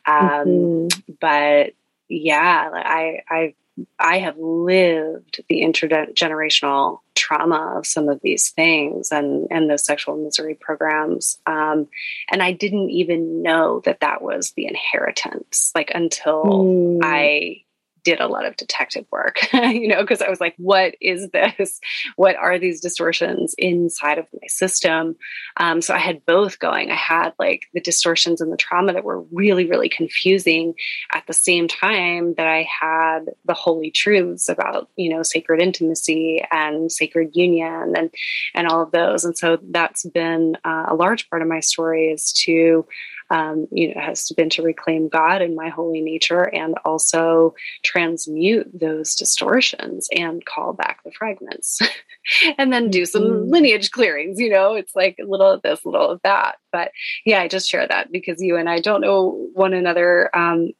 Um, 0.06 0.46
mm-hmm. 0.46 1.14
But 1.20 1.74
yeah, 2.10 2.70
I 2.72 3.24
I 3.28 3.56
I 3.98 4.20
have 4.20 4.38
lived 4.38 5.42
the 5.50 5.62
intergenerational 5.62 7.00
trauma 7.16 7.74
of 7.78 7.88
some 7.88 8.08
of 8.08 8.20
these 8.22 8.52
things 8.52 9.12
and 9.12 9.48
and 9.50 9.68
the 9.68 9.80
sexual 9.80 10.16
misery 10.18 10.56
programs 10.56 11.38
um, 11.46 11.88
and 12.32 12.42
i 12.42 12.52
didn't 12.52 12.90
even 12.90 13.44
know 13.44 13.80
that 13.86 14.00
that 14.00 14.22
was 14.22 14.52
the 14.54 14.66
inheritance 14.66 15.72
like 15.76 15.92
until 15.94 16.44
mm. 16.44 17.00
i 17.04 17.62
did 18.04 18.20
a 18.20 18.28
lot 18.28 18.46
of 18.46 18.56
detective 18.56 19.06
work, 19.12 19.40
you 19.54 19.88
know, 19.88 20.02
because 20.02 20.22
I 20.22 20.30
was 20.30 20.42
like, 20.42 20.56
what 20.58 20.96
is 21.02 21.30
this? 21.30 21.80
What 22.16 22.36
are 22.36 22.60
these 22.60 22.82
distortions 22.82 23.56
inside 23.58 24.18
of 24.18 24.28
my 24.34 24.48
system? 24.48 25.16
Um, 25.58 25.82
so 25.82 25.94
I 25.94 25.98
had 25.98 26.26
both 26.26 26.60
going. 26.60 26.92
I 26.92 26.96
had 26.96 27.34
like 27.40 27.64
the 27.74 27.80
distortions 27.80 28.42
and 28.42 28.52
the 28.52 28.58
trauma 28.58 28.94
that 28.94 29.04
were 29.04 29.22
really, 29.32 29.66
really 29.66 29.90
confusing 29.90 30.74
at 31.14 31.26
the 31.28 31.34
same 31.34 31.68
time 31.68 32.34
that 32.36 32.48
I 32.48 32.68
had 32.82 33.26
the 33.46 33.54
holy 33.54 33.92
truths 33.92 34.50
about, 34.50 34.90
you 34.96 35.14
know, 35.14 35.24
sacred 35.24 35.62
intimacy 35.62 36.44
and 36.52 36.92
sacred 36.92 37.32
union 37.34 37.94
and, 37.96 38.14
and 38.54 38.68
all 38.68 38.82
of 38.82 38.92
those. 38.92 39.24
And 39.24 39.38
so 39.38 39.58
that's 39.70 40.06
been 40.06 40.58
uh, 40.66 40.86
a 40.90 40.96
large 40.96 41.30
part 41.30 41.42
of 41.42 41.48
my 41.48 41.60
story 41.60 42.08
is 42.08 42.34
to 42.46 42.86
um, 43.32 43.66
you 43.72 43.96
know, 43.96 44.02
has 44.02 44.30
been 44.36 44.50
to 44.52 44.62
reclaim 44.62 45.08
God 45.08 45.42
and 45.42 45.56
my 45.56 45.70
holy 45.70 46.02
nature 46.02 46.44
and 46.44 46.76
also 46.84 47.56
transmute 47.82 48.70
those 48.78 49.16
distortions 49.16 50.10
and 50.12 50.46
call 50.46 50.74
back 50.74 51.02
the 51.04 51.12
fragments 51.14 51.80
and 52.58 52.74
then 52.74 52.90
do 52.90 53.06
some 53.06 53.24
mm-hmm. 53.24 53.50
lineage 53.50 53.92
clearings. 53.92 54.38
You 54.38 54.50
know, 54.50 54.74
it's 54.74 54.96
like 54.96 55.16
a 55.20 55.26
little 55.26 55.50
of 55.50 55.62
this, 55.62 55.86
little 55.86 56.12
of 56.12 56.20
that. 56.24 56.58
But 56.74 56.92
yeah, 57.26 57.42
I 57.42 57.48
just 57.48 57.70
share 57.70 57.88
that 57.88 58.12
because 58.12 58.42
you 58.42 58.58
and 58.58 58.70
I 58.70 58.82
don't 58.82 59.02
know 59.02 59.48
one 59.54 59.74
another 59.74 60.30
um, 60.36 60.72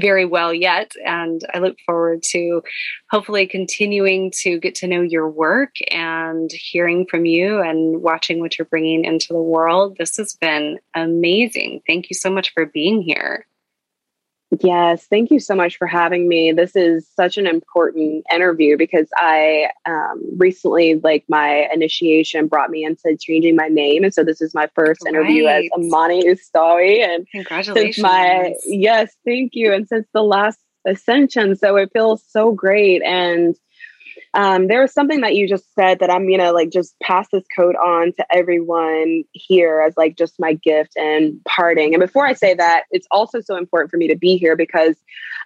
very 0.00 0.24
well 0.24 0.52
yet. 0.52 0.92
And 1.04 1.40
I 1.54 1.58
look 1.58 1.76
forward 1.84 2.22
to 2.30 2.62
hopefully 3.10 3.46
continuing 3.46 4.32
to 4.42 4.58
get 4.58 4.74
to 4.76 4.86
know 4.86 5.02
your 5.02 5.28
work 5.28 5.76
and 5.90 6.50
hearing 6.52 7.06
from 7.06 7.24
you 7.24 7.60
and 7.60 8.02
watching 8.02 8.40
what 8.40 8.58
you're 8.58 8.66
bringing 8.66 9.04
into 9.04 9.32
the 9.32 9.40
world. 9.40 9.96
This 9.98 10.16
has 10.16 10.34
been 10.34 10.78
amazing. 10.94 11.82
Thank 11.86 12.10
you 12.10 12.14
so 12.14 12.30
much 12.30 12.52
for 12.52 12.66
being 12.66 13.02
here. 13.02 13.46
Yes, 14.60 15.06
thank 15.10 15.30
you 15.30 15.40
so 15.40 15.54
much 15.54 15.76
for 15.76 15.86
having 15.86 16.26
me. 16.26 16.52
This 16.52 16.74
is 16.74 17.06
such 17.14 17.36
an 17.36 17.46
important 17.46 18.24
interview 18.32 18.78
because 18.78 19.06
I 19.16 19.68
um, 19.84 20.22
recently, 20.38 20.94
like, 20.94 21.24
my 21.28 21.68
initiation 21.72 22.46
brought 22.46 22.70
me 22.70 22.82
into 22.82 23.14
changing 23.20 23.56
my 23.56 23.68
name, 23.68 24.04
and 24.04 24.14
so 24.14 24.24
this 24.24 24.40
is 24.40 24.54
my 24.54 24.68
first 24.74 25.02
right. 25.04 25.14
interview 25.14 25.46
as 25.46 25.64
Imani 25.76 26.24
Ustawi. 26.24 27.04
And 27.04 27.26
congratulations! 27.30 28.02
my 28.02 28.54
yes, 28.64 29.14
thank 29.26 29.50
you. 29.52 29.72
And 29.72 29.86
since 29.86 30.06
the 30.14 30.22
last 30.22 30.58
ascension, 30.86 31.54
so 31.54 31.76
it 31.76 31.90
feels 31.92 32.24
so 32.26 32.52
great 32.52 33.02
and 33.02 33.54
um, 34.38 34.68
there 34.68 34.80
was 34.80 34.92
something 34.92 35.20
that 35.22 35.34
you 35.34 35.48
just 35.48 35.74
said 35.74 35.98
that 35.98 36.10
I'm 36.10 36.30
gonna 36.30 36.52
like 36.52 36.70
just 36.70 36.94
pass 37.02 37.26
this 37.32 37.42
code 37.56 37.74
on 37.74 38.12
to 38.12 38.26
everyone 38.30 39.24
here 39.32 39.80
as 39.80 39.96
like 39.96 40.16
just 40.16 40.38
my 40.38 40.52
gift 40.52 40.92
and 40.96 41.40
parting. 41.44 41.92
And 41.92 42.00
before 42.00 42.24
I 42.24 42.34
say 42.34 42.54
that, 42.54 42.84
it's 42.92 43.08
also 43.10 43.40
so 43.40 43.56
important 43.56 43.90
for 43.90 43.96
me 43.96 44.06
to 44.06 44.14
be 44.14 44.36
here 44.36 44.54
because 44.54 44.94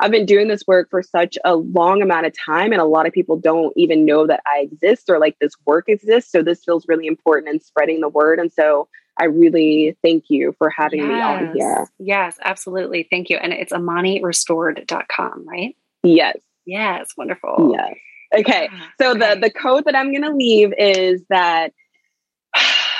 I've 0.01 0.10
been 0.10 0.27
doing 0.27 0.48
this 0.48 0.66
work 0.66 0.90
for 0.90 1.02
such 1.02 1.39
a 1.43 1.56
long 1.56 2.02
amount 2.02 2.27
of 2.27 2.35
time, 2.36 2.70
and 2.70 2.82
a 2.82 2.85
lot 2.85 3.06
of 3.06 3.14
people 3.14 3.39
don't 3.39 3.73
even 3.78 4.05
know 4.05 4.27
that 4.27 4.43
I 4.47 4.59
exist 4.59 5.09
or 5.09 5.19
like 5.19 5.39
this 5.40 5.55
work 5.64 5.89
exists. 5.89 6.31
So 6.31 6.43
this 6.43 6.62
feels 6.62 6.86
really 6.86 7.06
important 7.06 7.55
in 7.55 7.60
spreading 7.60 8.01
the 8.01 8.10
word. 8.10 8.40
And 8.40 8.52
so 8.52 8.89
I 9.19 9.24
really 9.24 9.97
thank 10.02 10.24
you 10.28 10.55
for 10.59 10.69
having 10.69 11.01
yes. 11.01 11.09
me 11.09 11.20
on 11.23 11.55
here. 11.55 11.86
Yes, 11.98 12.36
absolutely. 12.44 13.09
Thank 13.10 13.31
you. 13.31 13.39
And 13.39 13.55
it's 13.55 13.73
imanirestored.com, 13.73 15.48
right? 15.48 15.77
Yes. 16.02 16.36
Yes, 16.66 17.09
wonderful. 17.16 17.74
Yes. 17.74 17.97
Okay. 18.35 18.69
Ah, 18.73 18.93
so 19.01 19.11
okay. 19.11 19.35
the 19.35 19.41
the 19.41 19.51
code 19.51 19.85
that 19.85 19.95
I'm 19.95 20.11
going 20.11 20.23
to 20.23 20.35
leave 20.35 20.73
is 20.79 21.23
that 21.29 21.73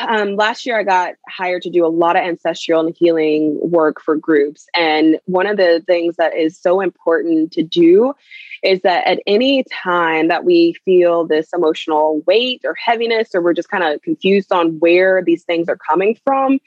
um, 0.01 0.37
last 0.37 0.67
year 0.67 0.79
I 0.79 0.83
got 0.83 1.15
hired 1.29 1.63
to 1.63 1.71
do 1.71 1.85
a 1.85 1.89
lot 1.89 2.17
of 2.17 2.23
ancestral 2.23 2.87
and 2.87 2.97
healing 2.97 3.59
work 3.63 4.01
for 4.01 4.17
groups, 4.17 4.67
and 4.75 5.19
one 5.27 5.47
of 5.47 5.57
the 5.57 5.83
things 5.87 6.17
that 6.17 6.37
is 6.37 6.59
so 6.59 6.81
important 6.81 7.53
to 7.53 7.63
do 7.63 8.15
is 8.63 8.81
that 8.83 9.07
at 9.07 9.19
any 9.27 9.65
time 9.65 10.29
that 10.29 10.45
we 10.45 10.75
feel 10.85 11.27
this 11.27 11.49
emotional 11.53 12.23
weight 12.27 12.61
or 12.65 12.75
heaviness, 12.75 13.35
or 13.35 13.43
we're 13.43 13.55
just 13.55 13.69
kind 13.69 13.83
of 13.83 14.01
confused 14.03 14.53
on 14.53 14.79
where 14.79 15.23
these 15.25 15.43
things 15.45 15.69
are 15.69 15.77
coming 15.77 16.17
from, 16.25 16.61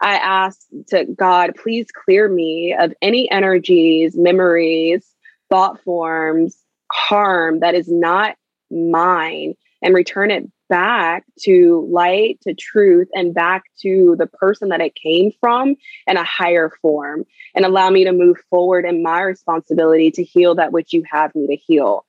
I 0.00 0.16
ask 0.16 0.60
to 0.88 1.04
God, 1.04 1.54
please 1.54 1.86
clear 1.92 2.28
me 2.28 2.74
of 2.78 2.92
any 3.00 3.30
energies, 3.30 4.16
memories, 4.16 5.06
thought 5.48 5.82
forms 5.84 6.56
harm 6.92 7.60
that 7.60 7.74
is 7.74 7.88
not 7.88 8.36
mine 8.70 9.54
and 9.82 9.94
return 9.94 10.30
it 10.30 10.50
back 10.68 11.24
to 11.40 11.88
light, 11.92 12.40
to 12.42 12.54
truth, 12.54 13.08
and 13.14 13.34
back 13.34 13.64
to 13.82 14.16
the 14.18 14.26
person 14.26 14.70
that 14.70 14.80
it 14.80 14.94
came 14.94 15.30
from 15.40 15.76
in 16.06 16.16
a 16.16 16.24
higher 16.24 16.72
form, 16.82 17.24
and 17.54 17.64
allow 17.64 17.88
me 17.90 18.04
to 18.04 18.12
move 18.12 18.38
forward 18.50 18.84
in 18.84 19.02
my 19.02 19.20
responsibility 19.20 20.10
to 20.10 20.24
heal 20.24 20.56
that 20.56 20.72
which 20.72 20.92
you 20.92 21.04
have 21.08 21.34
me 21.34 21.46
to 21.46 21.56
heal. 21.56 22.04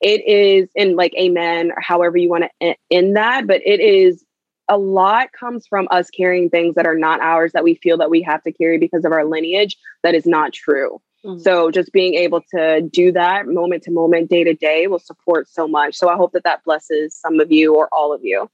It 0.00 0.26
is 0.26 0.70
in 0.74 0.96
like 0.96 1.12
amen, 1.18 1.70
or 1.70 1.80
however 1.80 2.16
you 2.16 2.28
want 2.28 2.44
to 2.62 2.74
end 2.90 3.16
that, 3.16 3.46
but 3.46 3.60
it 3.64 3.80
is 3.80 4.24
a 4.68 4.78
lot 4.78 5.32
comes 5.32 5.66
from 5.66 5.88
us 5.90 6.10
carrying 6.10 6.50
things 6.50 6.74
that 6.74 6.86
are 6.86 6.96
not 6.96 7.20
ours 7.20 7.52
that 7.52 7.64
we 7.64 7.74
feel 7.74 7.98
that 7.98 8.10
we 8.10 8.22
have 8.22 8.42
to 8.42 8.52
carry 8.52 8.78
because 8.78 9.04
of 9.04 9.12
our 9.12 9.24
lineage 9.24 9.76
that 10.02 10.14
is 10.14 10.26
not 10.26 10.52
true. 10.52 11.00
Mm-hmm. 11.24 11.40
So 11.40 11.70
just 11.70 11.92
being 11.92 12.14
able 12.14 12.42
to 12.54 12.80
do 12.80 13.12
that 13.12 13.46
moment 13.46 13.82
to 13.84 13.90
moment, 13.90 14.30
day 14.30 14.44
to 14.44 14.54
day 14.54 14.86
will 14.86 15.00
support 15.00 15.48
so 15.48 15.66
much. 15.66 15.96
So 15.96 16.08
I 16.08 16.16
hope 16.16 16.32
that 16.32 16.44
that 16.44 16.64
blesses 16.64 17.14
some 17.14 17.40
of 17.40 17.50
you 17.50 17.74
or 17.74 17.88
all 17.92 18.12
of 18.12 18.20
you. 18.22 18.48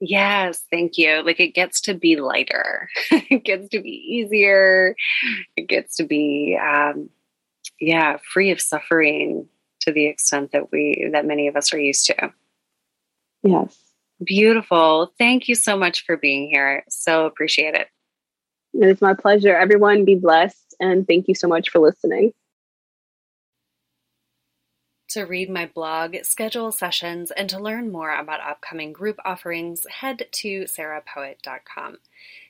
Yes, 0.00 0.62
thank 0.70 0.96
you. 0.96 1.22
Like 1.22 1.40
it 1.40 1.54
gets 1.54 1.80
to 1.82 1.94
be 1.94 2.16
lighter, 2.16 2.88
it 3.10 3.44
gets 3.44 3.68
to 3.70 3.80
be 3.80 3.90
easier, 3.90 4.94
it 5.56 5.68
gets 5.68 5.96
to 5.96 6.04
be, 6.04 6.56
um, 6.60 7.10
yeah, 7.80 8.18
free 8.32 8.50
of 8.50 8.60
suffering 8.60 9.48
to 9.80 9.92
the 9.92 10.06
extent 10.06 10.52
that 10.52 10.70
we, 10.72 11.08
that 11.12 11.26
many 11.26 11.48
of 11.48 11.56
us 11.56 11.72
are 11.72 11.78
used 11.78 12.06
to. 12.06 12.32
Yes. 13.42 13.76
Beautiful. 14.24 15.12
Thank 15.18 15.48
you 15.48 15.54
so 15.54 15.76
much 15.76 16.04
for 16.04 16.16
being 16.16 16.48
here. 16.48 16.84
So 16.88 17.26
appreciate 17.26 17.74
it. 17.74 17.88
It's 18.80 19.02
my 19.02 19.14
pleasure. 19.14 19.56
Everyone 19.56 20.04
be 20.04 20.14
blessed. 20.14 20.76
And 20.78 21.06
thank 21.06 21.26
you 21.26 21.34
so 21.34 21.48
much 21.48 21.70
for 21.70 21.80
listening. 21.80 22.32
To 25.12 25.22
read 25.22 25.50
my 25.50 25.66
blog, 25.66 26.16
schedule 26.22 26.70
sessions, 26.70 27.30
and 27.30 27.48
to 27.48 27.58
learn 27.58 27.90
more 27.90 28.14
about 28.14 28.40
upcoming 28.40 28.92
group 28.92 29.16
offerings, 29.24 29.86
head 29.90 30.28
to 30.30 30.64
sarahpoet.com. 30.64 31.96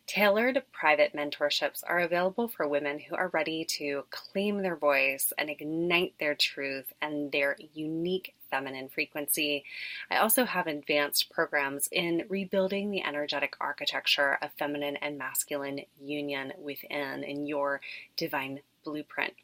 Tailored 0.09 0.62
private 0.72 1.12
mentorships 1.12 1.85
are 1.86 1.98
available 1.98 2.48
for 2.48 2.66
women 2.66 2.98
who 2.98 3.14
are 3.14 3.28
ready 3.28 3.66
to 3.76 4.06
claim 4.09 4.62
their 4.62 4.74
voice 4.74 5.35
and 5.36 5.51
ignite 5.51 6.14
their 6.18 6.35
truth 6.35 6.94
and 7.02 7.30
their 7.30 7.59
unique 7.74 8.35
feminine 8.51 8.89
frequency. 8.89 9.66
I 10.10 10.16
also 10.16 10.47
have 10.47 10.66
advanced 10.66 11.28
programs 11.30 11.90
in 11.93 12.24
rebuilding 12.30 12.90
the 12.90 13.05
energetic 13.05 13.55
architecture 13.60 14.39
of 14.40 14.51
feminine 14.55 14.97
and 14.97 15.18
masculine 15.18 15.82
union 16.01 16.55
within 16.59 17.22
in 17.22 17.47
your 17.47 17.82
divine 18.16 18.60
blueprint. 18.85 19.35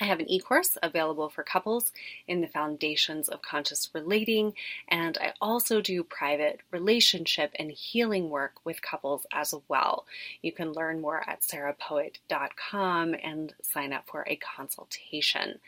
I 0.00 0.04
have 0.06 0.20
an 0.20 0.30
e 0.30 0.40
course 0.40 0.78
available 0.82 1.28
for 1.28 1.42
couples 1.42 1.92
in 2.26 2.40
the 2.40 2.48
foundations 2.48 3.28
of 3.28 3.42
conscious 3.42 3.90
relating, 3.92 4.54
and 4.88 5.18
I 5.18 5.34
also 5.40 5.80
do 5.80 6.02
private 6.02 6.60
relationship 6.70 7.52
and 7.58 7.70
healing 7.70 8.30
work 8.30 8.54
with 8.64 8.82
couples 8.82 9.26
as 9.32 9.54
well. 9.68 10.06
You 10.40 10.52
can 10.52 10.72
learn 10.72 11.00
more 11.00 11.22
at 11.28 11.42
sarahpoet.com 11.42 13.14
and 13.22 13.54
sign 13.62 13.92
up 13.92 14.04
for 14.06 14.24
a 14.26 14.36
consultation. 14.36 15.58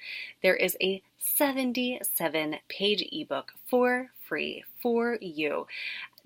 There 0.42 0.56
is 0.56 0.76
a 0.80 1.02
77 1.18 2.56
page 2.68 3.04
ebook 3.12 3.52
for 3.68 4.10
free 4.26 4.64
for 4.80 5.18
you 5.20 5.66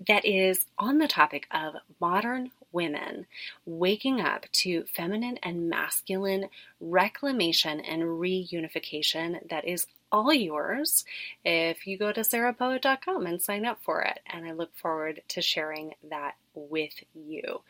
that 0.07 0.25
is 0.25 0.65
on 0.77 0.97
the 0.97 1.07
topic 1.07 1.47
of 1.51 1.75
modern 1.99 2.51
women 2.71 3.25
waking 3.65 4.21
up 4.21 4.45
to 4.51 4.83
feminine 4.93 5.37
and 5.43 5.69
masculine 5.69 6.49
reclamation 6.79 7.79
and 7.79 8.03
reunification 8.03 9.47
that 9.49 9.65
is 9.65 9.87
all 10.11 10.33
yours 10.33 11.03
if 11.43 11.85
you 11.85 11.97
go 11.97 12.11
to 12.11 12.21
sarahpoet.com 12.21 13.25
and 13.25 13.41
sign 13.41 13.65
up 13.65 13.79
for 13.81 14.01
it. 14.01 14.19
And 14.25 14.45
I 14.45 14.51
look 14.51 14.75
forward 14.75 15.21
to 15.29 15.41
sharing 15.41 15.93
that 16.09 16.35
with 16.53 16.93
you. 17.13 17.61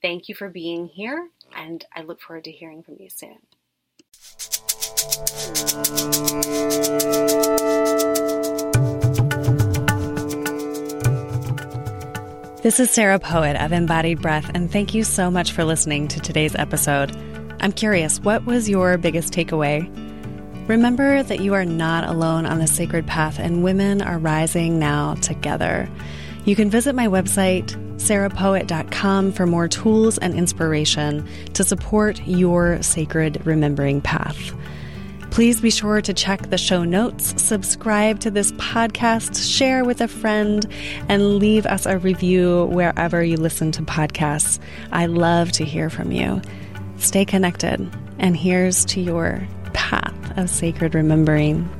Thank 0.00 0.28
you 0.28 0.34
for 0.34 0.48
being 0.48 0.86
here, 0.86 1.28
and 1.56 1.84
I 1.94 2.02
look 2.02 2.20
forward 2.20 2.44
to 2.44 2.52
hearing 2.52 2.84
from 2.84 2.98
you 3.00 3.08
soon. 3.10 3.38
This 12.60 12.80
is 12.80 12.90
Sarah 12.90 13.20
Poet 13.20 13.54
of 13.54 13.72
Embodied 13.72 14.20
Breath, 14.20 14.50
and 14.52 14.68
thank 14.68 14.92
you 14.92 15.04
so 15.04 15.30
much 15.30 15.52
for 15.52 15.62
listening 15.62 16.08
to 16.08 16.18
today's 16.18 16.56
episode. 16.56 17.16
I'm 17.60 17.70
curious, 17.70 18.18
what 18.18 18.46
was 18.46 18.68
your 18.68 18.98
biggest 18.98 19.32
takeaway? 19.32 19.88
Remember 20.68 21.22
that 21.22 21.38
you 21.38 21.54
are 21.54 21.64
not 21.64 22.02
alone 22.02 22.46
on 22.46 22.58
the 22.58 22.66
sacred 22.66 23.06
path, 23.06 23.38
and 23.38 23.62
women 23.62 24.02
are 24.02 24.18
rising 24.18 24.80
now 24.80 25.14
together. 25.14 25.88
You 26.46 26.56
can 26.56 26.68
visit 26.68 26.96
my 26.96 27.06
website, 27.06 27.68
sarahpoet.com, 27.98 29.32
for 29.32 29.46
more 29.46 29.68
tools 29.68 30.18
and 30.18 30.34
inspiration 30.34 31.28
to 31.54 31.62
support 31.62 32.20
your 32.26 32.82
sacred 32.82 33.40
remembering 33.46 34.00
path. 34.00 34.52
Please 35.38 35.60
be 35.60 35.70
sure 35.70 36.02
to 36.02 36.12
check 36.12 36.50
the 36.50 36.58
show 36.58 36.82
notes, 36.82 37.40
subscribe 37.40 38.18
to 38.18 38.28
this 38.28 38.50
podcast, 38.54 39.56
share 39.56 39.84
with 39.84 40.00
a 40.00 40.08
friend, 40.08 40.66
and 41.08 41.36
leave 41.36 41.64
us 41.64 41.86
a 41.86 41.96
review 41.96 42.64
wherever 42.72 43.22
you 43.22 43.36
listen 43.36 43.70
to 43.70 43.82
podcasts. 43.82 44.58
I 44.90 45.06
love 45.06 45.52
to 45.52 45.64
hear 45.64 45.90
from 45.90 46.10
you. 46.10 46.42
Stay 46.96 47.24
connected, 47.24 47.88
and 48.18 48.36
here's 48.36 48.84
to 48.86 49.00
your 49.00 49.46
path 49.74 50.36
of 50.36 50.50
sacred 50.50 50.96
remembering. 50.96 51.70